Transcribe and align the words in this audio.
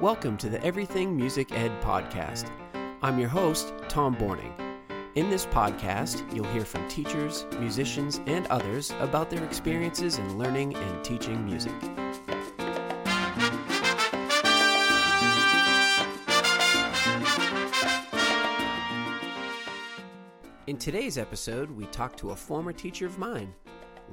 Welcome 0.00 0.38
to 0.38 0.48
the 0.48 0.64
Everything 0.64 1.14
Music 1.14 1.52
Ed 1.52 1.70
podcast. 1.82 2.50
I'm 3.02 3.18
your 3.18 3.28
host, 3.28 3.74
Tom 3.86 4.16
Borning. 4.16 4.54
In 5.14 5.28
this 5.28 5.44
podcast, 5.44 6.24
you'll 6.34 6.46
hear 6.46 6.64
from 6.64 6.88
teachers, 6.88 7.44
musicians, 7.58 8.18
and 8.26 8.46
others 8.46 8.94
about 9.00 9.28
their 9.28 9.44
experiences 9.44 10.16
in 10.16 10.38
learning 10.38 10.74
and 10.74 11.04
teaching 11.04 11.44
music. 11.44 11.74
In 20.66 20.78
today's 20.78 21.18
episode, 21.18 21.70
we 21.70 21.84
talk 21.88 22.16
to 22.16 22.30
a 22.30 22.36
former 22.36 22.72
teacher 22.72 23.04
of 23.04 23.18
mine, 23.18 23.52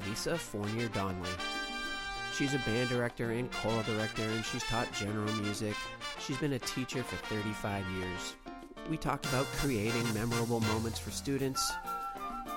Lisa 0.05 0.37
Fournier 0.37 0.89
Donnelly. 0.89 1.29
She's 2.37 2.53
a 2.53 2.59
band 2.59 2.89
director 2.89 3.31
and 3.31 3.51
choral 3.51 3.81
director, 3.83 4.23
and 4.23 4.45
she's 4.45 4.63
taught 4.65 4.91
general 4.93 5.33
music. 5.37 5.75
She's 6.27 6.37
been 6.39 6.51
a 6.51 6.59
teacher 6.59 7.03
for 7.03 7.15
35 7.33 7.85
years. 7.91 8.35
We 8.89 8.97
talked 8.97 9.25
about 9.27 9.45
creating 9.45 10.13
memorable 10.13 10.59
moments 10.59 10.99
for 10.99 11.09
students, 11.09 11.71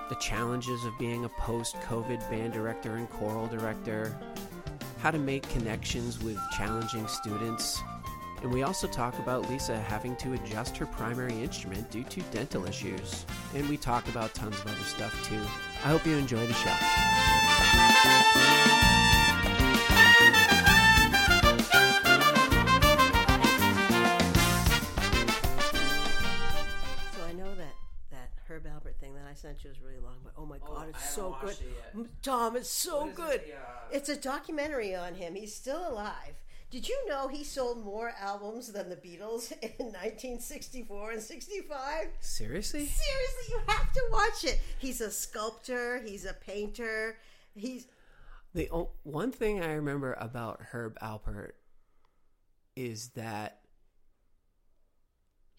the 0.08 0.16
challenges 0.16 0.84
of 0.84 0.98
being 0.98 1.24
a 1.24 1.28
post 1.28 1.76
COVID 1.82 2.28
band 2.28 2.52
director 2.52 2.96
and 2.96 3.08
choral 3.08 3.46
director, 3.46 4.18
how 4.98 5.12
to 5.12 5.18
make 5.18 5.48
connections 5.50 6.20
with 6.20 6.36
challenging 6.56 7.06
students, 7.06 7.80
and 8.42 8.52
we 8.52 8.64
also 8.64 8.88
talk 8.88 9.16
about 9.20 9.48
Lisa 9.48 9.78
having 9.78 10.16
to 10.16 10.32
adjust 10.32 10.76
her 10.78 10.86
primary 10.86 11.40
instrument 11.40 11.88
due 11.92 12.02
to 12.04 12.22
dental 12.32 12.66
issues. 12.66 13.24
And 13.54 13.68
we 13.68 13.76
talk 13.76 14.08
about 14.08 14.34
tons 14.34 14.56
of 14.56 14.66
other 14.66 14.84
stuff 14.84 15.28
too. 15.28 15.40
I 15.84 15.90
hope 15.90 16.04
you 16.04 16.16
enjoy 16.16 16.44
the 16.44 16.54
show. 16.54 16.74
Thing 29.62 29.70
that 29.72 29.76
I 29.76 29.76
is 29.76 29.82
really 29.82 29.98
long, 30.02 30.16
but 30.22 30.32
oh 30.36 30.46
my 30.46 30.58
god, 30.58 30.88
it's 30.90 31.10
so 31.10 31.36
good. 31.40 31.56
M- 31.94 32.08
Tom, 32.22 32.56
it's 32.56 32.70
so 32.70 33.08
good. 33.14 33.42
It's 33.92 34.08
a 34.08 34.16
documentary 34.16 34.94
on 34.94 35.14
him. 35.14 35.34
He's 35.34 35.54
still 35.54 35.86
alive. 35.88 36.34
Did 36.70 36.88
you 36.88 37.08
know 37.08 37.26
he 37.26 37.42
sold 37.42 37.84
more 37.84 38.12
albums 38.20 38.72
than 38.72 38.88
the 38.90 38.96
Beatles 38.96 39.50
in 39.62 39.86
1964 39.86 41.10
and 41.12 41.20
65? 41.22 42.06
Seriously? 42.20 42.86
Seriously, 42.86 43.44
you 43.50 43.60
have 43.66 43.92
to 43.92 44.02
watch 44.12 44.44
it. 44.44 44.60
He's 44.78 45.00
a 45.00 45.10
sculptor, 45.10 46.00
he's 46.04 46.24
a 46.24 46.32
painter. 46.34 47.18
He's 47.54 47.88
The 48.54 48.70
o- 48.70 48.90
one 49.02 49.32
thing 49.32 49.60
I 49.62 49.72
remember 49.72 50.14
about 50.20 50.60
Herb 50.70 50.96
Alpert 51.00 51.52
is 52.76 53.08
that 53.10 53.59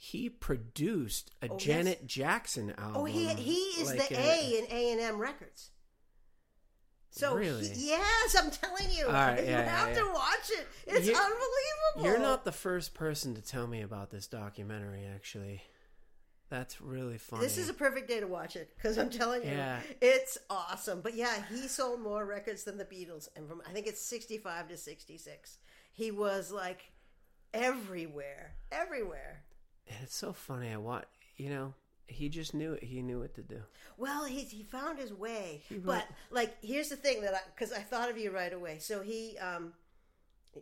he 0.03 0.29
produced 0.31 1.29
a 1.43 1.47
Oh, 1.47 1.53
yes. 1.53 1.63
Janet 1.63 2.07
Jackson 2.07 2.73
album. 2.75 3.01
Oh, 3.01 3.05
he 3.05 3.27
he 3.35 3.53
is 3.81 3.87
like 3.93 4.09
the 4.09 4.15
a- 4.15 4.19
A 4.19 4.57
in 4.57 4.65
A 4.71 4.91
and 4.93 4.99
M 4.99 5.19
Records. 5.19 5.69
So 7.11 7.37
he- 7.37 7.49
yes, 7.75 8.35
I'm 8.35 8.49
telling 8.49 8.89
you, 8.89 9.05
right, 9.07 9.37
you 9.43 9.45
yeah, 9.45 9.61
have 9.63 9.89
yeah, 9.89 9.93
to 9.99 10.05
yeah. 10.05 10.11
watch 10.13 10.49
it. 10.49 10.67
It's 10.87 11.07
You- 11.07 11.13
unbelievable. 11.13 12.03
You're 12.03 12.17
not 12.19 12.45
the 12.45 12.51
first 12.51 12.95
person 12.95 13.35
to 13.35 13.41
tell 13.43 13.67
me 13.67 13.81
about 13.81 14.09
this 14.09 14.25
documentary, 14.25 15.05
actually. 15.05 15.61
That's 16.49 16.81
really 16.81 17.19
funny. 17.19 17.43
This 17.43 17.59
is 17.59 17.69
a 17.69 17.73
perfect 17.73 18.07
day 18.07 18.21
to 18.21 18.27
watch 18.27 18.55
it 18.55 18.71
because 18.75 18.97
I'm 18.97 19.09
telling 19.11 19.43
you, 19.43 19.51
Yeah. 19.51 19.81
it's 20.01 20.37
awesome. 20.49 21.01
But 21.01 21.13
yeah, 21.13 21.43
he 21.47 21.67
sold 21.67 22.01
more 22.01 22.25
records 22.25 22.63
than 22.63 22.77
the 22.79 22.85
Beatles, 22.85 23.29
and 23.35 23.47
from 23.47 23.61
I 23.67 23.71
think 23.71 23.85
it's 23.85 24.01
65 24.01 24.69
to 24.69 24.77
66, 24.77 25.59
he 25.93 26.09
was 26.09 26.51
like 26.51 26.91
everywhere, 27.53 28.55
everywhere. 28.71 29.43
And 29.93 30.03
it's 30.03 30.15
so 30.15 30.33
funny. 30.33 30.69
I 30.71 30.77
want, 30.77 31.05
you 31.37 31.49
know, 31.49 31.73
he 32.07 32.29
just 32.29 32.53
knew 32.53 32.73
it. 32.73 32.83
He 32.83 33.01
knew 33.01 33.19
what 33.19 33.35
to 33.35 33.41
do. 33.41 33.61
Well, 33.97 34.25
he 34.25 34.41
he 34.41 34.63
found 34.63 34.99
his 34.99 35.13
way. 35.13 35.61
wrote- 35.71 35.85
But 35.85 36.07
like, 36.29 36.55
here's 36.63 36.89
the 36.89 36.95
thing 36.95 37.21
that 37.21 37.33
I 37.33 37.39
because 37.55 37.71
I 37.71 37.79
thought 37.79 38.09
of 38.09 38.17
you 38.17 38.31
right 38.31 38.51
away. 38.53 38.77
So 38.79 39.01
he, 39.01 39.37
um, 39.37 39.73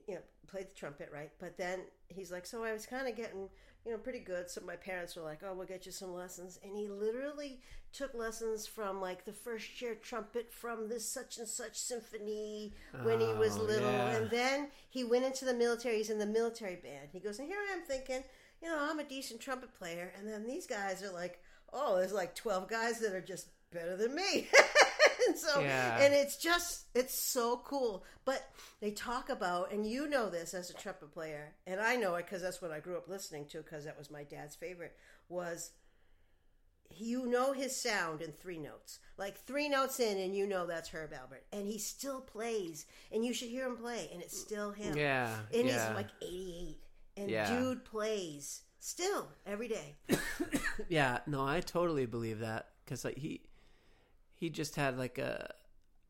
you 0.08 0.16
know, 0.16 0.22
played 0.48 0.68
the 0.70 0.76
trumpet, 0.76 1.09
right? 1.14 1.31
But 1.40 1.58
then 1.58 1.80
he's 2.08 2.31
like, 2.31 2.46
so 2.46 2.64
I 2.64 2.72
was 2.74 2.86
kind 2.86 3.08
of 3.08 3.16
getting, 3.16 3.50
you 3.86 3.92
know, 3.92 3.98
pretty 3.98 4.20
good. 4.20 4.50
So 4.50 4.62
my 4.66 4.76
parents 4.76 5.16
were 5.16 5.24
like, 5.24 5.40
oh, 5.44 5.53
we'll 5.53 5.68
get 5.68 5.86
you 5.86 5.92
some 5.92 6.14
lessons, 6.14 6.59
and 6.64 6.76
he 6.76 6.88
literally 6.88 7.59
took 7.92 8.14
lessons 8.14 8.68
from 8.68 9.02
like 9.02 9.26
the 9.26 9.34
first 9.34 9.76
chair 9.76 9.96
trumpet 9.96 10.53
from 10.53 10.88
this 10.90 11.09
such 11.09 11.40
and 11.40 11.48
such 11.48 11.76
symphony 11.76 12.72
when 13.02 13.20
he 13.20 13.34
was 13.34 13.58
Oh, 13.58 13.64
little, 13.64 13.90
yeah. 13.92 14.16
and 14.18 14.30
then 14.30 14.68
he 14.92 15.03
went 15.03 15.26
into 15.26 15.44
the 15.46 15.56
military. 15.56 15.98
He's 15.98 16.12
in 16.12 16.20
the 16.20 16.28
military 16.28 16.76
band. 16.76 17.09
He 17.12 17.20
goes, 17.20 17.40
and 17.40 17.48
here 17.48 17.58
I 17.58 17.74
am 17.74 17.82
thinking, 17.84 18.24
you 18.62 18.70
know, 18.70 18.78
I'm 18.80 19.00
a 19.00 19.03
decent 19.03 19.40
trumpet 19.42 19.74
player, 19.78 20.12
and 20.18 20.28
then 20.28 20.46
these 20.46 20.68
guys 20.68 21.03
are 21.03 21.12
like, 21.12 21.42
oh, 21.74 21.97
there's 21.97 22.14
like 22.14 22.36
twelve 22.36 22.68
guys 22.68 23.00
that 23.00 23.14
are 23.14 23.22
just 23.22 23.47
better 23.72 23.96
than 23.96 24.16
me. 24.16 24.47
and 25.28 25.38
so, 25.38 25.59
Yeah. 25.62 26.00
and 26.02 26.14
it's 26.14 26.38
just, 26.38 26.86
it's 26.96 27.14
so 27.14 27.62
cool. 27.64 28.03
But 28.25 28.50
they 28.81 28.92
talk 28.92 29.30
about, 29.30 29.72
and 29.72 29.86
you 29.86 30.08
know 30.09 30.30
this 30.30 30.53
as 30.53 30.70
a 30.70 30.74
trumpet 30.74 31.12
player, 31.12 31.53
and 31.68 31.80
I 31.80 31.96
know 31.96 32.16
it 32.16 32.25
because 32.25 32.42
that's 32.42 32.62
what 32.62 32.72
I 32.72 32.80
grew 32.80 32.97
up 32.97 33.08
listening 33.08 33.46
to 33.47 33.58
because 33.62 33.86
that 33.86 33.97
was 33.97 34.09
my 34.12 34.24
dad's 34.24 34.56
favorite. 34.56 34.96
Was 35.30 35.72
you 36.97 37.28
know 37.28 37.53
his 37.53 37.80
sound 37.80 38.22
in 38.22 38.31
three 38.31 38.58
notes. 38.58 39.00
Like 39.18 39.38
three 39.38 39.70
notes 39.70 40.00
in, 40.00 40.18
and 40.18 40.36
you 40.36 40.47
know 40.47 40.66
that's 40.66 40.90
Herb 40.90 41.12
Alpert. 41.12 41.44
And 41.52 41.68
he 41.68 41.78
still 41.78 42.22
plays, 42.22 42.86
and 43.12 43.24
you 43.24 43.34
should 43.34 43.50
hear 43.50 43.68
him 43.68 43.78
play, 43.78 44.09
and 44.12 44.22
it's 44.22 44.40
still 44.40 44.72
him. 44.72 44.97
Yeah. 44.97 45.30
And 45.53 45.68
yeah. 45.68 45.88
he's 45.88 45.96
like 45.96 46.09
88. 46.22 46.78
And 47.19 47.30
Yeah. 47.30 47.59
dude 47.59 47.85
plays 47.85 48.62
still 48.80 49.28
every 49.46 49.68
day. 49.68 49.96
yeah. 50.88 51.19
No, 51.28 51.46
I 51.46 51.59
totally 51.59 52.06
believe 52.06 52.40
that 52.40 52.69
because 52.84 53.03
like 53.06 53.18
he, 53.18 53.41
he 54.35 54.50
just 54.50 54.75
had 54.75 54.97
like 54.97 55.18
a, 55.18 55.53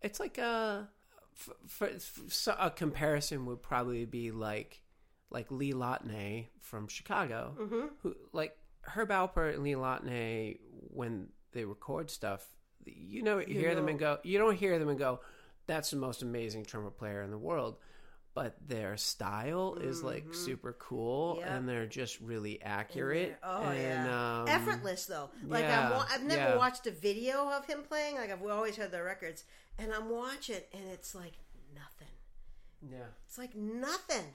it's 0.01 0.19
like 0.19 0.37
a, 0.37 0.87
for, 1.33 1.55
for, 1.67 1.89
a 2.59 2.69
comparison 2.69 3.45
would 3.45 3.61
probably 3.63 4.05
be 4.05 4.31
like, 4.31 4.81
like 5.31 5.51
Lee 5.51 5.73
Loughnane 5.73 6.47
from 6.61 6.87
Chicago, 6.87 7.55
Mm-hmm. 7.59 7.85
who 8.01 8.15
like 8.33 8.57
Herb 8.81 9.09
Alpert 9.09 9.55
and 9.55 9.63
Lee 9.63 9.73
Loughnane 9.73 10.59
when 10.89 11.27
they 11.51 11.65
record 11.65 12.09
stuff, 12.09 12.45
you 12.85 13.21
know, 13.23 13.39
you, 13.39 13.59
hear 13.59 13.75
them 13.75 13.87
and 13.87 13.99
go, 13.99 14.19
you 14.23 14.37
don't 14.37 14.55
hear 14.55 14.77
them 14.79 14.89
and 14.89 14.97
go, 14.99 15.19
that's 15.67 15.91
the 15.91 15.97
most 15.97 16.21
amazing 16.23 16.65
trumpet 16.65 16.97
player 16.97 17.21
in 17.21 17.29
the 17.31 17.37
world. 17.37 17.77
But 18.35 18.55
their 18.67 18.95
style 18.95 19.75
is 19.81 20.03
like 20.03 20.33
super 20.33 20.73
cool, 20.73 21.37
Mm-hmm. 21.39 21.49
And 21.49 21.67
they're 21.67 21.87
just 21.87 22.19
really 22.21 22.61
accurate. 22.61 23.37
Oh 23.43 23.63
and, 23.63 24.07
yeah, 24.07 24.41
um, 24.41 24.47
effortless 24.47 25.05
though. 25.07 25.29
Like 25.45 25.63
yeah, 25.63 25.89
I'm, 25.89 26.05
i've 26.11 26.23
never 26.23 26.51
yeah. 26.51 26.55
watched 26.57 26.87
a 26.87 26.91
video 26.91 27.49
of 27.49 27.65
him 27.65 27.79
playing. 27.87 28.15
Like 28.15 28.31
I've 28.31 28.43
always 28.43 28.77
heard 28.77 28.91
the 28.91 29.03
records, 29.03 29.43
and 29.77 29.91
I'm 29.93 30.09
watching, 30.09 30.61
and 30.73 30.83
it's 30.93 31.13
like 31.15 31.33
nothing. 31.73 32.13
Yeah, 32.89 33.07
It's 33.25 33.37
like 33.37 33.55
nothing. 33.55 34.25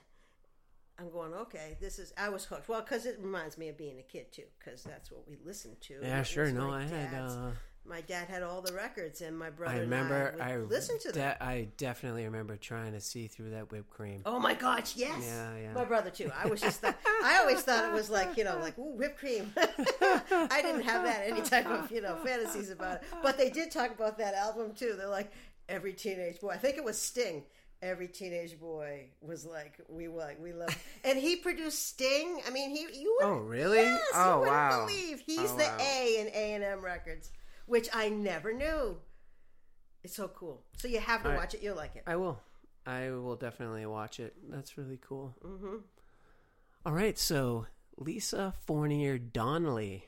I'm 0.99 1.11
going 1.11 1.35
okay. 1.35 1.77
This 1.81 1.99
is 1.99 2.13
I 2.17 2.29
was 2.29 2.45
hooked. 2.45 2.69
Well, 2.69 2.81
because 2.83 3.07
it 3.07 3.19
reminds 3.21 3.59
me 3.59 3.69
of 3.69 3.79
being 3.79 3.99
a 3.99 4.03
kid 4.03 4.33
too, 4.33 4.45
because 4.59 4.83
that's 4.83 5.11
what 5.11 5.27
we 5.29 5.37
listened 5.45 5.81
to. 5.83 5.95
yeah, 6.03 6.23
sure. 6.23 6.51
No, 6.53 6.71
I 6.71 6.83
had. 6.83 7.15
Uh, 7.15 7.51
my 7.87 8.01
dad 8.01 8.29
had 8.29 8.43
all 8.43 8.63
the 8.63 8.73
records, 8.73 9.21
and 9.21 9.39
my 9.39 9.51
brother. 9.51 9.75
I 9.77 9.79
remember. 9.81 10.27
And 10.29 10.43
I, 10.43 10.53
I 10.53 10.59
would 10.59 10.71
listen 10.71 10.99
to 11.01 11.13
that. 11.13 11.39
de- 11.39 11.45
I 11.45 11.69
definitely 11.77 12.25
remember 12.25 12.57
trying 12.57 12.93
to 12.93 13.01
see 13.01 13.27
through 13.27 13.51
that 13.51 13.71
whipped 13.71 13.91
cream. 13.91 14.23
Oh 14.25 14.39
my 14.39 14.55
gosh, 14.55 14.97
yes. 14.97 15.23
Yeah, 15.27 15.57
yeah. 15.63 15.73
My 15.75 15.85
brother 15.85 16.11
too. 16.11 16.31
I 16.35 16.47
was 16.47 16.61
just 16.61 16.83
th- 16.83 16.95
I 17.23 17.39
always 17.41 17.61
thought 17.63 17.85
it 17.85 17.93
was 17.93 18.09
like, 18.11 18.37
you 18.37 18.45
know, 18.45 18.59
like 18.61 18.79
ooh, 18.79 18.95
whipped 18.97 19.19
cream. 19.19 19.53
I 19.57 20.61
didn't 20.63 20.83
have 20.83 21.05
that 21.05 21.23
any 21.27 21.43
type 21.43 21.67
of, 21.67 21.91
you 21.91 22.01
know, 22.01 22.17
fantasies 22.25 22.71
about 22.71 22.97
it. 22.97 23.03
But 23.23 23.37
they 23.37 23.51
did 23.51 23.71
talk 23.71 23.91
about 23.91 24.19
that 24.19 24.35
album 24.35 24.73
too. 24.75 24.95
They're 24.97 25.09
like 25.09 25.31
every 25.69 25.93
teenage 25.93 26.41
boy. 26.41 26.51
I 26.51 26.57
think 26.59 26.77
it 26.77 26.85
was 26.85 27.01
Sting. 27.01 27.45
Every 27.83 28.09
teenage 28.09 28.59
boy 28.59 29.09
was 29.21 29.45
like, 29.45 29.75
we 29.91 30.09
like, 30.09 30.41
we 30.43 30.55
love, 30.55 30.75
and 31.05 31.19
he 31.19 31.37
produced 31.37 31.87
Sting. 31.87 32.41
I 32.47 32.51
mean, 32.51 32.71
he 32.71 32.87
you 32.99 33.19
would, 33.21 33.27
Oh, 33.29 33.37
really? 33.37 33.83
Yes, 33.83 34.01
Oh, 34.15 34.31
you 34.37 34.39
wouldn't 34.41 34.57
wow. 34.57 34.87
believe 34.87 35.23
he's 35.27 35.51
Oh, 35.51 35.57
the 35.59 35.65
wow. 35.65 35.77
A 35.83 36.17
in 36.21 36.27
A 36.29 36.55
and 36.55 36.65
M 36.65 36.81
Records, 36.83 37.31
which 37.67 37.89
I 37.93 38.09
never 38.09 38.53
knew. 38.53 38.99
It's 40.03 40.17
so 40.17 40.29
cool. 40.29 40.63
So 40.77 40.89
you 40.89 41.01
have 41.01 41.23
to 41.23 41.31
right. 41.31 41.39
watch 41.39 41.55
it. 41.55 41.63
You'll 41.63 41.77
like 41.77 41.97
it. 41.97 42.03
I 42.07 42.17
will. 42.17 42.39
I 42.87 43.11
will 43.11 43.37
definitely 43.37 43.87
watch 43.87 44.21
it. 44.21 44.35
That's 44.51 44.77
really 44.77 44.99
cool. 45.01 45.35
Mm-hmm. 45.45 45.77
All 46.85 46.93
right, 46.93 47.19
so 47.19 47.67
Lisa 47.97 48.53
Fournier 48.67 49.17
Donnelly 49.17 50.07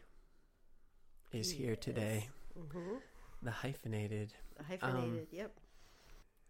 is 1.32 1.50
here 1.50 1.76
today. 1.76 2.28
Mm-hmm. 2.58 2.96
The 3.42 3.50
hyphenated. 3.50 4.34
Hyphenated. 4.68 5.28
yep. 5.30 5.52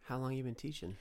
How 0.02 0.18
long 0.18 0.32
you 0.32 0.42
been 0.42 0.54
teaching? 0.54 0.96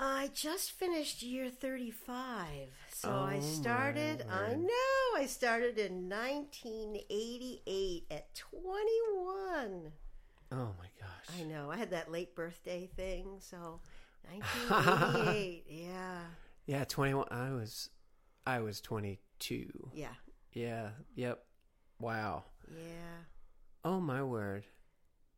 I 0.00 0.30
just 0.32 0.70
finished 0.72 1.22
year 1.22 1.50
35. 1.50 2.46
So 2.92 3.08
Oh, 3.10 3.24
I 3.24 3.40
started, 3.40 4.24
I 4.30 4.54
know, 4.54 5.16
I 5.16 5.26
started 5.26 5.76
in 5.78 6.08
1988 6.08 8.04
at 8.10 8.32
21. 8.34 9.92
Oh 10.52 10.74
my 10.78 10.88
gosh. 11.00 11.40
I 11.40 11.42
know, 11.44 11.70
I 11.70 11.76
had 11.76 11.90
that 11.90 12.10
late 12.12 12.34
birthday 12.34 12.88
thing, 12.96 13.38
so 13.40 13.80
1988, 14.30 15.64
yeah. 15.68 16.20
Yeah, 16.66 16.84
21. 16.84 17.26
I 17.30 17.50
was 17.50 17.90
I 18.46 18.60
was 18.60 18.80
22. 18.80 19.90
Yeah. 19.94 20.08
Yeah. 20.52 20.90
Yep. 21.16 21.42
Wow. 21.98 22.44
Yeah. 22.70 23.24
Oh 23.84 24.00
my 24.00 24.22
word. 24.22 24.64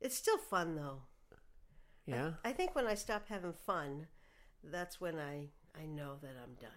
It's 0.01 0.17
still 0.17 0.39
fun 0.39 0.77
though. 0.77 1.03
Yeah. 2.07 2.33
I 2.45 2.53
think 2.53 2.75
when 2.75 2.87
I 2.87 2.95
stop 2.95 3.29
having 3.29 3.53
fun, 3.53 4.07
that's 4.65 5.01
when 5.01 5.19
I 5.19 5.49
I 5.79 5.87
know 5.87 6.17
that 6.23 6.37
I'm 6.43 6.55
done. 6.61 6.71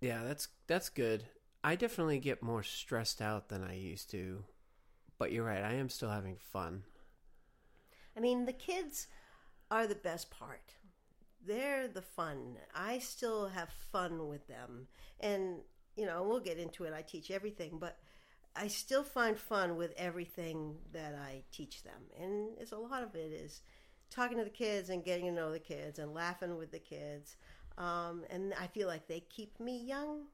Yeah, 0.00 0.22
that's 0.24 0.48
that's 0.66 0.88
good. 0.88 1.24
I 1.62 1.76
definitely 1.76 2.18
get 2.18 2.42
more 2.42 2.62
stressed 2.62 3.22
out 3.22 3.48
than 3.48 3.64
I 3.64 3.74
used 3.74 4.10
to. 4.10 4.44
But 5.18 5.32
you're 5.32 5.44
right, 5.44 5.62
I 5.62 5.74
am 5.74 5.88
still 5.88 6.10
having 6.10 6.36
fun. 6.36 6.82
I 8.16 8.20
mean, 8.20 8.44
the 8.44 8.52
kids 8.52 9.06
are 9.70 9.86
the 9.86 9.94
best 9.94 10.30
part. 10.30 10.74
They're 11.46 11.88
the 11.88 12.02
fun. 12.02 12.56
I 12.74 12.98
still 12.98 13.48
have 13.48 13.70
fun 13.92 14.28
with 14.28 14.46
them. 14.46 14.88
And, 15.20 15.58
you 15.96 16.06
know, 16.06 16.22
we'll 16.22 16.40
get 16.40 16.58
into 16.58 16.84
it. 16.84 16.92
I 16.94 17.02
teach 17.02 17.30
everything, 17.30 17.78
but 17.78 17.98
I 18.56 18.68
still 18.68 19.02
find 19.02 19.38
fun 19.38 19.76
with 19.76 19.92
everything 19.96 20.76
that 20.92 21.14
I 21.14 21.42
teach 21.52 21.82
them. 21.82 22.02
And 22.20 22.56
it's 22.58 22.72
a 22.72 22.76
lot 22.76 23.02
of 23.02 23.14
it 23.14 23.32
is 23.32 23.62
talking 24.10 24.38
to 24.38 24.44
the 24.44 24.50
kids 24.50 24.90
and 24.90 25.04
getting 25.04 25.26
to 25.26 25.32
know 25.32 25.52
the 25.52 25.58
kids 25.58 25.98
and 25.98 26.14
laughing 26.14 26.56
with 26.56 26.70
the 26.70 26.78
kids. 26.78 27.36
Um, 27.76 28.24
and 28.30 28.54
I 28.60 28.66
feel 28.68 28.86
like 28.86 29.08
they 29.08 29.20
keep 29.20 29.58
me 29.58 29.78
young. 29.78 30.26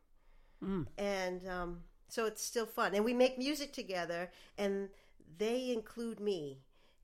And 0.99 1.49
um, 1.49 1.82
so 2.08 2.26
it's 2.26 2.44
still 2.44 2.67
fun. 2.67 2.94
And 2.94 3.05
we 3.05 3.14
make 3.14 3.38
music 3.38 3.72
together, 3.72 4.31
and 4.58 4.88
they 5.38 5.70
include 5.72 6.20
me. 6.20 6.58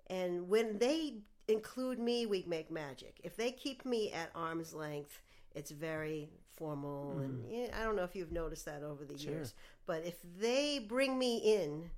And 0.08 0.48
when 0.48 0.78
they 0.78 1.14
include 1.48 1.98
me, 1.98 2.26
we 2.26 2.44
make 2.46 2.70
magic. 2.70 3.20
If 3.24 3.36
they 3.36 3.50
keep 3.50 3.84
me 3.86 4.12
at 4.12 4.30
arm's 4.34 4.74
length, 4.74 5.22
it's 5.54 5.70
very 5.70 6.28
formal. 6.54 7.18
And 7.18 7.44
yeah, 7.50 7.68
I 7.80 7.84
don't 7.84 7.96
know 7.96 8.04
if 8.04 8.14
you've 8.14 8.32
noticed 8.32 8.66
that 8.66 8.82
over 8.82 9.04
the 9.04 9.14
years. 9.14 9.54
But 9.86 10.04
if 10.04 10.16
they 10.38 10.78
bring 10.78 11.18
me 11.18 11.38
in, 11.38 11.90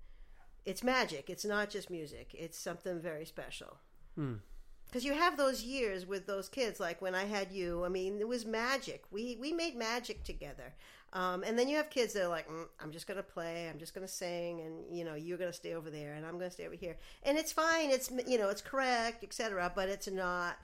it's 0.64 0.84
magic. 0.84 1.28
It's 1.30 1.44
not 1.44 1.70
just 1.70 1.90
music, 1.90 2.34
it's 2.34 2.58
something 2.58 3.00
very 3.00 3.24
special. 3.24 3.78
Because 4.88 5.04
you 5.04 5.12
have 5.12 5.36
those 5.36 5.62
years 5.62 6.06
with 6.06 6.26
those 6.26 6.48
kids, 6.48 6.80
like 6.80 7.02
when 7.02 7.14
I 7.14 7.24
had 7.24 7.52
you. 7.52 7.84
I 7.84 7.88
mean, 7.88 8.20
it 8.20 8.28
was 8.28 8.46
magic. 8.46 9.04
We 9.10 9.36
we 9.40 9.52
made 9.52 9.76
magic 9.76 10.24
together. 10.24 10.74
Um, 11.12 11.42
and 11.42 11.58
then 11.58 11.68
you 11.68 11.76
have 11.76 11.88
kids 11.88 12.12
that 12.12 12.24
are 12.24 12.28
like, 12.28 12.48
mm, 12.48 12.66
I'm 12.80 12.92
just 12.92 13.06
gonna 13.06 13.22
play, 13.22 13.68
I'm 13.68 13.78
just 13.78 13.94
gonna 13.94 14.08
sing, 14.08 14.60
and 14.60 14.96
you 14.96 15.04
know, 15.04 15.14
you're 15.14 15.38
gonna 15.38 15.52
stay 15.52 15.74
over 15.74 15.90
there, 15.90 16.14
and 16.14 16.26
I'm 16.26 16.38
gonna 16.38 16.50
stay 16.50 16.66
over 16.66 16.74
here, 16.74 16.96
and 17.22 17.38
it's 17.38 17.52
fine. 17.52 17.90
It's 17.90 18.10
you 18.26 18.38
know, 18.38 18.48
it's 18.48 18.62
correct, 18.62 19.24
etc. 19.24 19.72
But 19.74 19.88
it's 19.88 20.08
not 20.08 20.56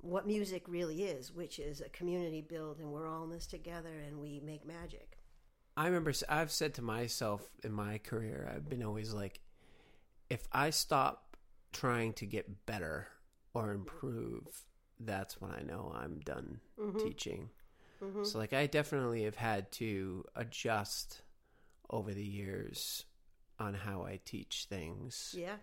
what 0.00 0.26
music 0.26 0.64
really 0.68 1.04
is, 1.04 1.32
which 1.32 1.58
is 1.58 1.80
a 1.80 1.88
community 1.88 2.40
build, 2.40 2.78
and 2.78 2.92
we're 2.92 3.08
all 3.08 3.24
in 3.24 3.30
this 3.30 3.46
together, 3.46 4.00
and 4.06 4.20
we 4.20 4.40
make 4.44 4.66
magic. 4.66 5.18
I 5.76 5.86
remember 5.86 6.12
i've 6.28 6.52
said 6.52 6.74
to 6.74 6.82
myself 6.82 7.42
in 7.64 7.72
my 7.72 7.98
career, 7.98 8.48
I've 8.54 8.68
been 8.68 8.84
always 8.84 9.12
like, 9.12 9.40
if 10.30 10.46
I 10.52 10.70
stop 10.70 11.36
trying 11.72 12.12
to 12.14 12.26
get 12.26 12.66
better 12.66 13.08
or 13.54 13.72
improve, 13.72 14.64
that's 15.00 15.40
when 15.40 15.50
I 15.52 15.62
know 15.62 15.92
I'm 15.94 16.20
done 16.20 16.60
teaching. 16.98 17.50
So, 18.24 18.38
like, 18.38 18.52
I 18.52 18.66
definitely 18.66 19.22
have 19.22 19.36
had 19.36 19.72
to 19.72 20.24
adjust 20.36 21.22
over 21.88 22.12
the 22.12 22.22
years 22.24 23.04
on 23.58 23.72
how 23.72 24.02
I 24.04 24.20
teach 24.26 24.66
things. 24.68 25.34
Yeah, 25.38 25.56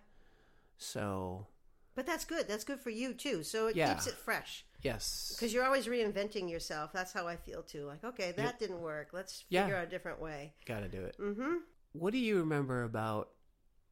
So, 0.76 1.46
but 1.94 2.04
that's 2.06 2.24
good. 2.24 2.48
That's 2.48 2.64
good 2.64 2.80
for 2.80 2.90
you 2.90 3.14
too. 3.14 3.44
So 3.44 3.68
it 3.68 3.76
Yeah. 3.76 3.92
keeps 3.94 4.06
it 4.08 4.14
fresh. 4.14 4.64
yes. 4.82 5.32
Because 5.36 5.54
you're 5.54 5.64
always 5.64 5.86
reinventing 5.86 6.50
yourself. 6.50 6.92
That's 6.92 7.12
how 7.12 7.28
I 7.28 7.36
feel 7.36 7.62
too. 7.62 7.84
Like, 7.86 8.02
okay, 8.02 8.32
that 8.32 8.58
didn't 8.58 8.80
work. 8.80 9.10
Let's 9.12 9.44
Yeah. 9.48 9.62
figure 9.64 9.76
out 9.76 9.86
a 9.86 9.90
different 9.90 10.18
way. 10.20 10.54
Got 10.66 10.80
to 10.80 10.88
do 10.88 11.04
it. 11.04 11.16
Mm-hmm. 11.20 11.58
What 11.92 12.12
do 12.12 12.18
you 12.18 12.38
remember 12.38 12.82
about? 12.82 13.30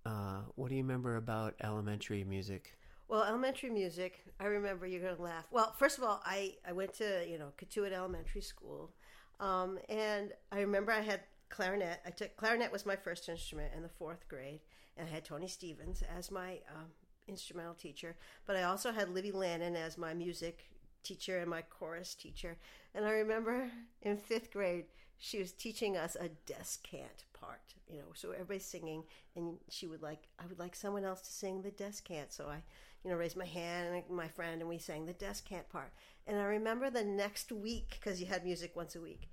Uh, 0.05 0.41
what 0.57 0.71
do 0.71 0.75
you 0.77 0.83
remember 0.83 1.15
about 1.17 1.55
elementary 1.63 2.25
music? 2.25 2.75
Well, 3.11 3.25
elementary 3.25 3.71
music, 3.71 4.23
I 4.39 4.45
remember 4.45 4.87
you're 4.87 5.03
going 5.03 5.17
to 5.17 5.23
laugh. 5.23 5.45
Well, 5.51 5.75
first 5.77 5.99
of 5.99 6.05
all, 6.05 6.23
I, 6.25 6.55
I 6.65 6.71
went 6.71 6.95
to, 6.95 7.27
you 7.29 7.39
know, 7.39 7.49
Cotuit 7.59 7.93
Elementary 7.93 8.41
School. 8.41 8.93
Um, 9.41 9.81
and 9.89 10.31
I 10.53 10.61
remember 10.61 10.93
I 10.93 11.01
had 11.01 11.23
clarinet. 11.49 12.03
I 12.07 12.11
took 12.11 12.37
clarinet 12.37 12.71
was 12.71 12.87
my 12.87 12.95
first 12.95 13.29
instrument 13.29 13.73
in 13.77 13.83
the 13.83 13.89
fourth 13.89 14.29
grade. 14.29 14.61
And 14.97 15.09
I 15.09 15.11
had 15.13 15.25
Tony 15.25 15.49
Stevens 15.49 16.05
as 16.17 16.31
my 16.31 16.61
um, 16.73 16.87
instrumental 17.27 17.75
teacher. 17.75 18.15
But 18.47 18.55
I 18.55 18.63
also 18.63 18.93
had 18.93 19.09
Libby 19.09 19.33
Lannon 19.33 19.75
as 19.75 19.99
my 19.99 20.15
music 20.15 20.71
teacher 21.03 21.41
and 21.41 21.51
my 21.51 21.63
chorus 21.63 22.15
teacher. 22.15 22.59
And 22.95 23.05
I 23.05 23.11
remember 23.11 23.73
in 24.03 24.19
fifth 24.19 24.53
grade, 24.53 24.85
she 25.19 25.41
was 25.41 25.51
teaching 25.51 25.97
us 25.97 26.17
a 26.19 26.29
descant 26.47 27.25
part, 27.35 27.75
you 27.89 27.99
know, 27.99 28.13
so 28.15 28.31
everybody's 28.31 28.65
singing, 28.65 29.05
and 29.37 29.59
she 29.69 29.87
would 29.87 30.01
like, 30.01 30.29
I 30.39 30.47
would 30.47 30.59
like 30.59 30.75
someone 30.75 31.05
else 31.05 31.21
to 31.23 31.33
sing 31.33 31.61
the 31.61 31.71
descant. 31.71 32.33
So 32.33 32.47
I, 32.47 32.63
you 33.05 33.11
know, 33.11 33.17
raised 33.17 33.37
my 33.37 33.47
hand 33.47 33.95
and 33.95 34.17
my 34.17 34.29
friend, 34.29 34.61
and 34.61 34.69
we 34.69 34.79
sang 34.79 35.07
the 35.07 35.13
descant 35.15 35.69
part. 35.71 35.93
And 36.27 36.39
I 36.39 36.45
remember 36.45 36.91
the 36.91 37.05
next 37.05 37.51
week, 37.53 37.99
because 38.01 38.21
you 38.21 38.27
had 38.27 38.45
music 38.45 38.77
once 38.77 38.95
a 38.95 39.01
week, 39.01 39.31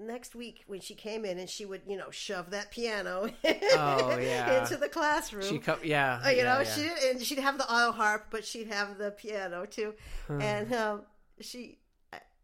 next 0.00 0.34
week 0.36 0.62
when 0.68 0.80
she 0.80 0.94
came 0.94 1.24
in 1.24 1.38
and 1.38 1.50
she 1.50 1.64
would, 1.66 1.82
you 1.86 1.96
know, 1.96 2.10
shove 2.10 2.50
that 2.50 2.70
piano 2.70 3.28
Oh, 3.44 4.16
yeah. 4.20 4.62
into 4.62 4.76
the 4.76 4.88
classroom. 4.88 5.42
She 5.44 5.58
co- 5.58 5.78
yeah, 5.82 6.20
Uh, 6.24 6.28
you 6.28 6.36
yeah, 6.38 6.44
know, 6.44 6.60
yeah. 6.60 6.64
she 6.64 7.08
and 7.10 7.20
she'd 7.22 7.38
have 7.40 7.58
the 7.58 7.64
autoharp, 7.64 8.22
but 8.30 8.44
she'd 8.44 8.68
have 8.68 8.96
the 8.98 9.10
piano 9.10 9.66
too. 9.66 9.94
And 10.28 10.72
um, 10.72 11.02
she 11.40 11.78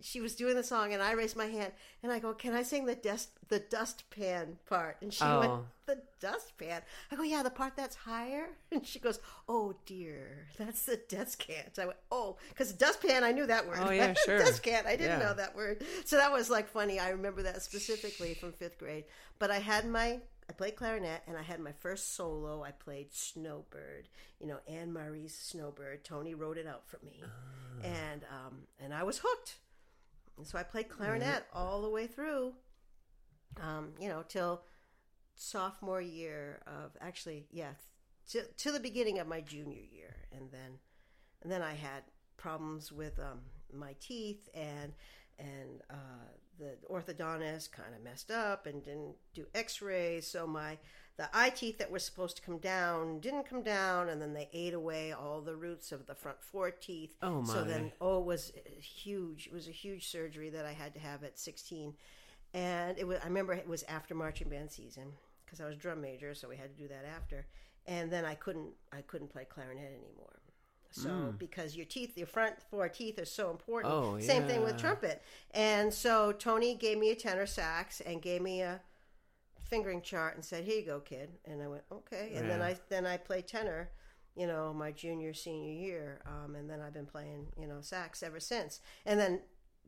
she 0.00 0.20
was 0.20 0.34
doing 0.34 0.54
the 0.56 0.62
song, 0.62 0.92
and 0.92 1.02
I 1.02 1.12
raised 1.12 1.36
my 1.36 1.46
hand, 1.46 1.72
and 2.02 2.12
I 2.12 2.18
go, 2.18 2.34
"Can 2.34 2.52
I 2.54 2.62
sing 2.62 2.84
the 2.86 2.94
dust 2.94 3.30
the 3.48 3.58
dustpan 3.60 4.58
part?" 4.66 4.96
And 5.00 5.12
she 5.12 5.24
went, 5.24 5.52
Oh. 5.52 5.66
"The 5.86 6.02
dustpan." 6.20 6.82
I 7.10 7.16
go, 7.16 7.22
"Yeah, 7.22 7.42
the 7.42 7.50
part 7.50 7.74
that's 7.76 7.96
higher." 7.96 8.48
And 8.72 8.86
she 8.86 8.98
goes, 8.98 9.18
"Oh 9.48 9.74
dear, 9.86 10.48
that's 10.58 10.84
the 10.84 10.96
descant." 11.08 11.78
I 11.78 11.86
went, 11.86 11.98
"Oh, 12.10 12.36
because 12.50 12.72
dustpan, 12.72 13.24
I 13.24 13.32
knew 13.32 13.46
that 13.46 13.66
word. 13.66 13.78
Oh, 13.80 13.90
yeah, 14.00 14.14
sure. 14.24 14.38
descant, 14.38 14.86
I 14.86 14.96
didn't 14.96 15.20
Yeah. 15.20 15.26
know 15.28 15.34
that 15.34 15.54
word." 15.56 15.84
So 16.04 16.16
that 16.16 16.32
was 16.32 16.50
like 16.50 16.68
funny. 16.68 16.98
I 16.98 17.10
remember 17.10 17.42
that 17.42 17.62
specifically 17.62 18.34
from 18.34 18.52
fifth 18.52 18.78
grade. 18.78 19.04
But 19.38 19.50
I 19.50 19.58
had 19.58 19.86
my 19.86 20.20
I 20.48 20.52
played 20.52 20.76
clarinet 20.76 21.22
and 21.26 21.38
I 21.38 21.42
had 21.42 21.58
my 21.60 21.72
first 21.72 22.14
solo. 22.14 22.62
I 22.62 22.72
played 22.72 23.14
Snowbird, 23.14 24.08
you 24.38 24.46
know, 24.46 24.58
Anne 24.68 24.92
Murray's 24.92 25.34
Snowbird. 25.34 26.04
Tony 26.04 26.34
wrote 26.34 26.58
it 26.58 26.66
out 26.66 26.86
for 26.86 26.98
me, 27.02 27.22
and 27.82 28.24
um, 28.24 28.66
and 28.78 28.92
I 28.92 29.02
was 29.04 29.20
hooked. 29.24 29.56
And 30.36 30.46
so 30.46 30.58
I 30.58 30.62
played 30.62 30.88
clarinet 30.88 31.44
all 31.52 31.82
the 31.82 31.90
way 31.90 32.06
through, 32.06 32.54
um, 33.60 33.92
you 34.00 34.08
know, 34.08 34.24
till 34.26 34.62
sophomore 35.36 36.00
year 36.00 36.60
of 36.66 36.96
actually, 37.00 37.46
yeah, 37.50 37.74
to, 38.30 38.42
to 38.42 38.72
the 38.72 38.80
beginning 38.80 39.18
of 39.18 39.28
my 39.28 39.40
junior 39.40 39.82
year, 39.92 40.16
and 40.32 40.50
then 40.50 40.78
and 41.42 41.52
then 41.52 41.62
I 41.62 41.74
had 41.74 42.02
problems 42.36 42.90
with 42.90 43.18
um, 43.18 43.40
my 43.72 43.94
teeth 44.00 44.48
and 44.54 44.92
and 45.38 45.82
uh, 45.90 46.26
the 46.58 46.76
orthodontist 46.90 47.72
kind 47.72 47.94
of 47.94 48.02
messed 48.02 48.30
up 48.30 48.66
and 48.66 48.82
didn't 48.82 49.16
do 49.34 49.46
x-rays. 49.54 50.26
So 50.26 50.46
my 50.46 50.78
the 51.16 51.28
eye 51.32 51.50
teeth 51.50 51.78
that 51.78 51.90
were 51.90 51.98
supposed 51.98 52.36
to 52.36 52.42
come 52.42 52.58
down 52.58 53.20
didn't 53.20 53.48
come 53.48 53.62
down 53.62 54.08
and 54.08 54.20
then 54.20 54.34
they 54.34 54.48
ate 54.52 54.74
away 54.74 55.12
all 55.12 55.40
the 55.40 55.54
roots 55.54 55.92
of 55.92 56.06
the 56.06 56.14
front 56.14 56.42
four 56.42 56.70
teeth. 56.70 57.14
Oh, 57.22 57.42
my! 57.42 57.52
so 57.52 57.62
then 57.62 57.92
oh 58.00 58.18
it 58.18 58.24
was 58.24 58.52
huge. 58.80 59.46
It 59.46 59.52
was 59.52 59.68
a 59.68 59.72
huge 59.72 60.08
surgery 60.08 60.50
that 60.50 60.66
i 60.66 60.72
had 60.72 60.92
to 60.94 61.00
have 61.00 61.22
at 61.22 61.38
16 61.38 61.94
and 62.52 62.98
it 62.98 63.06
was 63.06 63.18
i 63.22 63.26
remember 63.26 63.52
it 63.52 63.68
was 63.68 63.84
after 63.84 64.14
marching 64.14 64.48
band 64.48 64.70
season 64.70 65.12
because 65.44 65.60
i 65.60 65.66
was 65.66 65.76
drum 65.76 66.00
major 66.00 66.34
so 66.34 66.48
we 66.48 66.56
had 66.56 66.76
to 66.76 66.82
do 66.82 66.88
that 66.88 67.04
after. 67.04 67.46
And 67.86 68.10
then 68.10 68.24
i 68.24 68.34
couldn't 68.34 68.72
i 68.92 69.00
couldn't 69.02 69.30
play 69.30 69.44
clarinet 69.44 69.92
anymore. 69.92 70.40
So 70.90 71.34
because 71.38 71.74
your 71.76 71.86
teeth 71.86 72.16
your 72.16 72.28
front 72.28 72.54
four 72.70 72.88
teeth 72.88 73.18
are 73.20 73.24
so 73.24 73.50
important. 73.50 73.92
Mm. 73.92 74.14
Oh, 74.16 74.20
same 74.20 74.44
thing 74.44 74.62
with 74.62 74.78
trumpet. 74.78 75.22
And 75.52 75.92
so 75.94 76.32
tony 76.32 76.74
gave 76.74 76.98
me 76.98 77.10
a 77.10 77.14
tenor 77.14 77.46
sax 77.46 78.00
and 78.00 78.20
gave 78.22 78.42
me 78.42 78.62
a 78.62 78.80
fingering 79.74 80.02
chart 80.02 80.34
and 80.36 80.44
said 80.44 80.64
here 80.64 80.78
you 80.80 80.86
go 80.86 81.00
kid. 81.00 81.30
And 81.44 81.62
i 81.62 81.66
went 81.68 81.82
okay. 81.90 82.32
And 82.36 82.48
then 82.48 82.62
i 82.62 82.76
then 82.88 83.06
i 83.06 83.16
played 83.16 83.46
tenor 83.48 83.90
you 84.36 84.46
know 84.46 84.72
my 84.74 84.90
junior 84.92 85.32
senior 85.34 85.72
year 85.72 86.20
um, 86.26 86.54
and 86.56 86.68
then 86.70 86.80
i've 86.80 86.92
been 86.94 87.06
playing 87.06 87.46
you 87.60 87.66
know 87.66 87.78
sax 87.80 88.22
ever 88.22 88.40
since. 88.40 88.80
And 89.06 89.18
then 89.20 89.40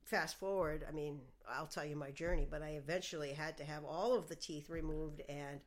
fast 0.05 0.39
forward 0.39 0.87
i 0.89 0.93
mean 0.93 1.19
i'll 1.51 1.67
tell 1.67 1.85
you 1.85 1.97
my 1.97 2.13
journey 2.13 2.47
but 2.49 2.63
i 2.63 2.71
eventually 2.85 3.33
had 3.33 3.57
to 3.57 3.65
have 3.65 3.83
all 3.85 4.15
of 4.17 4.29
the 4.29 4.37
teeth 4.37 4.71
removed 4.71 5.21
and 5.29 5.59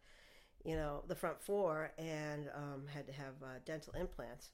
you 0.64 0.76
know 0.78 1.04
the 1.10 1.16
front 1.16 1.42
four 1.42 1.92
and 1.98 2.50
um, 2.56 2.84
had 2.94 3.06
to 3.08 3.14
have 3.14 3.34
uh, 3.44 3.60
dental 3.66 3.94
implants. 3.94 4.50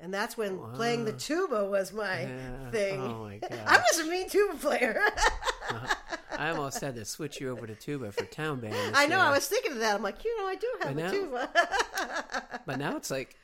And 0.00 0.12
that's 0.12 0.36
when 0.36 0.58
playing 0.74 1.04
the 1.04 1.12
tuba 1.12 1.64
was 1.64 1.92
my 1.92 2.22
Yeah. 2.22 2.70
thing. 2.70 3.00
Oh, 3.00 3.22
my 3.24 3.38
i 3.66 3.78
was 3.78 4.00
a 4.00 4.10
mean 4.10 4.28
tuba 4.28 4.54
player 4.56 5.00
I 6.38 6.50
almost 6.50 6.80
had 6.80 6.94
to 6.96 7.04
switch 7.04 7.40
you 7.40 7.50
over 7.50 7.66
to 7.66 7.74
tuba 7.74 8.10
for 8.12 8.24
town 8.24 8.60
band. 8.60 8.96
i 8.96 9.06
know 9.06 9.18
i 9.20 9.30
was 9.30 9.46
thinking 9.46 9.72
of 9.72 9.78
that 9.78 9.94
i'm 9.94 10.02
like 10.02 10.24
you 10.24 10.36
know 10.40 10.46
i 10.46 10.54
do 10.56 10.66
have 10.80 10.88
I 10.88 10.90
a 10.92 10.94
know. 11.04 11.10
tuba 11.10 11.50
But 12.66 12.78
now 12.78 12.96
it's 12.96 13.10
like, 13.10 13.36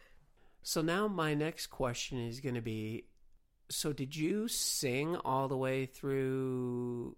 so 0.63 0.81
now 0.83 1.09
my 1.09 1.35
next 1.35 1.69
question 1.69 2.19
is 2.27 2.41
going 2.41 2.55
to 2.55 2.61
be, 2.61 3.05
so 3.69 3.93
did 3.93 4.15
you 4.17 4.49
sing 4.49 5.17
all 5.25 5.49
the 5.49 5.57
way 5.57 5.87
through 5.87 7.17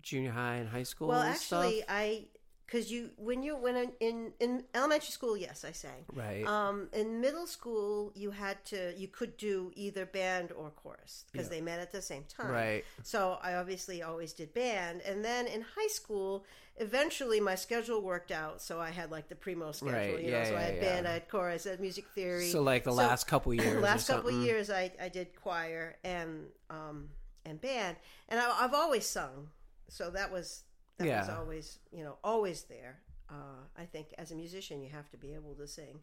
junior 0.00 0.30
high 0.32 0.56
and 0.56 0.68
high 0.68 0.82
school? 0.84 1.08
Well, 1.08 1.20
and 1.20 1.30
actually, 1.34 1.78
stuff? 1.78 1.86
I 1.90 2.24
because 2.72 2.90
you 2.90 3.10
when 3.16 3.42
you 3.42 3.54
when 3.56 3.92
in, 4.00 4.32
in 4.40 4.64
elementary 4.74 5.10
school, 5.10 5.36
yes, 5.36 5.62
I 5.62 5.72
sang. 5.72 6.04
right. 6.14 6.46
Um, 6.46 6.88
in 6.94 7.20
middle 7.20 7.46
school, 7.46 8.12
you 8.14 8.30
had 8.30 8.64
to 8.66 8.94
you 8.96 9.08
could 9.08 9.36
do 9.36 9.72
either 9.76 10.06
band 10.06 10.52
or 10.52 10.70
chorus 10.70 11.24
because 11.30 11.48
Yeah. 11.48 11.56
they 11.56 11.60
met 11.60 11.80
at 11.80 11.92
the 11.92 12.00
same 12.00 12.24
time. 12.24 12.50
right. 12.50 12.84
So 13.02 13.38
I 13.42 13.54
obviously 13.56 14.02
always 14.02 14.32
did 14.32 14.54
band, 14.54 15.02
and 15.02 15.22
then 15.22 15.46
in 15.46 15.60
high 15.76 15.88
school, 15.88 16.44
eventually 16.78 17.40
my 17.40 17.56
schedule 17.56 18.00
worked 18.00 18.30
out. 18.32 18.62
So 18.62 18.80
I 18.80 18.88
had 18.90 19.10
like 19.10 19.28
the 19.28 19.36
primo 19.36 19.72
schedule, 19.72 19.92
Right, 19.98 20.24
you 20.24 20.30
know. 20.30 20.38
yeah, 20.38 20.44
so 20.48 20.56
I 20.56 20.60
had 20.62 20.74
yeah. 20.76 20.80
band, 20.80 21.08
I 21.08 21.12
had 21.12 21.28
chorus, 21.28 21.66
I 21.66 21.70
had 21.72 21.80
music 21.80 22.06
theory. 22.14 22.48
So 22.48 22.62
like 22.62 22.84
the 22.84 22.92
last 22.92 23.26
couple 23.26 23.52
years. 23.62 23.82
last 23.82 24.06
couple 24.08 24.30
years, 24.30 24.70
I, 24.70 24.90
I 25.00 25.08
did 25.10 25.34
choir 25.36 25.96
and 26.04 26.46
um 26.70 27.10
and 27.44 27.60
band, 27.60 27.96
and 28.30 28.40
I, 28.40 28.64
I've 28.64 28.72
always 28.74 29.04
sung. 29.04 29.48
So 29.88 30.08
that 30.10 30.32
was 30.32 30.62
that 30.98 31.04
was 31.06 31.28
Yeah. 31.28 31.36
always 31.38 31.78
you 31.92 32.04
know 32.04 32.16
always 32.24 32.62
there. 32.64 33.00
Uh, 33.30 33.64
I 33.76 33.84
think 33.86 34.08
as 34.18 34.30
a 34.30 34.34
musician, 34.34 34.82
you 34.82 34.90
have 34.90 35.08
to 35.10 35.16
be 35.16 35.32
able 35.34 35.54
to 35.54 35.66
sing. 35.66 36.00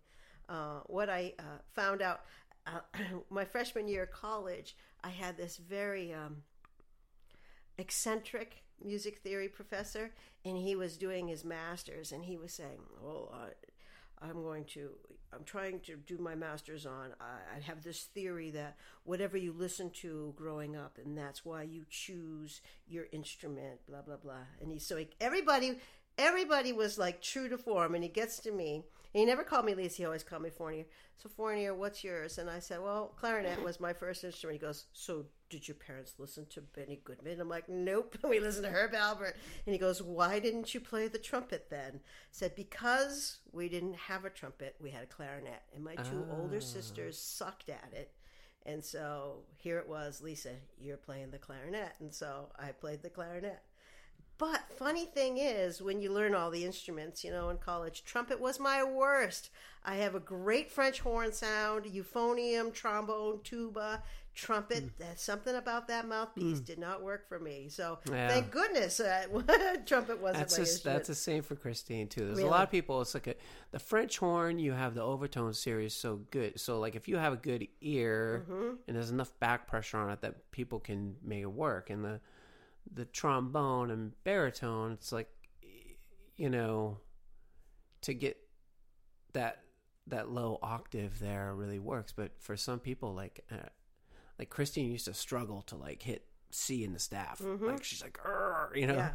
Uh, 0.48 0.79
what 0.88 1.10
I 1.10 1.34
uh, 1.39 1.60
found 1.75 2.01
out 2.01 2.22
uh, 2.65 2.79
my 3.29 3.46
freshman 3.46 3.88
year 3.88 4.03
of 4.03 4.12
college, 4.12 4.75
I 5.03 5.10
had 5.10 5.38
this 5.38 5.58
very 5.58 6.12
um, 6.13 6.43
eccentric 7.77 8.63
music 8.84 9.19
theory 9.19 9.48
professor, 9.48 10.12
and 10.46 10.58
he 10.58 10.75
was 10.75 10.98
doing 10.98 11.27
his 11.27 11.43
master's, 11.46 12.12
and 12.12 12.25
he 12.25 12.38
was 12.38 12.51
saying, 12.53 12.79
"Well, 13.01 13.34
I'm 14.22 14.41
going 14.43 14.65
to, 14.65 14.91
I'm 15.33 15.43
trying 15.43 15.79
to 15.81 15.95
do 15.95 16.17
my 16.17 16.36
master's 16.36 16.86
on. 16.86 17.13
I, 17.19 17.57
I 17.57 17.59
have 17.62 17.83
this 17.83 18.03
theory 18.03 18.50
that 18.51 18.77
whatever 19.03 19.38
you 19.38 19.53
listen 19.53 19.91
to 20.01 20.33
growing 20.36 20.75
up, 20.75 20.98
and 21.03 21.17
that's 21.17 21.45
why 21.45 21.63
you 21.63 21.86
choose 21.89 22.62
your 22.88 23.05
instrument, 23.12 23.79
blah 23.88 24.01
blah 24.01 24.17
blah." 24.17 24.45
And 24.62 24.71
he 24.71 24.79
so 24.79 25.03
everybody, 25.21 25.79
everybody 26.19 26.73
was 26.73 26.99
like 26.99 27.21
true 27.21 27.49
to 27.49 27.57
form, 27.57 27.95
and 27.95 28.03
he 28.03 28.09
gets 28.09 28.39
to 28.41 28.51
me. 28.51 28.83
And 29.13 29.21
he 29.21 29.25
never 29.25 29.43
called 29.43 29.65
me 29.65 29.73
Lisa. 29.73 29.97
He 29.97 30.05
always 30.05 30.23
called 30.23 30.43
me 30.43 30.51
Fournier. 30.51 30.85
So 31.17 31.29
Fournier, 31.29 31.73
what's 31.73 32.03
yours? 32.03 32.38
And 32.38 32.47
I 32.47 32.59
said, 32.59 32.79
well, 32.79 33.13
clarinet 33.19 33.63
was 33.63 33.79
my 33.79 33.91
first 33.91 34.23
instrument. 34.23 34.61
He 34.61 34.65
goes, 34.65 34.85
so 34.93 35.25
did 35.49 35.67
your 35.67 35.75
parents 35.75 36.13
listen 36.19 36.45
to 36.51 36.61
Benny 36.61 37.01
Goodman? 37.03 37.41
I'm 37.41 37.49
like, 37.49 37.67
nope. 37.67 38.17
We 38.23 38.39
listened 38.39 38.65
to 38.65 38.71
Herb 38.71 38.93
Alpert. 38.93 39.33
And 39.65 39.73
he 39.73 39.79
goes, 39.79 40.01
why 40.01 40.38
didn't 40.38 40.75
you 40.75 40.79
play 40.79 41.07
the 41.07 41.17
trumpet 41.17 41.67
then? 41.71 41.95
I 41.95 41.99
said, 42.31 42.55
because 42.55 43.39
we 43.51 43.67
didn't 43.67 43.95
have 43.95 44.25
a 44.25 44.29
trumpet. 44.29 44.75
We 44.79 44.91
had 44.91 45.03
a 45.03 45.07
clarinet. 45.07 45.63
And 45.73 45.83
my 45.83 45.95
two 45.95 46.27
older 46.31 46.57
ah. 46.57 46.59
sisters 46.59 47.17
sucked 47.17 47.69
at 47.69 47.91
it. 47.93 48.11
And 48.65 48.85
so 48.85 49.39
here 49.55 49.79
it 49.79 49.89
was, 49.89 50.21
Lisa, 50.21 50.51
you're 50.79 50.97
playing 50.97 51.31
the 51.31 51.39
clarinet. 51.39 51.95
And 51.99 52.13
so 52.13 52.49
I 52.59 52.71
played 52.73 53.01
the 53.01 53.09
clarinet. 53.09 53.59
But 54.39 54.62
funny 54.77 55.05
thing 55.05 55.38
is, 55.38 55.81
when 55.81 56.01
you 56.01 56.12
learn 56.12 56.34
all 56.34 56.50
the 56.50 56.65
instruments, 56.65 57.24
you 57.24 57.29
know, 57.31 57.50
in 57.50 57.58
college, 57.58 58.03
trumpet 58.05 58.39
was 58.39 58.60
my 58.60 58.84
worst. 58.84 59.50
I 59.86 59.96
have 59.98 60.15
a 60.15 60.19
great 60.19 60.72
French 60.72 61.01
horn 61.01 61.31
sound, 61.34 61.86
euphonium, 61.86 62.74
trombone, 62.74 63.41
tuba, 63.43 64.01
trumpet. 64.34 64.91
There's 64.98 65.19
something 65.22 65.55
about 65.55 65.89
that 65.89 66.08
mouthpiece 66.08 66.62
did 66.62 66.79
not 66.79 67.03
work 67.03 67.27
for 67.27 67.38
me. 67.39 67.67
So 67.69 68.00
Yeah. 68.10 68.29
thank 68.29 68.50
goodness 68.51 69.01
uh, 69.01 69.25
trumpet 69.86 70.22
wasn't 70.22 70.39
That's 70.39 70.53
my 70.58 70.63
a, 70.63 70.67
instrument. 70.67 70.96
that's 70.98 71.08
the 71.10 71.15
same 71.15 71.43
for 71.43 71.55
Christine 71.55 72.08
too. 72.08 72.22
There's 72.25 72.38
Really? 72.38 72.48
a 72.48 72.51
lot 72.51 72.63
of 72.63 72.72
people. 72.72 73.01
It's 73.01 73.13
like 73.13 73.27
a 73.27 73.36
the 73.72 73.79
French 73.79 74.17
horn. 74.19 74.58
You 74.58 74.72
have 74.72 74.96
the 74.96 75.03
overtone 75.03 75.53
series 75.53 75.93
so 75.93 76.22
good. 76.31 76.60
So 76.60 76.79
like 76.79 76.96
if 76.96 77.10
you 77.10 77.17
have 77.17 77.34
a 77.34 77.38
good 77.38 77.67
ear 77.81 78.46
Mm-hmm. 78.50 78.69
and 78.88 78.96
there's 78.96 79.12
enough 79.12 79.38
back 79.41 79.67
pressure 79.67 79.98
on 79.98 80.10
it 80.12 80.22
that 80.22 80.50
people 80.51 80.79
can 80.79 81.15
make 81.22 81.41
it 81.41 81.51
work. 81.51 81.89
And 81.89 82.05
the 82.05 82.22
the 82.93 83.05
trombone 83.05 83.91
and 83.91 84.13
baritone, 84.24 84.93
it's 84.93 85.12
like 85.12 85.29
you 86.36 86.50
know 86.50 86.98
to 88.01 88.13
get 88.13 88.38
that 89.34 89.63
that 90.08 90.29
low 90.29 90.58
octave 90.62 91.19
there 91.19 91.53
really 91.53 91.79
works. 91.79 92.12
But 92.12 92.31
for 92.39 92.55
some 92.58 92.79
people, 92.79 93.13
like 93.13 93.43
uh, 93.51 93.69
like 94.38 94.50
Christine 94.50 94.91
used 94.91 95.05
to 95.05 95.13
struggle 95.13 95.62
to 95.63 95.75
like 95.75 96.01
hit 96.01 96.25
C 96.51 96.84
in 96.84 96.93
the 96.93 97.00
staff. 97.00 97.41
Like 97.41 97.84
she's 97.84 98.01
like, 98.01 98.17
you 98.75 98.88
know. 98.88 98.93
Mm-hmm. 98.93 99.00
Yeah. 99.00 99.12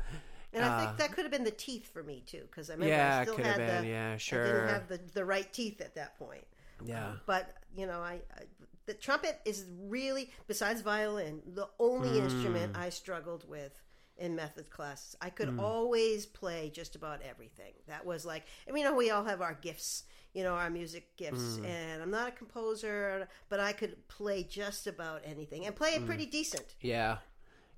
And 0.52 0.64
I 0.64 0.68
Uh, 0.68 0.86
think 0.86 0.98
that 0.98 1.10
could 1.12 1.24
have 1.24 1.32
been 1.32 1.42
the 1.42 1.50
teeth 1.50 1.90
for 1.92 2.04
me 2.04 2.22
too, 2.24 2.42
because 2.48 2.70
I 2.70 2.74
remember 2.74 2.94
Yeah, 2.94 3.18
I 3.18 3.24
still 3.24 3.36
had 3.38 3.56
been. 3.56 3.82
the 3.82 3.88
Yeah, 3.88 4.12
I 4.12 4.16
sure. 4.18 4.44
didn't 4.44 4.68
have 4.68 4.86
the, 4.88 5.00
the 5.12 5.24
right 5.24 5.52
teeth 5.52 5.80
at 5.80 5.96
that 5.96 6.16
point. 6.16 6.46
Yeah. 6.84 7.14
But 7.26 7.54
you 7.76 7.86
know, 7.86 7.98
I, 8.00 8.20
I 8.36 8.42
the 8.86 8.94
trumpet 8.94 9.40
is 9.44 9.64
really 9.78 10.30
besides 10.46 10.80
violin 10.82 11.42
the 11.46 11.68
only 11.78 12.10
Mm. 12.20 12.24
instrument 12.24 12.76
I 12.76 12.90
struggled 12.90 13.48
with 13.48 13.80
in 14.16 14.36
method 14.36 14.70
classes. 14.70 15.16
I 15.20 15.30
Mm. 15.30 15.34
could 15.36 15.58
always 15.58 16.24
play 16.26 16.70
just 16.70 16.94
about 16.94 17.22
everything. 17.22 17.74
That 17.88 18.06
was 18.06 18.24
like, 18.24 18.44
I 18.68 18.70
mean, 18.72 18.84
you 18.84 18.90
know, 18.90 18.96
we 18.96 19.10
all 19.10 19.24
have 19.24 19.40
our 19.42 19.54
gifts, 19.54 20.04
you 20.32 20.42
know, 20.44 20.54
our 20.54 20.70
music 20.70 21.16
gifts, 21.16 21.56
Mm. 21.58 21.64
and 21.66 22.02
I'm 22.02 22.10
not 22.12 22.28
a 22.28 22.32
composer, 22.32 23.28
but 23.48 23.58
I 23.58 23.72
could 23.72 24.06
play 24.08 24.44
just 24.44 24.86
about 24.86 25.22
anything 25.24 25.66
and 25.66 25.74
play 25.74 25.94
it 25.94 26.02
Mm. 26.02 26.06
pretty 26.06 26.26
decent. 26.26 26.76
Yeah. 26.80 27.18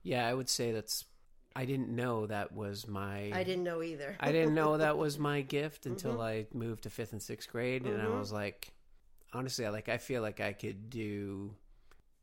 Yeah, 0.02 0.26
I 0.26 0.34
would 0.34 0.48
say 0.48 0.72
that's 0.72 1.04
I 1.58 1.64
didn't 1.64 1.88
know 1.88 2.26
that 2.26 2.52
was 2.52 2.86
my 2.86 3.30
I 3.32 3.42
didn't 3.42 3.64
know 3.64 3.82
either. 3.82 4.14
I 4.20 4.30
didn't 4.30 4.54
know 4.54 4.76
that 4.76 4.98
was 4.98 5.18
my 5.30 5.40
gift 5.40 5.86
until 5.86 6.12
Mm-hmm. 6.18 6.20
I 6.20 6.46
moved 6.52 6.82
to 6.82 6.90
5th 6.90 7.12
and 7.12 7.22
6th 7.22 7.48
grade 7.48 7.86
and 7.86 8.02
I 8.02 8.08
was 8.08 8.30
like 8.30 8.74
honestly, 9.36 9.66
I 9.66 9.70
like 9.70 9.88
I 9.88 9.98
feel 9.98 10.22
like 10.22 10.40
I 10.40 10.52
could 10.52 10.90
do 10.90 11.54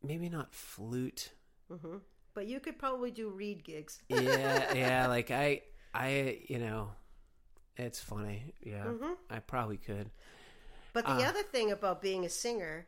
maybe 0.02 0.28
not 0.28 0.52
flute. 0.54 1.32
hmm 1.68 1.98
But 2.34 2.46
you 2.46 2.60
could 2.60 2.78
probably 2.78 3.10
do 3.10 3.28
reed 3.30 3.64
gigs. 3.64 4.00
Yeah, 4.08 4.74
yeah, 4.74 5.06
like 5.06 5.30
I 5.30 5.62
I 5.94 6.38
you 6.48 6.58
know, 6.58 6.90
it's 7.76 8.00
funny. 8.00 8.54
Yeah. 8.62 8.84
Mhm. 8.86 9.16
I 9.30 9.38
probably 9.40 9.76
could. 9.78 10.10
But 10.92 11.06
the 11.06 11.12
Ah. 11.12 11.28
other 11.28 11.42
thing 11.42 11.70
about 11.72 12.00
being 12.02 12.24
a 12.24 12.28
singer, 12.28 12.86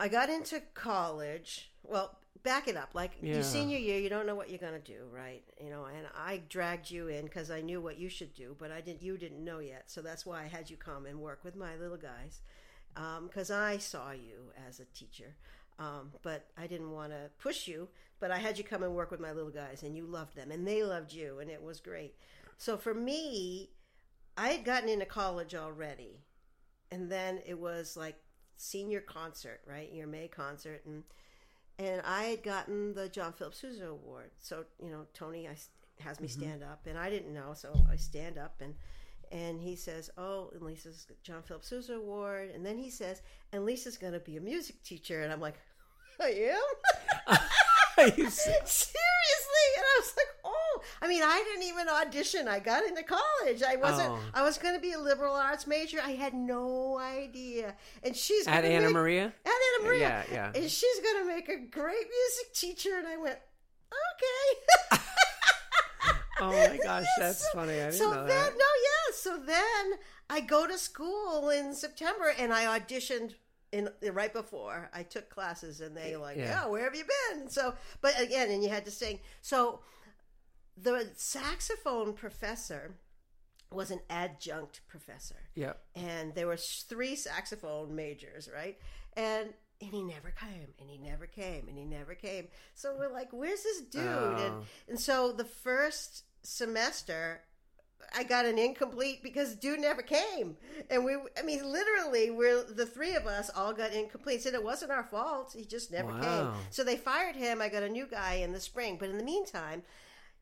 I 0.00 0.08
got 0.08 0.28
into 0.30 0.60
college. 0.74 1.70
Well, 1.82 2.18
back 2.42 2.68
it 2.68 2.76
up. 2.76 2.90
Like 2.94 3.12
Yeah. 3.22 3.34
your 3.34 3.42
senior 3.42 3.78
year, 3.78 3.98
you 4.00 4.08
don't 4.08 4.26
know 4.26 4.34
what 4.34 4.50
you're 4.50 4.58
going 4.58 4.80
to 4.80 4.92
do, 4.92 5.04
right? 5.12 5.42
You 5.62 5.70
know, 5.70 5.84
and 5.84 6.06
I 6.16 6.42
dragged 6.48 6.90
you 6.90 7.08
in 7.08 7.24
because 7.24 7.50
I 7.50 7.60
knew 7.60 7.80
what 7.80 7.98
you 7.98 8.08
should 8.08 8.34
do, 8.34 8.56
but 8.58 8.70
I 8.72 8.80
didn't. 8.80 9.02
You 9.02 9.16
didn't 9.16 9.44
know 9.44 9.58
yet, 9.60 9.90
so 9.90 10.02
that's 10.02 10.26
why 10.26 10.42
I 10.42 10.46
had 10.48 10.70
you 10.70 10.76
come 10.76 11.06
and 11.06 11.20
work 11.20 11.44
with 11.44 11.56
my 11.56 11.76
little 11.76 11.96
guys, 11.98 12.40
because 12.94 13.50
I 13.50 13.78
saw 13.78 14.12
you 14.12 14.52
as 14.68 14.80
a 14.80 14.84
teacher. 14.86 15.34
Um, 15.78 16.12
but 16.22 16.46
I 16.56 16.66
didn't 16.66 16.92
want 16.92 17.12
to 17.12 17.30
push 17.38 17.66
you. 17.66 17.88
But 18.20 18.30
I 18.30 18.38
had 18.38 18.56
you 18.56 18.62
come 18.62 18.84
and 18.84 18.94
work 18.94 19.10
with 19.10 19.18
my 19.18 19.32
little 19.32 19.50
guys, 19.50 19.82
and 19.82 19.96
you 19.96 20.06
loved 20.06 20.36
them, 20.36 20.52
and 20.52 20.66
they 20.66 20.84
loved 20.84 21.12
you, 21.12 21.40
and 21.40 21.50
it 21.50 21.60
was 21.60 21.80
great. 21.80 22.14
So 22.56 22.76
for 22.76 22.94
me, 22.94 23.70
I 24.36 24.48
had 24.50 24.64
gotten 24.64 24.88
into 24.88 25.06
college 25.06 25.56
already, 25.56 26.20
and 26.92 27.10
then 27.10 27.40
it 27.44 27.58
was 27.58 27.96
like 27.96 28.14
senior 28.56 29.00
concert, 29.00 29.60
right? 29.66 29.92
Your 29.92 30.06
May 30.06 30.28
concert, 30.28 30.82
and 30.86 31.02
and 31.78 32.00
I 32.06 32.24
had 32.24 32.44
gotten 32.44 32.94
the 32.94 33.08
John 33.08 33.32
Philip 33.32 33.54
Sousa 33.54 33.88
Award. 33.88 34.30
So 34.38 34.66
you 34.80 34.90
know, 34.90 35.06
Tony 35.14 35.48
I, 35.48 35.56
has 36.00 36.20
me 36.20 36.28
stand 36.28 36.62
up, 36.62 36.86
and 36.86 36.96
I 36.96 37.10
didn't 37.10 37.34
know, 37.34 37.54
so 37.54 37.74
I 37.90 37.96
stand 37.96 38.38
up, 38.38 38.60
and 38.60 38.74
and 39.32 39.60
he 39.60 39.74
says, 39.74 40.10
"Oh, 40.18 40.50
and 40.52 40.62
Lisa's 40.62 41.06
John 41.22 41.42
Philip 41.42 41.64
Sousa 41.64 41.94
Award," 41.94 42.50
and 42.54 42.64
then 42.64 42.78
he 42.78 42.90
says, 42.90 43.22
"And 43.52 43.64
Lisa's 43.64 43.96
going 43.96 44.12
to 44.12 44.20
be 44.20 44.36
a 44.36 44.40
music 44.40 44.82
teacher," 44.84 45.22
and 45.22 45.32
I'm 45.32 45.40
like, 45.40 45.58
"I 46.20 46.52
am." 46.52 47.38
Seriously, 47.98 48.94
and 49.76 49.84
I 49.84 49.98
was 49.98 50.14
like, 50.16 50.26
"Oh!" 50.44 50.82
I 51.00 51.08
mean, 51.08 51.22
I 51.22 51.42
didn't 51.44 51.68
even 51.68 51.88
audition. 51.88 52.48
I 52.48 52.58
got 52.58 52.84
into 52.84 53.02
college. 53.02 53.62
I 53.62 53.76
wasn't. 53.76 54.10
Oh. 54.10 54.18
I 54.34 54.42
was 54.42 54.58
going 54.58 54.74
to 54.74 54.80
be 54.80 54.92
a 54.92 54.98
liberal 54.98 55.34
arts 55.34 55.66
major. 55.66 56.00
I 56.02 56.10
had 56.12 56.34
no 56.34 56.98
idea. 56.98 57.74
And 58.02 58.14
she's 58.16 58.46
At 58.46 58.64
Anna 58.64 58.86
make- 58.86 58.94
Maria? 58.94 59.24
At 59.24 59.52
Anna 59.52 59.84
uh, 59.84 59.86
Maria. 59.86 60.24
Yeah, 60.30 60.34
yeah. 60.54 60.60
And 60.60 60.70
she's 60.70 61.00
going 61.00 61.22
to 61.22 61.26
make 61.26 61.48
a 61.48 61.58
great 61.58 62.06
music 62.06 62.54
teacher. 62.54 62.96
And 62.98 63.06
I 63.06 63.16
went, 63.16 63.38
okay. 64.92 65.02
Oh 66.40 66.50
my 66.50 66.76
gosh, 66.82 67.06
that's 67.18 67.48
funny. 67.50 67.74
I 67.74 67.90
didn't 67.90 67.92
so 67.92 68.10
know 68.10 68.26
then, 68.26 68.28
that. 68.28 68.52
no. 68.56 68.64
So 69.22 69.36
then 69.38 69.92
I 70.28 70.40
go 70.40 70.66
to 70.66 70.76
school 70.76 71.48
in 71.50 71.74
September, 71.74 72.32
and 72.38 72.52
I 72.52 72.78
auditioned 72.78 73.34
in 73.70 73.88
right 74.12 74.32
before 74.32 74.90
I 74.92 75.02
took 75.02 75.30
classes, 75.30 75.80
and 75.80 75.96
they 75.96 76.16
like, 76.16 76.36
Yeah. 76.36 76.64
yeah, 76.64 76.66
where 76.66 76.84
have 76.84 76.94
you 76.96 77.04
been? 77.30 77.48
So, 77.48 77.74
but 78.00 78.20
again, 78.20 78.50
and 78.50 78.62
you 78.62 78.68
had 78.68 78.84
to 78.86 78.90
sing. 78.90 79.20
So 79.40 79.80
the 80.76 81.10
saxophone 81.16 82.12
professor 82.14 82.94
was 83.70 83.90
an 83.90 84.00
adjunct 84.10 84.80
professor 84.86 85.36
Yeah. 85.54 85.72
and 85.94 86.34
there 86.34 86.46
were 86.46 86.56
three 86.58 87.16
saxophone 87.16 87.94
majors, 87.94 88.48
right? 88.54 88.78
And 89.16 89.54
and 89.80 89.90
he 89.90 90.02
never 90.02 90.30
came, 90.30 90.68
and 90.78 90.88
he 90.88 90.96
never 90.98 91.26
came, 91.26 91.66
and 91.68 91.76
he 91.76 91.84
never 91.84 92.14
came. 92.14 92.46
So 92.74 92.94
we're 92.96 93.12
like, 93.12 93.32
"Where's 93.32 93.64
this 93.64 93.80
dude?" 93.80 94.04
And 94.44 94.54
Oh. 94.54 94.64
and 94.88 95.00
so 95.00 95.32
the 95.32 95.44
first 95.44 96.22
semester, 96.44 97.40
I 98.14 98.24
got 98.24 98.44
an 98.46 98.58
incomplete 98.58 99.22
because 99.22 99.54
dude 99.54 99.80
never 99.80 100.02
came, 100.02 100.56
and 100.90 101.04
we, 101.04 101.16
I 101.38 101.42
mean, 101.42 101.64
literally, 101.70 102.30
we're 102.30 102.62
the 102.64 102.86
three 102.86 103.14
of 103.14 103.26
us 103.26 103.50
all 103.54 103.72
got 103.72 103.92
incomplete. 103.92 104.42
Said 104.42 104.54
it 104.54 104.62
wasn't 104.64 104.90
our 104.92 105.04
fault; 105.04 105.54
he 105.56 105.64
just 105.64 105.90
never 105.92 106.12
came. 106.20 106.48
So 106.70 106.84
they 106.84 106.96
fired 106.96 107.36
him. 107.36 107.60
I 107.62 107.68
got 107.68 107.82
a 107.82 107.88
new 107.88 108.06
guy 108.06 108.34
in 108.34 108.52
the 108.52 108.60
spring, 108.60 108.96
but 108.98 109.08
in 109.10 109.18
the 109.18 109.24
meantime. 109.24 109.82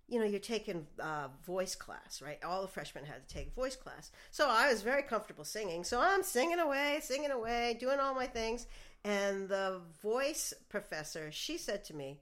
you 0.09 0.19
know, 0.19 0.25
you're 0.27 0.41
taking 0.41 0.87
uh, 0.99 1.29
voice 1.47 1.77
class, 1.77 2.21
right? 2.21 2.43
All 2.43 2.63
the 2.63 2.69
freshmen 2.69 3.05
had 3.05 3.29
to 3.29 3.33
take 3.33 3.55
voice 3.55 3.77
class. 3.77 4.11
So 4.33 4.49
I 4.49 4.69
was 4.69 4.83
very 4.83 5.05
comfortable 5.05 5.45
singing. 5.45 5.85
So 5.85 6.01
I'm 6.01 6.25
singing 6.25 6.59
away, 6.59 6.99
singing 7.01 7.31
away, 7.31 7.77
doing 7.79 8.01
all 8.01 8.13
my 8.15 8.27
things. 8.27 8.67
And 9.05 9.49
the 9.49 9.81
voice 10.03 10.53
professor, 10.69 11.31
she 11.31 11.57
said 11.59 11.85
to 11.85 11.95
me, 11.95 12.19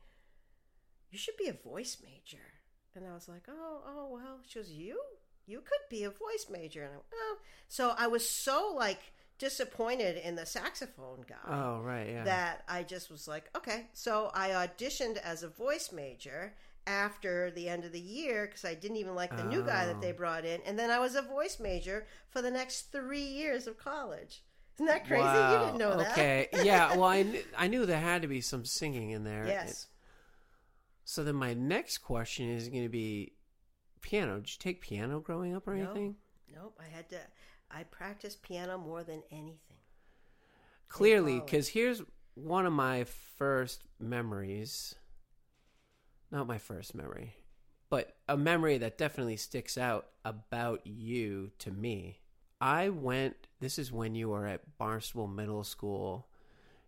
You 1.11 1.19
should 1.19 1.37
be 1.39 1.49
a 1.49 1.53
voice 1.55 1.97
major. 2.05 2.45
And 2.95 3.07
I 3.07 3.15
was 3.15 3.29
like, 3.29 3.45
Oh, 3.49 3.81
oh, 3.87 4.09
well. 4.13 4.41
She 4.47 4.59
goes, 4.59 4.71
You? 4.71 5.01
You 5.49 5.59
could 5.61 5.89
be 5.91 6.05
a 6.05 6.11
voice 6.11 6.47
major. 6.51 6.85
And 6.85 6.93
I, 6.95 6.99
oh. 7.15 7.37
So 7.69 7.95
I 7.97 8.07
was 8.07 8.29
so 8.29 8.73
like 8.77 9.01
disappointed 9.39 10.17
in 10.17 10.35
the 10.35 10.45
saxophone 10.45 11.25
guy 11.29 11.37
Oh, 11.49 11.81
right. 11.81 12.09
Yeah. 12.09 12.25
that 12.25 12.65
I 12.69 12.83
just 12.83 13.11
was 13.11 13.27
like, 13.29 13.49
okay. 13.57 13.87
So 13.93 14.31
I 14.35 14.51
auditioned 14.51 15.17
as 15.19 15.43
a 15.43 15.49
voice 15.49 15.91
major 15.93 16.55
after 16.87 17.51
the 17.51 17.69
end 17.69 17.85
of 17.85 17.93
the 17.93 18.01
year 18.01 18.47
because 18.47 18.65
I 18.65 18.75
didn't 18.75 18.97
even 18.97 19.15
like 19.15 19.37
the 19.37 19.45
new 19.45 19.63
guy 19.63 19.87
that 19.87 20.01
they 20.01 20.11
Oh. 20.13 20.17
brought 20.17 20.45
in. 20.45 20.61
And 20.67 20.79
then 20.79 20.91
I 20.91 20.99
was 20.99 21.15
a 21.15 21.23
voice 21.23 21.59
major 21.61 22.07
for 22.31 22.43
the 22.43 22.51
next 22.51 22.91
three 22.93 23.23
years 23.23 23.67
of 23.67 23.79
college. 23.79 24.43
Isn't 24.77 24.87
that 24.87 25.07
crazy? 25.07 25.23
Wow. 25.23 25.53
You 25.53 25.67
didn't 25.67 25.79
know 25.79 25.97
that. 25.99 26.13
Okay. 26.13 26.49
yeah. 26.65 26.93
Well, 26.97 27.05
I, 27.05 27.23
kn- 27.25 27.45
I 27.57 27.69
knew 27.69 27.85
there 27.87 27.99
had 28.01 28.23
to 28.23 28.29
be 28.29 28.41
some 28.41 28.65
singing 28.65 29.11
in 29.11 29.25
there. 29.25 29.47
yes. 29.47 29.87
So 31.05 31.25
then 31.25 31.37
my 31.37 31.55
next 31.55 31.99
question 31.99 32.51
is 32.51 32.69
going 32.69 32.83
to 32.83 32.89
be 32.91 33.33
piano. 34.01 34.37
Did 34.37 34.51
you 34.53 34.57
take 34.59 34.81
piano 34.81 35.21
growing 35.21 35.55
up 35.55 35.67
or 35.69 35.75
No. 35.75 35.85
anything? 35.85 36.17
Nope. 36.55 36.79
I 36.81 36.89
had 36.95 37.09
to, 37.11 37.19
I 37.71 37.85
practiced 37.85 38.43
piano 38.43 38.79
more 38.79 39.03
than 39.05 39.23
anything. 39.31 39.77
Clearly, 40.89 41.41
because 41.41 41.69
here's 41.69 42.03
one 42.35 42.65
of 42.67 42.73
my 42.73 43.05
first 43.05 43.83
memories. 44.01 44.95
Not 46.31 46.47
my 46.47 46.59
first 46.59 46.95
memory, 46.95 47.35
but 47.91 48.17
a 48.29 48.37
memory 48.37 48.79
that 48.79 48.99
definitely 48.99 49.37
sticks 49.37 49.79
out 49.79 50.09
about 50.25 50.87
you 50.87 51.51
to 51.61 51.71
me. 51.71 52.21
I 52.61 52.89
went, 52.91 53.37
this 53.61 53.79
is 53.79 53.93
when 53.93 54.15
you 54.15 54.31
were 54.31 54.47
at 54.47 54.77
Barnstable 54.79 55.27
Middle 55.29 55.65
School 55.65 56.29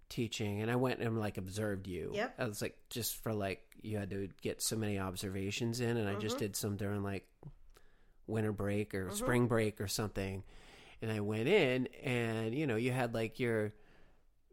teaching, 0.09 0.61
and 0.61 0.71
I 0.71 0.77
went 0.77 1.01
and 1.01 1.19
like 1.19 1.39
observed 1.39 1.87
you. 1.87 2.11
Yep. 2.15 2.35
I 2.39 2.45
was 2.45 2.61
like, 2.61 2.77
just 2.91 3.17
for 3.23 3.33
like, 3.33 3.63
you 3.83 3.99
had 3.99 4.11
to 4.11 4.29
get 4.43 4.63
so 4.63 4.77
many 4.77 4.99
observations 4.99 5.81
in, 5.81 5.97
and 5.97 6.09
I 6.09 6.15
just 6.15 6.39
did 6.39 6.57
some 6.57 6.77
during 6.77 7.03
like 7.03 7.27
winter 8.27 8.53
break 8.53 8.95
or 8.95 9.11
spring 9.11 9.47
break 9.47 9.81
or 9.81 9.89
something. 9.89 10.43
And 11.03 11.11
I 11.11 11.21
went 11.21 11.49
in, 11.49 11.87
and 12.03 12.55
you 12.55 12.67
know, 12.67 12.77
you 12.77 12.93
had 12.93 13.15
like 13.15 13.41
your 13.41 13.73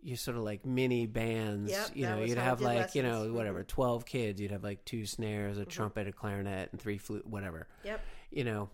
you 0.02 0.16
sort 0.16 0.38
of 0.38 0.44
like 0.44 0.66
mini 0.66 1.06
bands. 1.08 1.72
Yep, 1.72 1.90
you 1.96 2.06
know, 2.06 2.24
you'd 2.24 2.38
have 2.38 2.62
like 2.62 2.96
you 2.96 3.04
know 3.04 3.20
lessons. 3.20 3.36
Whatever 3.36 3.64
twelve 3.64 4.06
kids. 4.06 4.40
You'd 4.40 4.52
have 4.52 4.64
like 4.64 4.86
two 4.86 5.06
snares, 5.06 5.58
a 5.58 5.66
trumpet, 5.66 6.08
a 6.08 6.12
clarinet, 6.12 6.70
and 6.72 6.80
three 6.80 6.98
flute, 6.98 7.26
whatever. 7.28 7.68
Yep. 7.84 8.02
You 8.32 8.44
know, 8.46 8.70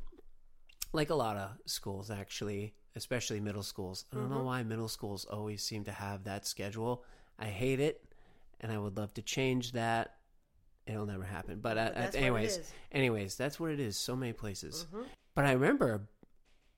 like 0.91 1.09
a 1.09 1.15
lot 1.15 1.37
of 1.37 1.51
schools 1.65 2.11
actually, 2.11 2.75
especially 2.95 3.39
middle 3.39 3.63
schools. 3.63 4.05
I 4.11 4.15
don't 4.17 4.25
Mm-hmm. 4.25 4.33
know 4.35 4.43
why 4.43 4.63
middle 4.63 4.87
schools 4.87 5.25
always 5.25 5.63
seem 5.63 5.85
to 5.85 5.91
have 5.91 6.25
that 6.25 6.45
schedule. 6.45 7.03
I 7.39 7.45
hate 7.45 7.79
it, 7.79 8.03
and 8.61 8.71
I 8.71 8.77
would 8.77 8.97
love 8.97 9.13
to 9.15 9.23
change 9.23 9.71
that. 9.71 10.15
It'll 10.85 11.05
never 11.05 11.23
happen. 11.23 11.59
But, 11.61 11.75
But 11.75 11.95
that's 11.95 11.95
what 11.95 12.15
it 12.15 12.17
anyways, 12.17 12.73
anyways, 12.91 13.35
that's 13.35 13.59
what 13.59 13.71
it 13.71 13.79
is. 13.79 13.95
So 13.97 14.15
many 14.15 14.33
places. 14.33 14.85
Mhm. 14.93 15.05
But 15.35 15.45
I 15.45 15.53
remember 15.53 16.07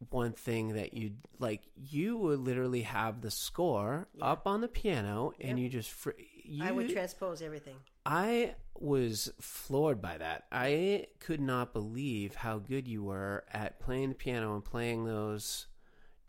one 0.10 0.34
thing 0.34 0.74
that 0.74 0.94
you 0.94 1.14
like. 1.40 1.62
You 1.76 2.18
would 2.18 2.40
literally 2.40 2.82
have 2.84 3.22
the 3.22 3.32
score 3.32 4.08
Yeah. 4.14 4.26
up 4.26 4.46
on 4.48 4.62
the 4.62 4.68
piano, 4.68 5.34
and 5.40 5.60
you 5.60 5.70
just 5.70 5.90
fr- 5.92 6.12
you, 6.44 6.64
I 6.64 6.72
would 6.72 6.90
transpose 6.90 7.42
everything. 7.42 7.76
I 8.06 8.56
was 8.78 9.32
floored 9.40 10.02
by 10.02 10.18
that. 10.20 10.46
I 10.52 11.08
could 11.20 11.40
not 11.42 11.74
believe 11.74 12.36
how 12.36 12.60
good 12.60 12.88
you 12.88 13.04
were 13.04 13.46
at 13.52 13.80
playing 13.80 14.10
the 14.10 14.16
piano 14.16 14.54
and 14.54 14.64
playing 14.64 15.06
those 15.06 15.66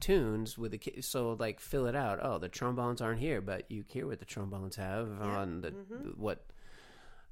tunes 0.00 0.56
with 0.56 0.72
the. 0.72 1.02
So 1.02 1.32
like 1.38 1.60
fill 1.60 1.86
it 1.86 1.94
out. 1.96 2.20
Oh, 2.22 2.38
the 2.38 2.48
trombones 2.48 3.00
aren't 3.02 3.20
here, 3.20 3.40
but 3.42 3.70
you 3.70 3.84
hear 3.88 4.06
what 4.06 4.20
the 4.20 4.24
trombones 4.24 4.76
have 4.76 5.20
on 5.20 5.60
the 5.60 5.72
mhm. 5.72 6.16
what 6.16 6.46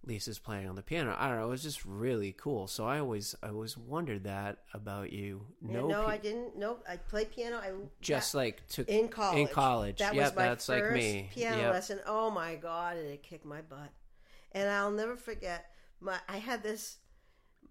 Lisa's 0.06 0.38
playing 0.38 0.68
on 0.68 0.74
the 0.76 0.82
piano. 0.82 1.16
I 1.18 1.28
don't 1.28 1.38
know. 1.38 1.46
It 1.46 1.50
was 1.50 1.62
just 1.62 1.84
really 1.84 2.32
cool. 2.32 2.66
So 2.66 2.86
I 2.86 2.98
always 2.98 3.34
I 3.42 3.48
always 3.48 3.76
wondered 3.76 4.24
that 4.24 4.58
about 4.72 5.12
you. 5.12 5.46
Yeah, 5.62 5.80
No, 5.80 5.88
no, 5.88 6.02
pi- 6.04 6.12
I 6.14 6.16
didn't. 6.18 6.56
Nope. 6.58 6.84
I 6.88 6.96
played 6.96 7.30
piano. 7.32 7.56
I 7.56 7.70
just 8.00 8.34
like 8.34 8.66
took 8.68 8.88
in 8.88 9.08
college. 9.08 9.38
In 9.38 9.46
college. 9.48 9.98
That 9.98 10.14
Yep, 10.14 10.24
was 10.24 10.36
my 10.36 10.42
that's 10.48 10.66
first 10.66 10.82
like 10.84 10.92
me. 10.92 11.30
piano 11.32 11.56
Yep. 11.62 11.72
lesson. 11.72 12.00
Oh 12.06 12.30
my 12.30 12.54
god, 12.56 12.96
and 12.98 13.06
it 13.08 13.22
kicked 13.22 13.44
my 13.46 13.62
butt? 13.62 13.90
And 14.52 14.68
I'll 14.70 14.90
never 14.90 15.16
forget. 15.16 15.70
My 16.00 16.18
I 16.28 16.36
had 16.38 16.62
this 16.62 16.98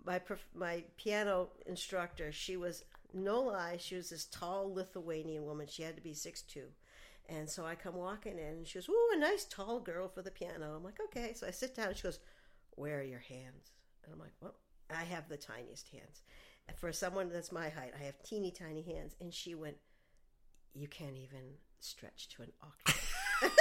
my 0.05 0.21
my 0.53 0.83
piano 0.97 1.49
instructor. 1.65 2.31
She 2.31 2.57
was 2.57 2.83
no 3.13 3.41
lie. 3.41 3.77
She 3.79 3.95
was 3.95 4.09
this 4.09 4.25
tall 4.25 4.73
Lithuanian 4.73 5.45
woman. 5.45 5.67
She 5.67 5.83
had 5.83 5.95
to 5.95 6.01
be 6.01 6.13
six 6.13 6.41
two. 6.41 6.65
And 7.29 7.49
so 7.49 7.65
I 7.65 7.75
come 7.75 7.95
walking 7.95 8.37
in, 8.37 8.57
and 8.57 8.67
she 8.67 8.75
goes, 8.75 8.89
"Ooh, 8.89 9.11
a 9.13 9.17
nice 9.17 9.45
tall 9.45 9.79
girl 9.79 10.09
for 10.09 10.21
the 10.21 10.31
piano." 10.31 10.75
I'm 10.75 10.83
like, 10.83 10.99
"Okay." 11.05 11.33
So 11.33 11.47
I 11.47 11.51
sit 11.51 11.75
down, 11.75 11.87
and 11.89 11.97
she 11.97 12.03
goes, 12.03 12.19
"Where 12.71 12.99
are 12.99 13.03
your 13.03 13.19
hands?" 13.19 13.71
And 14.03 14.13
I'm 14.13 14.19
like, 14.19 14.33
"Well, 14.41 14.55
I 14.89 15.03
have 15.03 15.29
the 15.29 15.37
tiniest 15.37 15.89
hands. 15.89 16.21
For 16.75 16.91
someone 16.91 17.29
that's 17.29 17.51
my 17.51 17.69
height, 17.69 17.93
I 17.99 18.03
have 18.03 18.21
teeny 18.23 18.51
tiny 18.51 18.81
hands." 18.81 19.15
And 19.21 19.33
she 19.33 19.55
went, 19.55 19.77
you 20.73 20.87
can't 20.87 21.17
even 21.17 21.57
stretch 21.79 22.29
to 22.29 22.41
an 22.43 22.51
octave. 22.61 23.13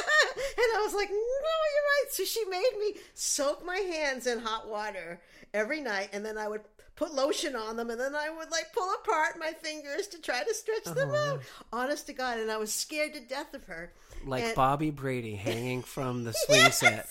and 0.36 0.66
I 0.76 0.82
was 0.84 0.94
like, 0.94 1.10
no, 1.10 1.16
you're 1.16 1.22
right. 1.22 2.04
So 2.10 2.24
she 2.24 2.44
made 2.46 2.70
me 2.78 2.94
soak 3.14 3.64
my 3.64 3.76
hands 3.78 4.26
in 4.26 4.38
hot 4.40 4.68
water 4.68 5.20
every 5.54 5.80
night, 5.80 6.10
and 6.12 6.24
then 6.24 6.38
I 6.38 6.48
would 6.48 6.62
put 6.96 7.14
lotion 7.14 7.56
on 7.56 7.76
them, 7.76 7.88
and 7.90 7.98
then 8.00 8.14
I 8.14 8.28
would 8.30 8.50
like 8.50 8.72
pull 8.74 8.88
apart 9.02 9.38
my 9.38 9.52
fingers 9.62 10.06
to 10.08 10.20
try 10.20 10.42
to 10.42 10.54
stretch 10.54 10.84
them 10.84 11.10
Oh, 11.12 11.16
out. 11.34 11.40
Honest 11.72 12.06
to 12.08 12.12
God, 12.12 12.38
and 12.38 12.50
I 12.50 12.56
was 12.58 12.72
scared 12.72 13.14
to 13.14 13.20
death 13.20 13.54
of 13.54 13.64
her. 13.64 13.92
like 14.26 14.44
And- 14.44 14.54
Bobby 14.54 14.90
Brady 14.90 15.34
hanging 15.34 15.82
from 15.82 16.24
the 16.24 16.32
swing 16.46 16.70
set 16.72 17.08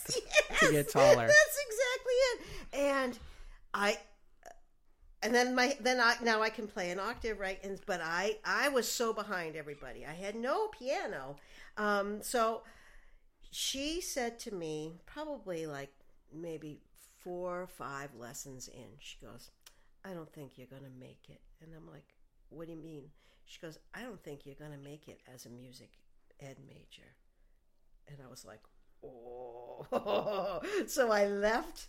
to 0.60 0.72
get 0.72 0.92
taller. 0.92 1.28
That's 1.28 1.58
exactly 1.68 2.14
it. 2.14 2.40
And 2.74 3.20
I 3.74 3.98
and 5.22 5.34
then 5.36 5.54
my 5.56 5.76
then 5.82 6.00
I 6.00 6.16
now 6.24 6.42
I 6.42 6.50
can 6.50 6.68
play 6.68 6.92
an 6.92 7.00
octave 7.00 7.40
right 7.40 7.60
and 7.64 7.80
but 7.86 8.00
I 8.02 8.38
I 8.46 8.70
was 8.70 8.90
so 8.90 9.12
behind 9.14 9.56
everybody. 9.56 10.06
I 10.06 10.14
had 10.14 10.36
no 10.36 10.68
piano. 10.68 11.36
Um 11.78 12.22
so 12.22 12.62
she 13.52 14.02
said 14.02 14.40
to 14.40 14.54
me 14.54 14.94
probably 15.06 15.66
like 15.66 15.92
maybe 16.34 16.80
four 17.18 17.62
or 17.62 17.68
five 17.68 18.14
lessons 18.16 18.68
in. 18.68 18.98
She 19.00 19.18
goes, 19.26 19.52
"I 20.06 20.14
don't 20.14 20.32
think 20.32 20.58
you're 20.58 20.68
going 20.68 20.84
to 20.84 21.00
make 21.00 21.26
it." 21.30 21.42
And 21.62 21.72
I'm 21.76 21.92
like, 21.92 22.16
"What 22.50 22.68
do 22.68 22.74
you 22.74 22.80
mean?" 22.80 23.10
She 23.46 23.60
goes, 23.60 23.80
"I 23.94 24.02
don't 24.02 24.24
think 24.24 24.46
you're 24.46 24.56
going 24.56 24.72
to 24.72 24.78
make 24.78 25.08
it 25.08 25.22
as 25.34 25.46
a 25.46 25.50
music 25.50 25.92
ed 26.40 26.58
major." 26.68 27.16
And 28.08 28.18
I 28.26 28.30
was 28.30 28.46
like, 28.46 28.62
oh. 29.04 30.62
So 30.88 31.12
I 31.12 31.28
left 31.28 31.88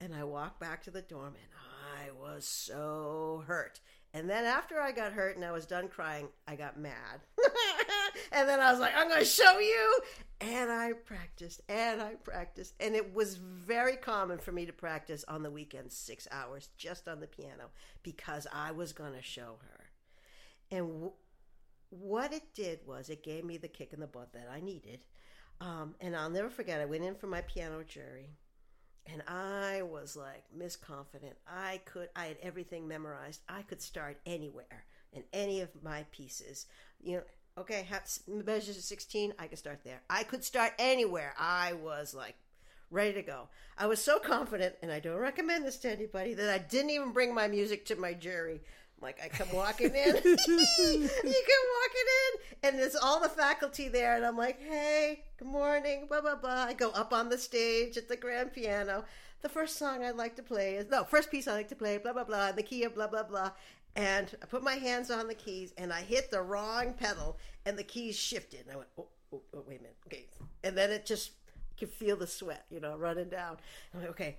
and 0.00 0.14
I 0.14 0.24
walked 0.24 0.60
back 0.60 0.82
to 0.84 0.90
the 0.90 1.02
dorm 1.02 1.34
and 1.34 1.52
I 1.98 2.10
was 2.12 2.46
so 2.46 3.44
hurt. 3.46 3.80
And 4.14 4.28
then 4.28 4.44
after 4.44 4.78
I 4.78 4.92
got 4.92 5.12
hurt 5.12 5.36
and 5.36 5.44
I 5.44 5.52
was 5.52 5.64
done 5.64 5.88
crying, 5.88 6.28
I 6.46 6.54
got 6.54 6.78
mad. 6.78 7.20
and 8.32 8.46
then 8.46 8.60
I 8.60 8.70
was 8.70 8.78
like, 8.78 8.92
I'm 8.94 9.08
going 9.08 9.20
to 9.20 9.26
show 9.26 9.58
you. 9.58 9.98
And 10.40 10.70
I 10.70 10.92
practiced 10.92 11.62
and 11.68 12.02
I 12.02 12.14
practiced. 12.16 12.74
And 12.78 12.94
it 12.94 13.14
was 13.14 13.36
very 13.36 13.96
common 13.96 14.38
for 14.38 14.52
me 14.52 14.66
to 14.66 14.72
practice 14.72 15.24
on 15.28 15.42
the 15.42 15.50
weekends, 15.50 15.96
six 15.96 16.28
hours 16.30 16.68
just 16.76 17.08
on 17.08 17.20
the 17.20 17.26
piano 17.26 17.70
because 18.02 18.46
I 18.52 18.72
was 18.72 18.92
going 18.92 19.14
to 19.14 19.22
show 19.22 19.56
her. 19.62 19.84
And 20.70 20.88
w- 20.88 21.12
what 21.88 22.34
it 22.34 22.54
did 22.54 22.80
was 22.86 23.08
it 23.08 23.22
gave 23.22 23.44
me 23.44 23.56
the 23.56 23.68
kick 23.68 23.94
in 23.94 24.00
the 24.00 24.06
butt 24.06 24.34
that 24.34 24.48
I 24.52 24.60
needed. 24.60 25.04
Um, 25.60 25.94
and 26.00 26.14
I'll 26.14 26.30
never 26.30 26.50
forget, 26.50 26.80
I 26.80 26.86
went 26.86 27.04
in 27.04 27.14
for 27.14 27.28
my 27.28 27.40
piano 27.42 27.82
jury 27.86 28.36
and 29.06 29.22
I 29.26 29.82
was 29.82 30.16
like 30.16 30.44
misconfident. 30.56 31.34
I 31.46 31.80
could, 31.84 32.08
I 32.14 32.26
had 32.26 32.36
everything 32.42 32.86
memorized. 32.86 33.40
I 33.48 33.62
could 33.62 33.82
start 33.82 34.18
anywhere 34.26 34.84
in 35.12 35.24
any 35.32 35.60
of 35.60 35.70
my 35.82 36.04
pieces. 36.12 36.66
You 37.02 37.16
know, 37.16 37.22
okay, 37.58 37.86
measures 38.26 38.76
of 38.76 38.84
16, 38.84 39.34
I 39.38 39.46
could 39.46 39.58
start 39.58 39.80
there. 39.84 40.00
I 40.08 40.22
could 40.22 40.44
start 40.44 40.72
anywhere. 40.78 41.34
I 41.38 41.72
was 41.74 42.14
like 42.14 42.36
ready 42.90 43.14
to 43.14 43.22
go. 43.22 43.48
I 43.76 43.86
was 43.86 44.02
so 44.02 44.18
confident, 44.18 44.76
and 44.82 44.92
I 44.92 45.00
don't 45.00 45.16
recommend 45.16 45.64
this 45.64 45.78
to 45.78 45.90
anybody, 45.90 46.34
that 46.34 46.50
I 46.50 46.58
didn't 46.58 46.90
even 46.90 47.12
bring 47.12 47.34
my 47.34 47.48
music 47.48 47.86
to 47.86 47.96
my 47.96 48.12
jury. 48.12 48.60
Like 49.02 49.20
I 49.22 49.28
come 49.28 49.48
walking 49.52 49.94
in, 49.94 50.14
you 50.24 50.38
come 50.38 51.66
walking 51.80 52.08
in, 52.22 52.40
and 52.62 52.78
there's 52.78 52.94
all 52.94 53.20
the 53.20 53.28
faculty 53.28 53.88
there, 53.88 54.16
and 54.16 54.24
I'm 54.24 54.36
like, 54.36 54.60
"Hey, 54.60 55.24
good 55.38 55.48
morning," 55.48 56.06
blah 56.08 56.20
blah 56.20 56.36
blah. 56.36 56.64
I 56.64 56.72
go 56.72 56.90
up 56.90 57.12
on 57.12 57.28
the 57.28 57.38
stage 57.38 57.96
at 57.96 58.08
the 58.08 58.16
grand 58.16 58.52
piano. 58.52 59.04
The 59.42 59.48
first 59.48 59.76
song 59.76 60.04
I'd 60.04 60.16
like 60.16 60.36
to 60.36 60.42
play 60.42 60.76
is 60.76 60.88
no 60.88 61.02
first 61.04 61.30
piece 61.30 61.48
I 61.48 61.52
like 61.52 61.68
to 61.68 61.76
play, 61.76 61.98
blah 61.98 62.12
blah 62.12 62.24
blah. 62.24 62.52
The 62.52 62.62
key 62.62 62.84
of 62.84 62.94
blah 62.94 63.08
blah 63.08 63.24
blah, 63.24 63.50
and 63.96 64.34
I 64.40 64.46
put 64.46 64.62
my 64.62 64.74
hands 64.74 65.10
on 65.10 65.26
the 65.26 65.34
keys, 65.34 65.74
and 65.76 65.92
I 65.92 66.02
hit 66.02 66.30
the 66.30 66.40
wrong 66.40 66.94
pedal, 66.94 67.38
and 67.66 67.76
the 67.76 67.82
keys 67.82 68.16
shifted. 68.16 68.60
And 68.66 68.72
I 68.72 68.76
went, 68.76 68.88
"Oh, 68.96 69.08
oh, 69.32 69.42
oh 69.52 69.64
wait 69.66 69.80
a 69.80 69.82
minute, 69.82 69.96
okay," 70.06 70.26
and 70.62 70.78
then 70.78 70.90
it 70.90 71.04
just 71.04 71.32
you 71.72 71.86
could 71.86 71.94
feel 71.94 72.16
the 72.16 72.26
sweat, 72.26 72.64
you 72.70 72.80
know, 72.80 72.96
running 72.96 73.28
down. 73.28 73.56
I'm 73.92 74.00
like, 74.00 74.10
okay, 74.10 74.36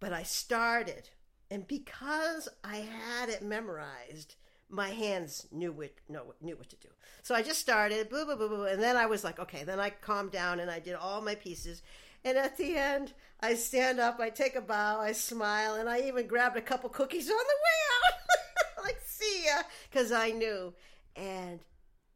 but 0.00 0.12
I 0.12 0.22
started, 0.22 1.08
and 1.50 1.66
because 1.66 2.48
I 2.62 2.76
had 2.76 3.28
it 3.28 3.42
memorized, 3.42 4.36
my 4.68 4.90
hands 4.90 5.46
knew 5.52 5.72
what 5.72 5.92
know, 6.08 6.34
knew 6.40 6.56
what 6.56 6.68
to 6.70 6.76
do. 6.76 6.88
So 7.22 7.34
I 7.34 7.42
just 7.42 7.60
started, 7.60 8.08
boo 8.08 8.26
boo 8.26 8.36
boo 8.36 8.48
boo, 8.48 8.64
and 8.64 8.82
then 8.82 8.96
I 8.96 9.06
was 9.06 9.24
like, 9.24 9.38
okay. 9.38 9.64
Then 9.64 9.80
I 9.80 9.90
calmed 9.90 10.32
down 10.32 10.60
and 10.60 10.70
I 10.70 10.80
did 10.80 10.94
all 10.94 11.20
my 11.20 11.34
pieces. 11.34 11.82
And 12.24 12.38
at 12.38 12.56
the 12.56 12.76
end, 12.76 13.12
I 13.40 13.54
stand 13.54 14.00
up, 14.00 14.18
I 14.18 14.30
take 14.30 14.56
a 14.56 14.62
bow, 14.62 14.98
I 15.00 15.12
smile, 15.12 15.74
and 15.74 15.88
I 15.88 16.00
even 16.00 16.26
grabbed 16.26 16.56
a 16.56 16.62
couple 16.62 16.88
cookies 16.88 17.28
on 17.28 17.36
the 17.36 17.36
way 17.36 17.78
out. 17.92 18.84
like, 18.84 19.00
see 19.04 19.44
ya, 19.44 19.62
because 19.90 20.10
I 20.10 20.30
knew. 20.30 20.72
And 21.14 21.60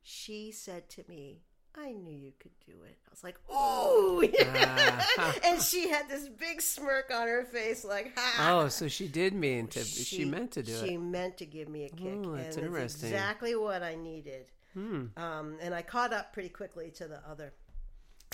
she 0.02 0.50
said 0.50 0.88
to 0.90 1.04
me, 1.08 1.42
I 1.80 1.92
knew 1.92 2.16
you 2.16 2.32
could 2.38 2.52
do 2.66 2.72
it. 2.84 2.98
I 3.06 3.10
was 3.10 3.24
like, 3.24 3.38
ooh. 3.50 4.28
Ah. 4.56 5.34
and 5.44 5.62
she 5.62 5.88
had 5.88 6.08
this 6.08 6.28
big 6.28 6.60
smirk 6.60 7.10
on 7.14 7.26
her 7.28 7.44
face, 7.44 7.84
like, 7.84 8.12
ha. 8.16 8.58
Oh, 8.60 8.68
so 8.68 8.88
she 8.88 9.08
did 9.08 9.34
mean 9.34 9.68
to. 9.68 9.84
She, 9.84 10.24
meant 10.24 10.52
to 10.52 10.62
do 10.62 10.72
She 10.72 10.78
it. 10.78 10.88
She 10.88 10.96
meant 10.96 11.38
to 11.38 11.46
give 11.46 11.68
me 11.68 11.84
a 11.84 11.88
kick. 11.88 12.18
Oh, 12.24 12.36
that's 12.36 12.56
it's 12.56 12.56
interesting. 12.58 13.10
exactly 13.10 13.54
what 13.54 13.82
I 13.82 13.94
needed. 13.94 14.46
Hmm. 14.74 15.06
Um, 15.16 15.56
and 15.60 15.74
I 15.74 15.82
caught 15.82 16.12
up 16.12 16.32
pretty 16.32 16.50
quickly 16.50 16.90
to 16.96 17.08
the 17.08 17.20
other. 17.28 17.52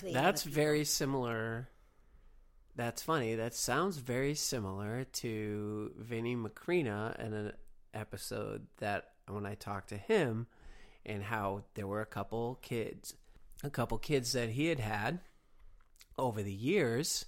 the 0.03 0.11
That's 0.11 0.45
other 0.45 0.53
very 0.53 0.85
similar. 0.85 1.69
That's 2.75 3.01
funny. 3.01 3.35
That 3.35 3.55
sounds 3.55 3.97
very 3.97 4.35
similar 4.35 5.05
to 5.05 5.91
Vinny 5.97 6.35
Macrina 6.35 7.17
in 7.19 7.33
an 7.33 7.53
episode 7.93 8.67
that 8.77 9.11
when 9.27 9.45
I 9.45 9.55
talked 9.55 9.89
to 9.89 9.97
him 9.97 10.47
and 11.05 11.23
how 11.23 11.63
there 11.75 11.87
were 11.87 12.01
a 12.01 12.05
couple 12.05 12.59
kids, 12.61 13.15
a 13.65 13.69
couple 13.69 13.97
kids 13.97 14.33
that 14.33 14.49
he 14.49 14.67
had 14.67 14.79
had 14.79 15.19
over 16.17 16.43
the 16.43 16.53
years. 16.53 17.25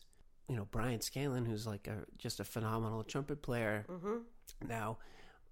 You 0.47 0.55
know, 0.55 0.67
Brian 0.71 1.01
Scanlon, 1.01 1.45
who's 1.45 1.67
like 1.67 1.87
a 1.87 2.05
just 2.17 2.39
a 2.39 2.45
phenomenal 2.45 3.03
trumpet 3.03 3.41
player 3.41 3.85
mm-hmm. 3.89 4.17
now, 4.65 4.97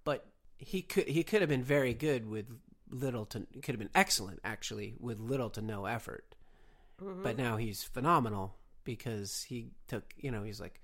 but 0.04 0.26
he 0.56 0.82
could 0.82 1.06
he 1.06 1.22
could 1.22 1.42
have 1.42 1.50
been 1.50 1.62
very 1.62 1.92
good 1.92 2.28
with 2.28 2.46
little 2.90 3.26
to 3.26 3.40
could 3.54 3.74
have 3.74 3.78
been 3.78 3.90
excellent 3.94 4.40
actually 4.44 4.94
with 4.98 5.18
little 5.18 5.50
to 5.50 5.60
no 5.60 5.86
effort 5.86 6.34
mm-hmm. 7.02 7.22
but 7.22 7.36
now 7.36 7.56
he's 7.56 7.82
phenomenal 7.82 8.56
because 8.84 9.42
he 9.42 9.70
took 9.88 10.14
you 10.16 10.30
know 10.30 10.42
he's 10.42 10.60
like 10.60 10.80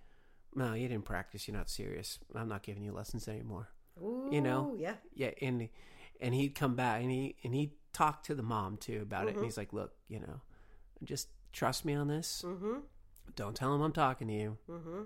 no 0.55 0.75
you 0.75 0.89
didn't 0.89 1.05
practice 1.05 1.47
you're 1.47 1.57
not 1.57 1.71
serious 1.71 2.19
i'm 2.35 2.49
not 2.49 2.63
giving 2.63 2.83
you 2.83 2.93
lessons 2.93 3.29
anymore 3.29 3.69
Ooh, 4.03 4.29
you 4.33 4.41
know? 4.41 4.75
yeah. 4.77 4.95
yeah 5.15 5.31
and 5.41 5.69
and 6.21 6.35
he'd 6.35 6.55
come 6.55 6.75
back 6.75 7.03
and 7.03 7.11
he 7.11 7.37
and 7.45 7.55
he 7.55 7.73
talked 7.93 8.27
to 8.27 8.35
the 8.35 8.43
mom 8.43 8.77
too 8.77 9.01
about 9.03 9.29
it 9.29 9.35
and 9.37 9.45
he's 9.45 9.57
like 9.57 9.73
look 9.73 9.93
you 10.09 10.19
know 10.21 10.41
just 11.05 11.29
trust 11.53 11.85
me 11.85 11.95
on 11.95 12.09
this 12.09 12.43
Mm-hmm. 12.45 12.79
don't 13.37 13.55
tell 13.55 13.75
him 13.75 13.83
i'm 13.83 13.93
talking 13.93 14.29
to 14.29 14.35
you 14.35 14.57
Mm-hmm. 14.71 15.03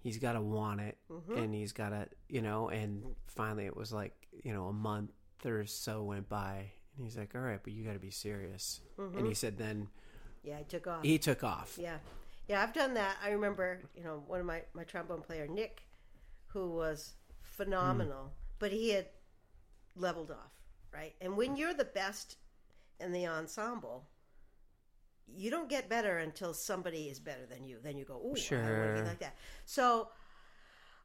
he's 0.00 0.18
got 0.18 0.32
to 0.34 0.40
want 0.40 0.80
it 0.80 0.98
Mhm. 1.10 1.36
and 1.36 1.54
he's 1.54 1.72
got 1.72 1.90
to 1.90 2.08
you 2.28 2.42
know 2.42 2.68
and 2.68 3.02
finally 3.26 3.66
it 3.66 3.76
was 3.76 3.92
like 3.92 4.12
you 4.42 4.52
know 4.52 4.66
a 4.68 4.72
month 4.72 5.10
or 5.44 5.66
so 5.66 6.02
went 6.02 6.28
by 6.28 6.70
and 6.96 7.04
he's 7.04 7.16
like 7.16 7.34
all 7.34 7.40
right 7.40 7.60
but 7.62 7.72
you 7.72 7.84
got 7.84 7.92
to 7.94 7.98
be 7.98 8.10
serious 8.10 8.80
and 8.98 9.26
he 9.26 9.34
said 9.34 9.58
then 9.58 9.88
Yeah, 10.42 10.58
I 10.58 10.62
took 10.62 10.86
off. 10.86 11.02
he 11.02 11.18
took 11.18 11.42
off 11.42 11.76
Yeah, 11.80 11.98
yeah, 12.48 12.62
I've 12.62 12.74
done 12.74 12.92
that. 12.94 13.16
I 13.24 13.30
remember, 13.30 13.80
you 13.96 14.04
know, 14.04 14.22
one 14.26 14.38
of 14.40 14.46
my 14.46 14.62
my 14.74 14.84
trombone 14.84 15.22
player 15.22 15.46
Nick, 15.48 15.82
who 16.48 16.70
was 16.70 17.14
phenomenal, 17.40 18.32
but 18.58 18.70
he 18.70 18.90
had 18.90 19.06
leveled 19.96 20.30
off, 20.30 20.52
right? 20.94 21.14
And 21.20 21.36
when 21.36 21.56
you're 21.56 21.74
the 21.74 21.84
best 21.84 22.36
in 23.00 23.12
the 23.12 23.26
ensemble, 23.26 24.06
you 25.26 25.50
don't 25.50 25.68
get 25.68 25.88
better 25.88 26.18
until 26.18 26.54
somebody 26.54 27.08
is 27.08 27.18
better 27.18 27.46
than 27.46 27.64
you. 27.64 27.78
Then 27.82 27.96
you 27.96 28.04
go, 28.04 28.14
ooh, 28.14 28.36
I 28.50 28.54
want 28.54 28.96
to 28.96 29.02
be 29.02 29.08
like 29.08 29.18
that. 29.20 29.36
So. 29.64 30.08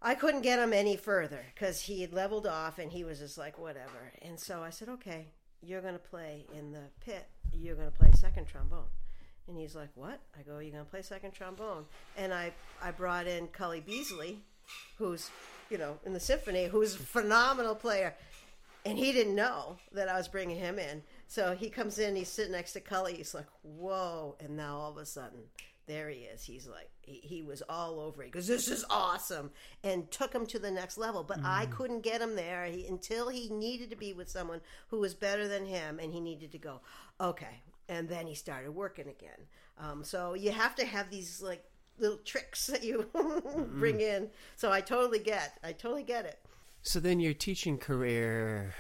I 0.02 0.16
couldn't 0.16 0.44
get 0.44 0.60
him 0.60 0.72
any 0.72 0.96
further 0.96 1.44
because 1.54 1.82
he 1.82 2.00
had 2.00 2.14
leveled 2.14 2.48
off 2.48 2.80
and 2.80 2.90
he 2.90 3.04
was 3.04 3.20
just 3.20 3.38
like 3.38 3.60
whatever. 3.60 4.14
And 4.22 4.40
so 4.40 4.64
I 4.64 4.70
said, 4.70 4.88
"Okay, 4.88 5.28
you're 5.62 5.82
going 5.82 5.92
to 5.92 6.00
play 6.00 6.46
in 6.58 6.72
the 6.72 6.84
pit. 7.02 7.28
You're 7.52 7.76
going 7.76 7.92
to 7.92 7.98
play 7.98 8.10
second 8.14 8.46
trombone." 8.48 8.88
And 9.50 9.58
he's 9.58 9.76
like, 9.76 9.90
"What?" 9.96 10.22
I 10.38 10.44
go, 10.44 10.60
"You're 10.60 10.72
gonna 10.72 10.86
play 10.86 11.02
second 11.02 11.32
trombone." 11.32 11.86
And 12.16 12.34
I 12.34 12.54
I 12.82 12.92
brought 12.92 13.26
in 13.26 13.48
Cully 13.48 13.82
Beasley, 13.82 14.40
who's 14.98 15.32
you 15.72 15.78
know 15.78 15.98
in 16.06 16.14
the 16.14 16.20
symphony, 16.20 16.68
who's 16.68 16.96
a 16.96 17.00
phenomenal 17.00 17.76
player, 17.76 18.16
and 18.86 18.98
he 18.98 19.12
didn't 19.12 19.36
know 19.36 19.78
that 19.92 20.10
I 20.10 20.18
was 20.18 20.28
bringing 20.28 20.58
him 20.58 20.80
in. 20.80 21.04
So 21.28 21.56
he 21.56 21.70
comes 21.70 22.00
in, 22.00 22.16
he's 22.16 22.30
sitting 22.30 22.54
next 22.54 22.74
to 22.74 22.80
Cully. 22.80 23.16
He's 23.16 23.34
like, 23.34 23.48
"Whoa!" 23.62 24.36
And 24.40 24.56
now 24.56 24.78
all 24.78 24.92
of 24.92 24.98
a 24.98 25.06
sudden, 25.06 25.40
there 25.90 26.10
he 26.10 26.20
is. 26.20 26.44
He's 26.44 26.68
like, 26.68 26.90
he, 27.02 27.20
he 27.24 27.42
was 27.42 27.64
all 27.68 28.00
over 28.00 28.22
it 28.24 28.32
because 28.32 28.48
this 28.48 28.68
is 28.68 28.86
awesome, 28.90 29.52
and 29.84 30.10
took 30.12 30.34
him 30.34 30.46
to 30.48 30.60
the 30.60 30.72
next 30.72 30.98
level. 30.98 31.24
But 31.24 31.40
I 31.44 31.66
couldn't 31.66 32.02
get 32.02 32.22
him 32.22 32.36
there 32.36 32.66
he, 32.66 32.86
until 32.88 33.30
he 33.30 33.50
needed 33.50 33.90
to 33.90 33.96
be 33.96 34.14
with 34.14 34.30
someone 34.30 34.62
who 34.90 35.00
was 35.00 35.14
better 35.14 35.48
than 35.48 35.66
him, 35.66 36.00
and 36.00 36.14
he 36.14 36.22
needed 36.22 36.52
to 36.52 36.58
go, 36.60 36.82
okay. 37.20 37.62
And 37.90 38.08
then 38.08 38.28
he 38.28 38.36
started 38.36 38.72
working 38.72 39.08
again. 39.08 39.48
Um, 39.80 40.04
so 40.04 40.36
you 40.36 40.52
have 40.52 40.76
to 40.76 40.86
have 40.86 41.10
these 41.10 41.42
like 41.42 41.64
little 41.98 42.18
tricks 42.18 42.68
that 42.68 42.84
you 42.84 43.08
bring 43.80 44.00
in. 44.00 44.30
So 44.56 44.72
I 44.72 44.82
totally 44.82 45.20
get, 45.20 45.58
I 45.64 45.72
totally 45.72 46.04
get 46.04 46.26
it. 46.26 46.40
So 46.82 47.00
then 47.00 47.20
your 47.20 47.34
teaching 47.34 47.78
career, 47.78 48.74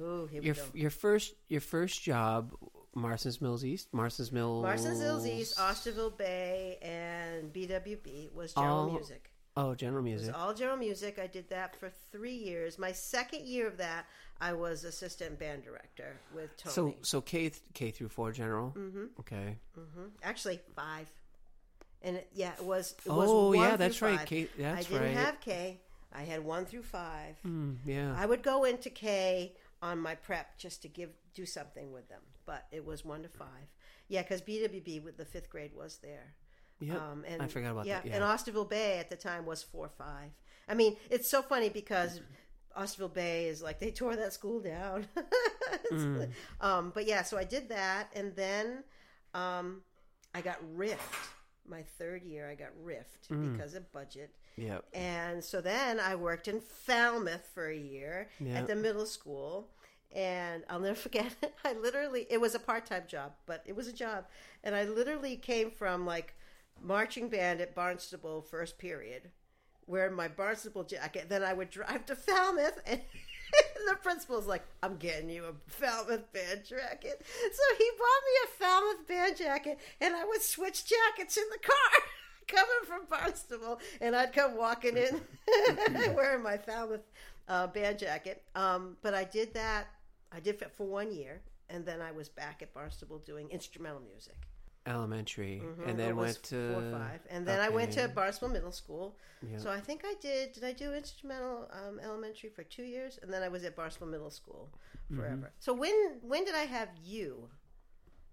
Ooh, 0.00 0.26
here 0.30 0.40
we 0.40 0.46
your 0.46 0.54
go. 0.54 0.62
your 0.74 0.90
first 0.90 1.34
your 1.48 1.60
first 1.60 2.02
job, 2.02 2.52
Marston's 2.94 3.40
Mills 3.40 3.64
East, 3.64 3.88
Marston's 3.92 4.32
Mills, 4.32 4.62
Marston's 4.62 5.00
Mills 5.00 5.26
East, 5.26 5.56
Osterville 5.58 6.16
Bay, 6.16 6.78
and 6.82 7.52
BWB 7.52 8.32
was 8.32 8.54
general 8.54 8.74
All- 8.76 8.90
music. 8.92 9.30
Oh, 9.56 9.72
general 9.72 10.04
It 10.04 10.12
was 10.14 10.22
music. 10.22 10.36
all 10.36 10.52
general 10.52 10.76
music. 10.76 11.18
I 11.20 11.28
did 11.28 11.48
that 11.50 11.76
for 11.76 11.88
three 12.10 12.34
years. 12.34 12.76
My 12.76 12.90
second 12.90 13.46
year 13.46 13.68
of 13.68 13.76
that, 13.76 14.04
I 14.40 14.52
was 14.52 14.82
assistant 14.82 15.38
band 15.38 15.62
director 15.62 16.16
with 16.34 16.56
Tony. 16.56 16.72
So 16.74 16.94
so 17.02 17.20
K 17.20 17.50
th- 17.50 17.62
K 17.72 17.92
through 17.92 18.08
four 18.08 18.32
general. 18.32 18.72
Mm-hmm. 18.76 19.04
Okay. 19.20 19.58
hmm 19.76 20.06
Actually, 20.24 20.58
five. 20.74 21.08
And 22.02 22.16
it, 22.16 22.28
yeah, 22.34 22.52
it 22.58 22.64
was. 22.64 22.96
It 23.06 23.12
was 23.12 23.30
Oh 23.30 23.48
one 23.48 23.58
yeah, 23.58 23.76
that's 23.76 24.02
right. 24.02 24.18
five. 24.18 24.26
K, 24.26 24.48
that's 24.58 24.86
I 24.86 24.90
didn't 24.90 25.02
right. 25.02 25.16
have 25.24 25.40
K. 25.40 25.80
I 26.14 26.22
had 26.22 26.44
one 26.44 26.64
through 26.64 26.84
five. 26.84 27.38
Hmm, 27.42 27.74
yeah. 27.84 28.14
I 28.16 28.26
would 28.26 28.42
go 28.42 28.64
into 28.64 28.90
K 28.90 29.56
on 29.82 29.98
my 29.98 30.14
prep 30.14 30.56
just 30.58 30.82
to 30.82 30.88
give 30.88 31.10
do 31.34 31.44
something 31.44 31.92
with 31.92 32.08
them, 32.08 32.22
but 32.46 32.66
it 32.70 32.84
was 32.84 33.04
one 33.04 33.22
to 33.22 33.28
five. 33.28 33.68
Yeah, 34.08 34.22
because 34.22 34.40
BWB 34.42 35.02
with 35.02 35.16
the 35.16 35.24
fifth 35.24 35.50
grade 35.50 35.72
was 35.74 35.98
there. 36.02 36.34
Yep. 36.80 37.00
Um, 37.00 37.24
and 37.26 37.42
I 37.42 37.46
forgot 37.48 37.72
about 37.72 37.86
yeah, 37.86 38.00
that. 38.00 38.06
Yeah. 38.06 38.14
and 38.16 38.24
Osterville 38.24 38.68
Bay 38.68 38.98
at 38.98 39.10
the 39.10 39.16
time 39.16 39.46
was 39.46 39.62
four 39.62 39.88
five. 39.88 40.30
I 40.68 40.74
mean, 40.74 40.96
it's 41.10 41.28
so 41.30 41.42
funny 41.42 41.68
because 41.68 42.20
Osterville 42.78 43.12
Bay 43.12 43.46
is 43.46 43.62
like 43.62 43.78
they 43.80 43.90
tore 43.90 44.16
that 44.16 44.32
school 44.32 44.60
down. 44.60 45.06
Mm. 45.92 46.30
um, 46.60 46.92
but 46.94 47.06
yeah, 47.06 47.22
so 47.22 47.36
I 47.36 47.44
did 47.44 47.68
that, 47.68 48.08
and 48.14 48.34
then 48.36 48.84
um, 49.34 49.82
I 50.34 50.40
got 50.40 50.58
riffed. 50.76 50.98
My 51.68 51.82
third 51.98 52.22
year, 52.22 52.48
I 52.48 52.54
got 52.54 52.70
riffed 52.84 53.28
Mm. 53.30 53.52
because 53.52 53.74
of 53.74 53.90
budget. 53.92 54.34
Yep. 54.56 54.84
And 54.92 55.42
so 55.42 55.60
then 55.60 55.98
I 55.98 56.14
worked 56.14 56.48
in 56.48 56.60
Falmouth 56.60 57.48
for 57.52 57.68
a 57.68 57.76
year 57.76 58.28
Yeah. 58.38 58.54
at 58.60 58.66
the 58.66 58.76
middle 58.76 59.06
school. 59.06 59.68
And 60.14 60.62
I'll 60.70 60.78
never 60.80 60.94
forget 61.08 61.34
it. 61.42 61.54
I 61.64 61.72
literally, 61.72 62.26
it 62.30 62.40
was 62.40 62.54
a 62.54 62.60
part 62.60 62.86
time 62.86 63.04
job, 63.08 63.32
but 63.46 63.62
it 63.66 63.74
was 63.74 63.88
a 63.88 63.92
job. 63.92 64.26
And 64.62 64.74
I 64.74 64.84
literally 64.84 65.36
came 65.36 65.70
from 65.70 66.06
like 66.06 66.34
marching 66.80 67.28
band 67.28 67.60
at 67.60 67.74
Barnstable 67.74 68.42
first 68.42 68.78
period, 68.78 69.30
wearing 69.86 70.14
my 70.14 70.28
Barnstable 70.28 70.84
jacket. 70.84 71.26
Then 71.28 71.42
I 71.42 71.52
would 71.52 71.70
drive 71.70 72.06
to 72.06 72.14
Falmouth 72.16 72.80
and. 72.86 73.00
the 73.86 73.94
principal's 74.02 74.46
like, 74.46 74.64
I'm 74.82 74.96
getting 74.96 75.28
you 75.30 75.44
a 75.44 75.52
Falmouth 75.70 76.32
band 76.32 76.64
jacket. 76.64 77.22
So 77.24 77.76
he 77.78 77.90
bought 77.98 78.24
me 78.24 78.34
a 78.42 78.48
Falmouth 78.64 79.06
band 79.06 79.36
jacket, 79.36 79.78
and 80.00 80.14
I 80.16 80.24
would 80.24 80.42
switch 80.42 80.84
jackets 80.86 81.36
in 81.36 81.44
the 81.52 81.58
car 81.58 82.02
coming 82.48 82.84
from 82.86 83.02
Barnstable, 83.10 83.80
and 84.00 84.14
I'd 84.16 84.32
come 84.32 84.56
walking 84.56 84.96
in 84.96 85.20
wearing 86.14 86.42
my 86.42 86.56
Falmouth 86.56 87.02
uh, 87.48 87.66
band 87.68 87.98
jacket. 87.98 88.42
Um, 88.54 88.96
but 89.02 89.14
I 89.14 89.24
did 89.24 89.54
that. 89.54 89.86
I 90.32 90.40
did 90.40 90.60
it 90.62 90.72
for 90.76 90.86
one 90.86 91.12
year, 91.12 91.40
and 91.70 91.84
then 91.86 92.00
I 92.00 92.12
was 92.12 92.28
back 92.28 92.62
at 92.62 92.72
Barnstable 92.74 93.18
doing 93.18 93.48
instrumental 93.50 94.00
music. 94.00 94.36
Elementary, 94.86 95.62
Mhm, 95.64 95.88
and 95.88 95.98
then 95.98 96.14
went 96.14 96.42
to 96.42 96.72
four 96.72 96.82
or 96.82 96.90
five, 96.90 97.20
and 97.30 97.46
then 97.46 97.58
I 97.58 97.70
went 97.70 97.92
to. 97.92 98.06
Barnstable 98.08 98.50
Middle 98.52 98.70
School. 98.72 99.16
Yeah. 99.42 99.56
So 99.58 99.70
I 99.70 99.80
think 99.80 100.02
I 100.04 100.14
did. 100.20 100.52
Did 100.52 100.62
I 100.64 100.72
do 100.72 100.92
instrumental 100.92 101.70
um, 101.72 101.98
elementary 102.00 102.50
for 102.50 102.64
two 102.64 102.82
years, 102.82 103.18
and 103.22 103.32
then 103.32 103.42
I 103.42 103.48
was 103.48 103.64
at 103.64 103.74
Barnstable 103.76 104.08
Middle 104.08 104.30
School 104.30 104.68
Mm-hmm. 105.10 105.20
forever. 105.20 105.52
So 105.58 105.72
when 105.74 106.18
when 106.22 106.44
did 106.44 106.54
I 106.54 106.64
have 106.64 106.88
you 107.02 107.48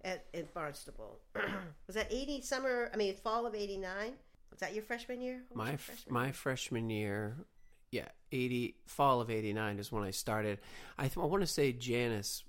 at 0.03 0.25
at 0.33 0.53
Barnstable? 0.53 1.19
was 1.87 1.95
that 1.95 2.07
eighty 2.11 2.41
summer? 2.41 2.89
I 2.93 2.97
mean, 2.97 3.15
fall 3.15 3.45
of 3.45 3.55
eighty 3.55 3.77
nine. 3.77 4.13
Was 4.51 4.59
that 4.59 4.73
your 4.73 4.83
freshman 4.83 5.21
year? 5.21 5.41
My 5.53 5.69
your 5.69 5.77
freshman 5.77 6.13
my 6.13 6.25
year? 6.25 6.33
freshman 6.33 6.89
year, 6.89 7.35
yeah, 7.91 8.07
eighty 8.31 8.75
fall 8.85 9.21
of 9.21 9.29
eighty 9.29 9.53
nine 9.53 9.79
is 9.79 9.91
when 9.91 10.03
I 10.03 10.11
started. 10.11 10.59
I 10.97 11.03
th- 11.03 11.17
I 11.17 11.25
want 11.25 11.41
to 11.41 11.47
say 11.47 11.71
Janice. 11.71 12.43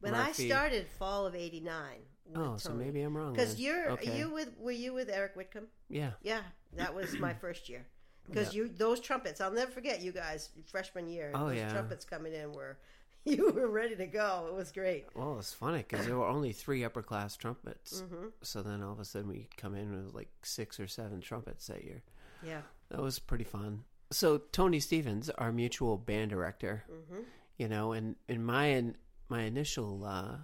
when 0.00 0.14
I 0.14 0.32
started 0.32 0.86
fall 0.98 1.26
of 1.26 1.34
eighty 1.34 1.60
nine 1.60 2.00
Oh, 2.34 2.56
so 2.58 2.72
maybe 2.72 3.00
I'm 3.00 3.16
wrong. 3.16 3.32
because 3.32 3.58
you're 3.58 3.90
okay. 3.92 4.18
you 4.18 4.30
with 4.30 4.50
were 4.58 4.70
you 4.70 4.92
with 4.92 5.08
Eric 5.08 5.34
Whitcomb? 5.34 5.66
yeah. 5.88 6.10
Yeah, 6.22 6.40
that 6.76 6.94
was 6.94 7.18
my 7.18 7.32
first 7.40 7.68
year. 7.68 7.86
Because 8.28 8.54
you 8.54 8.68
those 8.68 9.00
trumpets, 9.00 9.40
I'll 9.40 9.50
never 9.52 9.70
forget 9.70 10.02
you 10.02 10.12
guys 10.12 10.50
freshman 10.70 11.08
year. 11.08 11.32
Oh, 11.34 11.48
those 11.48 11.56
yeah. 11.56 11.72
trumpets 11.72 12.04
coming 12.04 12.34
in 12.34 12.52
were 12.52 12.76
you 13.24 13.50
were 13.52 13.68
ready 13.68 13.96
to 13.96 14.06
go. 14.06 14.46
It 14.48 14.54
was 14.54 14.72
great. 14.72 15.06
Well, 15.14 15.36
it's 15.38 15.52
funny 15.52 15.84
because 15.88 16.06
there 16.06 16.16
were 16.16 16.26
only 16.26 16.52
three 16.52 16.84
upper 16.84 17.02
class 17.02 17.36
trumpets. 17.36 18.02
Mm-hmm. 18.02 18.26
So 18.42 18.62
then 18.62 18.82
all 18.82 18.92
of 18.92 19.00
a 19.00 19.04
sudden 19.04 19.28
we 19.28 19.48
come 19.56 19.74
in 19.74 19.90
with 19.94 20.14
like 20.14 20.28
six 20.42 20.78
or 20.80 20.86
seven 20.86 21.20
trumpets 21.20 21.66
that 21.66 21.84
year. 21.84 22.02
Yeah. 22.42 22.60
That 22.90 23.00
was 23.00 23.18
pretty 23.18 23.44
fun. 23.44 23.84
So 24.10 24.38
Tony 24.52 24.80
Stevens, 24.80 25.28
our 25.30 25.52
mutual 25.52 25.96
band 25.98 26.30
director, 26.30 26.84
Mm-hmm. 26.90 27.22
you 27.58 27.68
know, 27.68 27.92
and 27.92 28.16
in 28.28 28.42
my 28.44 28.82
my 29.28 29.42
initial 29.42 30.04
uh, 30.06 30.36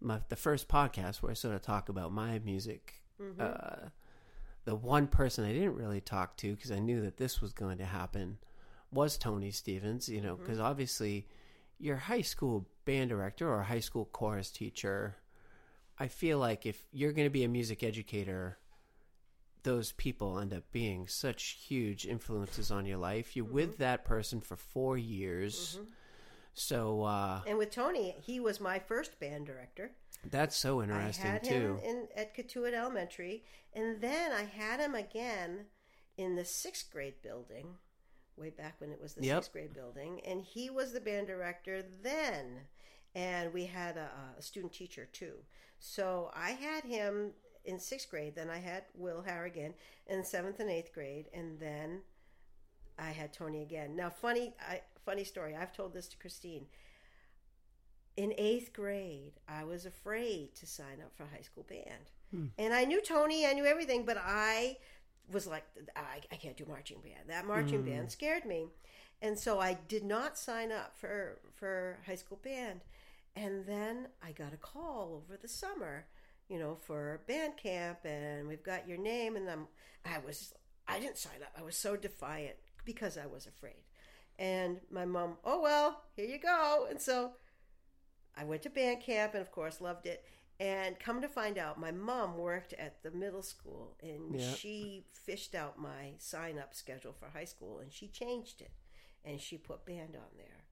my 0.00 0.20
the 0.30 0.36
first 0.36 0.68
podcast 0.68 1.16
where 1.16 1.30
I 1.30 1.34
sort 1.34 1.54
of 1.54 1.62
talk 1.62 1.88
about 1.88 2.12
my 2.12 2.38
music, 2.38 2.94
Mm-hmm. 3.20 3.40
uh, 3.40 3.88
the 4.64 4.74
one 4.76 5.06
person 5.08 5.44
I 5.44 5.52
didn't 5.52 5.74
really 5.74 6.00
talk 6.00 6.36
to 6.38 6.54
because 6.54 6.70
I 6.70 6.78
knew 6.78 7.00
that 7.02 7.16
this 7.16 7.40
was 7.42 7.52
going 7.52 7.78
to 7.78 7.84
happen 7.84 8.38
was 8.92 9.18
Tony 9.18 9.50
Stevens. 9.50 10.08
You 10.08 10.20
know, 10.22 10.34
Mm-hmm. 10.34 10.44
because 10.44 10.60
obviously 10.60 11.26
your 11.78 11.96
high 11.96 12.20
school 12.22 12.66
band 12.84 13.10
director 13.10 13.48
or 13.52 13.62
high 13.62 13.80
school 13.80 14.06
chorus 14.12 14.50
teacher. 14.50 15.16
I 15.98 16.08
feel 16.08 16.38
like 16.38 16.64
if 16.66 16.78
you're 16.92 17.12
going 17.12 17.26
to 17.26 17.30
be 17.30 17.44
a 17.44 17.48
music 17.48 17.82
educator, 17.82 18.58
those 19.64 19.92
people 19.92 20.38
end 20.38 20.52
up 20.54 20.64
being 20.72 21.08
such 21.08 21.58
huge 21.66 22.06
influences 22.06 22.70
on 22.70 22.86
your 22.86 22.98
life. 22.98 23.34
You're 23.36 23.44
with 23.44 23.78
that 23.78 24.04
person 24.04 24.40
for 24.40 24.56
four 24.56 24.96
years. 24.96 25.78
So 26.54 27.02
uh, 27.02 27.40
And 27.46 27.58
with 27.58 27.70
Tony, 27.70 28.16
he 28.20 28.40
was 28.40 28.60
my 28.60 28.78
first 28.78 29.18
band 29.20 29.46
director. 29.46 29.92
that's 30.30 30.56
so 30.56 30.80
I 30.80 30.84
interesting 30.84 31.30
had 31.30 31.44
too. 31.44 31.54
him 31.54 31.78
in 31.84 32.08
at 32.16 32.36
Cotuit 32.36 32.74
Elementary, 32.74 33.44
and 33.74 34.00
then 34.00 34.32
I 34.32 34.42
had 34.42 34.80
him 34.80 34.94
again 34.94 35.66
in 36.16 36.34
the 36.34 36.44
sixth 36.44 36.90
grade 36.92 37.22
building, 37.22 37.76
way 38.38 38.50
back 38.50 38.80
when 38.80 38.90
it 38.92 39.00
was 39.00 39.14
the 39.14 39.24
Yep. 39.24 39.36
sixth 39.38 39.52
grade 39.52 39.74
building, 39.74 40.20
and 40.24 40.42
he 40.42 40.70
was 40.70 40.92
the 40.92 41.00
band 41.00 41.26
director 41.26 41.82
then. 42.02 42.66
And 43.14 43.52
we 43.52 43.66
had 43.66 43.96
a, 43.96 44.10
a 44.38 44.42
student 44.42 44.72
teacher 44.72 45.06
too. 45.12 45.34
So 45.78 46.30
I 46.34 46.50
had 46.50 46.84
him 46.84 47.32
in 47.64 47.78
sixth 47.78 48.10
grade. 48.10 48.34
Then 48.34 48.50
I 48.50 48.58
had 48.58 48.84
Will 48.94 49.22
Harrigan 49.22 49.74
in 50.06 50.24
seventh 50.24 50.60
and 50.60 50.70
eighth 50.70 50.92
grade, 50.92 51.28
and 51.32 51.58
then 51.58 52.02
I 52.98 53.10
had 53.10 53.32
Tony 53.32 53.62
again. 53.62 53.96
Now, 53.96 54.10
funny, 54.10 54.54
I, 54.60 54.82
funny 55.04 55.24
story. 55.24 55.56
I've 55.56 55.72
told 55.72 55.94
this 55.94 56.08
to 56.08 56.18
Christine 56.18 56.66
in 58.18 58.34
eighth 58.36 58.72
grade, 58.72 59.34
I 59.48 59.62
was 59.62 59.86
afraid 59.86 60.56
to 60.56 60.66
sign 60.66 61.00
up 61.04 61.14
for 61.16 61.24
high 61.24 61.42
school 61.42 61.64
band. 61.68 62.10
Hmm. 62.32 62.46
And 62.58 62.74
I 62.74 62.84
knew 62.84 63.00
Tony, 63.00 63.46
I 63.46 63.52
knew 63.52 63.64
everything, 63.64 64.04
but 64.04 64.18
I 64.20 64.78
was 65.30 65.46
like, 65.46 65.64
I, 65.96 66.20
I 66.32 66.36
can't 66.36 66.56
do 66.56 66.64
marching 66.66 66.98
band. 67.00 67.28
That 67.28 67.46
marching 67.46 67.82
band 67.82 68.08
mm. 68.08 68.10
scared 68.10 68.44
me. 68.44 68.66
And 69.20 69.38
so 69.38 69.60
I 69.60 69.76
did 69.88 70.04
not 70.04 70.38
sign 70.38 70.70
up 70.70 70.96
for, 70.96 71.38
for 71.54 71.98
high 72.06 72.14
school 72.14 72.38
band. 72.42 72.80
And 73.34 73.66
then 73.66 74.08
I 74.22 74.32
got 74.32 74.52
a 74.52 74.56
call 74.56 75.22
over 75.22 75.36
the 75.36 75.48
summer, 75.48 76.06
you 76.48 76.58
know, 76.58 76.76
for 76.80 77.20
band 77.26 77.56
camp, 77.56 77.98
and 78.04 78.48
we've 78.48 78.62
got 78.62 78.88
your 78.88 78.98
name. 78.98 79.36
And 79.36 79.48
I'm, 79.48 79.66
I 80.04 80.18
was, 80.18 80.54
I 80.86 80.98
didn't 80.98 81.18
sign 81.18 81.42
up. 81.42 81.52
I 81.58 81.62
was 81.62 81.76
so 81.76 81.96
defiant 81.96 82.56
because 82.84 83.18
I 83.18 83.26
was 83.26 83.46
afraid. 83.46 83.82
And 84.38 84.80
my 84.90 85.04
mom, 85.04 85.36
oh, 85.44 85.60
well, 85.60 86.02
here 86.14 86.26
you 86.26 86.38
go. 86.38 86.86
And 86.88 87.00
so 87.00 87.32
I 88.36 88.44
went 88.44 88.62
to 88.62 88.70
band 88.70 89.02
camp 89.02 89.34
and, 89.34 89.42
of 89.42 89.50
course, 89.50 89.80
loved 89.80 90.06
it. 90.06 90.24
And 90.60 90.98
come 90.98 91.20
to 91.20 91.28
find 91.28 91.56
out, 91.56 91.78
my 91.78 91.92
mom 91.92 92.36
worked 92.36 92.72
at 92.72 93.02
the 93.04 93.12
middle 93.12 93.42
school 93.42 93.96
and 94.02 94.34
Yeah. 94.40 94.54
she 94.54 95.06
fished 95.12 95.54
out 95.54 95.78
my 95.78 96.14
sign 96.18 96.58
up 96.58 96.74
schedule 96.74 97.12
for 97.12 97.28
high 97.28 97.44
school 97.44 97.78
and 97.78 97.92
she 97.92 98.08
changed 98.08 98.60
it 98.60 98.72
and 99.24 99.40
she 99.40 99.56
put 99.56 99.86
band 99.86 100.16
on 100.16 100.36
there 100.36 100.64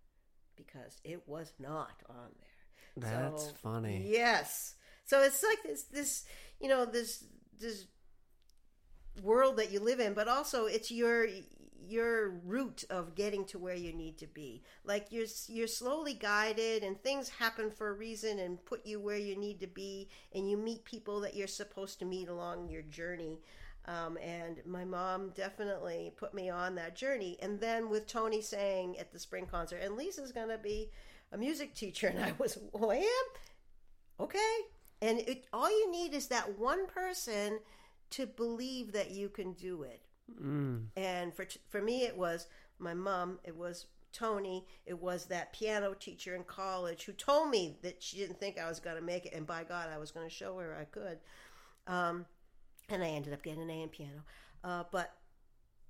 because 0.57 1.01
it 1.05 1.29
was 1.29 1.53
not 1.61 2.03
on 2.09 2.35
there. 2.41 2.51
That's 2.97 3.45
So, 3.45 3.53
funny. 3.63 4.09
Yes. 4.09 4.75
So 5.05 5.23
it's 5.23 5.43
like 5.45 5.63
this, 5.63 5.85
this, 5.85 6.25
you 6.61 6.69
know, 6.69 6.85
this, 6.85 7.23
this 7.61 7.87
world 9.23 9.57
that 9.59 9.71
you 9.71 9.79
live 9.81 10.01
in, 10.01 10.15
but 10.15 10.27
also 10.29 10.67
it's 10.67 10.91
your 10.91 11.27
your 11.85 12.31
route 12.45 12.85
of 12.91 13.15
getting 13.15 13.45
to 13.47 13.59
where 13.59 13.75
you 13.75 13.93
need 13.93 14.19
to 14.19 14.27
be. 14.27 14.63
Like 14.85 15.07
you're 15.11 15.27
you're 15.49 15.67
slowly 15.67 16.15
guided, 16.15 16.83
and 16.83 17.01
things 17.01 17.29
happen 17.29 17.71
for 17.71 17.89
a 17.89 17.93
reason 17.93 18.39
and 18.39 18.65
put 18.65 18.87
you 18.87 19.01
where 19.01 19.19
you 19.19 19.37
need 19.37 19.61
to 19.61 19.67
be, 19.67 20.09
and 20.35 20.49
you 20.49 20.57
meet 20.57 20.85
people 20.85 21.21
that 21.21 21.35
you're 21.35 21.47
supposed 21.47 21.99
to 22.01 22.05
meet 22.05 22.29
along 22.29 22.69
your 22.69 22.83
journey. 22.83 23.41
Um, 23.87 24.19
and 24.21 24.61
my 24.67 24.85
mom 24.85 25.31
definitely 25.31 26.13
put 26.17 26.35
me 26.35 26.51
on 26.51 26.75
that 26.75 26.97
journey. 26.97 27.39
And 27.41 27.61
then 27.61 27.89
with 27.89 28.09
Tony 28.09 28.41
saying 28.41 28.99
at 28.99 29.13
the 29.13 29.19
spring 29.19 29.47
concert, 29.47 29.81
and 29.83 29.97
Lisa's 29.97 30.33
going 30.33 30.49
to 30.49 30.59
be 30.59 30.91
a 31.33 31.39
music 31.39 31.75
teacher, 31.75 32.09
and 32.15 32.25
I 32.25 32.33
was, 32.39 32.59
oh, 32.75 32.91
I 32.91 32.97
am? 32.97 33.27
Okay. 34.19 34.57
And 35.03 35.21
it, 35.21 35.47
all 35.53 35.71
you 35.71 35.91
need 35.91 36.15
is 36.15 36.29
that 36.29 36.59
one 36.59 36.87
person 36.87 37.61
to 38.11 38.27
believe 38.27 38.93
that 38.93 39.11
you 39.11 39.29
can 39.29 39.53
do 39.53 39.83
it. 39.83 40.01
Mm. 40.43 40.87
And 40.97 41.35
for 41.35 41.47
for 41.69 41.81
me, 41.81 42.05
it 42.05 42.17
was 42.17 42.47
my 42.79 42.95
mom. 42.95 43.39
It 43.45 43.57
was 43.57 43.87
Tony. 44.13 44.67
It 44.85 45.01
was 45.01 45.27
that 45.27 45.53
piano 45.53 45.95
teacher 45.95 46.35
in 46.35 46.45
college 46.45 47.05
who 47.05 47.13
told 47.13 47.51
me 47.51 47.79
that 47.83 48.03
she 48.03 48.17
didn't 48.17 48.41
think 48.41 48.59
I 48.59 48.69
was 48.69 48.81
going 48.81 48.97
to 48.97 49.03
make 49.03 49.27
it, 49.27 49.35
and 49.35 49.47
by 49.47 49.65
God, 49.65 49.89
I 49.93 49.99
was 49.99 50.11
going 50.11 50.27
to 50.27 50.35
show 50.35 50.59
her 50.59 50.77
I 50.79 50.85
could. 50.85 51.19
Um, 51.87 52.27
and 52.89 53.03
I 53.03 53.09
ended 53.09 53.33
up 53.33 53.43
getting 53.43 53.63
an 53.63 53.71
A 53.71 53.83
in 53.83 53.89
piano. 53.89 54.23
Uh, 54.65 54.85
but 54.91 55.13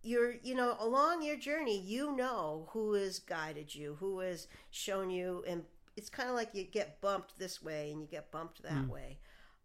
you're, 0.03 0.35
you 0.42 0.55
know, 0.55 0.77
along 0.81 1.22
your 1.22 1.37
journey, 1.37 1.79
you 1.81 2.14
know 2.14 2.68
who 2.70 2.94
has 2.94 3.18
guided 3.18 3.75
you, 3.75 3.96
who 3.99 4.20
has 4.20 4.46
shown 4.70 5.11
you, 5.11 5.44
and 5.46 5.64
it's 5.96 6.11
kind 6.11 6.29
of 6.29 6.35
like 6.35 6.51
you 6.53 6.64
get 6.64 7.01
bumped 7.01 7.38
this 7.38 7.62
way 7.62 7.90
and 7.90 8.01
you 8.01 8.07
get 8.07 8.31
bumped 8.31 8.62
that 8.62 8.88
way. 8.88 9.18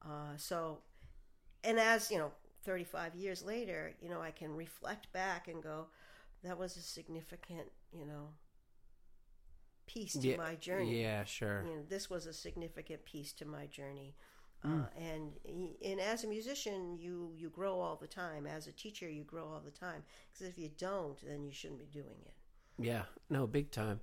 Uh, 0.03 0.35
so, 0.37 0.79
and 1.63 1.79
as 1.79 2.09
you 2.09 2.17
know, 2.17 2.31
35 2.63 3.15
years 3.15 3.43
later, 3.43 3.93
you 4.01 4.09
know, 4.09 4.21
I 4.21 4.31
can 4.31 4.55
reflect 4.55 5.11
back 5.13 5.47
and 5.47 5.61
go, 5.63 5.87
that 6.43 6.57
was 6.57 6.77
a 6.77 6.81
significant, 6.81 7.69
you 7.91 8.05
know, 8.05 8.29
piece 9.85 10.17
to 10.17 10.31
Yeah, 10.31 10.35
my 10.35 10.55
journey. 10.55 11.01
Yeah, 11.01 11.23
sure. 11.25 11.65
You 11.65 11.75
know, 11.75 11.83
this 11.87 12.09
was 12.09 12.25
a 12.25 12.33
significant 12.33 13.05
piece 13.05 13.33
to 13.33 13.45
my 13.45 13.65
journey. 13.67 14.15
Uh, 14.63 14.85
and 14.95 15.33
and 15.83 15.99
as 15.99 16.23
a 16.23 16.27
musician, 16.27 16.97
you 16.97 17.33
you 17.35 17.49
grow 17.49 17.79
all 17.79 17.95
the 17.95 18.07
time. 18.07 18.45
As 18.45 18.67
a 18.67 18.71
teacher, 18.71 19.09
you 19.09 19.23
grow 19.23 19.45
all 19.47 19.61
the 19.63 19.71
time. 19.71 20.03
Because 20.31 20.47
if 20.47 20.57
you 20.57 20.69
don't, 20.77 21.19
then 21.27 21.43
you 21.43 21.51
shouldn't 21.51 21.79
be 21.79 21.87
doing 21.87 22.19
it. 22.25 22.33
Yeah, 22.77 23.03
no, 23.29 23.47
big 23.47 23.71
time. 23.71 23.99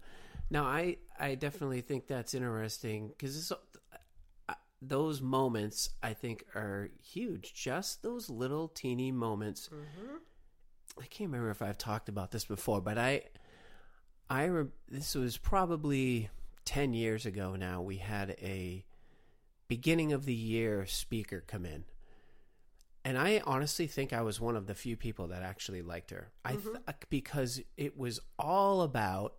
Now, 0.50 0.64
I 0.64 0.98
I 1.18 1.34
definitely 1.34 1.80
think 1.80 2.06
that's 2.06 2.34
interesting 2.34 3.08
because 3.08 3.52
those 4.80 5.20
moments 5.20 5.90
I 6.02 6.12
think 6.12 6.44
are 6.54 6.90
huge. 7.02 7.54
Just 7.54 8.02
those 8.02 8.30
little 8.30 8.68
teeny 8.68 9.12
moments. 9.12 9.68
Mm-hmm. 9.72 10.16
I 11.00 11.06
can't 11.06 11.30
remember 11.30 11.50
if 11.50 11.62
I've 11.62 11.78
talked 11.78 12.08
about 12.08 12.30
this 12.30 12.44
before, 12.44 12.80
but 12.80 12.98
I 12.98 13.22
I 14.30 14.44
re- 14.44 14.66
this 14.88 15.14
was 15.14 15.36
probably 15.36 16.30
ten 16.64 16.94
years 16.94 17.26
ago 17.26 17.56
now. 17.56 17.82
We 17.82 17.96
had 17.96 18.36
a 18.40 18.84
beginning 19.68 20.12
of 20.12 20.24
the 20.24 20.34
year 20.34 20.86
speaker 20.86 21.44
come 21.46 21.64
in. 21.64 21.84
And 23.04 23.16
I 23.16 23.40
honestly 23.46 23.86
think 23.86 24.12
I 24.12 24.22
was 24.22 24.40
one 24.40 24.56
of 24.56 24.66
the 24.66 24.74
few 24.74 24.96
people 24.96 25.28
that 25.28 25.42
actually 25.42 25.82
liked 25.82 26.10
her. 26.10 26.30
I 26.44 26.54
mm-hmm. 26.54 26.72
th- 26.72 26.82
uh, 26.86 26.92
because 27.08 27.60
it 27.76 27.96
was 27.96 28.20
all 28.38 28.82
about 28.82 29.36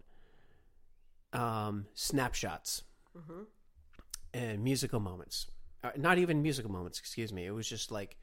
um, 1.33 1.85
snapshots 1.93 2.83
mm-hmm. 3.15 3.43
And 4.33 4.63
musical 4.63 4.99
moments. 4.99 5.47
Uh, 5.83 5.91
not 5.97 6.17
even 6.17 6.41
musical 6.41 6.71
moments, 6.71 6.99
excuse 6.99 7.31
me. 7.31 7.45
It 7.45 7.51
was 7.51 7.67
just 7.67 7.91
like 7.91 8.17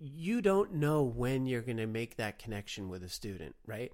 you 0.00 0.40
don't 0.40 0.74
know 0.74 1.02
when 1.02 1.44
you're 1.46 1.60
going 1.60 1.76
to 1.76 1.86
make 1.86 2.16
that 2.16 2.38
connection 2.38 2.88
with 2.88 3.02
a 3.02 3.08
student, 3.08 3.54
right? 3.66 3.92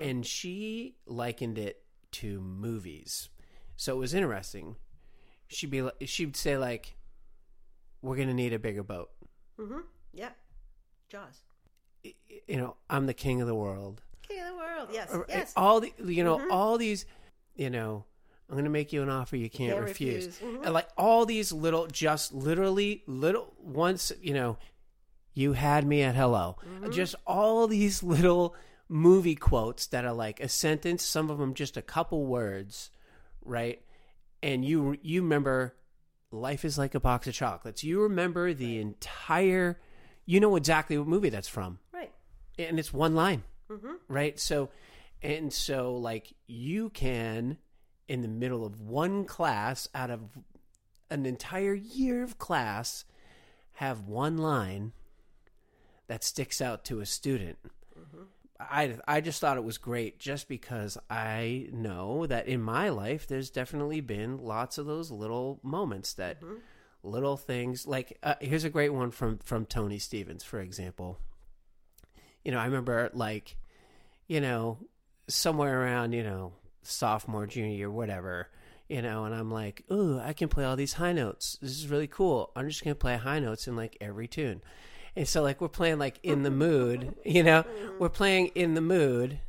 And 0.00 0.24
she 0.24 0.94
likened 1.06 1.58
it 1.58 1.82
to 2.12 2.40
movies. 2.40 3.28
So 3.76 3.96
it 3.96 3.98
was 3.98 4.14
interesting. 4.14 4.76
She'd 5.48 5.70
be 5.70 5.88
she'd 6.06 6.36
say 6.36 6.56
like 6.56 6.96
we're 8.02 8.16
going 8.16 8.28
to 8.28 8.34
need 8.34 8.52
a 8.52 8.58
bigger 8.58 8.84
boat. 8.84 9.10
Mm-hmm. 9.58 9.80
Yep. 10.14 10.36
Jaws. 11.08 11.42
You 12.04 12.56
know, 12.56 12.76
I'm 12.88 13.06
the 13.06 13.14
king 13.14 13.40
of 13.40 13.48
the 13.48 13.54
world. 13.54 14.02
King 14.22 14.40
of 14.42 14.46
the 14.48 14.56
world. 14.56 14.88
Yes. 14.92 15.16
Yes. 15.28 15.52
all 15.56 15.80
the 15.80 15.92
you 16.04 16.22
know 16.22 16.48
all 16.50 16.78
these 16.78 17.04
you 17.56 17.70
know 17.70 18.04
i'm 18.48 18.56
gonna 18.56 18.70
make 18.70 18.92
you 18.92 19.02
an 19.02 19.08
offer 19.10 19.36
you 19.36 19.50
can't, 19.50 19.72
Can't 19.74 19.84
refuse, 19.84 20.26
refuse. 20.26 20.54
Mhm. 20.56 20.64
and 20.64 20.74
like 20.74 20.88
all 20.96 21.26
these 21.26 21.52
little 21.52 21.86
just 21.86 22.32
literally 22.32 23.02
little 23.06 23.52
once 23.62 24.12
you 24.22 24.34
know 24.34 24.58
you 25.34 25.52
had 25.52 25.86
me 25.86 26.02
at 26.02 26.14
hello 26.14 26.56
Mm-hmm. 26.66 26.90
just 26.90 27.14
all 27.26 27.66
these 27.66 28.02
little 28.02 28.54
movie 28.88 29.34
quotes 29.36 29.86
that 29.88 30.04
are 30.04 30.14
like 30.14 30.40
a 30.40 30.48
sentence 30.48 31.04
some 31.04 31.30
of 31.30 31.38
them 31.38 31.52
just 31.54 31.76
a 31.76 31.82
couple 31.82 32.24
words 32.26 32.90
right 33.44 33.82
and 34.42 34.64
you 34.64 34.96
you 35.02 35.22
remember 35.22 35.74
Life 36.30 36.66
is 36.66 36.76
like 36.76 36.94
a 36.94 37.00
box 37.00 37.26
of 37.26 37.32
chocolates. 37.32 37.82
You 37.82 38.02
remember 38.02 38.52
the 38.52 38.80
entire, 38.80 39.80
you 40.26 40.40
know 40.40 40.56
exactly 40.56 40.98
what 40.98 41.08
movie 41.08 41.30
that's 41.30 41.48
from, 41.48 41.78
Right. 41.90 42.12
and 42.58 42.78
it's 42.78 42.92
one 42.92 43.14
line, 43.14 43.44
Mm-hmm. 43.70 43.92
right? 44.08 44.38
So, 44.38 44.68
and 45.22 45.50
so 45.50 45.94
like 45.96 46.34
you 46.46 46.90
can, 46.90 47.56
in 48.08 48.22
the 48.22 48.28
middle 48.28 48.64
of 48.64 48.80
one 48.80 49.24
class 49.24 49.88
out 49.94 50.10
of 50.10 50.22
an 51.10 51.26
entire 51.26 51.74
year 51.74 52.22
of 52.22 52.38
class, 52.38 53.04
have 53.74 54.08
one 54.08 54.38
line 54.38 54.92
that 56.08 56.24
sticks 56.24 56.60
out 56.60 56.84
to 56.86 57.00
a 57.00 57.06
student. 57.06 57.58
I 58.58 58.96
I 59.06 59.20
just 59.20 59.40
thought 59.40 59.56
it 59.56 59.64
was 59.64 59.78
great 59.78 60.18
just 60.18 60.48
because 60.48 60.98
I 61.08 61.68
know 61.72 62.26
that 62.26 62.48
in 62.48 62.60
my 62.60 62.88
life 62.88 63.26
there's 63.28 63.50
definitely 63.50 64.00
been 64.00 64.38
lots 64.38 64.78
of 64.78 64.86
those 64.86 65.12
little 65.12 65.60
moments 65.62 66.14
that 66.14 66.38
little 67.04 67.36
things 67.36 67.86
like 67.86 68.18
uh, 68.24 68.34
here's 68.40 68.64
a 68.64 68.70
great 68.70 68.92
one 68.92 69.12
from 69.12 69.38
from 69.38 69.64
Tony 69.64 70.00
Stevens 70.00 70.42
for 70.42 70.60
example. 70.60 71.18
You 72.44 72.50
know, 72.50 72.58
I 72.58 72.64
remember 72.64 73.10
like 73.14 73.56
you 74.26 74.40
know 74.40 74.78
somewhere 75.28 75.82
around, 75.82 76.12
you 76.12 76.24
know, 76.24 76.52
sophomore, 76.90 77.46
junior 77.46 77.76
year, 77.76 77.90
whatever, 77.90 78.48
you 78.88 79.02
know, 79.02 79.24
and 79.24 79.34
I'm 79.34 79.50
like, 79.50 79.84
"Ooh, 79.92 80.18
I 80.18 80.32
can 80.32 80.48
play 80.48 80.64
all 80.64 80.76
these 80.76 80.94
high 80.94 81.12
notes. 81.12 81.58
This 81.60 81.72
is 81.72 81.88
really 81.88 82.06
cool. 82.06 82.50
I'm 82.56 82.68
just 82.68 82.82
going 82.82 82.94
to 82.94 82.98
play 82.98 83.16
high 83.16 83.38
notes 83.38 83.68
in 83.68 83.76
like 83.76 83.96
every 84.00 84.26
tune." 84.26 84.62
And 85.14 85.26
so 85.26 85.42
like 85.42 85.60
we're 85.60 85.68
playing 85.68 85.98
like 85.98 86.18
in 86.22 86.42
the 86.42 86.50
mood, 86.50 87.14
you 87.24 87.42
know, 87.42 87.62
mm-hmm. 87.64 87.98
we're 87.98 88.08
playing 88.08 88.48
in 88.54 88.74
the 88.74 88.80
mood, 88.80 89.40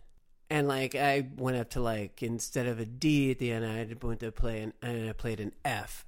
and 0.49 0.67
like 0.67 0.95
I 0.95 1.27
went 1.37 1.57
up 1.57 1.69
to 1.71 1.81
like 1.81 2.21
instead 2.23 2.65
of 2.67 2.79
a 2.79 2.85
D 2.85 3.31
at 3.31 3.39
the 3.39 3.51
end, 3.51 3.65
I 3.65 3.87
went 4.05 4.19
to 4.21 4.31
play 4.31 4.61
an 4.61 4.73
and 4.81 5.09
I 5.09 5.13
played 5.13 5.39
an 5.39 5.53
F, 5.63 6.05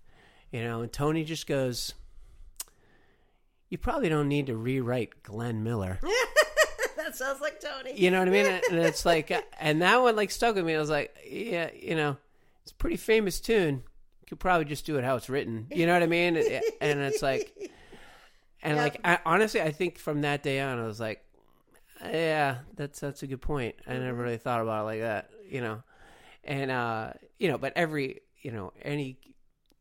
you 0.51 0.63
know, 0.63 0.81
and 0.81 0.91
Tony 0.91 1.23
just 1.23 1.47
goes, 1.47 1.93
"You 3.69 3.77
probably 3.77 4.09
don't 4.09 4.27
need 4.27 4.47
to 4.47 4.55
rewrite 4.55 5.23
Glenn 5.23 5.63
Miller." 5.63 5.99
that 7.11 7.17
sounds 7.17 7.41
like 7.41 7.59
Tony. 7.59 7.93
You 7.99 8.11
know 8.11 8.19
what 8.19 8.27
I 8.27 8.31
mean? 8.31 8.45
And 8.69 8.79
it's 8.79 9.05
like, 9.05 9.31
and 9.59 9.81
that 9.81 10.01
one 10.01 10.15
like 10.15 10.31
stuck 10.31 10.55
with 10.55 10.65
me. 10.65 10.75
I 10.75 10.79
was 10.79 10.89
like, 10.89 11.15
yeah, 11.27 11.69
you 11.79 11.95
know, 11.95 12.17
it's 12.63 12.71
a 12.71 12.75
pretty 12.75 12.97
famous 12.97 13.39
tune. 13.39 13.83
You 14.21 14.25
could 14.27 14.39
probably 14.39 14.65
just 14.65 14.85
do 14.85 14.97
it 14.97 15.03
how 15.03 15.15
it's 15.15 15.29
written. 15.29 15.67
You 15.71 15.85
know 15.85 15.93
what 15.93 16.03
I 16.03 16.07
mean? 16.07 16.35
And 16.81 16.99
it's 16.99 17.21
like, 17.21 17.53
and 18.63 18.75
Yeah. 18.77 18.81
like, 18.83 18.99
I, 19.03 19.19
honestly, 19.25 19.61
I 19.61 19.71
think 19.71 19.97
from 19.97 20.21
that 20.21 20.43
day 20.43 20.59
on, 20.59 20.79
I 20.79 20.85
was 20.85 20.99
like, 20.99 21.23
yeah, 22.03 22.59
that's 22.75 22.99
that's 22.99 23.23
a 23.23 23.27
good 23.27 23.41
point. 23.41 23.75
I 23.87 23.93
never 23.93 24.21
really 24.23 24.37
thought 24.37 24.61
about 24.61 24.81
it 24.81 24.85
like 24.85 24.99
that. 25.01 25.29
You 25.47 25.61
know, 25.61 25.83
and 26.43 26.71
uh, 26.71 27.13
you 27.39 27.47
know, 27.49 27.57
but 27.57 27.73
every 27.75 28.21
you 28.41 28.51
know 28.51 28.73
any 28.81 29.19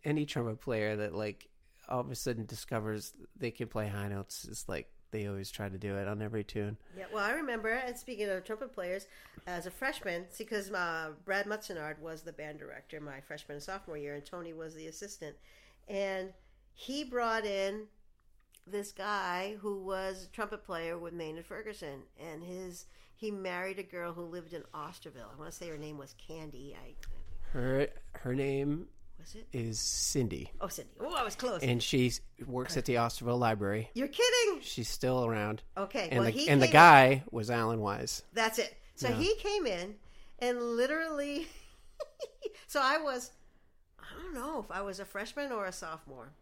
any 0.05 0.27
trumpet 0.27 0.61
player 0.61 0.97
that 0.97 1.15
like 1.15 1.49
all 1.89 2.01
of 2.01 2.11
a 2.11 2.15
sudden 2.15 2.45
discovers 2.47 3.13
they 3.37 3.51
can 3.51 3.69
play 3.69 3.89
high 3.89 4.09
notes 4.09 4.45
is 4.45 4.65
like 4.69 4.89
they 5.11 5.27
always 5.27 5.51
try 5.51 5.69
to 5.69 5.79
do 5.79 5.97
it 5.97 6.09
on 6.09 6.23
every 6.23 6.45
tune. 6.45 6.77
Yeah, 6.97 7.07
well, 7.13 7.25
I 7.25 7.33
remember, 7.33 7.71
and 7.71 7.97
speaking 7.97 8.29
of 8.29 8.45
trumpet 8.45 8.73
players, 8.73 9.07
as 9.47 9.67
a 9.67 9.71
freshman, 9.71 10.27
see, 10.31 10.45
because 10.45 10.71
uh, 10.71 11.11
Brad 11.25 11.47
Mutzenard 11.47 11.99
was 11.99 12.23
the 12.23 12.33
band 12.33 12.59
director 12.59 13.01
my 13.01 13.21
freshman 13.21 13.57
and 13.57 13.63
sophomore 13.63 13.97
year, 13.97 14.15
and 14.15 14.25
Tony 14.25 14.53
was 14.53 14.75
the 14.75 14.87
assistant. 14.87 15.37
And 15.89 16.33
he 16.73 17.05
brought 17.05 17.45
in 17.45 17.87
this 18.67 18.93
guy 18.93 19.57
who 19.61 19.83
was 19.83 20.25
a 20.25 20.35
trumpet 20.35 20.65
player 20.65 20.99
with 20.99 21.13
Maynard 21.13 21.47
Ferguson, 21.47 22.03
and 22.19 22.43
his 22.43 22.87
he 23.17 23.31
married 23.31 23.79
a 23.79 23.83
girl 23.83 24.15
who 24.15 24.23
lived 24.23 24.55
in 24.55 24.63
Osterville. 24.75 25.31
I 25.31 25.39
want 25.39 25.51
to 25.51 25.57
say 25.57 25.69
her 25.69 25.77
name 25.77 25.99
was 25.99 26.15
Candy. 26.15 26.75
I 26.75 26.95
Her 27.53 27.89
her 28.13 28.35
name 28.35 28.87
was 29.21 29.35
it? 29.35 29.47
is 29.53 29.79
Cindy, 29.79 30.51
Oh, 30.61 30.69
Cindy. 30.69 30.91
Oh, 31.01 31.15
I 31.15 31.23
was 31.23 31.35
close. 31.37 31.63
and 31.63 31.83
she 31.83 32.13
works 32.47 32.77
at 32.77 32.85
the 32.87 32.95
Osterville 32.97 33.39
Library. 33.39 33.91
You're 33.95 34.09
kidding? 34.09 34.61
She's 34.63 34.89
still 34.89 35.25
around. 35.25 35.63
Okay, 35.77 36.09
And 36.11 36.21
well, 36.21 36.25
the 36.25 36.31
he 36.31 36.49
and 36.49 36.61
the 36.63 36.69
guy 36.69 37.23
was 37.31 37.51
Alan 37.51 37.81
Wise. 37.81 38.23
That's 38.33 38.59
it. 38.59 38.77
So 38.97 39.09
Yeah. 39.09 39.17
he 39.17 39.35
came 39.37 39.67
in 39.67 39.95
and 40.39 40.61
literally. 40.61 41.47
so 42.67 42.81
I 42.83 42.99
was, 42.99 43.31
I 43.99 44.05
don't 44.23 44.35
know 44.35 44.61
if 44.61 44.71
I 44.71 44.83
was 44.83 45.01
a 45.01 45.05
freshman 45.05 45.53
or 45.53 45.67
a 45.67 45.73
sophomore, 45.73 46.33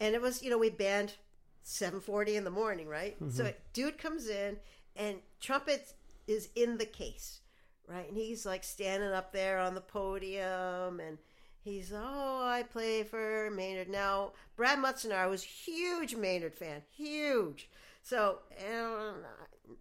and 0.00 0.14
it 0.14 0.20
was 0.22 0.42
you 0.42 0.50
know 0.50 0.58
we 0.58 0.70
band 0.70 1.14
seven 1.62 2.00
forty 2.00 2.36
in 2.36 2.44
the 2.44 2.50
morning, 2.50 2.88
right? 2.88 3.14
Mm-hmm. 3.16 3.30
So 3.30 3.52
dude 3.72 3.98
comes 3.98 4.28
in 4.28 4.56
and 4.96 5.18
trumpet 5.40 5.92
is 6.26 6.48
in 6.54 6.78
the 6.78 6.86
case, 6.86 7.40
right? 7.88 8.08
And 8.08 8.16
he's 8.16 8.46
like 8.46 8.62
standing 8.64 9.10
up 9.10 9.32
there 9.32 9.58
on 9.58 9.74
the 9.74 9.80
podium 9.80 11.00
and. 11.00 11.18
He's 11.62 11.92
oh 11.94 12.42
I 12.42 12.62
play 12.62 13.02
for 13.02 13.50
Maynard 13.50 13.88
now. 13.88 14.32
Brad 14.56 14.78
Mutzenar 14.78 15.28
was 15.28 15.42
huge 15.42 16.14
Maynard 16.14 16.54
fan, 16.54 16.82
huge. 16.96 17.68
So, 18.02 18.38
um, 18.66 19.16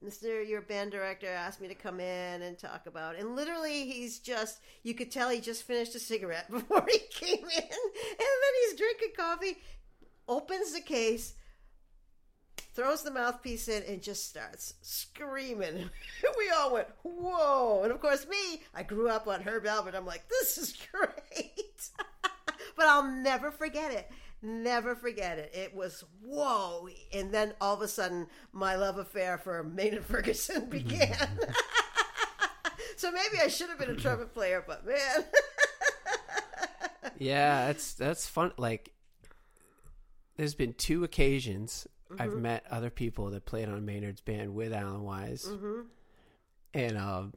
Mr. 0.06 0.48
Your 0.48 0.62
band 0.62 0.92
director 0.92 1.28
asked 1.28 1.62
me 1.62 1.70
to 1.70 1.76
come 1.76 2.02
in 2.02 2.42
and 2.42 2.58
talk 2.58 2.86
about, 2.86 3.15
it. 3.15 3.22
and 3.22 3.36
literally, 3.36 3.89
he's 3.89 4.20
just, 4.20 4.60
you 4.84 4.94
could 4.94 5.10
tell 5.10 5.30
he 5.30 5.39
just 5.39 5.63
finished 5.63 5.96
a 5.96 6.00
cigarette 6.00 6.52
before 6.52 6.86
he 6.89 7.00
came 7.12 7.44
in, 7.44 7.63
and 7.63 8.20
then 8.20 8.54
he's 8.62 8.78
drinking 8.78 9.10
coffee, 9.18 9.58
opens 10.28 10.74
the 10.74 10.82
case, 10.82 11.34
throws 12.73 13.03
the 13.03 13.12
mouthpiece 13.12 13.67
in, 13.67 13.84
and 13.84 14.01
just 14.01 14.29
starts 14.29 14.75
screaming. 14.82 15.89
we 16.38 16.49
all 16.49 16.73
went, 16.73 16.88
whoa. 17.03 17.82
And 17.84 17.91
of 17.91 17.99
course, 17.99 18.27
me, 18.27 18.62
I 18.73 18.84
grew 18.84 19.10
up 19.10 19.27
on 19.27 19.41
Herb 19.41 19.65
Alpert. 19.65 19.95
I'm 19.95 20.05
like, 20.05 20.27
this 20.29 20.58
is 20.58 20.73
great. 20.91 21.89
but 22.75 22.86
I'll 22.86 23.08
never 23.08 23.51
forget 23.51 23.91
it. 23.91 24.10
Never 24.41 24.95
forget 24.95 25.38
it. 25.38 25.51
It 25.53 25.75
was 25.75 26.03
whoa. 26.23 26.88
And 27.13 27.32
then 27.32 27.53
all 27.60 27.73
of 27.73 27.82
a 27.82 27.88
sudden, 27.88 28.27
my 28.53 28.75
love 28.75 28.97
affair 28.97 29.38
for 29.38 29.63
Maynard 29.63 30.05
Ferguson 30.05 30.62
mm-hmm. 30.62 30.69
began. 30.69 31.27
so 32.95 33.12
maybe 33.12 33.38
I 33.43 33.47
should 33.47 33.69
have 33.69 33.79
been 33.79 33.89
a 33.89 33.95
trumpet 33.95 34.34
player, 34.34 34.63
but 34.65 34.86
man. 34.86 35.25
Yeah, 37.19 37.67
that's 37.67 37.93
that's 37.93 38.27
fun. 38.27 38.53
Like, 38.58 38.93
there's 40.38 40.55
been 40.55 40.73
two 40.73 41.03
occasions 41.03 41.86
I've 42.17 42.32
Mm-hmm. 42.32 42.41
met 42.41 42.65
other 42.72 42.89
people 42.89 43.30
that 43.32 43.45
played 43.45 43.69
on 43.69 43.86
Maynard's 43.86 44.22
band 44.22 44.54
with 44.56 44.74
Alan 44.74 45.04
Wise, 45.04 45.45
Mm-hmm. 45.45 45.82
and 46.74 46.98
um, 46.98 47.34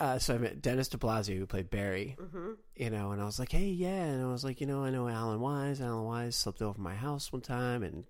uh, 0.00 0.18
so 0.18 0.34
I 0.34 0.38
met 0.38 0.62
Denis 0.62 0.88
DiBlasio 0.88 1.36
who 1.38 1.46
played 1.46 1.70
Barry. 1.70 2.16
Mm-hmm. 2.20 2.52
You 2.76 2.90
know, 2.90 3.10
and 3.10 3.20
I 3.20 3.24
was 3.24 3.38
like, 3.38 3.50
hey, 3.50 3.66
yeah, 3.66 4.04
and 4.04 4.22
I 4.22 4.28
was 4.30 4.44
like, 4.44 4.60
you 4.60 4.66
know, 4.66 4.84
I 4.84 4.90
know 4.90 5.08
Alan 5.08 5.40
Wise. 5.40 5.80
Alan 5.80 6.04
Wise 6.04 6.36
slept 6.36 6.62
over 6.62 6.80
my 6.80 6.94
house 6.94 7.32
one 7.32 7.42
time 7.42 7.82
and 7.82 8.04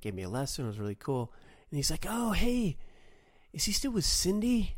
gave 0.00 0.14
me 0.14 0.22
a 0.22 0.28
lesson. 0.28 0.64
It 0.64 0.68
was 0.68 0.78
really 0.78 0.94
cool. 0.94 1.32
And 1.70 1.76
he's 1.76 1.90
like, 1.90 2.06
oh, 2.08 2.30
hey, 2.30 2.76
is 3.52 3.64
he 3.64 3.72
still 3.72 3.90
with 3.90 4.04
Cindy? 4.04 4.76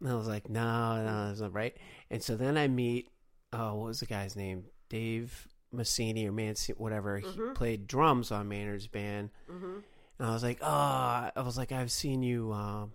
And 0.00 0.10
I 0.10 0.14
was 0.14 0.28
like, 0.28 0.50
no, 0.50 1.02
no, 1.02 1.28
that's 1.28 1.40
not 1.40 1.54
right. 1.54 1.74
And 2.10 2.22
so 2.22 2.36
then 2.36 2.58
I 2.58 2.68
meet, 2.68 3.08
oh, 3.54 3.74
what 3.76 3.86
was 3.86 4.00
the 4.00 4.06
guy's 4.06 4.36
name? 4.36 4.64
Dave 4.90 5.48
Massini 5.72 6.26
or 6.26 6.32
Mancini, 6.32 6.76
whatever. 6.78 7.18
He 7.18 7.28
played 7.54 7.86
drums 7.86 8.30
on 8.30 8.48
Maynard's 8.48 8.86
band. 8.86 9.30
Mm-hmm. 9.50 9.78
And 10.18 10.28
I 10.28 10.32
was 10.32 10.42
like, 10.42 10.58
oh, 10.62 10.66
I 10.66 11.32
was 11.44 11.56
like, 11.56 11.72
I've 11.72 11.92
seen 11.92 12.22
you. 12.22 12.52
Um, 12.52 12.92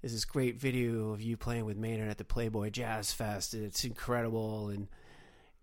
there's 0.00 0.12
this 0.12 0.24
great 0.24 0.60
video 0.60 1.12
of 1.12 1.20
you 1.20 1.36
playing 1.36 1.64
with 1.64 1.76
Maynard 1.76 2.08
at 2.08 2.18
the 2.18 2.24
Playboy 2.24 2.70
Jazz 2.70 3.12
Fest, 3.12 3.54
and 3.54 3.64
it's 3.64 3.84
incredible. 3.84 4.68
And 4.68 4.88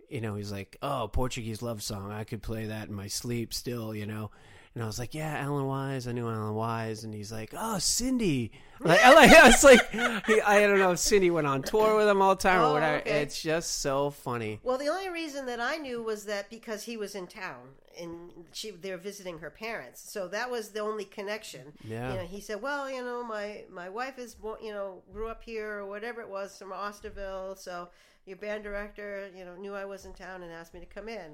you 0.10 0.22
know, 0.22 0.36
he's 0.36 0.52
like, 0.52 0.78
oh, 0.82 1.10
Portuguese 1.12 1.62
love 1.62 1.82
song. 1.82 2.12
I 2.12 2.24
could 2.24 2.42
play 2.42 2.68
that 2.68 2.90
in 2.90 2.94
my 2.94 3.08
sleep 3.08 3.54
still, 3.54 3.96
you 3.96 4.06
know. 4.06 4.32
And 4.76 4.84
I 4.84 4.88
was 4.88 5.00
like, 5.00 5.14
yeah, 5.16 5.38
Alan 5.40 5.66
Wise. 5.66 6.06
I 6.06 6.12
knew 6.12 6.28
Alan 6.30 6.54
Wise, 6.54 7.06
and 7.06 7.14
he's 7.14 7.32
like, 7.32 7.54
oh, 7.58 7.78
Cindy. 7.80 8.52
Like, 8.82 9.00
I 9.02 9.14
like, 9.14 9.32
I 9.34 9.48
was 9.48 9.64
like, 9.64 9.90
he, 10.28 10.42
I 10.42 10.60
don't 10.60 10.78
know 10.80 10.92
if 10.92 11.00
Cindy 11.00 11.32
went 11.32 11.48
on 11.48 11.62
tour 11.64 11.96
with 11.96 12.10
him 12.10 12.22
all 12.22 12.36
the 12.36 12.42
time 12.42 12.60
or 12.60 12.66
Oh, 12.66 12.74
whatever. 12.74 12.98
okay. 12.98 13.22
It's 13.22 13.42
just 13.42 13.80
so 13.80 14.10
funny. 14.10 14.60
Well, 14.64 14.78
the 14.78 14.90
only 14.90 15.08
reason 15.10 15.46
that 15.46 15.62
I 15.62 15.78
knew 15.78 16.04
was 16.04 16.26
that 16.26 16.50
because 16.50 16.84
he 16.84 16.98
was 16.98 17.16
in 17.16 17.26
town 17.28 17.70
and 17.98 18.32
she 18.52 18.72
they 18.72 18.92
were 18.92 18.98
visiting 18.98 19.40
her 19.40 19.50
parents, 19.50 20.02
so 20.12 20.28
that 20.28 20.52
was 20.52 20.72
the 20.72 20.82
only 20.82 21.06
connection. 21.06 21.72
Yeah. 21.82 22.12
You 22.12 22.18
know, 22.20 22.26
he 22.26 22.42
said, 22.42 22.62
"Well, 22.62 22.92
you 22.92 23.02
know, 23.02 23.24
my 23.24 23.64
my 23.72 23.88
wife 23.88 24.20
is 24.20 24.36
you 24.62 24.74
know 24.74 25.02
grew 25.14 25.30
up 25.30 25.42
here 25.42 25.72
or 25.78 25.86
whatever 25.86 26.20
it 26.20 26.28
was 26.28 26.58
from 26.58 26.72
Osterville, 26.72 27.58
so 27.58 27.88
your 28.26 28.38
band 28.38 28.64
director 28.64 29.30
you 29.36 29.46
know 29.46 29.56
knew 29.56 29.74
I 29.76 29.86
was 29.86 30.06
in 30.06 30.14
town 30.14 30.44
and 30.44 30.52
asked 30.52 30.74
me 30.74 30.80
to 30.80 30.86
come 30.86 31.08
in." 31.10 31.32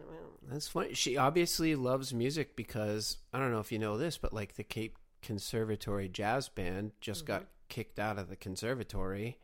That's 0.49 0.67
funny. 0.67 0.93
She 0.93 1.17
obviously 1.17 1.75
loves 1.75 2.13
music 2.13 2.55
because 2.55 3.17
I 3.33 3.39
don't 3.39 3.51
know 3.51 3.59
if 3.59 3.71
you 3.71 3.79
know 3.79 3.97
this, 3.97 4.17
but 4.17 4.33
like 4.33 4.55
the 4.55 4.63
Cape 4.63 4.97
Conservatory 5.21 6.07
Jazz 6.09 6.49
Band 6.49 6.91
just 7.01 7.25
got 7.25 7.45
kicked 7.69 7.99
out 7.99 8.17
of 8.17 8.27
the 8.29 8.35
conservatory, 8.35 9.37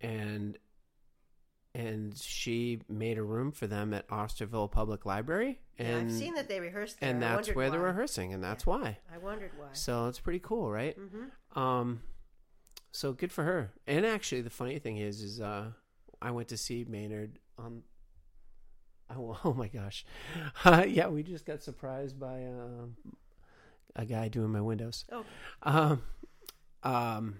and 0.00 0.58
and 1.74 2.16
she 2.18 2.80
made 2.88 3.16
a 3.16 3.22
room 3.22 3.50
for 3.50 3.66
them 3.66 3.94
at 3.94 4.06
Osterville 4.08 4.70
Public 4.70 5.06
Library, 5.06 5.58
yeah, 5.78 5.86
and 5.86 6.10
I've 6.10 6.16
seen 6.16 6.34
that 6.34 6.46
they 6.46 6.60
rehearsed 6.60 7.00
there. 7.00 7.08
and 7.10 7.22
that's 7.22 7.48
where 7.54 7.70
they're 7.70 7.80
rehearsing, 7.80 8.34
and 8.34 8.44
that's 8.44 8.66
why. 8.66 8.98
I 9.12 9.16
wondered 9.18 9.52
why. 9.56 9.68
So 9.72 10.06
it's 10.08 10.20
pretty 10.20 10.40
cool, 10.40 10.70
right? 10.70 10.94
hmm 10.96 11.58
Um, 11.58 12.02
so 12.92 13.14
good 13.14 13.32
for 13.32 13.42
her. 13.44 13.72
And 13.86 14.04
actually, 14.04 14.42
the 14.42 14.50
funny 14.50 14.78
thing 14.78 14.98
is, 14.98 15.22
is 15.22 15.40
uh, 15.40 15.70
I 16.22 16.30
went 16.30 16.48
to 16.48 16.56
see 16.56 16.84
Maynard 16.88 17.38
on. 17.58 17.82
Oh, 19.14 19.36
oh 19.44 19.52
my 19.52 19.68
gosh. 19.68 20.06
Uh, 20.64 20.86
yeah, 20.88 21.08
we 21.08 21.22
just 21.22 21.44
got 21.44 21.62
surprised 21.62 22.18
by 22.18 22.44
uh, 22.44 22.86
a 23.94 24.06
guy 24.06 24.28
doing 24.28 24.48
my 24.50 24.60
windows. 24.62 25.04
Oh, 25.12 25.24
Um, 25.62 26.02
um, 26.82 27.34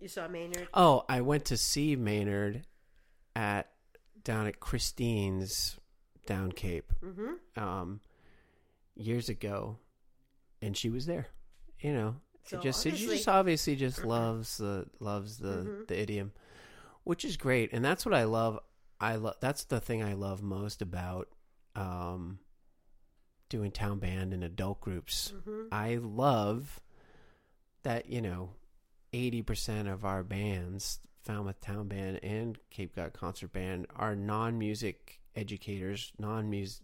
you 0.00 0.08
saw 0.08 0.26
Maynard. 0.26 0.66
oh, 0.74 1.04
I 1.08 1.20
went 1.20 1.44
to 1.46 1.56
see 1.56 1.94
Maynard 1.96 2.66
at 3.36 3.70
down 4.24 4.46
at 4.48 4.58
Christine's 4.58 5.78
down 6.26 6.50
Cape 6.52 6.92
Mm-hmm. 7.04 7.62
um, 7.62 8.00
years 8.96 9.28
ago, 9.28 9.78
and 10.60 10.76
she 10.76 10.90
was 10.90 11.06
there. 11.06 11.28
You 11.80 11.92
know, 11.92 12.16
So 12.44 12.58
just 12.58 12.82
she 12.82 12.90
just 12.90 13.28
obviously 13.28 13.76
just 13.76 14.04
loves 14.04 14.56
the 14.58 14.86
loves 14.98 15.38
the 15.38 15.48
Mhm. 15.68 15.86
the 15.86 16.00
idiom, 16.00 16.32
which 17.04 17.24
is 17.24 17.36
great, 17.36 17.72
and 17.72 17.84
that's 17.84 18.04
what 18.04 18.14
I 18.14 18.24
love. 18.24 18.58
I 19.00 19.16
love 19.16 19.36
that's 19.40 19.64
the 19.64 19.80
thing 19.80 20.02
I 20.02 20.14
love 20.14 20.42
most 20.42 20.82
about 20.82 21.28
um, 21.76 22.38
doing 23.48 23.70
town 23.70 23.98
band 23.98 24.32
and 24.32 24.42
adult 24.44 24.80
groups. 24.80 25.32
Mm-hmm. 25.36 25.62
I 25.72 25.96
love 25.96 26.80
that 27.82 28.08
you 28.08 28.20
know 28.22 28.50
eighty 29.12 29.42
percent 29.42 29.88
of 29.88 30.04
our 30.04 30.22
bands, 30.22 31.00
Falmouth 31.22 31.60
Town 31.60 31.88
Band 31.88 32.20
and 32.22 32.58
Cape 32.70 32.94
Cod 32.96 33.12
Concert 33.12 33.52
Band, 33.52 33.86
are 33.96 34.14
non-music 34.16 35.20
educators, 35.36 36.12
non-music. 36.18 36.82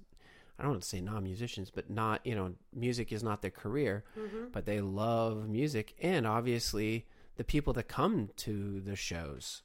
I 0.59 0.63
don't 0.65 0.73
want 0.73 0.83
to 0.83 0.89
say 0.89 1.01
non-musicians, 1.01 1.71
but 1.71 1.89
not 1.89 2.27
you 2.27 2.35
know, 2.35 2.53
music 2.75 3.13
is 3.13 3.23
not 3.23 3.41
their 3.41 3.51
career, 3.51 4.05
Mm-hmm. 4.19 4.49
but 4.53 4.67
they 4.67 4.81
love 4.83 5.49
music, 5.49 5.95
and 6.03 6.27
obviously 6.27 7.07
the 7.37 7.45
people 7.45 7.73
that 7.75 7.89
come 7.89 8.29
to 8.37 8.81
the 8.81 8.97
shows. 8.97 9.63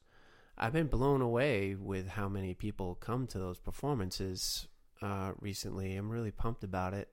I've 0.57 0.73
been 0.73 0.87
blown 0.87 1.21
away 1.21 1.75
with 1.75 2.07
how 2.09 2.29
many 2.29 2.53
people 2.53 2.95
come 2.95 3.27
to 3.27 3.39
those 3.39 3.59
performances 3.59 4.67
uh, 5.01 5.33
recently. 5.39 5.95
I'm 5.95 6.09
really 6.09 6.31
pumped 6.31 6.63
about 6.63 6.93
it. 6.93 7.09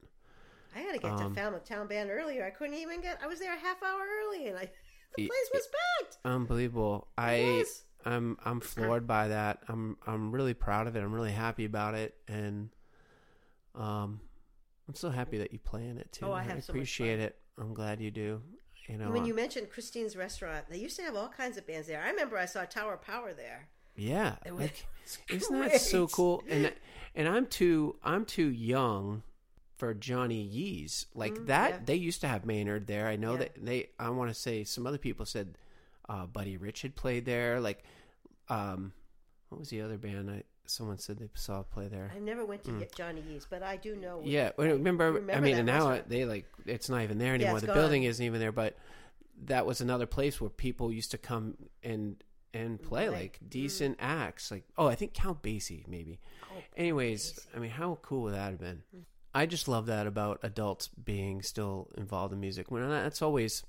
I 0.74 0.78
had 0.78 0.92
to 0.94 0.98
get 1.00 1.10
Um, 1.10 1.34
to 1.34 1.40
Falmouth 1.40 1.64
Town 1.64 1.86
Band 1.86 2.10
earlier. 2.10 2.44
I 2.44 2.50
couldn't 2.50 2.76
even 2.76 3.00
get. 3.00 3.18
I 3.22 3.26
was 3.26 3.40
there 3.40 3.52
a 3.54 3.58
half 3.58 3.82
hour 3.82 4.00
early, 4.24 4.46
and 4.48 4.56
I 4.56 4.70
the 5.16 5.26
place 5.26 5.50
was 5.52 5.68
packed. 6.00 6.18
Unbelievable. 6.24 7.08
It 7.18 7.20
I 7.20 7.40
was. 7.58 7.82
I'm 8.04 8.36
I'm 8.44 8.60
floored 8.60 9.06
by 9.06 9.28
that. 9.28 9.60
I'm 9.68 9.96
I'm 10.06 10.32
really 10.32 10.54
proud 10.54 10.86
of 10.86 10.96
it. 10.96 11.00
I'm 11.02 11.12
really 11.12 11.32
happy 11.32 11.64
about 11.64 11.94
it, 11.94 12.14
and 12.26 12.70
um, 13.74 14.20
I'm 14.88 14.94
so 14.94 15.10
happy 15.10 15.38
that 15.38 15.52
you 15.52 15.58
play 15.58 15.86
in 15.88 15.98
it 15.98 16.10
too. 16.12 16.26
Oh, 16.26 16.32
I 16.32 16.42
have 16.42 16.50
so 16.50 16.54
much 16.54 16.68
appreciate 16.70 17.16
fun. 17.18 17.26
it. 17.26 17.36
I'm 17.58 17.74
glad 17.74 18.00
you 18.00 18.10
do. 18.10 18.40
You 18.92 18.98
know, 18.98 19.10
when 19.10 19.22
uh, 19.22 19.26
you 19.26 19.34
mentioned 19.34 19.70
Christine's 19.70 20.16
restaurant, 20.16 20.66
they 20.68 20.76
used 20.78 20.96
to 20.96 21.02
have 21.02 21.16
all 21.16 21.28
kinds 21.28 21.56
of 21.56 21.66
bands 21.66 21.86
there. 21.88 22.02
I 22.02 22.10
remember 22.10 22.36
I 22.36 22.44
saw 22.44 22.64
Tower 22.64 22.98
Power 22.98 23.32
there. 23.32 23.68
yeah, 23.96 24.36
It 24.44 24.52
was- 24.52 24.60
like 24.60 24.86
isn't 25.30 25.58
that 25.60 25.80
so 25.80 26.06
cool? 26.08 26.42
And 26.48 26.72
and 27.14 27.26
I'm 27.26 27.46
too 27.46 27.96
I'm 28.04 28.24
too 28.26 28.48
young 28.50 29.22
for 29.78 29.94
Johnny 29.94 30.42
Yees. 30.46 31.06
Like 31.14 31.32
Mm, 31.34 31.46
that, 31.46 31.70
yeah. 31.70 31.78
they 31.86 31.94
used 31.96 32.20
to 32.20 32.28
have 32.28 32.44
Maynard 32.44 32.86
there. 32.86 33.08
I 33.08 33.16
know 33.16 33.32
Yeah. 33.32 33.38
that 33.38 33.64
they. 33.64 33.88
I 33.98 34.10
want 34.10 34.30
to 34.30 34.34
say 34.34 34.62
some 34.64 34.86
other 34.86 34.98
people 34.98 35.24
said 35.26 35.56
uh, 36.08 36.26
Buddy 36.26 36.56
Rich 36.58 36.82
had 36.82 36.94
played 36.94 37.24
there. 37.24 37.60
Like, 37.60 37.82
um, 38.48 38.92
what 39.48 39.58
was 39.58 39.70
the 39.70 39.80
other 39.80 39.96
band? 39.98 40.30
I 40.30 40.42
someone 40.66 40.98
said 40.98 41.18
they 41.18 41.28
saw 41.34 41.60
a 41.60 41.64
play 41.64 41.88
there. 41.88 42.10
I 42.14 42.18
never 42.18 42.44
went 42.44 42.64
to 42.64 42.72
get 42.72 42.94
Johnny 42.94 43.22
Yee's, 43.28 43.46
but 43.48 43.62
I 43.62 43.76
do 43.76 43.96
know. 43.96 44.18
Mm. 44.18 44.22
Yeah, 44.24 44.50
well, 44.56 44.68
remember, 44.68 45.22
I 45.32 45.40
mean, 45.40 45.56
and 45.56 45.66
now 45.66 45.88
restaurant. 45.90 46.08
they 46.08 46.24
like 46.24 46.46
it's 46.66 46.88
not 46.88 47.02
even 47.02 47.18
there 47.18 47.34
anymore. 47.34 47.54
it's 47.54 47.62
the 47.62 47.66
gone. 47.68 47.76
building 47.76 48.04
isn't 48.04 48.24
even 48.24 48.40
there, 48.40 48.52
but 48.52 48.76
that 49.44 49.66
was 49.66 49.80
another 49.80 50.06
place 50.06 50.40
where 50.40 50.50
people 50.50 50.92
used 50.92 51.10
to 51.12 51.18
come 51.18 51.56
and 51.82 52.22
and 52.54 52.80
play 52.82 53.08
play. 53.08 53.16
like 53.16 53.38
decent 53.48 53.96
acts. 53.98 54.50
Like, 54.50 54.64
oh, 54.76 54.86
I 54.86 54.94
think 54.94 55.14
Count 55.14 55.42
Basie 55.42 55.86
maybe. 55.88 56.20
Oh, 56.52 56.62
Anyways, 56.76 57.40
I 57.54 57.58
mean, 57.58 57.70
how 57.70 57.98
cool 58.02 58.22
would 58.22 58.34
that 58.34 58.50
have 58.50 58.60
been? 58.60 58.82
I 59.34 59.46
just 59.46 59.68
love 59.68 59.86
that 59.86 60.06
about 60.06 60.40
adults 60.42 60.88
being 60.88 61.42
still 61.42 61.88
involved 61.96 62.34
in 62.34 62.40
music. 62.40 62.70
When 62.70 62.88
that's 62.88 63.22
always, 63.22 63.62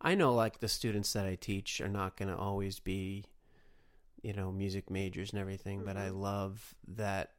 I 0.00 0.14
know 0.14 0.34
like 0.34 0.58
the 0.58 0.68
students 0.68 1.12
that 1.12 1.26
I 1.26 1.36
teach 1.36 1.80
are 1.80 1.88
not 1.88 2.16
going 2.16 2.28
to 2.28 2.36
always 2.36 2.80
be, 2.80 3.24
you 4.24 4.32
know, 4.32 4.50
music 4.50 4.90
majors 4.90 5.32
and 5.32 5.40
everything, 5.40 5.82
but 5.84 5.98
I 5.98 6.08
love 6.08 6.74
that. 6.88 7.32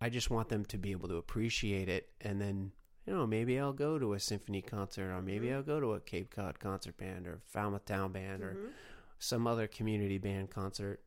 I 0.00 0.08
just 0.08 0.30
want 0.30 0.48
them 0.48 0.64
to 0.64 0.78
be 0.78 0.92
able 0.92 1.08
to 1.08 1.16
appreciate 1.16 1.90
it, 1.90 2.08
and 2.22 2.40
then 2.40 2.72
you 3.06 3.12
know 3.12 3.26
maybe 3.26 3.60
I'll 3.60 3.74
go 3.74 3.98
to 3.98 4.14
a 4.14 4.18
symphony 4.20 4.62
concert, 4.62 5.12
or 5.12 5.20
maybe 5.20 5.52
I'll 5.52 5.62
go 5.62 5.78
to 5.80 5.92
a 5.92 6.00
Cape 6.00 6.30
Cod 6.34 6.58
concert 6.58 6.96
band, 6.96 7.26
or 7.26 7.42
Falmouth 7.44 7.84
Town 7.84 8.10
band, 8.12 8.42
or 8.42 8.54
Mhm. 8.54 8.72
some 9.18 9.46
other 9.46 9.66
community 9.68 10.16
band 10.16 10.50
concert. 10.50 11.04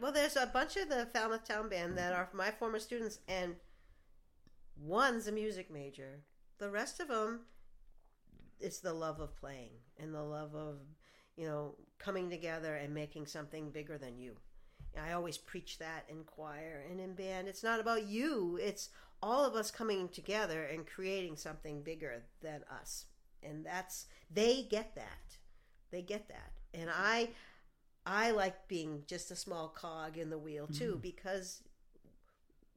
Well, 0.00 0.10
there's 0.10 0.36
a 0.36 0.46
bunch 0.46 0.76
of 0.76 0.88
the 0.88 1.06
Falmouth 1.06 1.44
Town 1.44 1.68
Band 1.68 1.96
that 1.96 2.12
are 2.12 2.28
my 2.32 2.50
former 2.50 2.80
students, 2.80 3.20
and 3.28 3.54
one's 4.76 5.28
a 5.28 5.32
music 5.32 5.70
major. 5.70 6.24
The 6.58 6.70
rest 6.70 6.98
of 6.98 7.06
them, 7.06 7.46
it's 8.58 8.80
the 8.80 8.92
love 8.92 9.20
of 9.20 9.36
playing 9.36 9.72
and 9.96 10.12
the 10.12 10.22
love 10.24 10.54
of, 10.56 10.80
you 11.36 11.46
know, 11.46 11.76
coming 11.98 12.30
together 12.30 12.74
and 12.74 12.92
making 12.92 13.26
something 13.26 13.70
bigger 13.70 13.96
than 13.96 14.18
you. 14.18 14.36
I 14.98 15.12
always 15.12 15.38
preach 15.38 15.78
that 15.78 16.04
in 16.08 16.24
choir 16.24 16.84
and 16.90 17.00
in 17.00 17.14
band. 17.14 17.48
It's 17.48 17.62
not 17.62 17.80
about 17.80 18.06
you, 18.06 18.58
it's 18.60 18.90
all 19.22 19.44
of 19.44 19.54
us 19.54 19.70
coming 19.70 20.08
together 20.08 20.64
and 20.64 20.86
creating 20.86 21.36
something 21.36 21.82
bigger 21.82 22.22
than 22.42 22.62
us. 22.80 23.06
And 23.42 23.64
that's, 23.64 24.06
they 24.30 24.66
get 24.68 24.94
that. 24.94 25.36
They 25.90 26.02
get 26.02 26.28
that. 26.28 26.52
And 26.74 26.90
I, 26.90 27.30
I 28.06 28.30
like 28.30 28.68
being 28.68 29.02
just 29.06 29.30
a 29.30 29.36
small 29.36 29.68
cog 29.68 30.16
in 30.16 30.30
the 30.30 30.38
wheel 30.38 30.68
too 30.68 30.94
mm. 30.98 31.02
because 31.02 31.62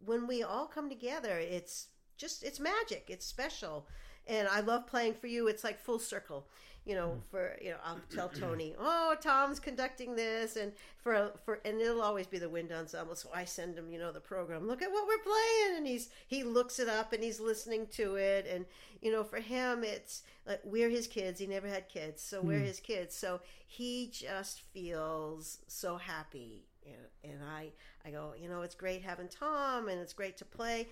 when 0.03 0.27
we 0.27 0.43
all 0.43 0.65
come 0.65 0.89
together 0.89 1.37
it's 1.37 1.87
just 2.17 2.43
it's 2.43 2.59
magic 2.59 3.05
it's 3.09 3.25
special 3.25 3.87
and 4.29 4.47
i 4.47 4.61
love 4.61 4.87
playing 4.87 5.13
for 5.13 5.27
you. 5.27 5.47
It's 5.47 5.63
like 5.63 5.79
full 5.79 5.99
circle 5.99 6.47
you 6.85 6.95
know 6.95 7.09
hmm. 7.09 7.19
for 7.29 7.57
you 7.61 7.71
know 7.71 7.77
i'll 7.83 7.99
tell 8.09 8.29
tony 8.39 8.73
oh 8.79 9.13
tom's 9.21 9.59
conducting 9.59 10.15
this 10.15 10.55
and 10.55 10.71
for 10.97 11.33
for 11.43 11.59
and 11.65 11.81
it'll 11.81 12.01
always 12.01 12.25
be 12.25 12.39
the 12.39 12.47
wind 12.47 12.71
ensemble 12.71 13.15
so 13.15 13.29
i 13.35 13.43
send 13.43 13.77
him 13.77 13.91
you 13.91 13.99
know 13.99 14.13
the 14.13 14.19
program 14.19 14.65
look 14.65 14.81
at 14.81 14.89
what 14.89 15.05
we're 15.05 15.23
playing 15.23 15.77
and 15.77 15.85
he's 15.85 16.09
he 16.25 16.41
looks 16.41 16.79
it 16.79 16.87
up 16.87 17.11
and 17.11 17.21
he's 17.21 17.41
listening 17.41 17.85
to 17.87 18.15
it 18.15 18.47
and 18.49 18.65
you 19.01 19.11
know 19.11 19.25
for 19.25 19.41
him 19.41 19.83
it's 19.83 20.23
like 20.49 20.61
we're 20.63 20.89
his 20.89 21.07
kids. 21.07 21.39
He 21.39 21.45
never 21.45 21.67
had 21.67 21.87
kids 21.87 22.21
so 22.21 22.41
we're 22.41 22.59
hmm. 22.59 22.65
his 22.65 22.79
kids. 22.79 23.15
So 23.15 23.39
he 23.67 24.09
just 24.11 24.61
feels 24.61 25.59
so 25.67 25.97
happy 25.97 26.65
know, 26.85 27.29
and 27.31 27.39
i 27.43 27.69
i 28.03 28.09
go 28.09 28.33
you 28.39 28.49
know 28.49 28.61
it's 28.61 28.73
great 28.73 29.03
having 29.03 29.27
tom 29.27 29.87
and 29.87 29.99
it's 30.01 30.13
great 30.13 30.37
to 30.37 30.45
play. 30.45 30.87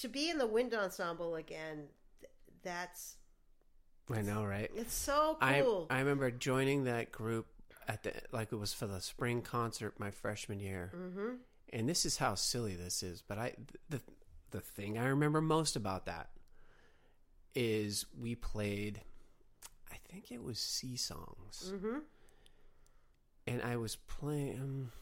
To 0.00 0.08
be 0.08 0.30
in 0.30 0.38
the 0.38 0.46
wind 0.46 0.74
ensemble 0.74 1.36
again 1.36 1.84
that's 2.62 3.16
I 4.12 4.20
know, 4.22 4.44
right? 4.44 4.70
it's 4.74 4.94
so 4.94 5.36
I 5.40 5.60
cool 5.60 5.86
I 5.90 5.96
I 5.96 5.98
remember 6.00 6.30
joining 6.30 6.84
that 6.84 7.12
group 7.12 7.46
at 7.88 8.02
the 8.02 8.12
like 8.32 8.52
it 8.52 8.56
was 8.56 8.72
for 8.72 8.86
the 8.86 9.00
spring 9.00 9.42
concert 9.42 9.98
my 9.98 10.10
freshman 10.10 10.60
year, 10.60 10.92
mm-hmm. 10.94 11.34
and 11.72 11.88
this 11.88 12.04
is 12.04 12.16
how 12.18 12.34
silly 12.34 12.74
this 12.76 13.02
is. 13.02 13.22
But 13.22 13.38
I 13.38 13.54
the 13.88 14.00
the 14.50 14.60
thing 14.60 14.98
I 14.98 15.06
remember 15.06 15.40
most 15.40 15.76
about 15.76 16.06
that 16.06 16.28
is 17.54 18.06
we 18.18 18.34
played, 18.34 19.00
I 19.90 19.96
think 20.10 20.30
it 20.32 20.42
was 20.42 20.58
sea 20.58 20.96
songs, 20.96 21.70
Mm-hmm. 21.72 21.98
and 23.46 23.62
I 23.62 23.76
was 23.76 23.96
playing. 23.96 24.58
Um, 24.60 24.92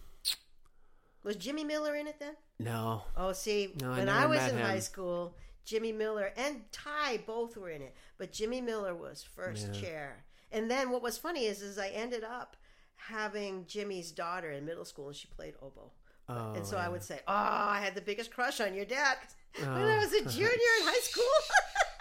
was 1.23 1.37
jimmy 1.37 1.65
miller 1.65 1.95
in 1.95 2.07
it 2.07 2.19
then 2.19 2.35
no, 2.59 3.03
Oh, 3.17 3.33
see, 3.33 3.73
No, 3.81 3.91
when 3.91 4.07
never 4.07 4.19
I 4.19 4.27
was 4.27 4.41
in 4.53 4.57
him. 4.59 4.65
high 4.67 4.79
school, 4.79 5.37
Jimmy 5.65 5.93
Miller 5.93 6.33
and 6.37 6.63
Ty 6.73 7.19
both 7.27 7.57
were 7.57 7.71
in 7.71 7.83
it, 7.83 7.95
but 8.19 8.33
Jimmy 8.33 8.61
Miller 8.61 8.95
was 8.95 9.23
first 9.23 9.69
Yeah. 9.75 9.81
chair. 9.81 10.25
And 10.53 10.71
then 10.71 10.91
what 10.91 11.03
was 11.03 11.17
funny 11.19 11.47
is, 11.47 11.63
is 11.63 11.79
I 11.79 11.89
ended 11.89 12.25
up 12.25 12.57
having 12.97 13.67
Jimmy's 13.67 14.11
daughter 14.13 14.51
in 14.51 14.65
middle 14.65 14.85
school, 14.85 15.09
and 15.09 15.17
she 15.17 15.27
played 15.29 15.55
oboe. 15.63 15.91
oh, 16.29 16.53
and 16.55 16.67
so 16.67 16.77
I 16.77 16.89
would 16.89 17.03
say, 17.03 17.21
"Oh, 17.27 17.33
I 17.35 17.81
had 17.83 17.95
the 17.95 18.01
biggest 18.01 18.31
crush 18.33 18.61
on 18.61 18.75
your 18.75 18.85
dad 18.85 19.17
when 19.59 19.69
Oh. 19.69 19.89
I 19.89 19.99
was 19.99 20.13
a 20.13 20.25
junior 20.29 20.49
in 20.81 20.87
high 20.87 21.01
school." 21.01 21.25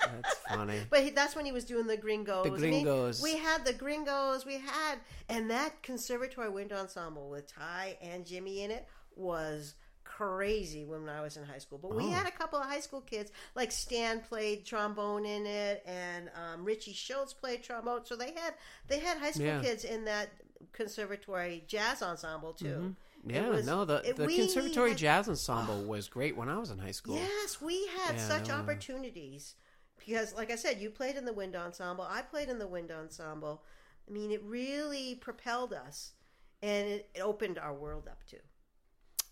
That's 0.22 0.36
funny. 0.50 0.82
But 0.90 1.04
he, 1.04 1.10
that's 1.12 1.36
when 1.36 1.46
he 1.46 1.52
was 1.52 1.66
doing 1.66 1.86
the 1.86 1.98
Gringos. 1.98 2.46
The 2.46 2.50
I 2.54 2.58
mean, 2.72 2.84
Gringos. 2.84 3.22
we 3.22 3.38
had 3.38 3.66
the 3.66 3.74
Gringos. 3.74 4.46
We 4.46 4.54
had, 4.58 5.00
and 5.28 5.50
that 5.52 5.84
Conservatory 5.84 6.50
Wind 6.50 6.72
Ensemble 6.72 7.30
with 7.30 7.48
Ty 7.54 7.98
and 8.02 8.26
Jimmy 8.26 8.62
in 8.64 8.72
it 8.72 8.88
was 9.16 9.76
crazy 10.20 10.84
when 10.84 11.08
I 11.08 11.22
was 11.22 11.38
in 11.38 11.46
high 11.46 11.60
school. 11.60 11.78
But 11.78 11.96
we 11.96 12.04
Oh. 12.04 12.10
had 12.10 12.28
a 12.28 12.32
couple 12.32 12.60
of 12.60 12.66
high 12.66 12.82
school 12.82 13.00
kids, 13.02 13.32
like 13.56 13.72
Stan 13.72 14.20
played 14.20 14.66
trombone 14.66 15.26
in 15.26 15.46
it, 15.46 15.82
and 15.86 16.30
um, 16.36 16.66
Richie 16.66 16.92
Schultz 16.94 17.34
played 17.34 17.64
trombone. 17.64 18.06
So 18.06 18.16
they 18.18 18.34
had 18.34 18.54
they 18.88 19.00
had 19.00 19.18
high 19.18 19.32
school 19.32 19.46
Yeah. 19.46 19.62
kids 19.62 19.86
in 19.86 20.06
that 20.06 20.30
Conservatory 20.74 21.64
Jazz 21.68 22.02
Ensemble 22.02 22.54
too. 22.54 22.96
It 23.26 23.32
Yeah, 23.36 23.50
was- 23.50 23.66
no, 23.66 23.86
the 23.86 24.02
the 24.16 24.28
Conservatory 24.28 24.90
had- 24.90 24.98
Jazz 24.98 25.30
Ensemble 25.30 25.84
was 25.84 26.08
great 26.10 26.36
when 26.36 26.50
I 26.50 26.58
was 26.58 26.70
in 26.70 26.80
high 26.80 26.92
school. 26.92 27.16
Yes, 27.16 27.62
we 27.62 27.88
had 27.88 28.16
Yeah, 28.16 28.28
such 28.28 28.50
opportunities 28.50 29.56
because, 29.98 30.34
like 30.34 30.52
I 30.52 30.56
said, 30.56 30.80
you 30.82 30.90
played 30.90 31.16
in 31.16 31.26
the 31.26 31.34
wind 31.34 31.56
ensemble. 31.56 32.04
I 32.06 32.22
played 32.24 32.50
in 32.50 32.60
the 32.60 32.68
wind 32.68 32.92
ensemble. 32.92 33.64
I 34.08 34.12
mean, 34.12 34.32
it 34.32 34.42
really 34.44 35.16
propelled 35.16 35.72
us, 35.74 36.14
and 36.62 36.88
it, 36.88 37.10
it 37.14 37.22
opened 37.22 37.58
our 37.58 37.74
world 37.74 38.08
up 38.10 38.26
too. 38.26 38.40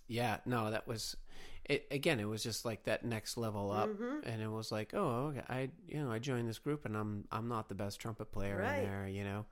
Yeah, 0.08 0.38
no, 0.46 0.72
that 0.72 0.88
was, 0.88 1.18
it 1.66 1.86
again, 1.92 2.20
it 2.20 2.26
was 2.28 2.42
just 2.44 2.64
like 2.66 2.84
that 2.86 3.04
next 3.04 3.36
level 3.38 3.72
up, 3.72 3.90
Mm-hmm. 3.90 4.28
and 4.30 4.42
it 4.42 4.50
was 4.50 4.72
like, 4.72 4.94
oh, 4.94 5.34
okay, 5.34 5.44
I 5.50 5.70
you 5.88 6.02
know 6.04 6.12
I 6.12 6.20
joined 6.20 6.48
this 6.48 6.60
group, 6.60 6.86
and 6.86 6.96
I'm 6.96 7.26
I'm 7.32 7.48
not 7.48 7.68
the 7.70 7.76
best 7.76 8.00
trumpet 8.00 8.32
player 8.32 8.58
Right. 8.58 8.80
in 8.80 8.84
there, 8.90 9.08
you 9.08 9.24
know, 9.24 9.46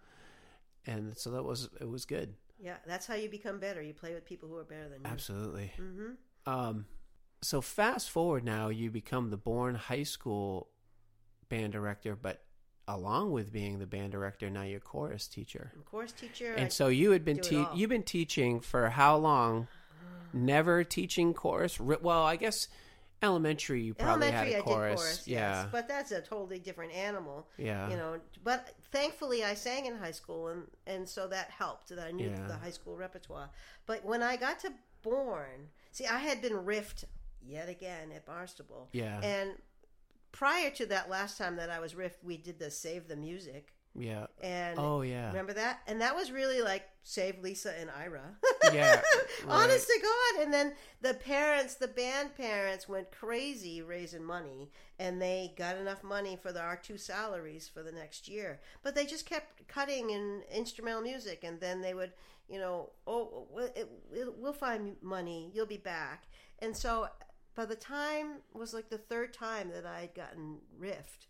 and 0.86 1.18
so 1.18 1.32
that 1.32 1.44
was 1.44 1.70
it 1.82 1.88
was 1.90 2.06
good, 2.06 2.34
Yeah, 2.60 2.78
that's 2.88 3.06
how 3.06 3.16
you 3.16 3.30
become 3.30 3.60
better. 3.60 3.82
You 3.82 3.94
play 3.94 4.14
with 4.14 4.26
people 4.26 4.48
who 4.50 4.58
are 4.58 4.64
better 4.64 4.88
than 4.90 5.02
you. 5.02 5.08
absolutely. 5.12 5.72
Mm-hmm. 5.78 6.50
Um, 6.50 6.86
so 7.42 7.60
fast 7.62 8.10
forward 8.10 8.44
now, 8.46 8.70
you 8.70 8.90
become 8.92 9.30
the 9.30 9.38
Bourne 9.38 9.76
High 9.76 10.04
School 10.04 10.70
band 11.50 11.74
director, 11.74 12.16
but 12.16 12.44
along 12.88 13.32
with 13.32 13.52
being 13.52 13.80
the 13.80 13.86
band 13.88 14.12
director, 14.12 14.50
now 14.50 14.62
you're 14.64 14.80
chorus 14.80 15.28
teacher. 15.28 15.72
I'm 15.76 15.82
course 15.84 16.12
teacher. 16.12 16.54
And 16.54 16.66
I- 16.66 16.70
so 16.70 16.88
you 16.88 17.12
had 17.12 17.26
been 17.26 17.40
te- 17.40 17.66
you've 17.76 17.90
been 17.90 18.04
teaching 18.04 18.62
for 18.62 18.90
how 18.90 19.18
long? 19.18 19.68
Never 20.36 20.84
teaching 20.84 21.34
chorus. 21.34 21.80
Well, 21.80 22.24
I 22.24 22.36
guess 22.36 22.68
elementary 23.24 23.82
you 23.82 23.94
probably 23.94 24.28
elementary, 24.28 24.52
had 24.54 24.58
I 24.58 24.60
a 24.60 24.64
chorus. 24.64 24.92
did 24.92 24.98
chorus. 25.06 25.28
yeah, 25.28 25.62
yes, 25.64 25.68
but 25.72 25.88
that's 25.88 26.12
a 26.12 26.22
totally 26.22 26.60
different 26.60 26.94
animal. 26.94 27.48
yeah, 27.58 27.90
you 27.90 27.96
know 27.96 28.20
but 28.44 28.76
thankfully 28.92 29.44
i 29.44 29.54
sang 29.56 29.86
in 29.86 29.96
high 29.98 30.12
school 30.12 30.50
and 30.50 30.64
and 30.86 31.08
so 31.10 31.26
that 31.30 31.50
helped 31.50 31.90
that 31.90 32.06
i 32.06 32.12
knew 32.12 32.30
Yeah. 32.30 32.46
the 32.48 32.56
high 32.58 32.70
school 32.72 32.96
repertoire 32.98 33.50
but 33.86 34.04
when 34.06 34.22
i 34.22 34.36
got 34.36 34.60
to 34.60 34.74
Bourne 35.02 35.70
see 35.92 36.06
i 36.06 36.20
had 36.20 36.42
been 36.42 36.54
riffed 36.54 37.06
yet 37.42 37.70
again 37.70 38.12
at 38.14 38.26
barnstable 38.26 38.90
yeah, 38.92 39.20
and 39.24 39.52
prior 40.34 40.70
to 40.72 40.86
that 40.88 41.10
last 41.10 41.38
time 41.38 41.56
that 41.56 41.70
i 41.70 41.80
was 41.80 41.94
riffed 41.94 42.22
we 42.24 42.36
did 42.38 42.60
the 42.60 42.70
save 42.70 43.08
the 43.08 43.16
music 43.16 43.74
yeah. 43.98 44.28
and 44.42 44.78
Oh 44.78 45.02
yeah, 45.02 45.28
remember 45.28 45.54
that? 45.54 45.82
And 45.88 46.02
that 46.02 46.16
was 46.16 46.32
really 46.32 46.62
like 46.62 46.84
save 47.04 47.40
lisa 47.40 47.78
and 47.80 47.90
ira. 47.90 48.36
Yeah, 48.74 49.02
honest 49.48 49.88
to 49.88 50.00
god. 50.02 50.44
And 50.44 50.54
then 50.54 50.74
the 51.02 51.14
parents 51.14 51.76
the 51.76 51.88
band 51.88 52.36
parents 52.36 52.90
went 52.90 53.12
crazy 53.12 53.82
raising 53.82 54.24
money 54.24 54.72
and 55.00 55.22
they 55.22 55.54
got 55.58 55.78
enough 55.78 56.04
money 56.04 56.36
for 56.36 56.52
the 56.52 56.62
our 56.62 56.76
two 56.76 56.98
salaries 56.98 57.70
for 57.72 57.84
the 57.84 57.92
next 57.92 58.28
year. 58.28 58.60
But 58.84 58.96
they 58.96 59.06
just 59.06 59.26
kept 59.26 59.68
cutting 59.68 60.10
in 60.10 60.42
instrumental 60.54 61.02
music 61.02 61.44
and 61.44 61.60
then 61.60 61.82
they 61.82 61.94
would 61.94 62.12
you 62.50 62.60
know 62.60 62.92
oh 63.08 63.48
we'll, 63.52 63.66
it, 63.76 63.90
it, 64.14 64.28
we'll 64.38 64.54
find 64.54 64.96
money. 65.02 65.52
You'll 65.54 65.66
be 65.66 65.78
back. 65.78 66.26
And 66.60 66.76
so 66.76 67.08
by 67.56 67.66
the 67.66 67.76
time 67.76 68.42
was 68.54 68.74
like 68.74 68.90
the 68.90 68.98
third 68.98 69.34
time 69.34 69.72
that 69.74 69.86
i 69.86 70.02
had 70.02 70.14
gotten 70.14 70.58
riffed 70.80 71.28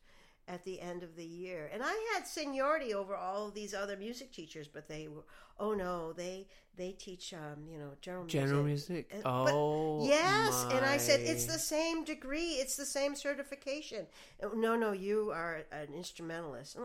at 0.48 0.64
the 0.64 0.80
end 0.80 1.04
of 1.04 1.16
the 1.16 1.26
year. 1.26 1.70
And 1.74 1.82
I 1.84 1.94
had 2.14 2.28
seniority 2.28 2.94
over 2.94 3.16
all 3.16 3.48
of 3.48 3.54
these 3.54 3.74
other 3.74 3.98
music 3.98 4.32
teachers, 4.32 4.68
but 4.68 4.88
they 4.88 5.08
were 5.08 5.24
oh 5.60 5.74
no, 5.74 6.14
they 6.14 6.48
they 6.78 6.92
teach 6.92 7.34
um, 7.34 7.66
you 7.70 7.78
know, 7.78 7.92
general 8.02 8.26
music. 8.26 8.42
general 8.42 8.64
music. 8.64 9.10
But- 9.24 9.52
Oh 9.54 10.06
Yes, 10.06 10.66
and 10.72 10.86
I 10.86 10.98
said 10.98 11.22
it's 11.22 11.46
the 11.46 11.60
same 11.60 12.04
degree, 12.04 12.54
it's 12.62 12.76
the 12.76 12.86
same 12.86 13.16
certification. 13.16 14.08
Oh, 14.44 14.50
No, 14.50 14.76
no, 14.76 14.92
you 14.92 15.32
are 15.32 15.64
an 15.72 15.94
instrumentalist. 15.94 16.78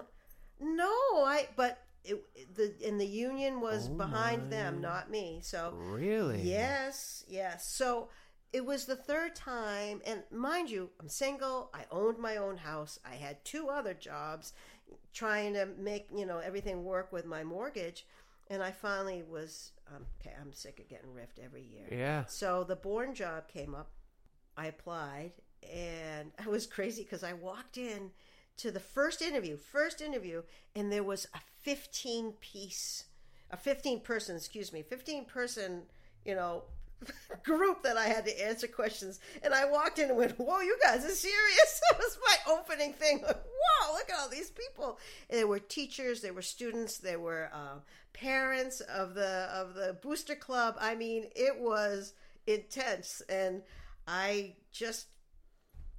No, 0.61 0.93
I 1.25 1.49
but 1.57 1.79
it, 2.05 2.23
the 2.55 2.73
and 2.87 3.01
the 3.01 3.07
union 3.07 3.61
was 3.61 3.89
Oh, 3.89 3.95
behind 3.95 4.51
them, 4.53 4.81
not 4.81 5.11
me. 5.11 5.41
So 5.43 5.75
really. 5.77 6.41
Yes, 6.43 7.25
yes. 7.29 7.67
So 7.67 8.09
it 8.53 8.65
was 8.65 8.85
the 8.85 8.97
third 8.97 9.35
time, 9.35 10.03
and 10.05 10.23
mind 10.31 10.71
you, 10.71 10.91
I'm 11.01 11.09
single. 11.09 11.71
I 11.73 11.85
owned 11.91 12.19
my 12.19 12.37
own 12.37 12.57
house. 12.57 12.99
I 13.09 13.15
had 13.15 13.45
two 13.45 13.69
other 13.69 13.95
jobs, 13.95 14.53
trying 15.13 15.55
to 15.55 15.69
make 15.79 16.09
you 16.15 16.27
know 16.27 16.39
everything 16.39 16.85
work 16.85 17.13
with 17.13 17.27
my 17.27 17.45
mortgage, 17.45 18.07
and 18.49 18.63
I 18.63 18.73
finally 18.73 19.23
was 19.23 19.73
um, 19.95 20.05
okay. 20.21 20.35
I'm 20.41 20.53
sick 20.53 20.81
of 20.81 20.89
getting 20.89 21.11
riffed 21.11 21.45
every 21.45 21.63
year. 21.63 21.87
Yeah. 21.91 22.25
So 22.27 22.65
the 22.65 22.77
Bourne 22.77 23.15
job 23.15 23.49
came 23.49 23.75
up. 23.75 23.91
I 24.57 24.67
applied, 24.67 25.33
and 25.73 26.33
I 26.45 26.49
was 26.49 26.67
crazy 26.67 27.03
because 27.03 27.23
I 27.23 27.35
walked 27.35 27.79
in 27.79 28.11
to 28.59 28.71
the 28.71 28.81
first 28.81 29.23
interview, 29.23 29.57
first 29.57 30.01
interview, 30.01 30.43
and 30.75 30.93
there 30.93 31.05
was 31.05 31.27
a 31.35 31.39
15 31.63 32.33
piece, 32.41 33.05
a 33.51 33.57
15 33.57 34.01
person, 34.01 34.37
excuse 34.37 34.73
me, 34.73 34.83
15 34.83 35.25
person, 35.25 35.83
you 36.27 36.35
know, 36.35 36.65
group 37.45 37.83
that 37.83 37.97
I 37.97 38.07
had 38.07 38.27
to 38.27 38.47
answer 38.47 38.67
questions. 38.67 39.21
And 39.43 39.55
I 39.55 39.71
walked 39.71 39.99
in 39.99 40.09
and 40.09 40.19
went, 40.19 40.39
Whoa, 40.39 40.61
you 40.61 40.77
guys 40.83 41.05
are 41.05 41.09
serious? 41.09 41.81
That 41.91 41.99
was 41.99 42.19
my 42.25 42.53
opening 42.55 42.93
thing. 42.93 43.19
Whoa, 43.23 43.93
look 43.95 44.11
at 44.11 44.19
all 44.19 44.29
these 44.29 44.51
people. 44.51 44.99
And 45.29 45.39
there 45.39 45.47
were 45.47 45.59
teachers, 45.59 46.21
there 46.21 46.33
were 46.33 46.43
students, 46.43 46.99
there 46.99 47.19
were 47.19 47.51
uh, 47.53 47.81
parents 48.13 48.81
of 48.81 49.15
the 49.15 49.49
of 49.53 49.75
the 49.75 49.97
booster 50.03 50.35
club. 50.35 50.77
I 50.79 50.95
mean, 50.95 51.25
it 51.35 51.59
was 51.59 52.15
intense. 52.47 53.23
And 53.29 53.63
I 54.07 54.55
just 54.73 55.07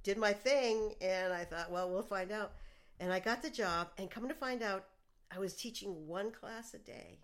did 0.02 0.18
my 0.18 0.32
thing 0.32 0.94
and 1.00 1.32
I 1.32 1.44
thought, 1.44 1.70
well, 1.70 1.90
we'll 1.90 2.02
find 2.02 2.32
out. 2.32 2.52
And 3.00 3.12
I 3.12 3.20
got 3.20 3.42
the 3.42 3.50
job 3.50 3.88
and 3.98 4.10
come 4.10 4.28
to 4.28 4.34
find 4.34 4.62
out 4.62 4.86
I 5.34 5.38
was 5.38 5.54
teaching 5.54 6.06
one 6.06 6.30
class 6.30 6.74
a 6.74 6.78
day. 6.78 7.18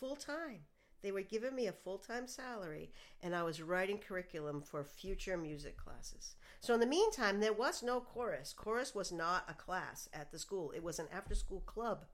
Full 0.00 0.16
time. 0.16 0.60
They 1.02 1.12
were 1.12 1.22
giving 1.22 1.54
me 1.54 1.66
a 1.66 1.72
full 1.72 1.98
time 1.98 2.26
salary 2.26 2.90
and 3.22 3.34
I 3.34 3.42
was 3.44 3.62
writing 3.62 3.98
curriculum 3.98 4.62
for 4.62 4.82
future 4.84 5.36
music 5.36 5.76
classes. 5.76 6.34
So 6.60 6.74
in 6.74 6.80
the 6.80 6.86
meantime, 6.86 7.40
there 7.40 7.52
was 7.52 7.82
no 7.82 8.00
chorus. 8.00 8.52
Chorus 8.52 8.94
was 8.94 9.12
not 9.12 9.44
a 9.48 9.54
class 9.54 10.08
at 10.12 10.32
the 10.32 10.38
school. 10.38 10.72
It 10.72 10.82
was 10.82 10.98
an 10.98 11.06
after 11.12 11.34
school 11.34 11.60
club. 11.60 12.04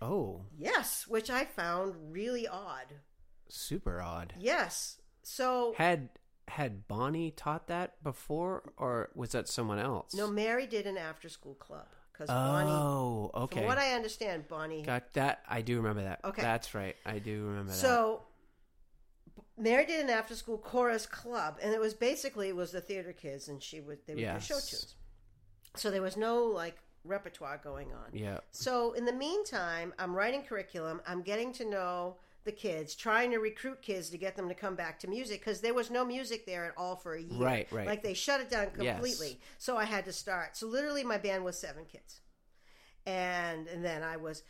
Oh, 0.00 0.46
Yes, 0.56 1.06
which 1.06 1.28
I 1.28 1.44
found 1.44 1.94
really 2.12 2.48
odd. 2.48 2.86
super 3.48 4.00
odd. 4.00 4.32
Yes. 4.38 4.98
So 5.22 5.74
Had 5.76 6.08
had 6.48 6.88
Bonnie 6.88 7.30
taught 7.30 7.68
that 7.68 8.02
before, 8.02 8.72
or 8.76 9.10
was 9.14 9.30
that 9.32 9.46
someone 9.46 9.78
else? 9.78 10.14
no, 10.14 10.26
Mary 10.26 10.66
did 10.66 10.86
an 10.86 10.96
after 10.98 11.28
school 11.28 11.54
club 11.54 11.86
because 12.20 12.34
Bonnie 12.34 12.70
Oh, 12.70 13.30
okay. 13.34 13.60
From 13.60 13.66
what 13.66 13.78
I 13.78 13.92
understand, 13.94 14.46
Bonnie. 14.48 14.82
Got 14.82 15.12
that? 15.14 15.42
I 15.48 15.62
do 15.62 15.76
remember 15.76 16.02
that. 16.02 16.20
Okay. 16.24 16.42
that's 16.42 16.74
right. 16.74 16.96
I 17.06 17.18
do 17.18 17.44
remember 17.46 17.70
that. 17.72 17.78
so 17.78 18.22
Mary 19.56 19.86
did 19.86 20.04
an 20.04 20.10
after 20.10 20.34
school 20.34 20.58
chorus 20.58 21.06
club, 21.06 21.58
and 21.62 21.72
it 21.74 21.80
was 21.80 21.94
basically 21.94 22.48
it 22.48 22.56
was 22.56 22.72
the 22.72 22.80
theater 22.80 23.12
kids, 23.12 23.48
and 23.48 23.62
she 23.62 23.80
would 23.80 23.98
they 24.06 24.14
would 24.14 24.22
Yes. 24.22 24.48
do 24.48 24.54
show 24.54 24.60
tunes. 24.60 24.94
So 25.76 25.90
there 25.90 26.02
was 26.02 26.16
no 26.16 26.44
like 26.44 26.76
repertoire 27.04 27.60
going 27.62 27.88
on. 27.92 28.10
Yeah. 28.12 28.38
So 28.50 28.92
in 28.92 29.04
the 29.04 29.12
meantime, 29.12 29.94
I'm 29.98 30.14
writing 30.14 30.42
curriculum. 30.42 31.00
I'm 31.06 31.22
getting 31.22 31.52
to 31.54 31.64
know 31.64 32.16
the 32.44 32.52
kids, 32.52 32.94
trying 32.94 33.30
to 33.32 33.38
recruit 33.38 33.82
kids 33.82 34.10
to 34.10 34.18
get 34.18 34.36
them 34.36 34.48
to 34.48 34.54
come 34.54 34.74
back 34.74 34.98
to 35.00 35.08
music 35.08 35.40
because 35.40 35.60
there 35.60 35.74
was 35.74 35.90
no 35.90 36.04
music 36.04 36.46
there 36.46 36.64
at 36.64 36.72
all 36.76 36.96
for 36.96 37.14
a 37.14 37.20
year. 37.20 37.42
Right, 37.42 37.70
right. 37.70 37.86
Like 37.86 38.02
they 38.02 38.14
shut 38.14 38.40
it 38.40 38.50
down 38.50 38.66
completely. 38.66 38.86
Yes. 38.86 38.94
completely. 38.96 39.40
So 39.58 39.76
I 39.76 39.84
had 39.84 40.04
to 40.06 40.12
start. 40.12 40.56
So 40.56 40.66
literally, 40.66 41.04
my 41.04 41.18
band 41.18 41.44
was 41.44 41.58
seven 41.58 41.84
kids, 41.84 42.20
and 43.06 43.68
and 43.68 43.84
then 43.84 44.02
I 44.02 44.16
was. 44.16 44.42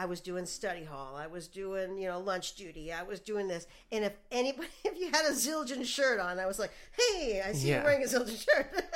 I 0.00 0.04
was 0.06 0.20
doing 0.20 0.46
study 0.46 0.84
hall. 0.84 1.16
I 1.16 1.26
was 1.26 1.48
doing, 1.48 1.98
you 1.98 2.08
know, 2.08 2.20
lunch 2.20 2.54
duty. 2.54 2.92
I 2.92 3.02
was 3.02 3.18
doing 3.20 3.48
this. 3.48 3.66
And 3.90 4.04
if 4.04 4.12
anybody, 4.30 4.68
if 4.84 4.96
you 4.98 5.10
had 5.10 5.24
a 5.26 5.32
Zildjian 5.32 5.84
shirt 5.84 6.20
on, 6.20 6.38
I 6.38 6.46
was 6.46 6.58
like, 6.58 6.70
"Hey, 6.98 7.42
I 7.44 7.52
see 7.52 7.70
Yeah. 7.70 7.78
you 7.78 7.84
wearing 7.84 8.02
a 8.04 8.06
Zildjian 8.06 8.44
shirt." 8.44 8.84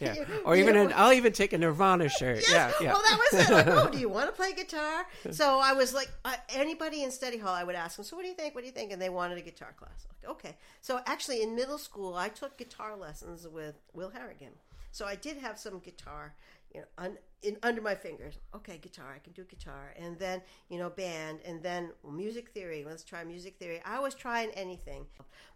Yeah. 0.00 0.14
You- 0.14 0.26
Or 0.44 0.54
even 0.56 0.76
an, 0.76 0.92
I'll 0.94 1.12
even 1.12 1.32
take 1.32 1.52
a 1.52 1.58
Nirvana 1.58 2.08
shirt. 2.18 2.38
Yes. 2.48 2.74
Yeah, 2.80 2.86
yeah. 2.86 2.92
Well, 2.92 3.02
that 3.08 3.18
was 3.18 3.40
it. 3.48 3.52
Like, 3.52 3.66
oh, 3.68 3.88
do 3.90 3.98
you 3.98 4.08
want 4.08 4.26
to 4.28 4.32
play 4.32 4.52
guitar? 4.52 5.06
So 5.30 5.58
I 5.62 5.72
was 5.72 5.92
like, 5.94 6.10
uh, 6.24 6.34
anybody 6.50 7.02
in 7.04 7.10
study 7.10 7.38
hall, 7.38 7.54
I 7.54 7.64
would 7.64 7.74
ask 7.74 7.96
them, 7.96 8.04
so 8.04 8.16
what 8.16 8.22
do 8.22 8.28
you 8.28 8.34
think? 8.34 8.54
What 8.54 8.62
do 8.62 8.66
you 8.66 8.72
think? 8.72 8.92
And 8.92 9.00
they 9.00 9.08
wanted 9.10 9.38
a 9.38 9.42
guitar 9.42 9.74
class. 9.76 10.06
Like, 10.22 10.30
okay. 10.32 10.56
So 10.80 11.00
actually, 11.06 11.42
in 11.42 11.54
middle 11.54 11.78
school, 11.78 12.14
I 12.14 12.28
took 12.28 12.56
guitar 12.58 12.96
lessons 12.96 13.46
with 13.48 13.76
Will 13.92 14.10
Harrigan. 14.10 14.52
So 14.92 15.06
I 15.06 15.14
did 15.14 15.38
have 15.38 15.58
some 15.58 15.78
guitar, 15.78 16.34
you 16.74 16.80
know, 16.80 16.86
un, 16.98 17.18
in, 17.42 17.56
under 17.62 17.80
my 17.80 17.94
fingers. 17.94 18.38
Okay, 18.54 18.78
guitar, 18.78 19.12
I 19.14 19.18
can 19.18 19.32
do 19.32 19.44
guitar. 19.44 19.94
And 19.96 20.18
then, 20.18 20.42
you 20.68 20.78
know, 20.78 20.90
band. 20.90 21.40
And 21.44 21.62
then 21.62 21.90
well, 22.02 22.12
music 22.12 22.50
theory. 22.50 22.84
Let's 22.86 23.04
try 23.04 23.24
music 23.24 23.56
theory. 23.58 23.80
I 23.84 24.00
was 24.00 24.14
trying 24.14 24.50
anything. 24.50 25.06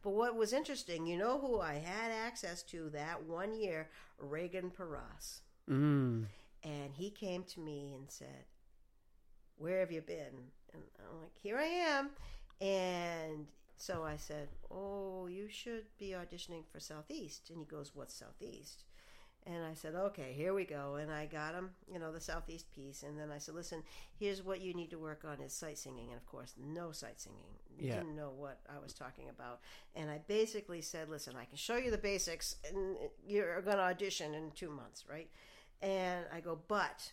But 0.03 0.11
what 0.11 0.37
was 0.37 0.53
interesting, 0.53 1.07
you 1.07 1.17
know 1.17 1.39
who 1.39 1.61
I 1.61 1.75
had 1.75 2.11
access 2.11 2.63
to 2.65 2.91
that 2.91 3.25
one 3.25 3.55
year? 3.55 3.89
Reagan 4.19 4.71
Paras. 4.71 5.43
Mm. 5.71 6.27
And 6.63 6.95
he 6.95 7.11
came 7.11 7.45
to 7.45 7.61
me 7.61 7.93
and 7.95 8.11
said, 8.11 8.45
Where 9.57 9.81
have 9.81 9.93
you 9.93 10.01
been? 10.01 10.51
And 10.73 10.83
I'm 10.99 11.21
like, 11.21 11.37
Here 11.43 11.59
I 11.59 11.65
am. 11.65 12.11
And 12.61 13.47
so 13.77 14.03
I 14.03 14.17
said, 14.17 14.49
Oh, 14.71 15.27
you 15.27 15.49
should 15.49 15.85
be 15.99 16.11
auditioning 16.11 16.65
for 16.71 16.81
Southeast. 16.81 17.51
And 17.51 17.59
he 17.59 17.65
goes, 17.65 17.93
What's 17.95 18.15
Southeast? 18.15 18.85
And 19.47 19.65
I 19.65 19.75
said, 19.75 19.95
Okay, 19.95 20.33
here 20.37 20.55
we 20.55 20.65
go. 20.65 20.97
And 20.97 21.11
I 21.11 21.27
got 21.27 21.55
him, 21.55 21.71
you 21.91 21.99
know, 21.99 22.13
the 22.13 22.21
Southeast 22.21 22.67
piece. 22.75 23.05
And 23.05 23.19
then 23.19 23.31
I 23.31 23.39
said, 23.39 23.55
Listen, 23.55 23.83
here's 24.19 24.43
what 24.43 24.61
you 24.61 24.75
need 24.75 24.91
to 24.91 24.99
work 24.99 25.25
on 25.25 25.41
is 25.41 25.53
sight 25.53 25.79
singing. 25.79 26.09
And 26.09 26.17
of 26.17 26.27
course, 26.27 26.55
no 26.59 26.91
sight 26.91 27.21
singing. 27.21 27.55
Yeah. 27.79 27.97
Didn't 27.99 28.17
know 28.17 28.33
what 28.37 28.59
I 28.69 28.83
was 28.83 28.93
talking 28.93 29.29
about. 29.29 29.61
And 29.95 30.11
I 30.11 30.21
basically 30.27 30.81
said, 30.83 31.09
Listen, 31.09 31.35
I 31.41 31.45
can 31.45 31.57
show 31.57 31.77
you 31.77 31.91
the 31.91 31.99
basics, 31.99 32.57
and 32.69 32.97
you're 33.25 33.63
going 33.63 33.77
to 33.77 33.83
audition 33.83 34.35
in 34.35 34.51
two 34.55 34.71
months, 34.71 35.05
right? 35.09 35.29
And 35.83 36.25
I 36.33 36.41
go, 36.41 36.59
but 36.69 37.13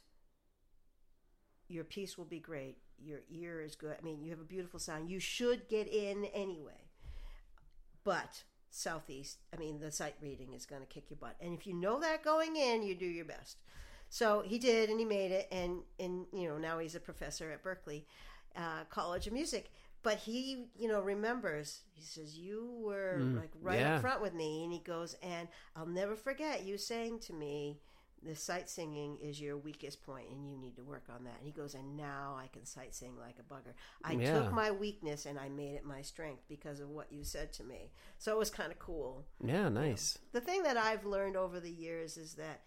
your 1.67 1.83
piece 1.83 2.17
will 2.17 2.25
be 2.25 2.39
great. 2.39 2.77
Your 2.97 3.19
ear 3.29 3.61
is 3.61 3.75
good. 3.75 3.95
I 3.99 4.03
mean, 4.03 4.21
you 4.21 4.29
have 4.29 4.39
a 4.39 4.45
beautiful 4.45 4.79
sound. 4.79 5.09
You 5.09 5.19
should 5.19 5.67
get 5.67 5.87
in 5.87 6.25
anyway. 6.25 6.89
But 8.03 8.43
southeast. 8.73 9.37
I 9.53 9.57
mean, 9.57 9.79
the 9.79 9.91
sight 9.91 10.15
reading 10.21 10.53
is 10.53 10.65
going 10.65 10.81
to 10.81 10.87
kick 10.87 11.05
your 11.09 11.17
butt, 11.17 11.35
and 11.39 11.57
if 11.57 11.65
you 11.67 11.73
know 11.73 11.99
that 11.99 12.23
going 12.23 12.55
in, 12.55 12.83
you 12.83 12.95
do 12.95 13.05
your 13.05 13.25
best. 13.25 13.57
So 14.09 14.43
he 14.45 14.59
did, 14.59 14.89
and 14.89 14.99
he 14.99 15.05
made 15.05 15.31
it, 15.31 15.47
and 15.51 15.81
and 15.99 16.25
you 16.33 16.47
know 16.47 16.57
now 16.57 16.79
he's 16.79 16.95
a 16.95 16.99
professor 16.99 17.51
at 17.51 17.63
Berklee 17.63 18.03
uh, 18.55 18.83
College 18.89 19.27
of 19.27 19.33
Music. 19.33 19.71
But 20.03 20.17
he, 20.17 20.65
you 20.77 20.89
know, 20.89 21.01
remembers. 21.01 21.81
He 21.93 22.03
says, 22.03 22.37
"You 22.37 22.69
were 22.79 23.19
like 23.35 23.51
right 23.61 23.79
yeah. 23.79 23.95
up 23.95 24.01
front 24.01 24.21
with 24.21 24.33
me," 24.33 24.63
and 24.63 24.73
he 24.73 24.79
goes, 24.79 25.15
"And 25.23 25.47
I'll 25.75 25.85
never 25.85 26.15
forget 26.15 26.65
you 26.65 26.77
saying 26.77 27.19
to 27.19 27.33
me." 27.33 27.79
The 28.25 28.35
sight 28.35 28.69
singing 28.69 29.17
is 29.21 29.41
your 29.41 29.57
weakest 29.57 30.03
point, 30.03 30.29
and 30.29 30.49
you 30.49 30.57
need 30.57 30.75
to 30.77 30.83
work 30.83 31.03
on 31.13 31.23
that. 31.25 31.35
And 31.39 31.45
he 31.45 31.51
goes, 31.51 31.73
and 31.75 31.97
now 31.97 32.37
I 32.37 32.47
can 32.47 32.65
sight 32.65 32.95
sing 32.95 33.17
like 33.19 33.35
a 33.39 33.53
bugger. 33.53 33.73
I 34.03 34.15
Yeah. 34.15 34.31
took 34.31 34.51
my 34.53 34.71
weakness 34.71 35.25
and 35.25 35.37
I 35.37 35.49
made 35.49 35.75
it 35.75 35.83
my 35.85 36.01
strength 36.01 36.43
because 36.47 36.79
of 36.79 36.89
what 36.89 37.11
you 37.11 37.23
said 37.23 37.51
to 37.53 37.63
me. 37.63 37.91
So 38.17 38.31
it 38.31 38.39
was 38.39 38.49
kind 38.49 38.71
of 38.71 38.79
cool 38.79 39.25
Yeah, 39.43 39.69
nice. 39.69 40.17
the 40.31 40.41
thing 40.41 40.63
that 40.63 40.77
I've 40.77 41.05
learned 41.05 41.35
over 41.35 41.59
the 41.59 41.71
years 41.71 42.17
is 42.17 42.35
that 42.35 42.61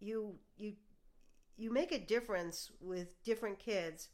you 0.00 0.34
you 0.56 0.74
you 1.56 1.70
make 1.70 1.92
a 1.92 1.98
difference 1.98 2.70
with 2.80 3.22
different 3.24 3.58
kids 3.58 4.08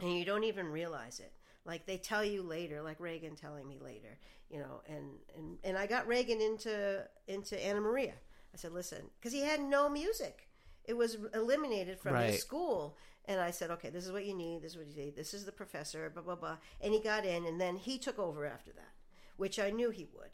and 0.00 0.12
you 0.12 0.24
don't 0.24 0.44
even 0.44 0.66
realize 0.68 1.20
it 1.20 1.32
like 1.64 1.86
they 1.86 1.96
tell 1.96 2.24
you 2.24 2.42
later 2.42 2.82
like 2.82 2.98
reagan 3.00 3.36
telling 3.36 3.66
me 3.68 3.78
later 3.80 4.18
you 4.50 4.58
know 4.58 4.82
and 4.88 5.04
and, 5.36 5.58
and 5.64 5.78
i 5.78 5.86
got 5.86 6.06
reagan 6.06 6.40
into 6.40 7.04
into 7.28 7.62
anna 7.64 7.80
maria 7.80 8.14
i 8.54 8.56
said 8.56 8.72
listen 8.72 9.02
because 9.18 9.32
he 9.32 9.40
had 9.40 9.60
no 9.60 9.88
music 9.88 10.48
it 10.84 10.96
was 10.96 11.16
eliminated 11.34 11.98
from 11.98 12.14
Right. 12.14 12.30
his 12.30 12.40
school 12.40 12.96
and 13.26 13.40
i 13.40 13.50
said 13.50 13.70
okay 13.70 13.90
this 13.90 14.06
is 14.06 14.12
what 14.12 14.24
you 14.24 14.34
need 14.34 14.62
this 14.62 14.72
is 14.72 14.78
what 14.78 14.86
you 14.86 14.96
need 14.96 15.16
this 15.16 15.34
is 15.34 15.44
the 15.44 15.52
professor 15.52 16.08
blah 16.10 16.22
blah 16.22 16.36
blah 16.36 16.56
and 16.80 16.92
he 16.94 17.00
got 17.00 17.24
in 17.26 17.44
and 17.46 17.60
then 17.60 17.76
he 17.76 17.98
took 17.98 18.18
over 18.18 18.46
after 18.46 18.72
that 18.72 18.92
which 19.36 19.58
i 19.58 19.70
knew 19.70 19.90
he 19.90 20.06
would 20.14 20.30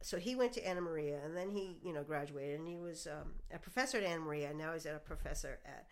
so 0.00 0.16
he 0.16 0.36
went 0.36 0.52
to 0.52 0.64
Anna 0.64 0.80
Maria, 0.80 1.18
and 1.24 1.36
then 1.36 1.50
he, 1.50 1.76
you 1.82 1.92
know, 1.92 2.04
graduated, 2.04 2.60
and 2.60 2.68
he 2.68 2.76
was 2.76 3.08
um, 3.08 3.32
a 3.52 3.58
professor 3.58 3.98
at 3.98 4.04
Anna 4.04 4.20
Maria. 4.20 4.50
And 4.50 4.56
now 4.56 4.72
he's 4.72 4.86
at 4.86 4.94
a 4.94 5.00
professor 5.00 5.58
at 5.66 5.86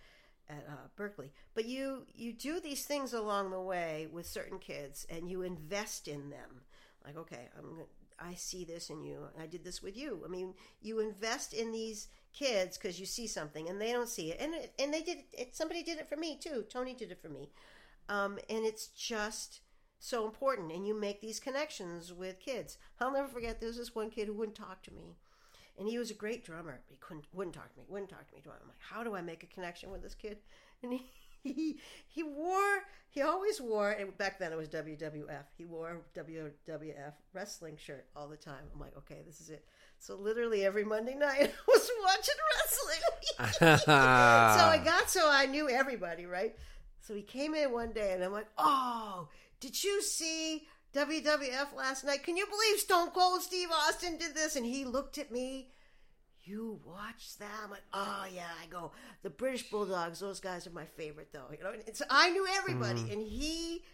at 0.48 0.64
uh, 0.68 0.86
Berklee. 0.96 1.30
But 1.54 1.64
you 1.64 2.06
you 2.14 2.32
do 2.32 2.60
these 2.60 2.84
things 2.84 3.12
along 3.12 3.50
the 3.50 3.60
way 3.60 4.06
with 4.12 4.24
certain 4.26 4.60
kids, 4.60 5.08
and 5.10 5.28
you 5.28 5.42
invest 5.42 6.06
in 6.06 6.30
them. 6.30 6.62
Like, 7.04 7.16
okay, 7.16 7.48
I'm 7.58 7.80
I 8.18 8.34
see 8.34 8.64
this 8.64 8.90
in 8.90 9.02
you. 9.02 9.18
I 9.40 9.46
did 9.46 9.64
this 9.64 9.82
with 9.82 9.96
you. 9.96 10.22
I 10.24 10.28
mean, 10.28 10.54
you 10.80 11.00
invest 11.00 11.52
in 11.52 11.72
these 11.72 12.08
kids 12.32 12.78
because 12.78 12.98
you 12.98 13.06
see 13.06 13.26
something, 13.26 13.68
and 13.68 13.80
they 13.80 13.92
don't 13.92 14.08
see 14.08 14.30
it. 14.30 14.40
And 14.40 14.54
it, 14.54 14.72
and 14.78 14.92
they 14.92 15.02
did 15.02 15.18
it. 15.32 15.54
Somebody 15.56 15.82
did 15.82 15.98
it 15.98 16.08
for 16.08 16.16
me 16.16 16.38
too. 16.40 16.64
Tony 16.68 16.94
did 16.94 17.10
it 17.10 17.20
for 17.20 17.28
me. 17.28 17.50
Um, 18.08 18.38
and 18.48 18.64
it's 18.64 18.86
just 18.88 19.60
so 19.98 20.26
important 20.26 20.72
and 20.72 20.86
you 20.86 20.94
make 20.98 21.20
these 21.20 21.40
connections 21.40 22.12
with 22.12 22.38
kids 22.38 22.76
i'll 23.00 23.12
never 23.12 23.28
forget 23.28 23.60
there 23.60 23.68
was 23.68 23.78
this 23.78 23.94
one 23.94 24.10
kid 24.10 24.28
who 24.28 24.34
wouldn't 24.34 24.56
talk 24.56 24.82
to 24.82 24.92
me 24.92 25.16
and 25.78 25.88
he 25.88 25.98
was 25.98 26.10
a 26.10 26.14
great 26.14 26.44
drummer 26.44 26.80
he 26.86 26.96
couldn't 27.00 27.24
wouldn't 27.32 27.54
talk 27.54 27.72
to 27.72 27.78
me 27.78 27.84
wouldn't 27.88 28.10
talk 28.10 28.28
to 28.28 28.34
me 28.34 28.42
i'm 28.44 28.68
like 28.68 28.76
how 28.78 29.02
do 29.02 29.14
i 29.14 29.22
make 29.22 29.42
a 29.42 29.46
connection 29.46 29.90
with 29.90 30.02
this 30.02 30.14
kid 30.14 30.38
and 30.82 30.92
he 30.92 31.02
he, 31.42 31.78
he 32.06 32.22
wore 32.22 32.82
he 33.10 33.22
always 33.22 33.60
wore 33.60 33.90
and 33.90 34.16
back 34.18 34.38
then 34.38 34.52
it 34.52 34.56
was 34.56 34.68
wwf 34.68 35.44
he 35.56 35.64
wore 35.64 36.02
a 36.16 36.18
wwf 36.18 37.12
wrestling 37.32 37.76
shirt 37.76 38.06
all 38.14 38.28
the 38.28 38.36
time 38.36 38.64
i'm 38.74 38.80
like 38.80 38.96
okay 38.96 39.22
this 39.26 39.40
is 39.40 39.48
it 39.48 39.64
so 39.98 40.16
literally 40.16 40.64
every 40.64 40.84
monday 40.84 41.14
night 41.14 41.40
i 41.68 41.70
was 41.70 41.90
watching 42.02 42.34
wrestling 42.52 43.16
so 43.38 43.92
I 43.92 44.80
got 44.82 45.10
so 45.10 45.28
I 45.30 45.46
knew 45.46 45.68
everybody, 45.68 46.26
right? 46.26 46.56
So 47.00 47.14
he 47.14 47.22
came 47.22 47.54
in 47.54 47.72
one 47.72 47.92
day 47.92 48.12
and 48.12 48.24
I'm 48.24 48.32
like, 48.32 48.48
oh, 48.58 49.28
did 49.60 49.82
you 49.82 50.02
see 50.02 50.66
WWF 50.94 51.76
last 51.76 52.04
night? 52.04 52.22
Can 52.22 52.36
you 52.36 52.46
believe 52.46 52.80
Stone 52.80 53.10
Cold 53.10 53.42
Steve 53.42 53.68
Austin 53.70 54.16
did 54.16 54.34
this? 54.34 54.56
And 54.56 54.64
he 54.64 54.84
looked 54.84 55.18
at 55.18 55.30
me. 55.30 55.68
You 56.46 56.78
watch 56.84 57.36
them? 57.38 57.48
I'm 57.64 57.70
like, 57.70 57.82
oh 57.92 58.24
yeah. 58.32 58.46
I 58.62 58.66
go, 58.66 58.92
the 59.22 59.30
British 59.30 59.68
Bulldogs. 59.68 60.20
Those 60.20 60.40
guys 60.40 60.66
are 60.66 60.70
my 60.70 60.84
favorite, 60.84 61.28
though. 61.32 61.50
You 61.50 61.62
know, 61.62 61.72
and 61.72 61.96
so 61.96 62.04
I 62.08 62.30
knew 62.30 62.46
everybody, 62.56 63.00
mm-hmm. 63.00 63.12
and 63.12 63.22
he, 63.22 63.84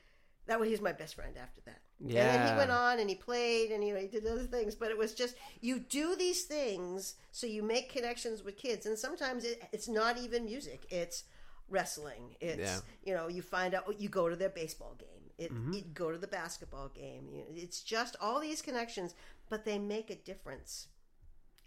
that 0.47 0.61
was 0.61 0.67
he 0.67 0.73
was 0.73 0.83
my 0.83 0.93
best 0.93 1.15
friend 1.15 1.35
after 1.41 1.63
that. 1.63 1.81
Yeah. 1.99 2.25
And 2.25 2.43
then 2.43 2.53
he 2.53 2.59
went 2.59 2.71
on 2.71 2.99
and 2.99 3.09
he 3.09 3.15
played 3.15 3.71
and 3.71 3.87
you 3.87 3.95
know 3.95 4.01
he 4.01 4.09
did 4.09 4.27
other 4.27 4.45
things, 4.45 4.75
but 4.75 4.91
it 4.91 4.99
was 4.99 5.15
just 5.15 5.35
you 5.61 5.79
do 5.79 6.15
these 6.15 6.45
things 6.45 7.15
so 7.31 7.47
you 7.47 7.63
make 7.63 7.93
connections 7.93 8.43
with 8.45 8.57
kids, 8.57 8.87
and 8.87 8.99
sometimes 8.99 9.45
it, 9.45 9.63
it's 9.73 9.89
not 9.89 10.19
even 10.19 10.45
music; 10.45 10.85
it's 10.91 11.25
wrestling. 11.71 12.37
It's 12.41 12.59
Yeah. 12.59 12.81
you 13.05 13.15
know 13.15 13.29
you 13.29 13.41
find 13.41 13.75
out 13.75 13.99
you 13.99 14.09
go 14.09 14.29
to 14.29 14.37
their 14.37 14.51
baseball 14.51 14.95
game, 14.99 15.31
it, 15.39 15.53
mm-hmm. 15.53 15.73
you 15.73 15.83
go 15.95 16.11
to 16.11 16.19
the 16.19 16.27
basketball 16.27 16.89
game. 16.89 17.29
It's 17.55 17.81
just 17.83 18.17
all 18.21 18.41
these 18.41 18.61
connections, 18.61 19.15
but 19.49 19.65
they 19.65 19.79
make 19.79 20.11
a 20.11 20.17
difference 20.17 20.89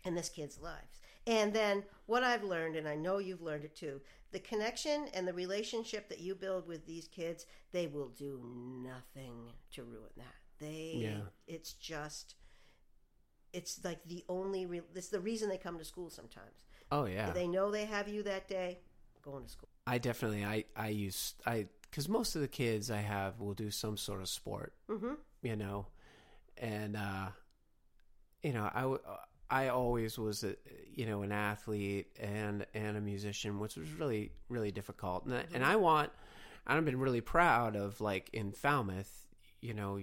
in 0.05 0.15
this 0.15 0.29
kid's 0.29 0.59
lives. 0.59 1.01
And 1.27 1.51
then 1.53 1.83
what 2.05 2.23
I've 2.23 2.43
learned, 2.43 2.75
and 2.75 2.87
I 2.87 2.95
know 2.95 3.17
you've 3.17 3.41
learned 3.41 3.65
it 3.65 3.75
too, 3.75 3.99
the 4.31 4.39
connection 4.39 5.07
and 5.13 5.27
the 5.27 5.33
relationship 5.33 6.07
that 6.09 6.19
you 6.19 6.35
build 6.35 6.67
with 6.67 6.85
these 6.85 7.07
kids, 7.07 7.45
they 7.71 7.87
will 7.87 8.09
do 8.09 8.39
nothing 8.83 9.51
to 9.71 9.83
ruin 9.83 10.11
that. 10.17 10.35
They, 10.59 10.93
Yeah. 10.97 11.21
it's 11.47 11.73
just, 11.73 12.35
it's 13.53 13.83
like 13.83 14.03
the 14.05 14.23
only, 14.29 14.65
re- 14.65 14.81
it's 14.93 15.09
the 15.09 15.19
reason 15.19 15.49
they 15.49 15.57
come 15.57 15.77
to 15.79 15.85
school 15.85 16.09
sometimes. 16.09 16.65
Oh 16.91 17.05
yeah. 17.05 17.31
They 17.31 17.47
know 17.47 17.71
they 17.71 17.85
have 17.85 18.07
you 18.07 18.21
that 18.23 18.47
day, 18.47 18.79
going 19.23 19.43
to 19.45 19.49
school. 19.49 19.69
I 19.87 19.97
definitely 19.97 20.45
I 20.45 20.65
I 20.75 20.89
use 20.89 21.33
I 21.45 21.67
because 21.89 22.07
most 22.09 22.35
of 22.35 22.41
the 22.41 22.47
kids 22.47 22.91
I 22.91 22.97
have 23.01 23.39
will 23.39 23.53
do 23.55 23.71
some 23.71 23.97
sort 23.97 24.21
of 24.21 24.29
sport, 24.29 24.73
Mm-hmm. 24.89 25.13
you 25.41 25.55
know, 25.55 25.87
and 26.57 26.95
uh, 26.95 27.27
you 28.43 28.53
know 28.53 28.69
I 28.73 28.81
w- 28.81 28.99
I 29.49 29.67
always 29.67 30.17
was 30.17 30.43
a 30.43 30.55
you 30.93 31.05
know 31.05 31.21
an 31.21 31.31
athlete 31.31 32.07
and 32.19 32.65
and 32.73 32.97
a 32.97 33.01
musician, 33.01 33.59
which 33.59 33.75
was 33.75 33.91
really 33.91 34.31
really 34.49 34.71
difficult, 34.71 35.25
and 35.25 35.35
I, 35.35 35.39
and 35.39 35.63
mm-hmm. 35.63 35.63
I 35.63 35.75
want 35.75 36.11
I've 36.67 36.83
been 36.85 36.99
really 36.99 37.21
proud 37.21 37.75
of 37.75 38.01
like 38.01 38.29
in 38.33 38.51
Falmouth, 38.51 39.27
you 39.61 39.73
know, 39.73 39.99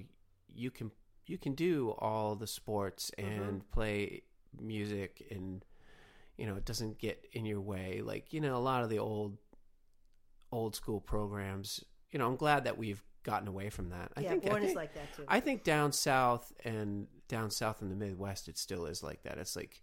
you 0.55 0.71
can 0.71 0.91
you 1.27 1.39
can 1.39 1.55
do 1.55 1.95
all 1.99 2.35
the 2.35 2.47
sports 2.47 3.11
mm-hmm. 3.19 3.43
and 3.43 3.71
play 3.71 4.23
music 4.61 5.27
and 5.31 5.65
you 6.37 6.47
know 6.47 6.57
it 6.57 6.65
doesn't 6.65 6.99
get 6.99 7.27
in 7.33 7.47
your 7.47 7.61
way. 7.61 8.01
Like 8.05 8.33
you 8.33 8.41
know 8.41 8.57
a 8.57 8.59
lot 8.59 8.83
of 8.85 8.91
the 8.91 8.99
old 8.99 9.39
old 10.53 10.77
school 10.77 11.01
programs 11.01 11.83
you 12.11 12.19
know 12.19 12.27
i'm 12.27 12.37
glad 12.37 12.65
that 12.65 12.79
we've 12.79 13.03
gotten 13.23 13.49
away 13.49 13.71
from 13.71 13.91
that. 13.91 14.13
I 14.17 14.21
yeah, 14.23 14.31
think, 14.31 14.47
I 14.47 14.49
Warren 14.49 14.65
is 14.65 14.75
like 14.75 14.95
that 14.95 15.15
too. 15.17 15.25
I 15.29 15.41
think 15.41 15.65
down 15.65 15.93
south 15.93 16.53
and 16.65 17.07
down 17.29 17.51
south 17.51 17.83
in 17.83 17.89
the 17.89 17.97
midwest 17.97 18.49
it 18.49 18.59
still 18.59 18.87
is 18.87 19.03
like 19.03 19.23
that. 19.23 19.39
It's 19.39 19.57
like 19.57 19.81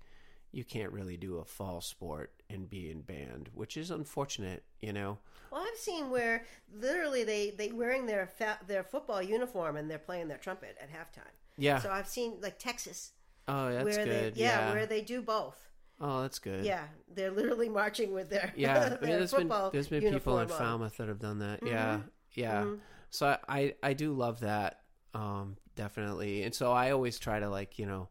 you 0.52 0.64
can't 0.64 0.92
really 0.92 1.18
do 1.18 1.38
a 1.38 1.46
fall 1.46 1.80
sport 1.82 2.32
and 2.50 2.68
be 2.68 2.90
in 2.90 3.02
band 3.02 3.50
which 3.54 3.78
is 3.78 3.92
unfortunate 3.92 4.64
you 4.82 4.92
know? 4.92 5.18
Well, 5.52 5.62
I've 5.62 5.78
seen 5.78 6.10
where 6.10 6.44
literally 6.74 7.24
they 7.24 7.52
they 7.52 7.72
wearing 7.72 8.06
their 8.06 8.28
fa- 8.28 8.60
their 8.68 8.84
football 8.84 9.22
uniform 9.22 9.76
and 9.78 9.90
they're 9.90 9.98
playing 10.00 10.28
their 10.28 10.38
trumpet 10.38 10.78
at 10.82 10.90
halftime. 10.90 11.34
yeah. 11.58 11.80
So 11.80 11.92
I've 11.92 12.08
seen 12.08 12.36
like 12.42 12.60
Texas. 12.60 13.12
Oh 13.48 13.72
that's 13.72 13.84
where 13.84 14.06
good. 14.06 14.36
they 14.36 14.42
yeah, 14.42 14.68
yeah, 14.68 14.74
where 14.74 14.86
they 14.86 15.02
do 15.02 15.22
both. 15.22 15.58
oh 16.00 16.22
that's 16.22 16.40
good. 16.40 16.64
Yeah, 16.66 16.84
they're 17.14 17.32
literally 17.32 17.70
marching 17.70 18.12
with 18.14 18.30
their 18.30 18.54
yeah. 18.56 18.98
I 19.02 19.06
mean, 19.06 19.18
there's 19.18 19.34
been 19.34 19.48
there's 19.72 19.88
been 19.88 20.02
people 20.02 20.08
in 20.08 20.14
uniform 20.14 20.52
on. 20.52 20.58
falmouth 20.58 20.98
that 20.98 21.08
have 21.08 21.20
done 21.20 21.40
that. 21.40 21.62
Yeah. 21.66 22.02
Yeah. 22.34 22.64
Mhm. 22.64 22.80
So 23.12 23.38
I, 23.48 23.74
I 23.82 23.94
do 23.94 24.14
love 24.14 24.42
that 24.42 24.82
um 25.14 25.58
definitely. 25.76 26.44
And 26.44 26.54
so 26.54 26.72
i 26.72 26.92
always 26.92 27.18
try 27.20 27.40
to 27.40 27.50
like 27.50 27.80
you 27.80 27.86
know 27.86 28.10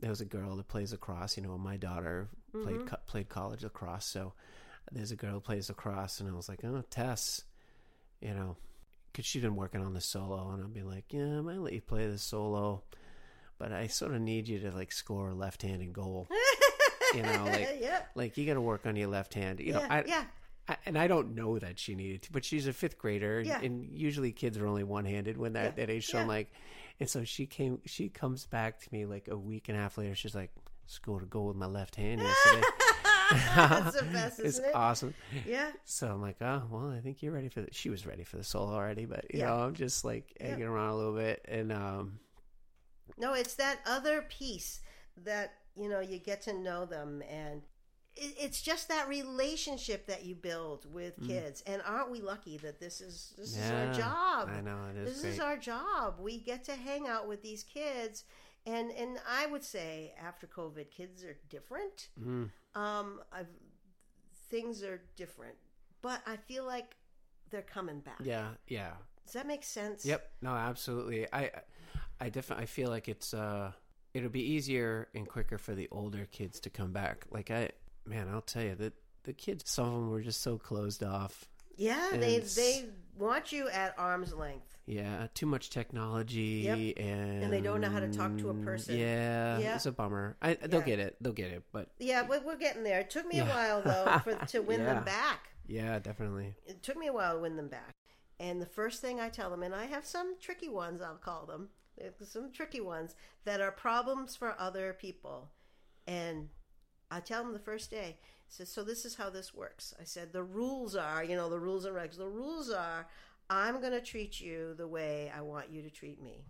there 0.00 0.10
was 0.10 0.20
a 0.20 0.24
girl 0.26 0.56
that 0.56 0.68
plays 0.68 0.92
lacrosse 0.92 1.36
you 1.36 1.42
know 1.42 1.56
my 1.58 1.76
daughter 1.76 2.28
played 2.52 2.76
Mm-hmm. 2.76 2.86
co- 2.88 2.96
played 3.06 3.28
college 3.28 3.62
lacrosse. 3.64 4.06
So 4.06 4.32
there's 4.92 5.10
a 5.12 5.16
girl 5.16 5.32
who 5.34 5.40
plays 5.40 5.68
lacrosse 5.68 6.20
and 6.20 6.28
i 6.28 6.32
was 6.32 6.48
like 6.48 6.60
oh 6.64 6.82
tess 6.90 7.42
you 8.20 8.32
know 8.34 8.56
because 9.12 9.24
she'd 9.26 9.42
been 9.42 9.56
working 9.56 9.82
on 9.82 9.94
the 9.94 10.00
solo. 10.00 10.50
And 10.50 10.62
i'd 10.64 10.72
be 10.74 10.82
like 10.82 11.04
yeah 11.10 11.38
i 11.38 11.40
might 11.40 11.58
let 11.60 11.72
you 11.72 11.80
play 11.80 12.06
the 12.06 12.18
solo 12.18 12.82
but 13.58 13.72
i 13.72 13.86
sort 13.86 14.14
of 14.14 14.20
need 14.20 14.48
you 14.48 14.58
to 14.60 14.70
like 14.72 14.92
score 14.92 15.30
a 15.30 15.34
left-handed 15.34 15.92
goal. 15.92 16.28
You 17.14 17.22
know 17.22 17.44
like 17.44 17.78
yeah, 17.80 18.00
like 18.16 18.36
you 18.36 18.44
got 18.46 18.54
to 18.54 18.60
work 18.60 18.84
on 18.84 18.96
your 18.96 19.06
left 19.08 19.32
hand. 19.32 19.60
You 19.60 19.74
know 19.74 19.86
I, 19.88 20.02
yeah. 20.06 20.24
I, 20.68 20.76
and 20.86 20.98
I 20.98 21.06
don't 21.06 21.34
know 21.34 21.58
that 21.58 21.78
she 21.78 21.94
needed 21.94 22.22
to, 22.22 22.32
but 22.32 22.44
she's 22.44 22.66
a 22.66 22.72
fifth 22.72 22.98
grader, 22.98 23.38
and, 23.38 23.46
Yeah. 23.46 23.60
and 23.62 23.84
usually 23.84 24.32
kids 24.32 24.58
are 24.58 24.66
only 24.66 24.84
one-handed 24.84 25.36
when 25.36 25.52
that 25.54 25.74
Yeah. 25.76 25.84
that 25.86 25.90
age. 25.90 26.06
So 26.06 26.18
I'm 26.18 26.26
like, 26.28 26.50
and 27.00 27.08
so 27.08 27.24
she 27.24 27.46
came, 27.46 27.80
she 27.86 28.08
comes 28.08 28.46
back 28.46 28.80
to 28.80 28.88
me 28.92 29.06
like 29.06 29.28
a 29.28 29.36
week 29.36 29.68
and 29.68 29.76
a 29.78 29.80
half 29.80 29.96
later. 29.98 30.14
She's 30.14 30.34
like, 30.34 30.50
"Scored 30.86 31.22
a 31.22 31.26
goal 31.26 31.46
with 31.48 31.56
my 31.56 31.66
left 31.66 31.94
hand 31.96 32.20
yesterday." 32.20 32.62
That's 33.56 33.96
the 34.00 34.04
best, 34.12 34.38
it's 34.40 34.58
it? 34.58 34.70
awesome. 34.74 35.12
Yeah, 35.44 35.72
So 35.84 36.08
I'm 36.08 36.22
like, 36.22 36.36
oh 36.40 36.62
well, 36.70 36.90
I 36.90 37.00
think 37.00 37.22
you're 37.22 37.32
ready 37.32 37.48
for. 37.48 37.60
The, 37.60 37.68
she 37.72 37.90
was 37.90 38.06
ready 38.06 38.24
for 38.24 38.36
the 38.36 38.44
solo 38.44 38.72
already, 38.74 39.04
but 39.04 39.32
you 39.32 39.40
Yeah. 39.40 39.46
know, 39.46 39.54
I'm 39.64 39.74
just 39.74 40.04
like 40.04 40.36
egging 40.40 40.62
around 40.64 40.90
a 40.90 40.96
little 40.96 41.14
bit, 41.14 41.44
and 41.48 41.72
um, 41.72 42.18
no, 43.18 43.34
it's 43.34 43.54
that 43.54 43.78
other 43.86 44.22
piece 44.22 44.80
that 45.24 45.52
you 45.76 45.88
know 45.88 46.00
you 46.00 46.18
get 46.18 46.42
to 46.42 46.52
know 46.52 46.84
them 46.86 47.22
and 47.28 47.62
it's 48.16 48.62
just 48.62 48.88
that 48.88 49.08
relationship 49.08 50.06
that 50.06 50.24
you 50.24 50.34
build 50.34 50.90
with 50.92 51.20
Mm. 51.20 51.26
kids, 51.26 51.62
and 51.66 51.82
aren't 51.82 52.10
we 52.10 52.20
lucky 52.20 52.56
that 52.58 52.80
this 52.80 53.00
is 53.00 53.34
this 53.36 53.56
is 53.56 53.70
our 53.70 53.92
job? 53.92 54.48
I 54.48 54.60
know 54.60 54.86
it 54.90 54.96
is 54.96 55.08
This 55.14 55.20
great. 55.22 55.32
is 55.34 55.40
our 55.40 55.56
job. 55.56 56.18
We 56.18 56.38
get 56.38 56.64
to 56.64 56.74
hang 56.76 57.06
out 57.06 57.28
with 57.28 57.42
these 57.42 57.62
kids, 57.62 58.24
and 58.64 58.90
and 58.90 59.18
I 59.28 59.46
would 59.46 59.62
say 59.64 60.14
after 60.20 60.46
COVID, 60.46 60.90
kids 60.90 61.22
are 61.24 61.36
different. 61.50 62.08
Mm. 62.18 62.50
Um, 62.74 63.20
I've, 63.32 63.48
things 64.48 64.82
are 64.82 65.00
different, 65.16 65.56
but 66.02 66.22
I 66.26 66.36
feel 66.36 66.64
like 66.64 66.96
they're 67.50 67.62
coming 67.62 68.00
back. 68.00 68.20
Yeah, 68.22 68.50
yeah. 68.66 68.92
Does 69.24 69.34
that 69.34 69.46
make 69.46 69.64
sense? 69.64 70.04
Yep. 70.06 70.30
No, 70.42 70.50
absolutely. 70.50 71.26
I 71.32 71.50
I 72.20 72.28
definitely 72.30 72.62
I 72.62 72.66
feel 72.66 72.90
like 72.90 73.08
it's 73.08 73.34
uh 73.34 73.72
it'll 74.14 74.30
be 74.30 74.42
easier 74.52 75.08
and 75.14 75.28
quicker 75.28 75.58
for 75.58 75.74
the 75.74 75.88
older 75.90 76.26
kids 76.30 76.60
to 76.60 76.70
come 76.70 76.92
back. 76.92 77.26
Like 77.30 77.50
I 77.50 77.70
man, 78.06 78.28
I'll 78.28 78.40
tell 78.40 78.62
you 78.62 78.74
that 78.76 78.92
the 79.24 79.32
kids 79.32 79.68
some 79.68 79.86
of 79.86 79.92
them 79.92 80.10
were 80.10 80.20
just 80.22 80.42
so 80.42 80.58
closed 80.58 81.02
off. 81.02 81.46
Yeah, 81.76 82.12
And 82.12 82.22
they 82.22 82.38
they 82.38 82.86
want 83.18 83.52
you 83.52 83.68
at 83.68 83.94
arm's 83.98 84.32
length. 84.32 84.76
Yeah, 84.86 85.26
too 85.34 85.46
much 85.46 85.68
technology 85.70 86.62
Yep. 86.64 87.04
and 87.04 87.42
And 87.44 87.52
they 87.52 87.60
don't 87.60 87.80
know 87.80 87.90
how 87.90 88.00
to 88.00 88.08
talk 88.08 88.38
to 88.38 88.50
a 88.50 88.54
mm, 88.54 88.64
person. 88.64 88.96
Yeah, 88.96 89.58
Yeah. 89.58 89.74
it's 89.74 89.84
a 89.86 89.92
bummer. 89.92 90.36
I 90.40 90.54
they'll 90.54 90.80
Yeah. 90.80 90.86
get 90.86 90.98
it. 91.00 91.16
They'll 91.20 91.32
get 91.32 91.50
it. 91.50 91.64
But 91.72 91.90
Yeah, 91.98 92.26
we're 92.26 92.56
getting 92.56 92.82
there. 92.84 93.00
It 93.00 93.10
took 93.10 93.26
me 93.26 93.40
a 93.40 93.44
while 93.44 93.82
though 93.82 94.18
for, 94.20 94.34
to 94.46 94.60
win 94.60 94.80
Yeah. 94.80 94.94
them 94.94 95.04
back. 95.04 95.48
yeah, 95.66 95.98
definitely. 95.98 96.54
It 96.64 96.82
took 96.82 96.96
me 96.96 97.08
a 97.08 97.12
while 97.12 97.34
to 97.34 97.40
win 97.40 97.56
them 97.56 97.68
back. 97.68 97.94
And 98.38 98.60
the 98.62 98.66
first 98.66 99.00
thing 99.02 99.18
I 99.20 99.28
tell 99.28 99.50
them, 99.50 99.62
and 99.62 99.74
I 99.74 99.86
have 99.86 100.06
some 100.06 100.36
tricky 100.40 100.68
ones, 100.68 101.00
I'll 101.02 101.16
call 101.16 101.46
them, 101.46 101.70
some 102.22 102.52
tricky 102.52 102.80
ones 102.82 103.14
that 103.44 103.60
are 103.60 103.72
problems 103.72 104.36
for 104.36 104.54
other 104.58 104.92
people. 104.92 105.50
And 106.06 106.50
I 107.10 107.20
tell 107.20 107.42
them 107.42 107.52
the 107.52 107.58
first 107.58 107.90
day, 107.90 108.16
said, 108.48 108.68
so 108.68 108.82
this 108.82 109.04
is 109.04 109.16
how 109.16 109.30
this 109.30 109.54
works. 109.54 109.94
I 110.00 110.04
said, 110.04 110.32
the 110.32 110.42
rules 110.42 110.96
are, 110.96 111.24
you 111.24 111.36
know, 111.36 111.48
the 111.48 111.60
rules 111.60 111.84
and 111.84 111.94
regs. 111.94 112.16
The 112.16 112.28
rules 112.28 112.70
are, 112.70 113.06
I'm 113.50 113.80
going 113.80 113.92
to 113.92 114.00
treat 114.00 114.40
you 114.40 114.74
the 114.74 114.88
way 114.88 115.32
I 115.36 115.40
want 115.40 115.70
you 115.70 115.82
to 115.82 115.90
treat 115.90 116.22
me. 116.22 116.44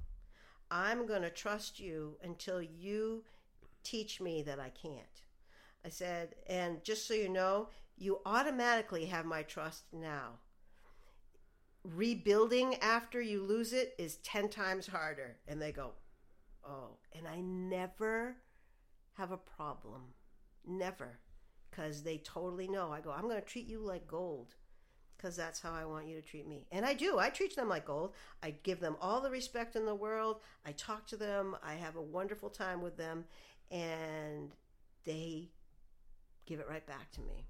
I'm 0.70 1.06
going 1.06 1.22
to 1.22 1.30
trust 1.30 1.78
you 1.78 2.16
until 2.22 2.60
you 2.60 3.24
teach 3.82 4.20
me 4.20 4.42
that 4.42 4.58
I 4.58 4.70
can't. 4.70 5.22
I 5.84 5.88
said, 5.88 6.34
and 6.48 6.82
just 6.82 7.06
so 7.06 7.14
you 7.14 7.28
know, 7.28 7.68
you 7.96 8.20
automatically 8.26 9.06
have 9.06 9.24
my 9.24 9.42
trust 9.42 9.84
now. 9.92 10.40
Rebuilding 11.84 12.76
after 12.82 13.20
you 13.20 13.42
lose 13.42 13.72
it 13.72 13.94
is 13.96 14.16
10 14.18 14.48
times 14.48 14.88
harder. 14.88 15.36
And 15.46 15.62
they 15.62 15.70
go, 15.70 15.92
oh. 16.66 16.96
And 17.16 17.28
I 17.28 17.40
never 17.40 18.36
have 19.14 19.30
a 19.30 19.36
problem. 19.36 20.02
Never. 20.66 21.18
Because 21.70 22.02
they 22.02 22.18
totally 22.18 22.68
know. 22.68 22.92
I 22.92 23.00
go, 23.00 23.10
I'm 23.10 23.28
going 23.28 23.40
to 23.40 23.46
treat 23.46 23.66
you 23.66 23.80
like 23.80 24.06
gold 24.06 24.54
because 25.16 25.36
that's 25.36 25.60
how 25.60 25.72
I 25.72 25.84
want 25.84 26.06
you 26.06 26.20
to 26.20 26.26
treat 26.26 26.46
me. 26.46 26.66
And 26.70 26.84
I 26.84 26.94
do. 26.94 27.18
I 27.18 27.30
treat 27.30 27.56
them 27.56 27.68
like 27.68 27.86
gold. 27.86 28.14
I 28.42 28.54
give 28.62 28.80
them 28.80 28.96
all 29.00 29.20
the 29.20 29.30
respect 29.30 29.76
in 29.76 29.86
the 29.86 29.94
world. 29.94 30.40
I 30.64 30.72
talk 30.72 31.06
to 31.08 31.16
them. 31.16 31.56
I 31.62 31.74
have 31.74 31.96
a 31.96 32.02
wonderful 32.02 32.50
time 32.50 32.82
with 32.82 32.96
them. 32.96 33.24
And 33.70 34.52
they 35.04 35.48
give 36.44 36.60
it 36.60 36.68
right 36.68 36.86
back 36.86 37.10
to 37.12 37.20
me. 37.22 37.46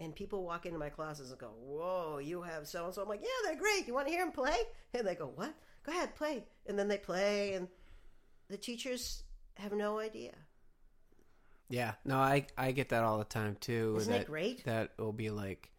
And 0.00 0.14
people 0.14 0.44
walk 0.44 0.64
into 0.64 0.78
my 0.78 0.90
classes 0.90 1.30
and 1.30 1.40
go, 1.40 1.50
Whoa, 1.60 2.18
you 2.18 2.42
have 2.42 2.68
so 2.68 2.84
and 2.84 2.94
so. 2.94 3.02
I'm 3.02 3.08
like, 3.08 3.22
Yeah, 3.22 3.28
they're 3.44 3.58
great. 3.58 3.86
You 3.86 3.94
want 3.94 4.06
to 4.06 4.12
hear 4.12 4.24
them 4.24 4.32
play? 4.32 4.56
And 4.94 5.06
they 5.06 5.14
go, 5.14 5.32
What? 5.34 5.54
Go 5.84 5.92
ahead, 5.92 6.14
play. 6.14 6.44
And 6.66 6.78
then 6.78 6.88
they 6.88 6.98
play. 6.98 7.54
And 7.54 7.68
the 8.48 8.56
teachers 8.56 9.24
have 9.56 9.72
no 9.72 9.98
idea. 9.98 10.34
Yeah. 11.68 11.92
No, 12.04 12.18
I 12.18 12.46
I 12.56 12.72
get 12.72 12.88
that 12.90 13.04
all 13.04 13.18
the 13.18 13.24
time 13.24 13.56
too. 13.60 13.96
Isn't 13.98 14.12
that, 14.12 14.20
it 14.22 14.26
great? 14.26 14.64
That 14.64 14.92
will 14.98 15.12
be 15.12 15.30
like, 15.30 15.70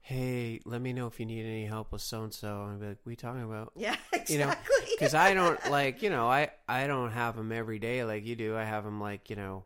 hey, 0.00 0.60
let 0.64 0.80
me 0.80 0.92
know 0.92 1.06
if 1.08 1.18
you 1.18 1.26
need 1.26 1.44
any 1.44 1.66
help 1.66 1.92
with 1.92 2.02
so 2.02 2.22
and 2.22 2.32
so. 2.32 2.64
And 2.64 2.80
be 2.80 2.86
like, 2.86 2.98
you 3.06 3.16
talking 3.16 3.42
about? 3.42 3.72
Yeah, 3.76 3.96
exactly. 4.12 4.26
You 4.36 4.38
know, 4.46 4.54
because 4.90 5.14
I 5.14 5.34
don't 5.34 5.70
like 5.70 6.02
you 6.02 6.10
know 6.10 6.26
I 6.28 6.50
I 6.68 6.86
don't 6.86 7.10
have 7.12 7.36
them 7.36 7.52
every 7.52 7.78
day 7.78 8.02
like 8.04 8.24
you 8.24 8.34
do. 8.36 8.56
I 8.56 8.64
have 8.64 8.84
them 8.84 9.00
like 9.00 9.28
you 9.30 9.36
know 9.36 9.64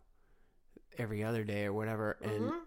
every 0.98 1.22
other 1.24 1.44
day 1.44 1.64
or 1.66 1.72
whatever, 1.72 2.16
and 2.22 2.50
Mhm. 2.50 2.60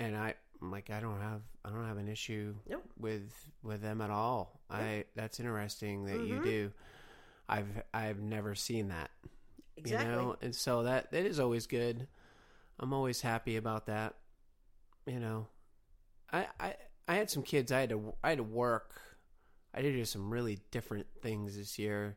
and 0.00 0.16
I 0.16 0.34
I'm 0.60 0.70
like 0.70 0.90
I 0.90 1.00
don't 1.00 1.20
have 1.20 1.42
I 1.64 1.70
don't 1.70 1.86
have 1.86 1.98
an 1.98 2.08
issue 2.08 2.54
Nope. 2.68 2.84
with 2.98 3.32
with 3.62 3.80
them 3.80 4.00
at 4.00 4.10
all. 4.10 4.60
I 4.70 5.04
that's 5.14 5.38
interesting 5.40 6.04
that 6.06 6.20
you 6.20 6.40
Mhm. 6.40 6.42
do. 6.42 6.72
I've 7.48 7.82
I've 7.94 8.18
never 8.20 8.54
seen 8.54 8.88
that. 8.88 9.10
Exactly. 9.78 10.10
You 10.10 10.16
know, 10.16 10.36
and 10.42 10.54
so 10.54 10.82
that 10.84 11.10
that 11.12 11.24
is 11.24 11.40
always 11.40 11.66
good. 11.66 12.06
I'm 12.80 12.92
always 12.92 13.20
happy 13.20 13.56
about 13.56 13.86
that. 13.86 14.14
You 15.06 15.20
know, 15.20 15.46
I 16.32 16.46
I 16.60 16.74
I 17.06 17.14
had 17.14 17.30
some 17.30 17.42
kids. 17.42 17.72
I 17.72 17.80
had 17.80 17.90
to 17.90 18.14
I 18.22 18.30
had 18.30 18.38
to 18.38 18.44
work. 18.44 19.00
I 19.74 19.82
did 19.82 19.92
do 19.92 20.04
some 20.04 20.30
really 20.30 20.58
different 20.70 21.06
things 21.22 21.56
this 21.56 21.78
year 21.78 22.16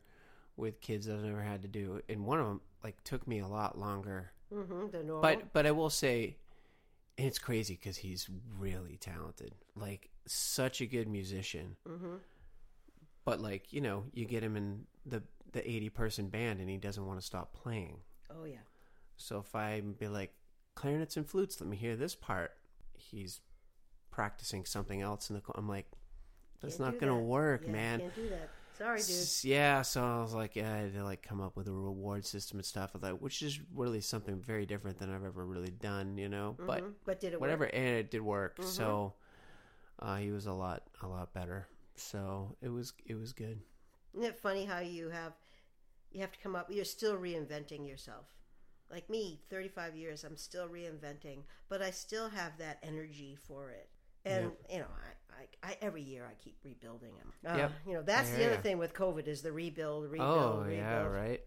with 0.58 0.82
kids 0.82 1.06
that 1.06 1.16
I've 1.16 1.24
never 1.24 1.42
had 1.42 1.62
to 1.64 1.68
do, 1.68 2.02
and 2.10 2.26
one 2.26 2.40
of 2.40 2.46
them 2.46 2.62
like 2.84 3.04
took 3.04 3.28
me 3.28 3.40
a 3.40 3.48
lot 3.48 3.78
longer. 3.78 4.32
Mm-hmm, 4.54 4.90
the 4.92 5.04
normal. 5.04 5.22
But 5.22 5.54
but 5.54 5.66
I 5.66 5.72
will 5.72 5.90
say, 5.90 6.38
and 7.18 7.28
it's 7.28 7.40
crazy 7.40 7.76
because 7.76 7.98
he's 7.98 8.30
really 8.58 8.98
talented, 8.98 9.54
like 9.76 10.10
such 10.28 10.82
a 10.82 10.86
good 10.86 11.08
musician. 11.08 11.76
mm-hmm. 11.88 12.16
But 13.24 13.40
like 13.40 13.72
you 13.72 13.82
know, 13.82 14.04
you 14.14 14.26
get 14.26 14.44
him 14.44 14.58
in 14.58 14.86
the 15.06 15.24
the 15.54 15.70
eighty 15.70 15.90
person 15.90 16.30
band, 16.30 16.60
and 16.60 16.70
he 16.70 16.78
doesn't 16.78 17.06
want 17.06 17.20
to 17.20 17.26
stop 17.26 17.54
playing. 17.54 17.98
Oh, 18.30 18.46
yeah. 18.46 18.58
So 19.18 19.40
if 19.40 19.54
I 19.56 19.82
be 19.82 20.08
like 20.08 20.34
clarinets 20.76 21.18
and 21.18 21.28
flutes, 21.28 21.60
let 21.62 21.70
me 21.70 21.78
hear 21.78 21.96
this 21.96 22.16
part. 22.16 22.52
He's 22.98 23.42
practicing 24.10 24.66
something 24.66 25.02
else 25.02 25.30
in 25.30 25.36
the. 25.36 25.42
co- 25.42 25.54
I'm 25.56 25.68
like, 25.68 25.86
that's 26.62 26.78
Can't 26.78 26.94
not 26.94 27.00
gonna 27.00 27.16
that. 27.20 27.26
work, 27.26 27.64
Yeah, 27.66 27.72
man. 27.72 28.00
Can't 28.00 28.16
do 28.16 28.30
that. 28.30 28.50
Sorry, 28.78 29.00
dude. 29.00 29.10
S- 29.10 29.46
Yeah, 29.46 29.82
so 29.84 30.04
I 30.04 30.22
was 30.22 30.34
like, 30.34 30.56
yeah, 30.56 30.74
I 30.74 30.78
had 30.78 30.94
to 30.94 31.04
like 31.04 31.22
come 31.22 31.42
up 31.42 31.56
with 31.56 31.68
a 31.68 31.72
reward 31.72 32.26
system 32.26 32.58
and 32.58 32.66
stuff 32.66 32.92
like 32.96 33.04
that, 33.04 33.22
which 33.22 33.42
is 33.44 33.60
really 33.76 34.02
something 34.02 34.40
very 34.40 34.66
different 34.66 34.98
than 34.98 35.14
I've 35.14 35.26
ever 35.26 35.46
really 35.46 35.70
done, 35.72 36.18
you 36.18 36.30
know. 36.30 36.56
But 36.66 36.82
Mhm. 36.84 36.94
but 37.06 37.20
did 37.20 37.34
it 37.34 37.42
whatever, 37.42 37.66
work? 37.66 37.72
and 37.74 37.86
it 37.98 38.10
did 38.10 38.22
work. 38.22 38.58
Mhm. 38.58 38.64
So 38.66 39.14
uh, 40.00 40.18
he 40.18 40.32
was 40.32 40.48
a 40.48 40.54
lot, 40.54 40.84
a 41.02 41.08
lot 41.08 41.32
better. 41.34 41.68
So 41.96 42.56
it 42.62 42.70
was, 42.70 42.94
it 43.06 43.16
was 43.16 43.34
good. 43.34 43.62
Isn't 44.14 44.26
it 44.26 44.40
funny 44.40 44.66
how 44.66 44.80
you 44.80 45.10
have 45.10 45.34
you 46.12 46.22
have 46.22 46.32
to 46.32 46.40
come 46.40 46.56
up? 46.56 46.68
You're 46.72 46.86
still 46.86 47.16
reinventing 47.18 47.88
yourself. 47.88 48.26
Like 48.92 49.10
me, 49.10 49.40
35 49.50 49.96
years, 49.96 50.24
I'm 50.24 50.36
still 50.38 50.68
reinventing, 50.68 51.44
but 51.70 51.82
I 51.82 51.92
still 51.92 52.30
have 52.30 52.58
that 52.58 52.80
energy 52.84 53.38
for 53.48 53.70
it. 53.72 53.90
And 54.26 54.52
you 54.70 54.80
know, 54.80 54.86
I, 55.32 55.68
I, 55.68 55.72
I 55.72 55.78
every 55.82 56.02
year 56.04 56.28
I 56.30 56.34
keep 56.44 56.58
rebuilding 56.64 57.12
them. 57.18 57.34
Uh, 57.54 57.58
Yep. 57.58 57.72
You 57.88 57.94
know, 57.96 58.02
that's 58.04 58.30
the 58.32 58.46
other 58.46 58.58
thing 58.58 58.78
with 58.78 58.94
COVID 58.94 59.28
is 59.28 59.42
the 59.42 59.52
rebuild, 59.52 60.12
rebuild, 60.12 60.30
oh 60.30 60.60
rebuild. 60.60 60.78
yeah, 60.78 61.04
right. 61.06 61.42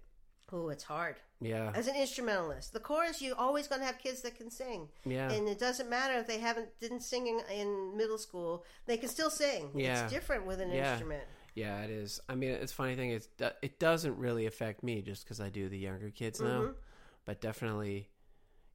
Oh, 0.52 0.68
it's 0.70 0.84
hard. 0.84 1.16
Yeah, 1.40 1.72
As 1.74 1.88
an 1.88 1.96
instrumentalist, 1.96 2.72
the 2.72 2.80
chorus 2.80 3.20
you're 3.20 3.36
always 3.36 3.66
going 3.68 3.80
to 3.80 3.86
have 3.86 3.98
kids 3.98 4.22
that 4.22 4.36
can 4.36 4.50
sing, 4.50 4.88
yeah. 5.04 5.30
and 5.30 5.48
it 5.48 5.58
doesn't 5.58 5.90
matter 5.90 6.14
if 6.18 6.26
they 6.26 6.38
haven't 6.38 6.68
didn't 6.80 7.00
sing 7.02 7.26
in, 7.26 7.40
in 7.54 7.96
middle 7.96 8.18
school; 8.18 8.64
they 8.86 8.96
can 8.96 9.08
still 9.08 9.30
sing. 9.30 9.70
Yeah. 9.74 10.04
It's 10.04 10.12
different 10.12 10.46
with 10.46 10.60
an 10.60 10.70
Yeah. 10.70 10.92
instrument. 10.92 11.24
Yeah, 11.54 11.82
it 11.82 11.90
is. 11.90 12.20
I 12.28 12.34
mean, 12.34 12.50
it's 12.50 12.72
funny 12.72 12.96
thing 12.96 13.10
is 13.10 13.28
it 13.62 13.78
doesn't 13.78 14.16
really 14.18 14.46
affect 14.46 14.82
me 14.82 15.02
just 15.02 15.24
because 15.24 15.40
I 15.40 15.50
do 15.50 15.68
the 15.68 15.78
younger 15.78 16.10
kids 16.10 16.40
now, 16.40 16.62
Mhm. 16.62 16.74
but 17.24 17.40
definitely, 17.40 18.08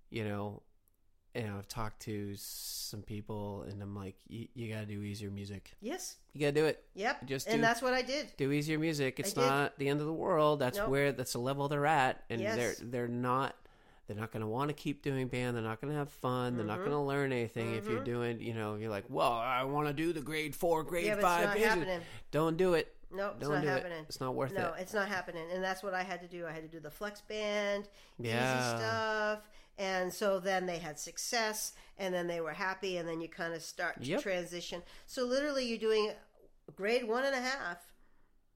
you 0.10 0.24
know, 0.24 0.64
you 1.36 1.44
know, 1.44 1.58
I've 1.58 1.68
talked 1.68 2.02
to 2.04 2.34
some 2.38 3.04
people 3.04 3.62
and 3.64 3.82
I'm 3.84 3.96
like, 3.96 4.16
you, 4.28 4.48
you 4.56 4.74
got 4.74 4.80
to 4.80 4.86
do 4.88 5.04
easier 5.04 5.30
music. 5.30 5.76
Yes. 5.80 6.16
You 6.34 6.42
got 6.42 6.48
to 6.48 6.52
do 6.54 6.66
it. 6.66 6.84
Yep. 6.96 7.26
Just 7.28 7.48
and 7.48 7.64
that's 7.64 7.82
what 7.82 7.94
I 7.94 8.02
did. 8.02 8.34
Do 8.38 8.52
easier 8.52 8.80
music. 8.80 9.20
It's 9.20 9.36
not 9.36 9.78
the 9.78 9.90
end 9.90 10.00
of 10.00 10.08
the 10.08 10.14
world. 10.14 10.60
That's 10.60 10.78
Nope. 10.80 10.90
where 10.90 11.12
that's 11.12 11.34
the 11.34 11.40
level 11.40 11.68
they're 11.68 11.86
at, 11.86 12.24
and 12.30 12.42
Yes. 12.42 12.56
they're 12.80 12.88
they're 12.90 13.08
not. 13.08 13.56
They're 14.10 14.18
not 14.18 14.32
going 14.32 14.42
to 14.42 14.48
want 14.48 14.70
to 14.70 14.74
keep 14.74 15.04
doing 15.04 15.28
band. 15.28 15.56
They're 15.56 15.62
not 15.64 15.80
going 15.80 15.94
to 15.94 16.00
have 16.00 16.10
fun. 16.10 16.58
They're 16.58 16.66
not 16.66 16.80
Mhm. 16.80 16.86
going 16.86 16.92
to 16.98 17.00
learn 17.02 17.32
anything 17.32 17.76
if 17.76 17.88
you're 17.88 18.02
Mhm. 18.02 18.06
doing. 18.06 18.42
You 18.42 18.56
know, 18.56 18.74
you're 18.74 18.90
like, 18.90 19.06
well, 19.08 19.32
I 19.34 19.64
want 19.66 19.86
to 19.88 19.94
do 19.94 20.12
the 20.14 20.20
grade 20.22 20.56
four, 20.56 20.84
grade 20.84 21.06
yeah, 21.06 21.20
five. 21.20 21.56
it's 21.56 21.64
not 21.64 21.78
happening. 21.78 22.02
Don't 22.32 22.58
do 22.58 22.74
it. 22.74 22.96
No, 23.12 23.30
it's 23.30 23.40
Don't 23.42 23.52
not 23.54 23.62
do 23.62 23.68
happening. 23.68 24.00
it. 24.00 24.06
It's 24.10 24.20
not 24.20 24.34
worth 24.34 24.52
No, 24.52 24.60
it. 24.60 24.64
No, 24.64 24.74
it's 24.74 24.94
not 24.96 25.08
happening. 25.10 25.46
And 25.52 25.64
that's 25.64 25.84
what 25.84 25.94
I 25.94 26.02
had 26.02 26.22
to 26.22 26.28
do. 26.28 26.48
I 26.48 26.52
had 26.52 26.64
to 26.64 26.68
do 26.68 26.80
the 26.80 26.90
flex 26.90 27.22
band, 27.22 27.88
Yeah. 28.18 28.58
easy 28.72 28.78
stuff. 28.80 29.48
And 29.78 30.12
so 30.12 30.40
then 30.40 30.66
they 30.66 30.80
had 30.80 30.98
success 31.00 31.74
and 32.00 32.12
then 32.12 32.26
they 32.26 32.42
were 32.42 32.54
happy 32.54 32.98
and 32.98 33.08
then 33.08 33.22
you 33.22 33.30
kind 33.30 33.54
of 33.54 33.62
start 33.62 34.02
to 34.02 34.08
Yep. 34.08 34.22
transition. 34.24 34.82
So 35.06 35.24
literally 35.24 35.66
you're 35.66 35.78
doing 35.78 36.14
grade 36.76 37.04
one 37.08 37.26
and 37.26 37.36
a 37.36 37.42
half 37.42 37.89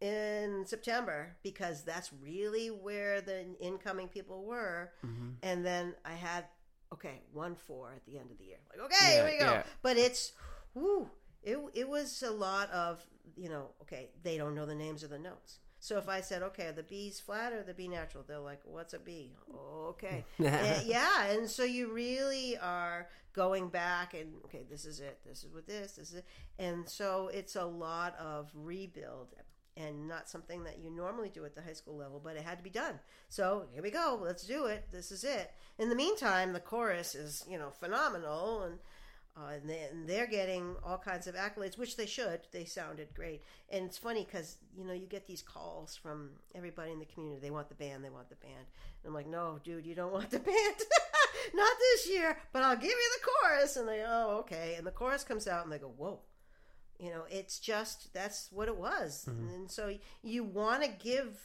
in 0.04 0.66
September 0.66 1.36
because 1.44 1.84
that's 1.84 2.12
really 2.22 2.68
where 2.68 3.22
the 3.22 3.46
incoming 3.62 4.10
people 4.10 4.44
were. 4.44 4.92
Mm-hmm. 5.06 5.30
And 5.42 5.66
then 5.66 5.96
I 6.04 6.14
had 6.14 6.46
okay, 6.92 7.22
one 7.32 7.56
four 7.56 7.92
at 7.96 8.06
the 8.06 8.20
end 8.20 8.30
of 8.30 8.38
the 8.38 8.44
year. 8.44 8.58
Like, 8.70 8.86
okay, 8.92 9.14
here 9.14 9.26
we 9.26 9.40
go. 9.40 9.46
yeah. 9.46 9.64
But 9.82 9.98
it's 9.98 10.34
whoo, 10.74 11.10
it 11.42 11.58
it 11.74 11.88
was 11.88 12.22
a 12.22 12.32
lot 12.32 12.70
of 12.72 13.02
you 13.38 13.50
know, 13.50 13.70
okay, 13.82 14.10
they 14.24 14.38
don't 14.38 14.56
know 14.56 14.66
the 14.66 14.76
names 14.76 15.04
of 15.04 15.10
the 15.10 15.18
notes. 15.20 15.60
So 15.80 15.98
if 15.98 16.08
I 16.08 16.22
said, 16.22 16.44
okay, 16.44 16.72
the 16.74 16.84
B's 16.84 17.20
flat 17.20 17.52
or 17.52 17.62
the 17.62 17.74
B 17.74 17.90
natural, 17.90 18.24
they're 18.26 18.40
like, 18.40 18.62
what's 18.64 18.94
a 18.94 19.00
B? 19.00 19.34
Okay. 19.54 20.24
And- 20.40 20.86
yeah. 20.86 21.26
And 21.26 21.50
so 21.50 21.66
you 21.66 21.92
really 21.92 22.58
are 22.58 23.10
going 23.34 23.68
back 23.68 24.14
and, 24.14 24.32
okay, 24.46 24.64
this 24.70 24.86
is 24.86 25.02
it. 25.02 25.20
This 25.26 25.44
is 25.44 25.54
what 25.54 25.68
this, 25.68 25.94
this 25.94 26.12
is 26.12 26.16
it. 26.20 26.26
And 26.58 26.88
so 26.88 27.30
it's 27.34 27.58
a 27.58 27.66
lot 27.66 28.16
of 28.18 28.50
rebuild 28.56 29.34
and 29.76 30.08
not 30.08 30.30
something 30.30 30.64
that 30.64 30.80
you 30.80 30.92
normally 30.92 31.30
do 31.30 31.46
at 31.46 31.56
the 31.56 31.62
high 31.62 31.74
school 31.74 31.98
level, 31.98 32.22
but 32.24 32.36
it 32.36 32.44
had 32.44 32.58
to 32.58 32.64
be 32.64 32.70
done. 32.70 33.00
So 33.30 33.66
here 33.74 33.82
we 33.82 33.92
go. 33.92 34.20
Let's 34.22 34.46
do 34.46 34.66
it. 34.66 34.86
This 34.92 35.12
is 35.12 35.24
it. 35.24 35.52
In 35.80 35.90
the 35.90 35.96
meantime, 35.96 36.54
the 36.54 36.60
chorus 36.60 37.16
is, 37.16 37.44
you 37.50 37.58
know, 37.58 37.72
phenomenal 37.72 38.64
and 38.64 38.80
uh, 39.36 39.54
and, 39.54 39.68
they, 39.68 39.88
and 39.92 40.08
they're 40.08 40.28
getting 40.28 40.76
all 40.84 40.98
kinds 40.98 41.26
of 41.26 41.34
accolades, 41.34 41.76
which 41.76 41.98
they 41.98 42.06
should. 42.06 42.42
They 42.52 42.66
sounded 42.66 43.08
great, 43.16 43.42
and 43.72 43.86
it's 43.86 43.98
funny 43.98 44.26
because 44.26 44.58
you 44.78 44.86
know 44.86 44.94
you 44.94 45.08
get 45.08 45.26
these 45.26 45.42
calls 45.42 45.96
from 45.96 46.30
everybody 46.54 46.92
in 46.92 47.00
the 47.00 47.06
community. 47.06 47.42
They 47.42 47.50
want 47.50 47.68
the 47.68 47.76
band. 47.76 48.06
They 48.06 48.12
want 48.12 48.30
the 48.30 48.36
band. 48.36 48.54
And 49.04 49.08
I'm 49.08 49.14
like, 49.14 49.28
no, 49.28 49.60
dude, 49.64 49.88
you 49.88 49.96
don't 49.96 50.14
want 50.14 50.30
the 50.30 50.40
band. 50.52 50.76
Not 51.54 51.78
this 51.80 52.10
year, 52.10 52.38
but 52.52 52.62
I'll 52.64 52.76
give 52.76 52.92
you 52.92 53.12
the 53.18 53.28
chorus. 53.28 53.76
And 53.76 53.88
they, 53.88 54.04
oh, 54.06 54.38
okay. 54.42 54.76
And 54.78 54.86
the 54.86 54.92
chorus 54.92 55.24
comes 55.24 55.48
out, 55.48 55.64
and 55.64 55.74
they 55.74 55.80
go, 55.80 55.92
whoa. 55.98 56.20
You 57.00 57.10
know, 57.10 57.24
it's 57.30 57.60
just 57.60 58.14
that's 58.14 58.50
what 58.52 58.68
it 58.68 58.78
was, 58.78 59.28
and 59.28 59.70
so 59.70 59.94
you 60.22 60.44
want 60.44 60.84
to 60.84 60.90
give 60.90 61.40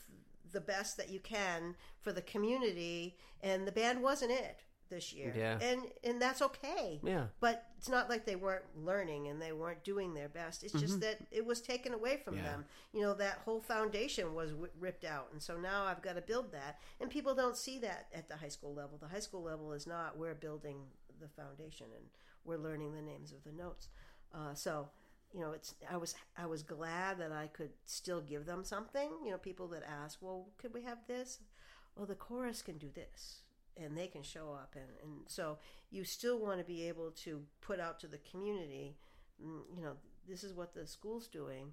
the 0.52 0.60
best 0.60 0.96
that 0.96 1.10
you 1.10 1.20
can 1.20 1.74
for 2.00 2.12
the 2.12 2.22
community, 2.22 3.16
and 3.42 3.66
the 3.66 3.72
band 3.72 4.02
wasn't 4.02 4.30
it 4.32 4.60
this 4.90 5.12
year. 5.12 5.34
Yeah. 5.36 5.58
and 5.60 5.82
and 6.04 6.20
that's 6.22 6.40
okay. 6.40 7.00
Yeah. 7.02 7.24
But 7.40 7.66
it's 7.76 7.88
not 7.90 8.08
like 8.08 8.24
they 8.24 8.36
weren't 8.36 8.64
learning 8.74 9.28
and 9.28 9.40
they 9.42 9.52
weren't 9.52 9.84
doing 9.84 10.14
their 10.14 10.28
best. 10.30 10.64
It's 10.64 10.72
just 10.72 11.00
that 11.00 11.18
it 11.30 11.44
was 11.44 11.60
taken 11.60 11.92
away 11.92 12.16
from 12.24 12.36
Mm-hmm. 12.36 12.44
Yeah. 12.44 12.50
them. 12.52 12.64
You 12.94 13.00
know, 13.02 13.14
that 13.14 13.40
whole 13.44 13.60
foundation 13.60 14.34
was 14.34 14.50
w- 14.50 14.70
ripped 14.80 15.04
out. 15.04 15.28
And 15.32 15.42
so 15.42 15.58
now 15.58 15.84
I've 15.84 16.00
got 16.00 16.16
to 16.16 16.22
build 16.22 16.52
that. 16.52 16.78
And 17.00 17.10
people 17.10 17.34
don't 17.34 17.56
see 17.56 17.78
that 17.80 18.06
at 18.14 18.28
the 18.28 18.36
high 18.36 18.48
school 18.48 18.72
level. 18.74 18.96
The 18.98 19.08
high 19.08 19.20
school 19.20 19.42
level 19.42 19.72
is 19.74 19.86
not, 19.86 20.16
we're 20.16 20.34
building 20.34 20.78
the 21.20 21.28
foundation 21.28 21.88
and 21.94 22.06
we're 22.46 22.56
learning 22.56 22.94
the 22.94 23.02
names 23.02 23.30
of 23.32 23.44
the 23.44 23.52
notes. 23.52 23.88
Uh, 24.34 24.54
so, 24.54 24.88
you 25.32 25.40
know, 25.40 25.52
it's 25.52 25.74
I 25.90 25.96
was 25.96 26.14
I 26.36 26.46
was 26.46 26.62
glad 26.62 27.18
that 27.18 27.32
I 27.32 27.48
could 27.48 27.70
still 27.84 28.20
give 28.20 28.46
them 28.46 28.64
something. 28.64 29.10
You 29.24 29.32
know, 29.32 29.38
people 29.38 29.68
that 29.68 29.82
ask, 29.86 30.18
well, 30.20 30.48
could 30.58 30.72
we 30.72 30.82
have 30.82 30.98
this? 31.06 31.40
Well, 31.96 32.06
the 32.06 32.14
chorus 32.14 32.62
can 32.62 32.78
do 32.78 32.88
this 32.94 33.42
and 33.76 33.96
they 33.96 34.06
can 34.08 34.22
show 34.22 34.52
up 34.52 34.74
and, 34.74 34.88
and 35.02 35.12
so 35.26 35.58
you 35.90 36.02
still 36.02 36.40
want 36.40 36.58
to 36.58 36.64
be 36.64 36.88
able 36.88 37.12
to 37.12 37.42
put 37.60 37.78
out 37.78 38.00
to 38.00 38.08
the 38.08 38.18
community 38.18 38.96
mm, 39.40 39.60
you 39.76 39.82
know 39.82 39.92
this 40.28 40.42
is 40.42 40.52
what 40.52 40.74
the 40.74 40.86
school's 40.86 41.28
doing 41.28 41.72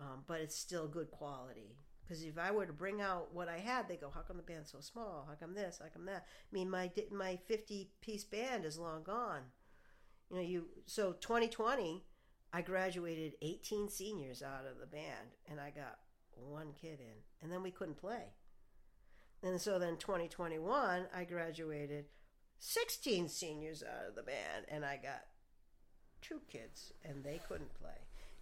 um, 0.00 0.22
but 0.26 0.40
it's 0.40 0.56
still 0.56 0.86
good 0.86 1.10
quality. 1.10 1.76
Because 2.06 2.22
if 2.22 2.38
i 2.38 2.50
were 2.50 2.64
to 2.64 2.72
bring 2.72 3.02
out 3.02 3.34
what 3.34 3.48
i 3.48 3.58
had 3.58 3.86
they 3.86 3.96
go 3.96 4.10
how 4.14 4.20
come 4.20 4.38
the 4.38 4.42
band's 4.42 4.72
so 4.72 4.80
small? 4.80 5.26
How 5.28 5.34
come 5.34 5.54
this? 5.54 5.78
How 5.82 5.88
come 5.92 6.06
that? 6.06 6.24
I 6.26 6.54
mean 6.54 6.70
my 6.70 6.90
my 7.10 7.36
50 7.46 7.90
piece 8.00 8.24
band 8.24 8.64
is 8.64 8.78
long 8.78 9.02
gone. 9.02 9.42
You 10.30 10.36
know 10.36 10.42
you 10.42 10.64
so 10.86 11.12
2020 11.12 12.04
i 12.52 12.60
graduated 12.60 13.34
18 13.42 13.88
seniors 13.88 14.42
out 14.42 14.66
of 14.70 14.80
the 14.80 14.86
band 14.86 15.36
and 15.50 15.60
i 15.60 15.70
got 15.70 15.98
one 16.34 16.72
kid 16.80 16.98
in 17.00 17.22
and 17.42 17.52
then 17.52 17.62
we 17.62 17.70
couldn't 17.70 17.96
play 17.96 18.32
and 19.42 19.60
so 19.60 19.78
then 19.78 19.96
2021, 19.96 21.06
I 21.14 21.24
graduated 21.24 22.06
16 22.58 23.28
seniors 23.28 23.82
out 23.82 24.08
of 24.08 24.16
the 24.16 24.22
band, 24.22 24.66
and 24.68 24.84
I 24.84 24.96
got 24.96 25.26
two 26.20 26.40
kids, 26.50 26.92
and 27.04 27.22
they 27.22 27.40
couldn't 27.46 27.74
play. 27.74 27.90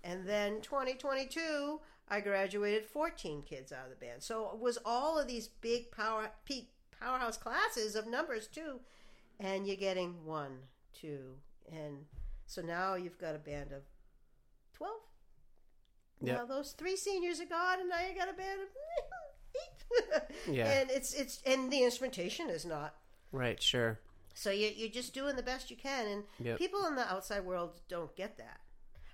And 0.03 0.27
then 0.27 0.61
2022, 0.63 1.81
I 2.09 2.21
graduated 2.21 2.87
14 2.87 3.43
kids 3.43 3.73
out 3.73 3.85
of 3.85 3.91
the 3.91 4.07
band. 4.07 4.23
So 4.23 4.51
it 4.55 4.61
was 4.61 4.79
all 4.85 5.19
of 5.19 5.27
these 5.27 5.49
big 5.49 5.91
power 5.91 6.31
peak 6.45 6.71
powerhouse 6.99 7.37
classes 7.37 7.95
of 7.95 8.07
numbers 8.07 8.47
too, 8.47 8.81
and 9.39 9.67
you're 9.67 9.77
getting 9.77 10.25
one, 10.25 10.59
two, 10.95 11.35
and 11.71 12.07
so 12.47 12.63
now 12.63 12.95
you've 12.95 13.19
got 13.19 13.35
a 13.35 13.39
band 13.39 13.73
of 13.73 13.83
12. 14.77 14.93
Yep. 16.23 16.37
Now 16.39 16.45
those 16.47 16.73
three 16.73 16.97
seniors 16.97 17.41
are 17.41 17.47
gone, 17.47 17.81
and 17.81 17.89
now 17.89 18.01
you 18.01 18.15
got 18.19 18.29
a 18.29 18.33
band 18.33 18.61
of 18.63 18.69
eight. 18.69 20.23
Yeah. 20.55 20.71
And 20.71 20.91
it's 20.91 21.15
it's 21.15 21.41
and 21.47 21.71
the 21.73 21.83
instrumentation 21.83 22.51
is 22.51 22.65
not. 22.67 22.95
Right. 23.33 23.61
Sure. 23.63 23.99
So 24.35 24.51
you 24.51 24.71
you're 24.77 24.91
just 24.91 25.15
doing 25.15 25.37
the 25.37 25.43
best 25.43 25.71
you 25.71 25.77
can, 25.77 26.07
and 26.07 26.25
Yep. 26.41 26.59
people 26.59 26.87
in 26.87 26.95
the 26.95 27.11
outside 27.11 27.45
world 27.45 27.81
don't 27.89 28.15
get 28.17 28.37
that. 28.39 28.61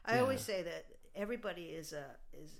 I 0.05 0.15
Yeah. 0.17 0.21
always 0.23 0.41
say 0.41 0.63
that 0.63 0.87
everybody 1.15 1.67
is 1.67 1.93
a 1.93 2.05
is 2.33 2.51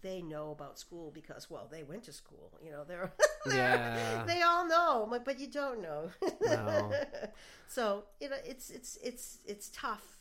they 0.00 0.22
know 0.22 0.50
about 0.52 0.78
school 0.78 1.10
because 1.12 1.48
well 1.50 1.68
they 1.70 1.82
went 1.84 2.04
to 2.04 2.12
school. 2.12 2.58
You 2.64 2.70
know 2.72 2.84
they're, 2.84 3.12
they're 3.46 3.54
Yeah. 3.56 4.24
they 4.26 4.42
all 4.42 4.66
know, 4.66 5.06
but, 5.10 5.24
but 5.24 5.38
you 5.38 5.46
don't 5.48 5.80
know. 5.82 6.10
No. 6.42 6.92
so 7.68 8.04
you 8.20 8.28
know 8.30 8.36
it's 8.44 8.70
it's 8.70 8.96
it's 9.02 9.38
it's 9.46 9.68
tough 9.70 10.18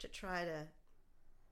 to 0.00 0.08
try 0.08 0.44
to 0.44 0.66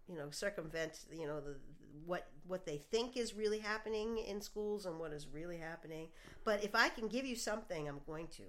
you 0.08 0.16
know 0.16 0.30
circumvent 0.30 1.04
you 1.12 1.26
know 1.26 1.40
the 1.40 1.56
what 2.04 2.28
what 2.46 2.66
they 2.66 2.76
think 2.76 3.16
is 3.16 3.34
really 3.34 3.58
happening 3.58 4.18
in 4.18 4.40
schools 4.40 4.84
and 4.86 4.98
what 4.98 5.12
is 5.12 5.26
really 5.28 5.56
happening. 5.58 6.08
But 6.44 6.62
if 6.64 6.74
i 6.74 6.88
can 6.88 7.08
give 7.08 7.24
you 7.24 7.36
something 7.36 7.88
i'm 7.88 8.00
going 8.06 8.28
to. 8.28 8.42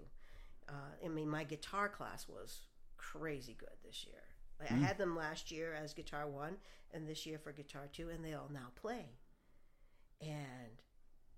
Uh, 0.68 1.06
i 1.06 1.08
mean 1.08 1.30
my 1.30 1.44
guitar 1.44 1.88
class 1.88 2.28
was 2.28 2.62
crazy 2.98 3.56
good 3.58 3.78
this 3.86 4.06
year. 4.06 4.22
Like, 4.60 4.72
i 4.72 4.76
had 4.76 4.98
them 4.98 5.16
last 5.16 5.52
year 5.52 5.74
as 5.74 5.94
guitar 5.94 6.28
one 6.28 6.56
and 6.94 7.08
this 7.08 7.26
year 7.26 7.38
for 7.38 7.52
guitar 7.52 7.88
two 7.92 8.10
and 8.10 8.24
they 8.24 8.34
all 8.34 8.50
now 8.52 8.72
play. 8.76 9.06
And 10.22 10.82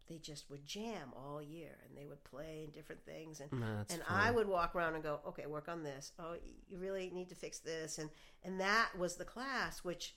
they 0.07 0.17
just 0.17 0.49
would 0.49 0.65
jam 0.65 1.11
all 1.15 1.41
year 1.41 1.77
and 1.87 1.97
they 1.97 2.05
would 2.05 2.23
play 2.23 2.69
different 2.73 3.03
things 3.05 3.39
and 3.39 3.49
That's 3.51 3.93
and 3.93 4.03
fun. 4.03 4.17
I 4.19 4.31
would 4.31 4.47
walk 4.47 4.75
around 4.75 4.95
and 4.95 5.03
go, 5.03 5.19
okay, 5.27 5.45
work 5.45 5.67
on 5.67 5.83
this. 5.83 6.11
Oh, 6.19 6.35
you 6.67 6.77
really 6.77 7.11
need 7.13 7.29
to 7.29 7.35
fix 7.35 7.59
this, 7.59 7.97
and 7.97 8.09
and 8.43 8.59
that 8.59 8.89
was 8.97 9.15
the 9.15 9.25
class, 9.25 9.83
which 9.83 10.15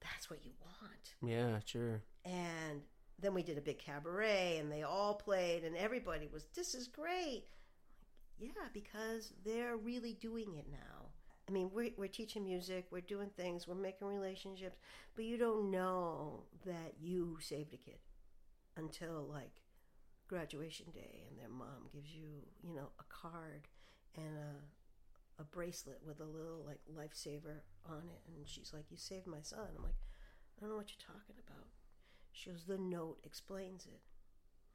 that's 0.00 0.30
what 0.30 0.44
you 0.44 0.52
want. 0.60 1.14
Yeah. 1.22 1.58
Sure. 1.64 2.02
And 2.24 2.82
then 3.18 3.34
we 3.34 3.42
did 3.42 3.58
a 3.58 3.62
big 3.62 3.78
cabaret, 3.78 4.58
and 4.58 4.70
they 4.70 4.82
all 4.82 5.14
played, 5.14 5.64
and 5.64 5.76
everybody 5.76 6.28
was, 6.32 6.46
this 6.54 6.74
is 6.74 6.86
great. 6.88 7.44
Yeah, 8.38 8.50
because 8.74 9.32
they're 9.44 9.76
really 9.76 10.12
doing 10.14 10.54
it 10.56 10.66
now. 10.70 11.06
I 11.48 11.52
mean, 11.52 11.70
we're, 11.72 11.90
we're 11.96 12.08
teaching 12.08 12.44
music, 12.44 12.86
we're 12.90 13.00
doing 13.00 13.30
things, 13.36 13.66
we're 13.66 13.76
making 13.76 14.08
relationships, 14.08 14.76
but 15.14 15.24
you 15.24 15.38
don't 15.38 15.70
know 15.70 16.42
that 16.66 16.94
you 17.00 17.38
saved 17.40 17.72
a 17.72 17.76
kid 17.76 17.98
until 18.76 19.26
like 19.30 19.62
graduation 20.28 20.86
day 20.92 21.24
and 21.28 21.38
their 21.38 21.48
mom 21.48 21.88
gives 21.92 22.10
you, 22.10 22.42
you 22.62 22.74
know, 22.74 22.90
a 22.98 23.04
card 23.08 23.68
and 24.16 24.36
a, 24.36 25.42
a 25.42 25.44
bracelet 25.44 26.00
with 26.06 26.20
a 26.20 26.24
little 26.24 26.64
like 26.66 26.80
lifesaver 26.92 27.62
on 27.88 28.02
it. 28.08 28.22
And 28.26 28.46
she's 28.46 28.72
like, 28.72 28.84
You 28.90 28.96
saved 28.96 29.26
my 29.26 29.40
son. 29.42 29.68
I'm 29.76 29.82
like, 29.82 30.00
I 30.56 30.60
don't 30.60 30.70
know 30.70 30.76
what 30.76 30.90
you're 30.90 31.14
talking 31.14 31.36
about. 31.46 31.66
She 32.32 32.50
goes, 32.50 32.64
The 32.64 32.78
note 32.78 33.18
explains 33.24 33.86
it. 33.86 34.00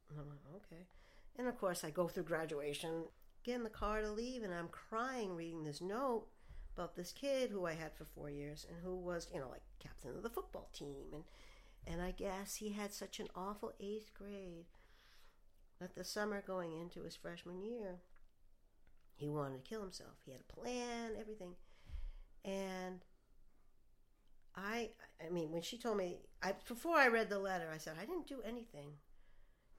And 0.09 0.19
I'm 0.19 0.29
like, 0.29 0.45
Okay. 0.55 0.87
And 1.37 1.47
of 1.47 1.57
course, 1.57 1.83
I 1.83 1.91
go 1.91 2.07
through 2.07 2.23
graduation, 2.23 3.05
get 3.43 3.55
in 3.55 3.63
the 3.63 3.69
car 3.69 4.01
to 4.01 4.11
leave, 4.11 4.43
and 4.43 4.53
I'm 4.53 4.67
crying 4.67 5.35
reading 5.35 5.63
this 5.63 5.81
note 5.81 6.25
about 6.75 6.95
this 6.95 7.11
kid 7.11 7.49
who 7.49 7.65
I 7.65 7.73
had 7.73 7.93
for 7.93 8.05
four 8.05 8.29
years 8.29 8.65
and 8.69 8.77
who 8.83 8.95
was, 8.95 9.27
you 9.33 9.39
know, 9.39 9.49
like 9.49 9.63
captain 9.79 10.15
of 10.15 10.23
the 10.23 10.29
football 10.29 10.69
team. 10.73 11.07
And, 11.13 11.23
and 11.87 12.01
I 12.01 12.11
guess 12.11 12.55
he 12.55 12.69
had 12.69 12.93
such 12.93 13.19
an 13.19 13.27
awful 13.35 13.73
eighth 13.79 14.13
grade 14.13 14.65
that 15.79 15.95
the 15.95 16.03
summer 16.03 16.43
going 16.45 16.73
into 16.73 17.03
his 17.03 17.15
freshman 17.15 17.61
year, 17.61 18.01
he 19.15 19.29
wanted 19.29 19.63
to 19.63 19.69
kill 19.69 19.81
himself. 19.81 20.17
He 20.25 20.31
had 20.31 20.41
a 20.41 20.53
plan, 20.53 21.11
everything. 21.19 21.55
And 22.45 23.01
I, 24.55 24.89
I 25.25 25.29
mean, 25.29 25.51
when 25.51 25.61
she 25.61 25.77
told 25.77 25.97
me, 25.97 26.17
I 26.41 26.53
before 26.67 26.97
I 26.97 27.07
read 27.07 27.29
the 27.29 27.39
letter, 27.39 27.69
I 27.73 27.77
said, 27.77 27.95
I 27.99 28.05
didn't 28.05 28.27
do 28.27 28.41
anything. 28.45 28.93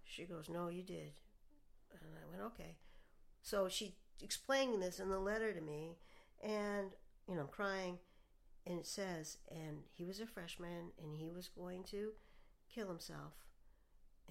She 0.05 0.25
goes, 0.25 0.49
No, 0.49 0.69
you 0.69 0.83
did. 0.83 1.13
And 1.93 2.01
I 2.17 2.31
went, 2.31 2.53
Okay. 2.55 2.77
So 3.43 3.69
she 3.69 3.97
explaining 4.23 4.81
this 4.81 5.01
in 5.01 5.11
the 5.11 5.19
letter 5.19 5.53
to 5.53 5.61
me, 5.61 5.97
and, 6.43 6.91
you 7.29 7.35
know, 7.35 7.43
I'm 7.43 7.49
crying. 7.49 7.99
And 8.67 8.79
it 8.79 8.87
says, 8.87 9.39
and 9.51 9.79
he 9.93 10.05
was 10.05 10.21
a 10.21 10.27
freshman, 10.27 10.93
and 11.03 11.17
he 11.17 11.31
was 11.31 11.49
going 11.49 11.83
to 11.85 12.13
kill 12.73 12.89
himself. 12.89 13.35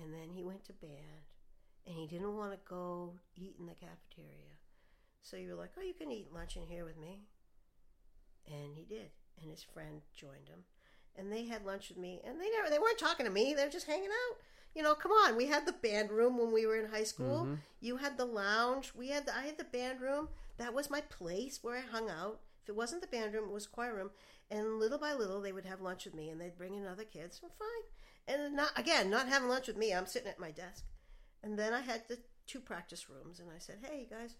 And 0.01 0.13
then 0.13 0.29
he 0.33 0.43
went 0.43 0.63
to 0.65 0.73
band, 0.73 1.27
and 1.85 1.95
he 1.95 2.07
didn't 2.07 2.37
want 2.37 2.53
to 2.53 2.59
go 2.67 3.13
eat 3.35 3.55
in 3.59 3.65
the 3.65 3.73
cafeteria. 3.73 4.55
So 5.21 5.37
you 5.37 5.49
were 5.49 5.55
like, 5.55 5.71
oh, 5.77 5.83
you 5.83 5.93
can 5.93 6.11
eat 6.11 6.33
lunch 6.33 6.55
in 6.55 6.65
here 6.65 6.85
with 6.85 6.97
me. 6.97 7.19
And 8.47 8.75
he 8.75 8.83
did. 8.83 9.09
And 9.41 9.51
his 9.51 9.63
friend 9.63 10.01
joined 10.15 10.47
him. 10.47 10.63
And 11.17 11.31
they 11.31 11.45
had 11.45 11.65
lunch 11.65 11.89
with 11.89 11.97
me. 11.97 12.21
And 12.25 12.39
they 12.39 12.49
never 12.49 12.69
they 12.69 12.79
weren't 12.79 12.97
talking 12.97 13.25
to 13.25 13.31
me. 13.31 13.53
They 13.53 13.65
were 13.65 13.71
just 13.71 13.87
hanging 13.87 14.05
out. 14.05 14.37
You 14.73 14.81
know, 14.81 14.95
come 14.95 15.11
on. 15.11 15.35
We 15.35 15.47
had 15.47 15.65
the 15.65 15.73
band 15.73 16.09
room 16.09 16.37
when 16.37 16.53
we 16.53 16.65
were 16.65 16.77
in 16.77 16.89
high 16.89 17.03
school. 17.03 17.41
Mm-hmm. 17.43 17.55
You 17.81 17.97
had 17.97 18.17
the 18.17 18.25
lounge. 18.25 18.93
We 18.95 19.09
had 19.09 19.25
the 19.25 19.35
I 19.35 19.43
had 19.45 19.57
the 19.57 19.65
band 19.65 19.99
room. 19.99 20.29
That 20.57 20.73
was 20.73 20.89
my 20.89 21.01
place 21.01 21.59
where 21.61 21.77
I 21.77 21.81
hung 21.81 22.09
out. 22.09 22.39
It 22.71 22.77
wasn't 22.77 23.01
the 23.01 23.07
band 23.07 23.33
room, 23.33 23.49
it 23.49 23.53
was 23.53 23.67
choir 23.67 23.93
room. 23.93 24.11
And 24.49 24.79
little 24.79 24.97
by 24.97 25.13
little 25.13 25.41
they 25.41 25.51
would 25.51 25.65
have 25.65 25.81
lunch 25.81 26.05
with 26.05 26.15
me 26.15 26.29
and 26.29 26.39
they'd 26.39 26.57
bring 26.57 26.73
in 26.73 26.87
other 26.87 27.03
kids. 27.03 27.41
Well, 27.41 27.51
fine. 27.59 28.33
and 28.33 28.55
not 28.55 28.71
again, 28.77 29.09
not 29.09 29.27
having 29.27 29.49
lunch 29.49 29.67
with 29.67 29.75
me. 29.75 29.93
I'm 29.93 30.05
sitting 30.05 30.29
at 30.29 30.39
my 30.39 30.51
desk, 30.51 30.85
and 31.43 31.59
then 31.59 31.73
I 31.73 31.81
had 31.81 32.03
the 32.07 32.19
two 32.47 32.61
practice 32.61 33.09
rooms, 33.09 33.39
and 33.41 33.49
I 33.49 33.59
said, 33.59 33.79
"Hey, 33.81 34.07
guys, 34.09 34.35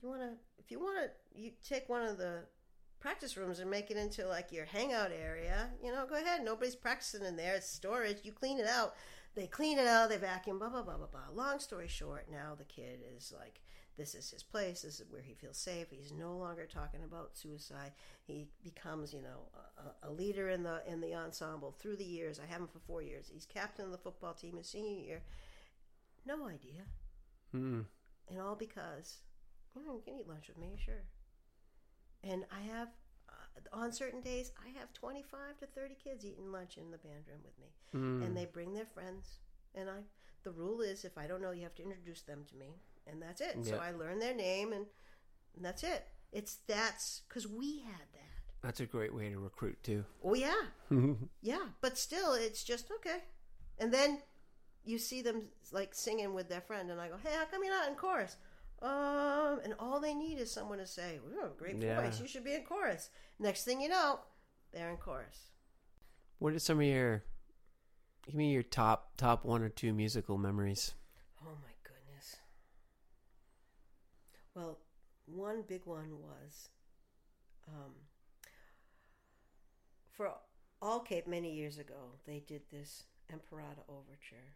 you 0.00 0.08
want 0.08 0.22
to? 0.22 0.32
If 0.58 0.70
you 0.70 0.80
want 0.80 0.98
to, 1.04 1.38
you 1.38 1.52
take 1.66 1.88
one 1.90 2.02
of 2.04 2.16
the 2.16 2.44
practice 3.00 3.36
rooms 3.36 3.58
and 3.58 3.70
make 3.70 3.90
it 3.90 3.96
into 3.98 4.26
like 4.26 4.50
your 4.50 4.64
hangout 4.64 5.10
area. 5.12 5.70
You 5.82 5.92
know, 5.92 6.06
go 6.06 6.14
ahead. 6.14 6.42
Nobody's 6.42 6.76
practicing 6.76 7.24
in 7.24 7.36
there. 7.36 7.54
It's 7.56 7.68
storage. 7.68 8.18
You 8.22 8.32
clean 8.32 8.58
it 8.58 8.66
out. 8.66 8.94
They 9.34 9.46
clean 9.46 9.78
it 9.78 9.86
out. 9.86 10.08
They 10.08 10.16
vacuum. 10.16 10.58
Blah 10.58 10.70
blah 10.70 10.82
blah 10.82 10.96
blah 10.96 11.06
blah. 11.06 11.28
Long 11.34 11.58
story 11.58 11.88
short, 11.88 12.30
now 12.30 12.54
the 12.56 12.64
kid 12.64 13.00
is 13.16 13.32
like." 13.36 13.60
This 14.02 14.16
is 14.16 14.32
his 14.32 14.42
place. 14.42 14.82
This 14.82 14.98
is 14.98 15.06
where 15.12 15.22
he 15.22 15.32
feels 15.32 15.56
safe. 15.56 15.86
He's 15.90 16.10
no 16.10 16.36
longer 16.36 16.66
talking 16.66 17.04
about 17.04 17.36
suicide. 17.36 17.92
He 18.24 18.48
becomes, 18.64 19.14
you 19.14 19.22
know, 19.22 19.46
a, 19.78 20.08
a 20.08 20.10
leader 20.10 20.48
in 20.48 20.64
the 20.64 20.82
in 20.88 21.00
the 21.00 21.14
ensemble 21.14 21.76
through 21.78 21.98
the 21.98 22.04
years. 22.04 22.40
I 22.40 22.50
have 22.50 22.62
him 22.62 22.66
for 22.66 22.80
four 22.80 23.00
years. 23.00 23.30
He's 23.32 23.46
captain 23.46 23.84
of 23.84 23.92
the 23.92 23.98
football 23.98 24.34
team 24.34 24.56
his 24.56 24.66
senior 24.66 24.98
year. 24.98 25.22
No 26.26 26.48
idea. 26.48 26.82
Mm. 27.54 27.84
And 28.28 28.40
all 28.40 28.56
because, 28.56 29.18
you 29.76 29.86
know, 29.86 29.94
you 29.94 30.02
can 30.04 30.18
eat 30.18 30.28
lunch 30.28 30.48
with 30.48 30.58
me, 30.58 30.76
sure. 30.84 31.04
And 32.24 32.44
I 32.50 32.62
have, 32.74 32.88
uh, 33.28 33.76
on 33.76 33.92
certain 33.92 34.20
days, 34.20 34.50
I 34.66 34.76
have 34.80 34.92
25 34.94 35.58
to 35.58 35.66
30 35.66 35.96
kids 36.02 36.24
eating 36.24 36.50
lunch 36.50 36.76
in 36.76 36.90
the 36.90 36.98
band 36.98 37.28
room 37.28 37.40
with 37.44 37.56
me. 37.60 37.70
Mm. 37.94 38.26
And 38.26 38.36
they 38.36 38.46
bring 38.46 38.74
their 38.74 38.86
friends. 38.86 39.38
And 39.76 39.88
I, 39.88 40.00
the 40.42 40.50
rule 40.50 40.80
is 40.80 41.04
if 41.04 41.16
I 41.16 41.28
don't 41.28 41.40
know, 41.40 41.52
you 41.52 41.62
have 41.62 41.76
to 41.76 41.84
introduce 41.84 42.22
them 42.22 42.44
to 42.50 42.56
me. 42.56 42.80
And 43.06 43.20
that's 43.20 43.40
it. 43.40 43.58
So 43.64 43.78
I 43.78 43.90
learn 43.90 44.18
their 44.18 44.34
name 44.34 44.72
and, 44.72 44.86
and 45.56 45.64
that's 45.64 45.82
it. 45.82 46.06
It's 46.32 46.58
that's 46.66 47.22
because 47.28 47.46
we 47.46 47.80
had 47.80 48.06
that. 48.14 48.62
That's 48.62 48.80
a 48.80 48.86
great 48.86 49.14
way 49.14 49.28
to 49.28 49.38
recruit 49.38 49.82
too. 49.82 50.04
Oh, 50.24 50.34
yeah. 50.34 50.54
Yeah, 51.42 51.66
but 51.80 51.98
still, 51.98 52.34
it's 52.34 52.62
just 52.62 52.90
okay. 52.92 53.18
And 53.78 53.92
then 53.92 54.20
you 54.84 54.98
see 54.98 55.20
them 55.22 55.42
like 55.72 55.94
singing 55.94 56.34
with 56.34 56.48
their 56.48 56.60
friend, 56.60 56.90
and 56.90 57.00
I 57.00 57.08
go, 57.08 57.16
"Hey, 57.16 57.34
how 57.36 57.44
come 57.46 57.64
you're 57.64 57.74
not 57.74 57.88
in 57.88 57.96
chorus?" 57.96 58.36
Um, 58.80 59.60
and 59.64 59.74
all 59.78 59.98
they 60.00 60.14
need 60.14 60.38
is 60.38 60.50
someone 60.52 60.78
to 60.78 60.86
say, 60.86 61.18
"We 61.26 61.34
have 61.40 61.50
a 61.50 61.54
great 61.54 61.82
Yeah. 61.82 62.00
voice. 62.00 62.20
You 62.20 62.28
should 62.28 62.44
be 62.44 62.54
in 62.54 62.64
chorus." 62.64 63.10
Next 63.40 63.64
thing 63.64 63.80
you 63.80 63.88
know, 63.88 64.20
they're 64.72 64.90
in 64.90 64.98
chorus. 64.98 65.50
What 66.38 66.52
are 66.52 66.58
some 66.60 66.78
of 66.78 66.86
your 66.86 67.24
give 68.22 68.34
me 68.36 68.52
your 68.52 68.62
top 68.62 69.16
top 69.16 69.44
one 69.44 69.62
or 69.62 69.68
two 69.68 69.92
musical 69.92 70.38
memories? 70.38 70.94
Oh 71.44 71.56
my 71.62 71.74
goodness. 71.82 72.36
Well, 74.54 74.78
one 75.26 75.62
big 75.66 75.82
one 75.84 76.10
was 76.20 76.68
um, 77.68 77.92
for 80.10 80.30
All 80.80 81.00
Cape 81.00 81.26
many 81.26 81.54
years 81.54 81.78
ago. 81.78 82.18
They 82.26 82.40
did 82.40 82.62
this 82.70 83.04
Emperata 83.32 83.80
Overture, 83.88 84.52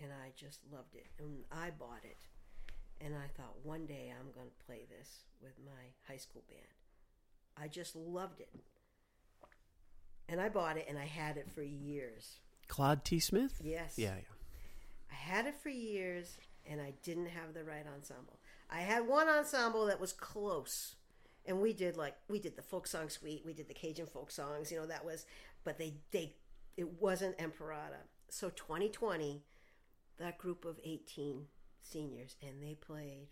and 0.00 0.12
I 0.12 0.30
just 0.36 0.60
loved 0.72 0.94
it. 0.94 1.06
And 1.18 1.44
I 1.50 1.70
bought 1.70 2.04
it, 2.04 2.18
and 3.00 3.14
I 3.14 3.26
thought 3.36 3.56
one 3.64 3.86
day 3.86 4.12
I'm 4.16 4.32
going 4.32 4.50
to 4.50 4.66
play 4.66 4.86
this 4.88 5.24
with 5.42 5.54
my 5.64 5.72
high 6.06 6.18
school 6.18 6.44
band. 6.48 6.60
I 7.56 7.68
just 7.68 7.96
loved 7.96 8.40
it, 8.40 8.50
and 10.28 10.40
I 10.40 10.48
bought 10.48 10.76
it, 10.76 10.86
and 10.88 10.98
I 10.98 11.06
had 11.06 11.36
it 11.38 11.50
for 11.50 11.62
years. 11.62 12.36
Claude 12.68 13.04
T. 13.04 13.18
Smith? 13.18 13.60
Yes. 13.64 13.94
Yeah, 13.96 14.14
yeah. 14.14 14.32
I 15.10 15.14
had 15.14 15.46
it 15.46 15.54
for 15.60 15.70
years 15.70 16.36
and 16.68 16.80
I 16.80 16.92
didn't 17.02 17.26
have 17.26 17.54
the 17.54 17.64
right 17.64 17.84
ensemble. 17.94 18.38
I 18.70 18.80
had 18.80 19.06
one 19.06 19.28
ensemble 19.28 19.86
that 19.86 20.00
was 20.00 20.12
close. 20.12 20.96
And 21.44 21.60
we 21.60 21.72
did 21.72 21.96
like 21.96 22.16
we 22.28 22.40
did 22.40 22.56
the 22.56 22.62
folk 22.62 22.86
song 22.86 23.08
suite, 23.08 23.42
we 23.46 23.52
did 23.52 23.68
the 23.68 23.74
Cajun 23.74 24.06
folk 24.06 24.30
songs, 24.30 24.72
you 24.72 24.78
know, 24.78 24.86
that 24.86 25.04
was 25.04 25.26
but 25.62 25.78
they 25.78 25.94
they 26.10 26.34
it 26.76 27.00
wasn't 27.00 27.40
Emperata. 27.40 27.98
So 28.28 28.50
2020 28.50 29.42
that 30.18 30.38
group 30.38 30.64
of 30.64 30.80
18 30.82 31.44
seniors 31.82 32.34
and 32.42 32.62
they 32.62 32.74
played 32.74 33.28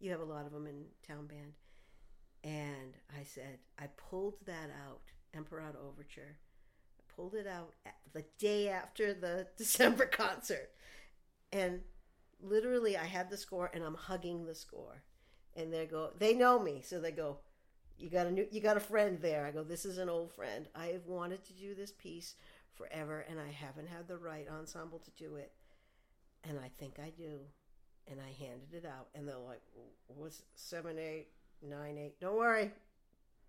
you 0.00 0.10
have 0.10 0.20
a 0.20 0.24
lot 0.24 0.46
of 0.46 0.52
them 0.52 0.66
in 0.66 0.84
town 1.06 1.26
band. 1.26 1.54
And 2.44 2.94
I 3.18 3.24
said, 3.24 3.58
I 3.78 3.88
pulled 3.96 4.34
that 4.46 4.70
out, 4.86 5.00
Emperata 5.34 5.78
Overture. 5.78 6.36
I 6.98 7.02
pulled 7.14 7.34
it 7.34 7.46
out 7.46 7.72
the 8.12 8.24
day 8.38 8.68
after 8.68 9.14
the 9.14 9.48
December 9.56 10.06
concert. 10.06 10.70
And 11.52 11.80
literally, 12.40 12.96
I 12.96 13.04
had 13.04 13.30
the 13.30 13.36
score 13.36 13.70
and 13.72 13.82
I'm 13.84 13.94
hugging 13.94 14.44
the 14.44 14.54
score. 14.54 15.02
And 15.54 15.72
they 15.72 15.86
go, 15.86 16.10
they 16.18 16.34
know 16.34 16.58
me. 16.58 16.82
So 16.84 17.00
they 17.00 17.12
go, 17.12 17.38
you 17.98 18.10
got 18.10 18.26
a 18.26 18.30
new, 18.30 18.46
you 18.50 18.60
got 18.60 18.76
a 18.76 18.80
friend 18.80 19.18
there. 19.20 19.46
I 19.46 19.50
go, 19.50 19.62
this 19.62 19.84
is 19.84 19.98
an 19.98 20.08
old 20.08 20.32
friend. 20.32 20.66
I 20.74 20.86
have 20.86 21.06
wanted 21.06 21.44
to 21.44 21.52
do 21.54 21.74
this 21.74 21.92
piece 21.92 22.34
forever 22.74 23.24
and 23.28 23.40
I 23.40 23.50
haven't 23.50 23.88
had 23.88 24.06
the 24.06 24.18
right 24.18 24.46
ensemble 24.48 24.98
to 24.98 25.10
do 25.12 25.36
it. 25.36 25.52
And 26.44 26.58
I 26.58 26.70
think 26.78 26.98
I 26.98 27.10
do. 27.16 27.40
And 28.08 28.20
I 28.20 28.30
handed 28.38 28.72
it 28.72 28.84
out. 28.84 29.08
And 29.14 29.26
they're 29.26 29.36
like, 29.36 29.62
what's 30.06 30.42
seven, 30.54 30.98
eight, 30.98 31.28
nine, 31.62 31.98
eight? 31.98 32.20
Don't 32.20 32.36
worry. 32.36 32.70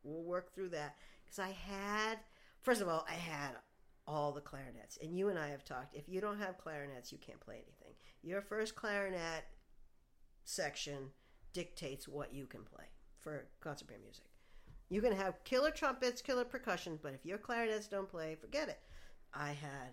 We'll 0.04 0.24
work 0.24 0.56
through 0.56 0.70
that. 0.70 0.96
Because 1.24 1.40
I 1.40 1.50
had, 1.50 2.20
first 2.62 2.82
of 2.82 2.88
all, 2.88 3.06
I 3.08 3.14
had 3.14 3.52
all 4.08 4.32
the 4.32 4.42
clarinets. 4.42 4.98
And 5.02 5.18
you 5.18 5.30
and 5.30 5.38
I 5.38 5.50
have 5.50 5.66
talked. 5.66 5.96
If 5.96 6.08
you 6.08 6.22
don't 6.22 6.40
have 6.40 6.58
clarinets, 6.58 7.12
you 7.12 7.18
can't 7.18 7.40
play 7.40 7.56
anything. 7.56 7.94
Your 8.24 8.42
first 8.42 8.76
clarinet 8.76 9.44
section 10.46 11.12
dictates 11.54 12.08
what 12.08 12.34
you 12.34 12.46
can 12.46 12.64
play 12.64 12.86
for 13.20 13.48
concert 13.60 13.90
band 13.90 14.02
music. 14.04 14.26
You 14.90 15.02
can 15.02 15.12
have 15.12 15.44
killer 15.44 15.72
trumpets, 15.72 16.22
killer 16.22 16.46
percussion, 16.46 16.98
but 17.02 17.14
if 17.14 17.26
your 17.26 17.38
clarinets 17.38 17.88
don't 17.88 18.10
play, 18.10 18.36
forget 18.36 18.70
it. 18.70 18.80
I 19.34 19.50
had 19.50 19.92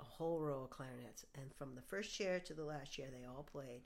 a 0.00 0.04
whole 0.04 0.40
row 0.40 0.64
of 0.64 0.70
clarinets, 0.70 1.24
and 1.36 1.54
from 1.54 1.74
the 1.74 1.80
first 1.80 2.12
chair 2.12 2.40
to 2.40 2.52
the 2.54 2.64
last 2.64 2.92
chair, 2.92 3.06
they 3.10 3.26
all 3.26 3.44
played, 3.50 3.82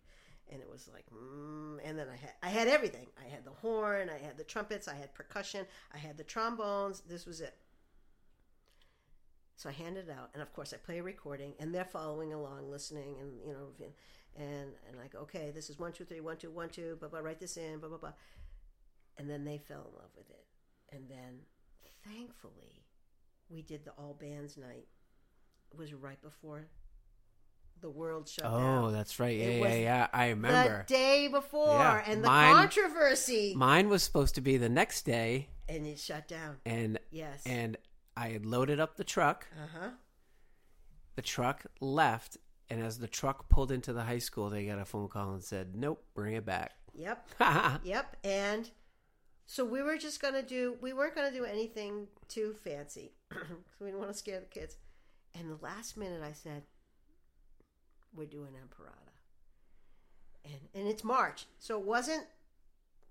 and 0.50 0.60
it 0.60 0.68
was 0.68 0.88
like, 0.92 1.04
mm, 1.14 1.78
and 1.84 1.98
then 1.98 2.08
I 2.08 2.16
had 2.16 2.32
I 2.42 2.48
had 2.48 2.68
everything. 2.68 3.06
I 3.20 3.28
had 3.28 3.44
the 3.44 3.50
horn, 3.50 4.08
I 4.08 4.24
had 4.24 4.38
the 4.38 4.44
trumpets, 4.44 4.88
I 4.88 4.94
had 4.94 5.14
percussion, 5.14 5.66
I 5.94 5.98
had 5.98 6.16
the 6.16 6.24
trombones. 6.24 7.02
This 7.02 7.26
was 7.26 7.40
it. 7.42 7.54
So 9.60 9.68
I 9.68 9.72
hand 9.72 9.98
it 9.98 10.08
out, 10.08 10.30
and 10.32 10.42
of 10.42 10.50
course 10.54 10.72
I 10.72 10.78
play 10.78 11.00
a 11.00 11.02
recording, 11.02 11.52
and 11.60 11.74
they're 11.74 11.84
following 11.84 12.32
along, 12.32 12.70
listening, 12.70 13.16
and 13.20 13.38
you 13.46 13.52
know, 13.52 13.66
and 14.34 14.70
and 14.88 14.96
like, 14.98 15.14
okay, 15.14 15.50
this 15.54 15.68
is 15.68 15.78
one 15.78 15.92
two 15.92 16.06
three 16.06 16.20
one 16.20 16.38
two 16.38 16.50
one 16.50 16.70
two, 16.70 16.96
blah 16.98 17.10
blah, 17.10 17.18
write 17.18 17.40
this 17.40 17.58
in, 17.58 17.78
blah 17.78 17.90
blah 17.90 17.98
blah, 17.98 18.12
and 19.18 19.28
then 19.28 19.44
they 19.44 19.58
fell 19.58 19.80
in 19.80 19.98
love 19.98 20.08
with 20.16 20.30
it, 20.30 20.46
and 20.90 21.10
then 21.10 21.40
thankfully, 22.06 22.86
we 23.50 23.60
did 23.60 23.84
the 23.84 23.90
all 23.98 24.16
bands 24.18 24.56
night. 24.56 24.88
It 25.70 25.76
was 25.76 25.92
right 25.92 26.20
before 26.22 26.68
the 27.82 27.90
world 27.90 28.30
shut 28.30 28.46
oh, 28.46 28.58
down. 28.58 28.84
Oh, 28.84 28.90
that's 28.90 29.20
right. 29.20 29.36
Yeah, 29.36 29.44
It 29.44 29.60
yeah, 29.60 29.74
yeah. 29.74 30.06
I 30.10 30.28
remember. 30.30 30.86
The 30.88 30.94
day 30.94 31.28
before, 31.28 31.68
Yeah, 31.68 32.02
and 32.06 32.24
the 32.24 32.28
mine- 32.28 32.54
controversy, 32.54 33.52
Mine 33.54 33.90
was 33.90 34.02
supposed 34.02 34.36
to 34.36 34.40
be 34.40 34.56
the 34.56 34.70
next 34.70 35.02
day, 35.02 35.50
and 35.68 35.86
it 35.86 35.98
shut 35.98 36.28
down. 36.28 36.56
and 36.64 36.98
Yes. 37.10 37.42
and 37.44 37.76
I 38.16 38.28
had 38.28 38.44
loaded 38.46 38.80
up 38.80 38.96
the 38.96 39.04
truck. 39.04 39.46
uh 39.56 39.66
huh. 39.80 39.88
The 41.16 41.22
truck 41.22 41.66
left, 41.80 42.36
and 42.68 42.80
as 42.82 42.98
the 42.98 43.08
truck 43.08 43.48
pulled 43.48 43.72
into 43.72 43.92
the 43.92 44.04
high 44.04 44.18
school, 44.18 44.48
they 44.48 44.64
got 44.66 44.78
a 44.78 44.84
phone 44.84 45.08
call 45.08 45.32
and 45.32 45.42
said, 45.42 45.74
"Nope, 45.76 46.02
bring 46.14 46.34
it 46.34 46.46
back." 46.46 46.72
Yep. 46.94 47.28
Yep. 47.84 48.16
And 48.24 48.70
so 49.46 49.64
we 49.64 49.82
were 49.82 49.96
just 49.96 50.20
going 50.22 50.34
to 50.34 50.42
do, 50.42 50.76
we 50.80 50.92
weren't 50.92 51.14
going 51.14 51.30
to 51.30 51.36
do 51.36 51.44
anything 51.44 52.06
too 52.28 52.54
fancy. 52.64 53.12
we 53.80 53.86
didn't 53.86 53.98
want 53.98 54.10
to 54.12 54.16
scare 54.16 54.40
the 54.40 54.46
kids. 54.46 54.76
And 55.34 55.50
the 55.50 55.62
last 55.62 55.96
minute 55.96 56.22
I 56.22 56.32
said, 56.32 56.62
we're 58.14 58.26
doing 58.26 58.54
Emperata. 58.60 58.96
And, 60.44 60.60
and 60.74 60.88
it's 60.88 61.04
March. 61.04 61.46
So 61.58 61.78
it 61.78 61.84
wasn't 61.86 62.24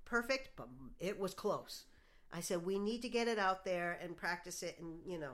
perfect, 0.06 0.52
but 0.56 0.68
it 1.00 1.20
was 1.20 1.34
close. 1.34 1.86
I 2.32 2.42
said, 2.42 2.66
we 2.66 2.78
need 2.80 3.02
to 3.02 3.10
get 3.10 3.28
it 3.28 3.40
out 3.40 3.66
there 3.66 3.98
and 4.02 4.16
practice 4.16 4.62
it. 4.64 4.78
And, 4.80 5.00
you 5.06 5.18
know, 5.20 5.32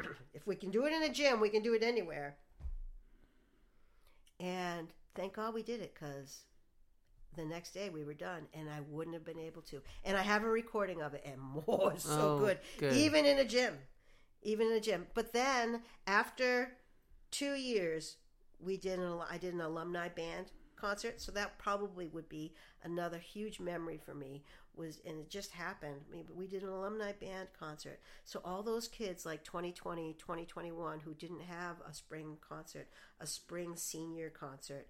if 0.34 0.46
we 0.46 0.56
can 0.56 0.70
do 0.70 0.86
it 0.86 0.92
in 0.92 1.02
a 1.02 1.08
gym, 1.12 1.40
we 1.40 1.48
can 1.48 1.62
do 1.62 1.74
it 1.74 1.82
anywhere. 1.82 2.36
And 4.40 4.88
thank 5.14 5.34
God 5.34 5.54
we 5.54 5.62
did 5.62 5.80
it 5.80 5.94
because 5.94 6.42
the 7.36 7.44
next 7.44 7.72
day 7.72 7.90
we 7.90 8.04
were 8.04 8.14
done 8.14 8.46
and 8.52 8.68
I 8.68 8.80
wouldn't 8.88 9.14
have 9.14 9.24
been 9.24 9.38
able 9.38 9.62
to. 9.62 9.80
And 10.04 10.16
I 10.16 10.22
have 10.22 10.44
a 10.44 10.48
recording 10.48 11.00
of 11.02 11.14
it 11.14 11.22
and 11.24 11.40
more 11.66 11.94
so 11.96 12.10
Oh, 12.10 12.38
good. 12.38 12.58
good. 12.78 12.92
Even 12.94 13.24
in 13.24 13.38
a 13.38 13.44
gym. 13.44 13.74
Even 14.42 14.66
in 14.68 14.72
a 14.74 14.80
gym. 14.80 15.06
But 15.14 15.32
then 15.32 15.82
after 16.06 16.72
two 17.30 17.54
years 17.54 18.16
we 18.60 18.76
did 18.76 18.98
an 18.98 19.20
I 19.30 19.38
did 19.38 19.54
an 19.54 19.60
alumni 19.60 20.08
band 20.08 20.46
concert. 20.76 21.20
So 21.20 21.30
that 21.32 21.58
probably 21.58 22.08
would 22.08 22.28
be 22.28 22.52
another 22.82 23.18
huge 23.18 23.60
memory 23.60 24.00
for 24.04 24.14
me 24.14 24.42
was 24.74 25.00
and 25.06 25.18
it 25.18 25.30
just 25.30 25.52
happened. 25.52 26.00
I 26.08 26.14
mean, 26.14 26.26
we 26.34 26.46
did 26.46 26.62
an 26.62 26.68
alumni 26.68 27.12
band 27.12 27.48
concert. 27.58 28.00
So 28.24 28.40
all 28.44 28.62
those 28.62 28.88
kids 28.88 29.26
like 29.26 29.44
2020, 29.44 30.14
2021 30.18 31.00
who 31.00 31.14
didn't 31.14 31.42
have 31.42 31.76
a 31.88 31.92
spring 31.92 32.36
concert, 32.46 32.88
a 33.20 33.26
spring 33.26 33.76
senior 33.76 34.30
concert, 34.30 34.86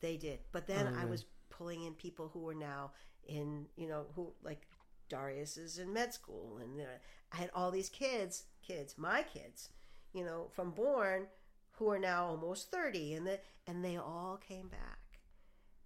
they 0.00 0.16
did. 0.16 0.40
But 0.52 0.66
then 0.66 0.88
Oh, 0.88 1.00
I 1.00 1.04
was 1.06 1.24
pulling 1.50 1.84
in 1.84 1.94
people 1.94 2.30
who 2.32 2.40
were 2.40 2.54
now 2.54 2.92
in, 3.26 3.66
you 3.76 3.88
know, 3.88 4.06
who 4.14 4.32
like 4.42 4.66
Darius 5.08 5.56
is 5.56 5.78
in 5.78 5.92
med 5.92 6.12
school, 6.12 6.58
and 6.58 6.80
uh, 6.80 6.84
I 7.32 7.36
had 7.36 7.50
all 7.54 7.70
these 7.70 7.88
kids, 7.88 8.44
kids, 8.62 8.96
my 8.96 9.22
kids, 9.22 9.70
you 10.12 10.24
know, 10.24 10.48
from 10.54 10.70
Bourne, 10.70 11.26
who 11.72 11.90
are 11.90 11.98
now 11.98 12.26
almost 12.26 12.70
thirty, 12.70 13.14
and 13.14 13.26
the, 13.26 13.40
and 13.66 13.84
they 13.84 13.96
all 13.96 14.38
came 14.46 14.68
back, 14.68 15.20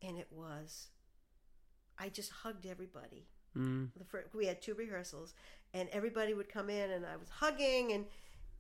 and 0.03 0.19
it 0.19 0.29
was, 0.31 0.89
I 2.03 2.09
just 2.09 2.31
hugged 2.31 2.67
everybody. 2.67 3.27
Mm. 3.57 3.91
The 3.97 4.05
first, 4.05 4.35
we 4.35 4.47
had 4.47 4.61
two 4.61 4.75
rehearsals, 4.75 5.35
and 5.73 5.89
everybody 5.91 6.35
would 6.35 6.49
come 6.49 6.69
in, 6.69 6.91
and 6.91 7.07
I 7.07 7.17
was 7.17 7.29
hugging, 7.29 7.93
and 7.93 8.07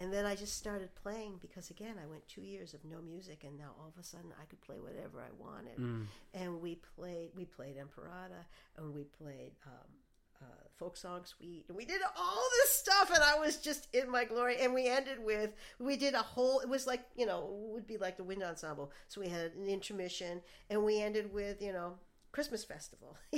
and 0.00 0.12
then 0.12 0.26
I 0.26 0.34
just 0.34 0.56
started 0.56 0.88
playing 1.00 1.38
because 1.40 1.70
again, 1.70 1.94
I 2.02 2.06
went 2.06 2.26
two 2.26 2.40
years 2.40 2.74
of 2.74 2.84
no 2.84 3.00
music, 3.00 3.44
and 3.44 3.56
now 3.56 3.70
all 3.78 3.92
of 3.94 4.00
a 4.00 4.04
sudden 4.04 4.32
I 4.40 4.44
could 4.46 4.60
play 4.60 4.76
whatever 4.80 5.20
I 5.20 5.30
wanted. 5.38 5.78
Mm. 5.78 6.06
And 6.34 6.60
we 6.60 6.80
played, 6.96 7.30
we 7.36 7.44
played 7.44 7.76
Emperata, 7.76 8.44
and 8.76 8.92
we 8.92 9.04
played 9.04 9.52
um, 9.66 9.92
uh, 10.40 10.64
folk 10.76 10.96
song 10.96 11.20
suite, 11.24 11.66
and 11.68 11.76
we 11.76 11.84
did 11.84 12.00
all 12.16 12.42
this 12.60 12.70
stuff, 12.70 13.12
and 13.14 13.22
I 13.22 13.38
was 13.38 13.58
just 13.58 13.86
in 13.94 14.10
my 14.10 14.24
glory. 14.24 14.56
And 14.60 14.74
we 14.74 14.88
ended 14.88 15.18
with, 15.24 15.54
we 15.78 15.96
did 15.96 16.14
a 16.14 16.22
whole. 16.22 16.60
It 16.60 16.68
was 16.68 16.86
like 16.86 17.04
you 17.16 17.26
know, 17.26 17.48
it 17.68 17.72
would 17.72 17.86
be 17.86 17.96
like 17.96 18.16
the 18.16 18.24
wind 18.24 18.42
ensemble. 18.42 18.90
So 19.08 19.20
we 19.20 19.28
had 19.28 19.52
an 19.52 19.68
intermission, 19.68 20.40
and 20.68 20.84
we 20.84 21.00
ended 21.00 21.32
with 21.32 21.62
you 21.62 21.72
know. 21.72 21.94
Christmas 22.32 22.64
festival, 22.64 23.16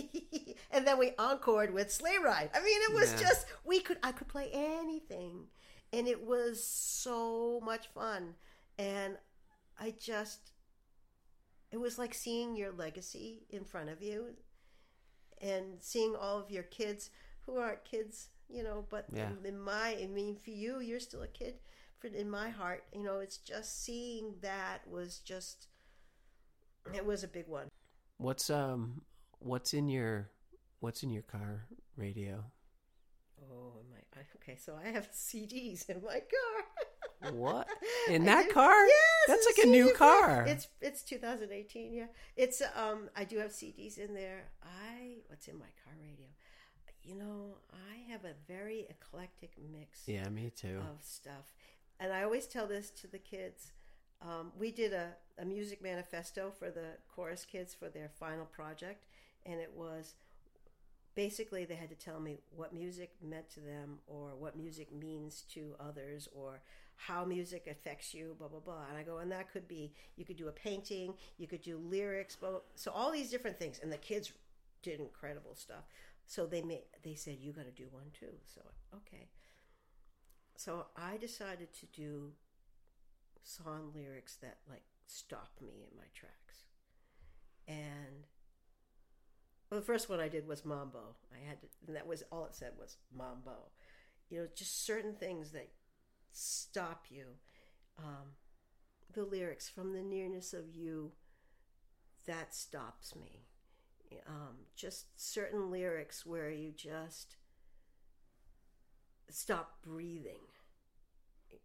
and 0.71 0.87
then 0.87 0.99
we 0.99 1.13
encored 1.19 1.73
with 1.75 1.93
sleigh 1.93 2.19
ride. 2.23 2.51
I 2.55 2.61
mean, 2.63 2.81
it 2.83 2.95
was 2.95 3.13
Yeah. 3.13 3.21
just 3.21 3.47
we 3.65 3.81
could 3.81 3.99
I 4.03 4.13
could 4.13 4.29
play 4.29 4.51
anything, 4.53 5.49
and 5.93 6.07
it 6.09 6.25
was 6.25 6.65
so 6.65 7.61
much 7.65 7.89
fun. 7.89 8.35
And 8.79 9.19
I 9.79 9.93
just, 9.99 10.53
it 11.71 11.77
was 11.79 11.99
like 11.99 12.15
seeing 12.15 12.57
your 12.57 12.73
legacy 12.73 13.43
in 13.51 13.65
front 13.65 13.89
of 13.91 14.01
you, 14.03 14.35
and 15.41 15.81
seeing 15.83 16.15
all 16.15 16.39
of 16.39 16.51
your 16.51 16.63
kids 16.63 17.11
who 17.47 17.57
aren't 17.59 17.85
kids, 17.85 18.29
you 18.49 18.63
know. 18.63 18.87
But 18.89 19.09
Yeah. 19.13 19.31
in, 19.31 19.45
in 19.47 19.59
my, 19.59 19.97
I 20.01 20.07
mean, 20.07 20.37
for 20.37 20.51
you, 20.51 20.81
you're 20.81 21.01
still 21.01 21.23
a 21.23 21.29
kid. 21.29 21.55
For 21.99 22.09
in 22.09 22.31
my 22.31 22.51
heart, 22.51 22.85
you 22.93 23.03
know, 23.03 23.21
it's 23.21 23.39
just 23.39 23.83
seeing 23.85 24.35
that 24.41 24.87
was 24.87 25.19
just, 25.19 25.69
it 26.95 27.05
was 27.05 27.25
a 27.25 27.29
big 27.29 27.49
one. 27.49 27.69
What's 28.19 28.51
um 28.51 29.03
what's 29.39 29.75
in 29.75 29.89
your 29.89 30.31
what's 30.81 31.03
in 31.03 31.11
your 31.11 31.23
car 31.23 31.67
radio? 31.97 32.45
Oh, 33.43 33.73
my, 33.91 33.99
I- 34.21 34.25
okay. 34.37 34.57
So 34.59 34.75
I 34.83 34.89
have 34.91 35.11
CDs 35.13 35.89
in 35.89 36.03
my 36.03 36.21
car. 36.21 36.65
What? 37.33 37.67
In 38.11 38.23
I 38.23 38.25
that 38.27 38.47
do- 38.49 38.53
car? 38.53 38.87
Yes, 38.87 38.99
That's 39.29 39.47
like 39.47 39.65
a 39.67 39.69
new 39.71 39.95
car. 39.95 40.45
It's 40.47 40.69
it's 40.83 41.03
2018. 41.03 41.95
Yeah, 41.95 42.07
it's 42.37 42.61
um. 42.77 43.09
I 43.17 43.25
do 43.25 43.39
have 43.39 43.51
CDs 43.51 43.97
in 43.97 44.13
there. 44.13 44.51
I 44.63 45.17
what's 45.29 45.49
in 45.49 45.57
my 45.59 45.71
car 45.85 45.95
radio? 46.03 46.27
You 47.03 47.15
know, 47.15 47.57
I 47.73 48.11
have 48.13 48.25
a 48.27 48.35
very 48.47 48.87
eclectic 48.91 49.53
mix 49.73 50.03
Yeah, 50.07 50.29
me 50.29 50.51
too. 50.55 50.79
of 50.81 51.03
stuff, 51.03 51.55
and 51.99 52.13
I 52.13 52.25
always 52.25 52.47
tell 52.47 52.67
this 52.67 52.91
to 53.01 53.07
the 53.07 53.19
kids. 53.19 53.73
Um, 54.23 54.53
we 54.59 54.71
did 54.71 54.93
a, 54.93 55.13
a 55.39 55.45
music 55.45 55.83
manifesto 55.83 56.53
for 56.59 56.71
the 56.71 56.97
chorus 57.15 57.45
kids 57.45 57.75
for 57.75 57.89
their 57.89 58.09
final 58.09 58.47
project, 58.47 59.05
and 59.45 59.61
it 59.61 59.73
was 59.75 60.15
basically 61.15 61.65
they 61.65 61.75
had 61.75 61.89
to 61.91 61.95
tell 61.95 62.21
me 62.21 62.41
what 62.55 62.73
music 62.73 63.13
meant 63.23 63.49
to 63.51 63.61
them 63.61 63.99
or 64.07 64.35
what 64.37 64.57
music 64.57 64.93
means 64.93 65.45
to 65.53 65.75
others 65.79 66.29
or 66.35 66.61
how 66.97 67.25
music 67.25 67.67
affects 67.71 68.15
you 68.15 68.35
blah 68.39 68.49
blah 68.49 68.61
blah. 68.61 68.85
And 68.89 68.99
i 68.99 69.03
go 69.03 69.19
and 69.19 69.31
that 69.33 69.53
could 69.53 69.67
be 69.69 69.93
you 70.17 70.25
could 70.25 70.37
do 70.37 70.49
a 70.49 70.53
painting 70.53 71.15
you 71.39 71.47
could 71.47 71.63
do 71.63 71.79
lyrics 71.79 72.37
blah, 72.37 72.61
so 72.75 72.91
all 72.93 73.11
these 73.11 73.31
different 73.31 73.59
things. 73.59 73.81
And 73.83 73.93
the 73.93 73.97
kids 73.99 74.33
did 74.83 75.01
incredible 75.01 75.55
stuff. 75.55 75.85
So 76.27 76.47
they 76.47 76.63
made 76.63 76.83
they 77.03 77.15
said 77.15 77.37
you 77.41 77.53
got 77.53 77.67
to 77.67 77.71
do 77.71 77.89
one 77.91 78.11
too. 78.19 78.35
So 78.55 78.61
okay. 78.97 79.29
So 80.57 80.87
i 80.97 81.17
decided 81.17 81.73
to 81.75 81.87
do 81.87 82.33
song 83.45 83.93
lyrics 83.95 84.37
that 84.43 84.59
like 84.69 84.85
stop 85.07 85.53
me 85.61 85.87
in 85.89 85.97
my 85.97 86.07
tracks 86.15 86.65
and 87.69 88.27
well, 89.71 89.81
the 89.81 89.87
first 89.87 90.09
one 90.09 90.21
I 90.21 90.29
did 90.29 90.47
was 90.47 90.65
Mambo. 90.65 91.17
I 91.33 91.49
had 91.49 91.61
to, 91.61 91.67
and 91.87 91.97
that 91.97 92.07
was 92.07 92.23
all 92.31 92.45
it 92.45 92.55
said 92.55 92.73
was 92.79 92.97
Mambo. 93.17 93.71
You 94.31 94.41
know, 94.41 94.49
just 94.55 94.85
certain 94.87 95.15
things 95.15 95.51
that 95.51 95.69
stop 96.33 97.07
you. 97.11 97.25
Um, 97.99 98.37
the 99.13 99.25
lyrics 99.25 99.69
from 99.69 99.93
the 99.93 100.03
nearness 100.03 100.53
of 100.53 100.71
you, 100.75 101.13
that 102.27 102.55
stops 102.55 103.15
me. 103.17 103.47
Um, 104.29 104.67
just 104.77 105.07
certain 105.17 105.71
lyrics 105.71 106.25
where 106.25 106.51
you 106.51 106.71
just 106.71 107.37
stop 109.29 109.79
breathing. 109.83 110.41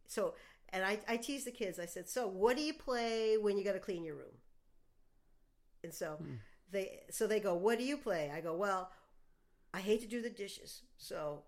So, 0.07 0.34
and 0.74 0.84
I, 0.84 0.99
I 1.07 1.17
tease 1.17 1.45
the 1.45 1.51
kids. 1.51 1.80
I 1.80 1.86
said, 1.86 2.09
"So, 2.09 2.28
what 2.28 2.57
do 2.57 2.63
you 2.63 2.74
play 2.74 3.38
when 3.38 3.57
you 3.57 3.63
got 3.63 3.74
to 3.74 3.80
clean 3.80 4.03
your 4.03 4.15
room?" 4.15 4.38
And 5.84 5.93
so 5.93 6.17
hmm. 6.22 6.36
they, 6.72 7.01
so 7.09 7.28
they 7.28 7.39
go, 7.39 7.55
"What 7.55 7.78
do 7.78 7.84
you 7.84 7.97
play?" 7.97 8.32
I 8.34 8.41
go, 8.41 8.55
"Well, 8.55 8.91
I 9.74 9.80
hate 9.80 10.01
to 10.01 10.07
do 10.07 10.22
the 10.22 10.30
dishes, 10.30 10.82
so 10.97 11.43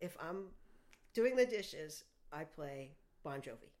if 0.00 0.16
I'm 0.20 0.46
doing 1.14 1.36
the 1.36 1.46
dishes, 1.46 2.04
I 2.32 2.44
play 2.44 2.92
Bon 3.22 3.40
Jovi, 3.40 3.72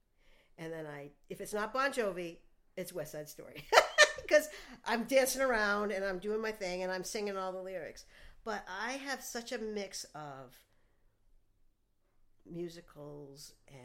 and 0.56 0.72
then 0.72 0.86
I, 0.86 1.10
if 1.28 1.40
it's 1.40 1.54
not 1.54 1.72
Bon 1.72 1.92
Jovi, 1.92 2.38
it's 2.76 2.92
West 2.92 3.12
Side 3.12 3.28
Story." 3.28 3.64
Because 4.20 4.50
I'm 4.84 5.04
dancing 5.04 5.40
around 5.40 5.90
and 5.90 6.04
I'm 6.04 6.18
doing 6.18 6.42
my 6.42 6.52
thing 6.52 6.82
and 6.82 6.92
I'm 6.92 7.02
singing 7.02 7.38
all 7.38 7.50
the 7.50 7.62
lyrics. 7.62 8.04
But 8.44 8.62
I 8.68 8.92
have 8.92 9.22
such 9.22 9.52
a 9.52 9.58
mix 9.58 10.04
of 10.14 10.54
musicals 12.50 13.52
and 13.68 13.78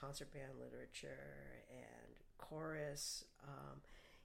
concert 0.00 0.32
band 0.32 0.52
literature 0.60 1.62
and 1.70 2.14
chorus. 2.38 3.24
Um, 3.44 3.80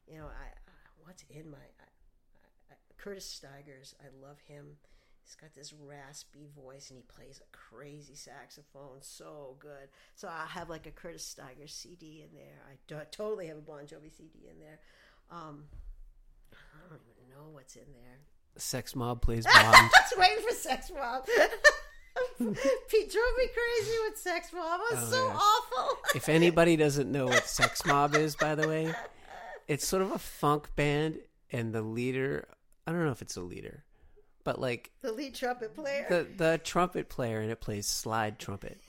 you 0.07 0.17
know, 0.17 0.25
I, 0.25 0.45
I 0.45 0.71
what's 1.03 1.23
in 1.29 1.49
my 1.49 1.57
I, 1.57 2.71
I, 2.71 2.75
Curtis 2.97 3.25
Stigers. 3.25 3.95
I 4.01 4.07
love 4.25 4.39
him. 4.47 4.77
He's 5.23 5.35
got 5.35 5.53
this 5.55 5.73
raspy 5.73 6.47
voice 6.53 6.89
and 6.89 6.97
he 6.97 7.03
plays 7.03 7.39
a 7.41 7.57
crazy 7.57 8.15
saxophone, 8.15 8.97
so 8.99 9.55
good. 9.59 9.87
So 10.15 10.27
I 10.27 10.45
have 10.47 10.69
like 10.69 10.85
a 10.85 10.91
Curtis 10.91 11.25
Stigers 11.25 11.73
CD 11.73 12.25
in 12.27 12.37
there. 12.37 12.59
I 12.69 12.75
do, 12.87 12.97
totally 13.09 13.47
have 13.47 13.57
a 13.57 13.61
Bon 13.61 13.83
Jovi 13.83 14.11
CD 14.11 14.49
in 14.51 14.59
there. 14.59 14.79
Um, 15.31 15.63
I 16.51 16.89
don't 16.89 17.01
even 17.09 17.29
know 17.29 17.51
what's 17.51 17.77
in 17.77 17.91
there. 17.93 18.19
Sex 18.57 18.95
Mob 18.95 19.21
plays 19.21 19.45
Bond. 19.53 19.57
I 19.57 19.89
was 19.93 20.13
waiting 20.17 20.45
for 20.45 20.53
Sex 20.53 20.91
Mob. 20.93 21.25
Pete 22.89 23.11
drove 23.11 23.37
me 23.37 23.47
crazy 23.53 23.97
with 24.07 24.17
Sex 24.17 24.51
Mob. 24.53 24.79
It 24.91 24.95
was 24.95 25.13
Oh, 25.13 25.15
so 25.15 25.27
awful. 25.87 25.97
if 26.15 26.29
anybody 26.29 26.75
doesn't 26.85 27.11
know 27.11 27.25
what 27.25 27.45
Sex 27.47 27.85
Mob 27.85 28.15
is, 28.15 28.35
by 28.35 28.55
the 28.55 28.67
way, 28.67 28.93
it's 29.67 29.87
sort 29.87 30.01
of 30.01 30.11
a 30.11 30.19
funk 30.19 30.69
band, 30.75 31.19
and 31.51 31.73
the 31.73 31.81
leader, 31.81 32.47
I 32.87 32.91
don't 32.91 33.03
know 33.05 33.11
if 33.11 33.21
it's 33.21 33.37
a 33.37 33.41
leader, 33.41 33.83
but 34.43 34.59
like 34.59 34.91
the 35.01 35.11
lead 35.11 35.35
trumpet 35.35 35.73
player. 35.75 36.05
the 36.09 36.27
the 36.37 36.57
trumpet 36.63 37.09
player, 37.09 37.39
and 37.39 37.49
it 37.51 37.61
plays 37.61 37.85
slide 37.87 38.39
trumpet, 38.39 38.79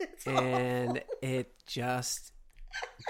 It's 0.00 0.26
and 0.26 1.02
it 1.22 1.52
just 1.66 2.32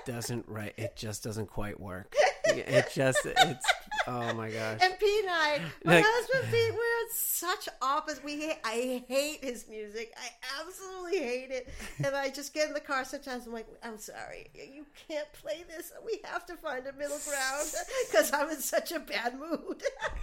doesn't 0.05 0.47
right. 0.49 0.75
It 0.77 0.97
just 0.97 1.23
doesn't 1.25 1.47
quite 1.47 1.79
work. 1.81 2.15
It 2.47 2.87
just 2.95 3.21
it's 3.25 3.67
oh 4.07 4.35
my 4.35 4.51
gosh. 4.51 4.79
And 4.83 4.99
Pete 4.99 5.25
and 5.25 5.31
I, 5.31 5.61
my 5.85 5.95
Like- 5.97 6.05
husband 6.07 6.45
Pete, 6.53 6.75
such 7.13 7.69
opposite. 7.83 8.25
We 8.25 8.39
hate, 8.41 8.59
I 8.65 9.05
hate 9.09 9.45
his 9.45 9.67
music. 9.69 10.13
I 10.17 10.61
absolutely 10.61 11.19
hate 11.19 11.51
it. 11.51 11.69
And 12.05 12.15
I 12.15 12.31
just 12.31 12.53
get 12.55 12.69
in 12.69 12.75
the 12.75 12.81
car 12.81 13.05
sometimes. 13.05 13.47
I'm 13.47 13.53
like, 13.53 13.67
I'm 13.83 13.99
sorry, 13.99 14.49
you 14.55 14.85
can't 15.09 15.31
play 15.33 15.65
this. 15.69 15.93
We 16.05 16.21
have 16.25 16.45
to 16.47 16.57
find 16.57 16.87
a 16.87 16.93
middle 16.93 17.19
ground 17.29 17.69
because 18.11 18.33
I'm 18.33 18.51
in 18.51 18.61
such 18.61 18.93
a 18.93 19.01
bad 19.01 19.39
mood. 19.39 19.83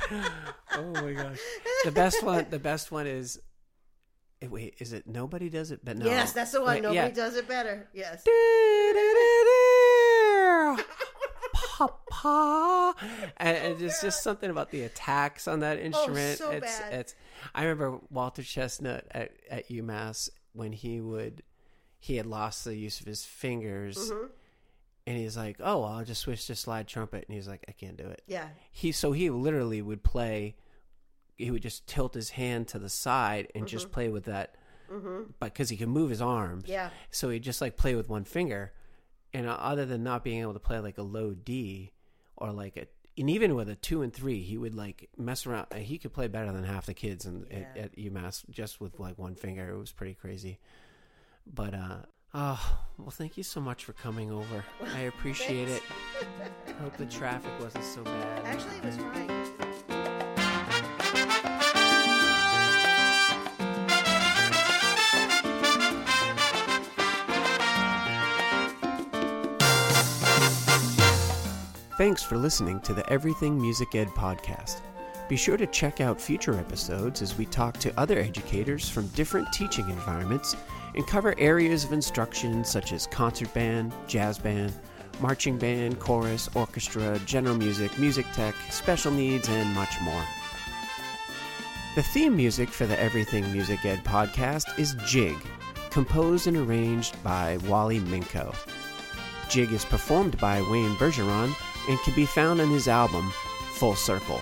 Oh 0.73 0.83
my 0.93 1.13
gosh. 1.13 1.39
The 1.83 1.91
best 1.91 2.23
one. 2.31 2.45
The 2.49 2.59
best 2.59 2.91
one 2.91 3.05
is. 3.07 3.39
eh, 4.41 4.47
Wait, 4.47 4.75
is 4.79 4.93
it 4.93 5.05
nobody 5.07 5.49
does 5.49 5.71
it? 5.71 5.81
But 5.83 5.97
no. 5.97 6.05
Yes, 6.05 6.31
that's 6.33 6.51
the 6.51 6.61
one. 6.61 6.75
Wait, 6.75 6.81
Nobody 6.83 6.95
yeah. 6.95 7.09
does 7.09 7.35
it 7.35 7.47
better. 7.47 7.89
Yes. 7.93 8.23
Papa, 11.87 12.95
and, 13.37 13.57
and 13.57 13.81
it's 13.81 14.01
just 14.01 14.23
something 14.23 14.49
about 14.49 14.71
the 14.71 14.83
attacks 14.83 15.47
on 15.47 15.59
that 15.61 15.79
instrument. 15.79 16.39
Oh, 16.41 16.45
so 16.45 16.51
it's, 16.51 16.79
bad. 16.79 16.93
it's. 16.93 17.15
I 17.55 17.63
remember 17.63 17.99
Walter 18.09 18.41
Chesnut 18.41 19.03
at, 19.11 19.31
at 19.49 19.69
UMass 19.69 20.29
when 20.53 20.71
he 20.73 20.99
would, 21.01 21.43
he 21.99 22.17
had 22.17 22.25
lost 22.25 22.65
the 22.65 22.75
use 22.75 22.99
of 22.99 23.05
his 23.07 23.23
fingers, 23.25 23.97
Mm-hmm. 23.97 24.25
and 25.07 25.17
he's 25.17 25.37
like, 25.37 25.57
"Oh, 25.59 25.83
I'll 25.83 26.03
just 26.05 26.21
switch 26.21 26.45
to 26.47 26.55
slide 26.55 26.87
trumpet," 26.87 27.25
and 27.27 27.35
he's 27.35 27.47
like, 27.47 27.63
"I 27.67 27.71
can't 27.71 27.97
do 27.97 28.05
it." 28.07 28.21
Yeah. 28.27 28.47
he 28.71 28.91
so 28.91 29.11
he 29.11 29.29
literally 29.29 29.81
would 29.81 30.03
play 30.03 30.55
he 31.37 31.49
would 31.49 31.63
just 31.63 31.87
tilt 31.87 32.13
his 32.13 32.29
hand 32.31 32.67
to 32.67 32.77
the 32.77 32.89
side 32.89 33.47
and 33.55 33.63
Mm-hmm. 33.63 33.71
just 33.71 33.91
play 33.91 34.09
with 34.09 34.25
that 34.25 34.55
but 35.39 35.53
because 35.53 35.69
he 35.69 35.77
can 35.77 35.89
move 35.89 36.09
his 36.09 36.21
arms 36.21 36.65
Yeah. 36.67 36.89
so 37.11 37.29
he'd 37.29 37.41
just 37.43 37.61
like 37.61 37.77
play 37.77 37.95
with 37.95 38.09
one 38.09 38.25
finger 38.25 38.73
and 39.33 39.47
uh, 39.47 39.51
other 39.53 39.85
than 39.85 40.03
not 40.03 40.23
being 40.23 40.41
able 40.41 40.53
to 40.53 40.59
play 40.59 40.79
like 40.79 40.97
a 40.97 41.03
low 41.03 41.33
d 41.33 41.91
or 42.37 42.51
like 42.51 42.77
a 42.77 42.87
and 43.17 43.29
even 43.29 43.55
with 43.55 43.69
a 43.69 43.75
two 43.75 44.01
and 44.01 44.13
three 44.13 44.41
he 44.41 44.57
would 44.57 44.73
like 44.75 45.09
mess 45.17 45.45
around 45.45 45.67
uh, 45.71 45.75
he 45.77 45.97
could 45.97 46.13
play 46.13 46.27
better 46.27 46.51
than 46.51 46.63
half 46.63 46.85
the 46.85 46.93
kids 46.93 47.25
in, 47.25 47.45
Yeah. 47.51 47.57
at, 47.57 47.77
at 47.77 47.95
umass 47.97 48.43
just 48.49 48.79
with 48.81 48.99
like 48.99 49.17
one 49.17 49.35
finger 49.35 49.69
it 49.69 49.77
was 49.77 49.91
pretty 49.91 50.13
crazy 50.13 50.59
but 51.45 51.73
uh 51.73 51.97
Oh, 52.33 52.77
well, 52.97 53.09
thank 53.11 53.35
you 53.35 53.43
so 53.43 53.59
much 53.59 53.83
for 53.83 53.91
coming 53.91 54.31
over. 54.31 54.63
I 54.95 54.99
appreciate 55.13 55.67
it. 55.67 55.83
I 56.65 56.71
hope 56.81 56.95
the 56.95 57.05
traffic 57.05 57.51
wasn't 57.59 57.83
so 57.83 58.05
bad. 58.05 58.45
Actually, 58.45 58.77
it 58.77 58.85
was 58.85 58.95
fine. 58.95 59.60
Thanks 72.01 72.23
for 72.23 72.35
listening 72.35 72.79
to 72.79 72.95
the 72.95 73.07
Everything 73.11 73.61
Music 73.61 73.93
Ed 73.93 74.07
podcast. 74.07 74.81
Be 75.29 75.35
sure 75.35 75.55
to 75.55 75.67
check 75.67 76.01
out 76.01 76.19
future 76.19 76.57
episodes 76.57 77.21
as 77.21 77.37
we 77.37 77.45
talk 77.45 77.77
to 77.77 77.93
other 77.95 78.17
educators 78.17 78.89
from 78.89 79.05
different 79.09 79.53
teaching 79.53 79.87
environments 79.87 80.55
and 80.95 81.05
cover 81.05 81.35
areas 81.37 81.83
of 81.83 81.93
instruction 81.93 82.65
such 82.65 82.91
as 82.91 83.05
concert 83.05 83.53
band, 83.53 83.93
jazz 84.07 84.39
band, 84.39 84.73
marching 85.19 85.59
band, 85.59 85.99
chorus, 85.99 86.49
orchestra, 86.55 87.19
general 87.27 87.55
music, 87.55 87.95
music 87.99 88.25
tech, 88.33 88.55
special 88.71 89.11
needs, 89.11 89.47
and 89.47 89.71
much 89.75 90.01
more. 90.01 90.23
The 91.93 92.01
theme 92.01 92.35
music 92.35 92.69
for 92.69 92.87
the 92.87 92.99
Everything 92.99 93.43
Music 93.51 93.85
Ed 93.85 94.03
podcast 94.03 94.79
is 94.79 94.95
Jig, 95.05 95.37
composed 95.91 96.47
and 96.47 96.57
arranged 96.57 97.23
by 97.23 97.57
Wally 97.67 97.99
Minko. 97.99 98.55
Jig 99.51 99.71
is 99.71 99.85
performed 99.85 100.35
by 100.39 100.61
Wayne 100.63 100.95
Bergeron 100.95 101.53
and 101.91 102.01
can 102.03 102.13
be 102.13 102.25
found 102.25 102.61
on 102.61 102.69
his 102.69 102.87
album 102.87 103.31
Full 103.73 103.95
Circle. 103.95 104.41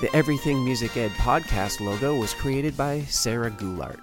The 0.00 0.14
Everything 0.14 0.64
Music 0.64 0.96
Ed 0.96 1.10
podcast 1.12 1.80
logo 1.80 2.14
was 2.14 2.32
created 2.32 2.76
by 2.76 3.02
Sarah 3.02 3.50
Goulart. 3.50 3.98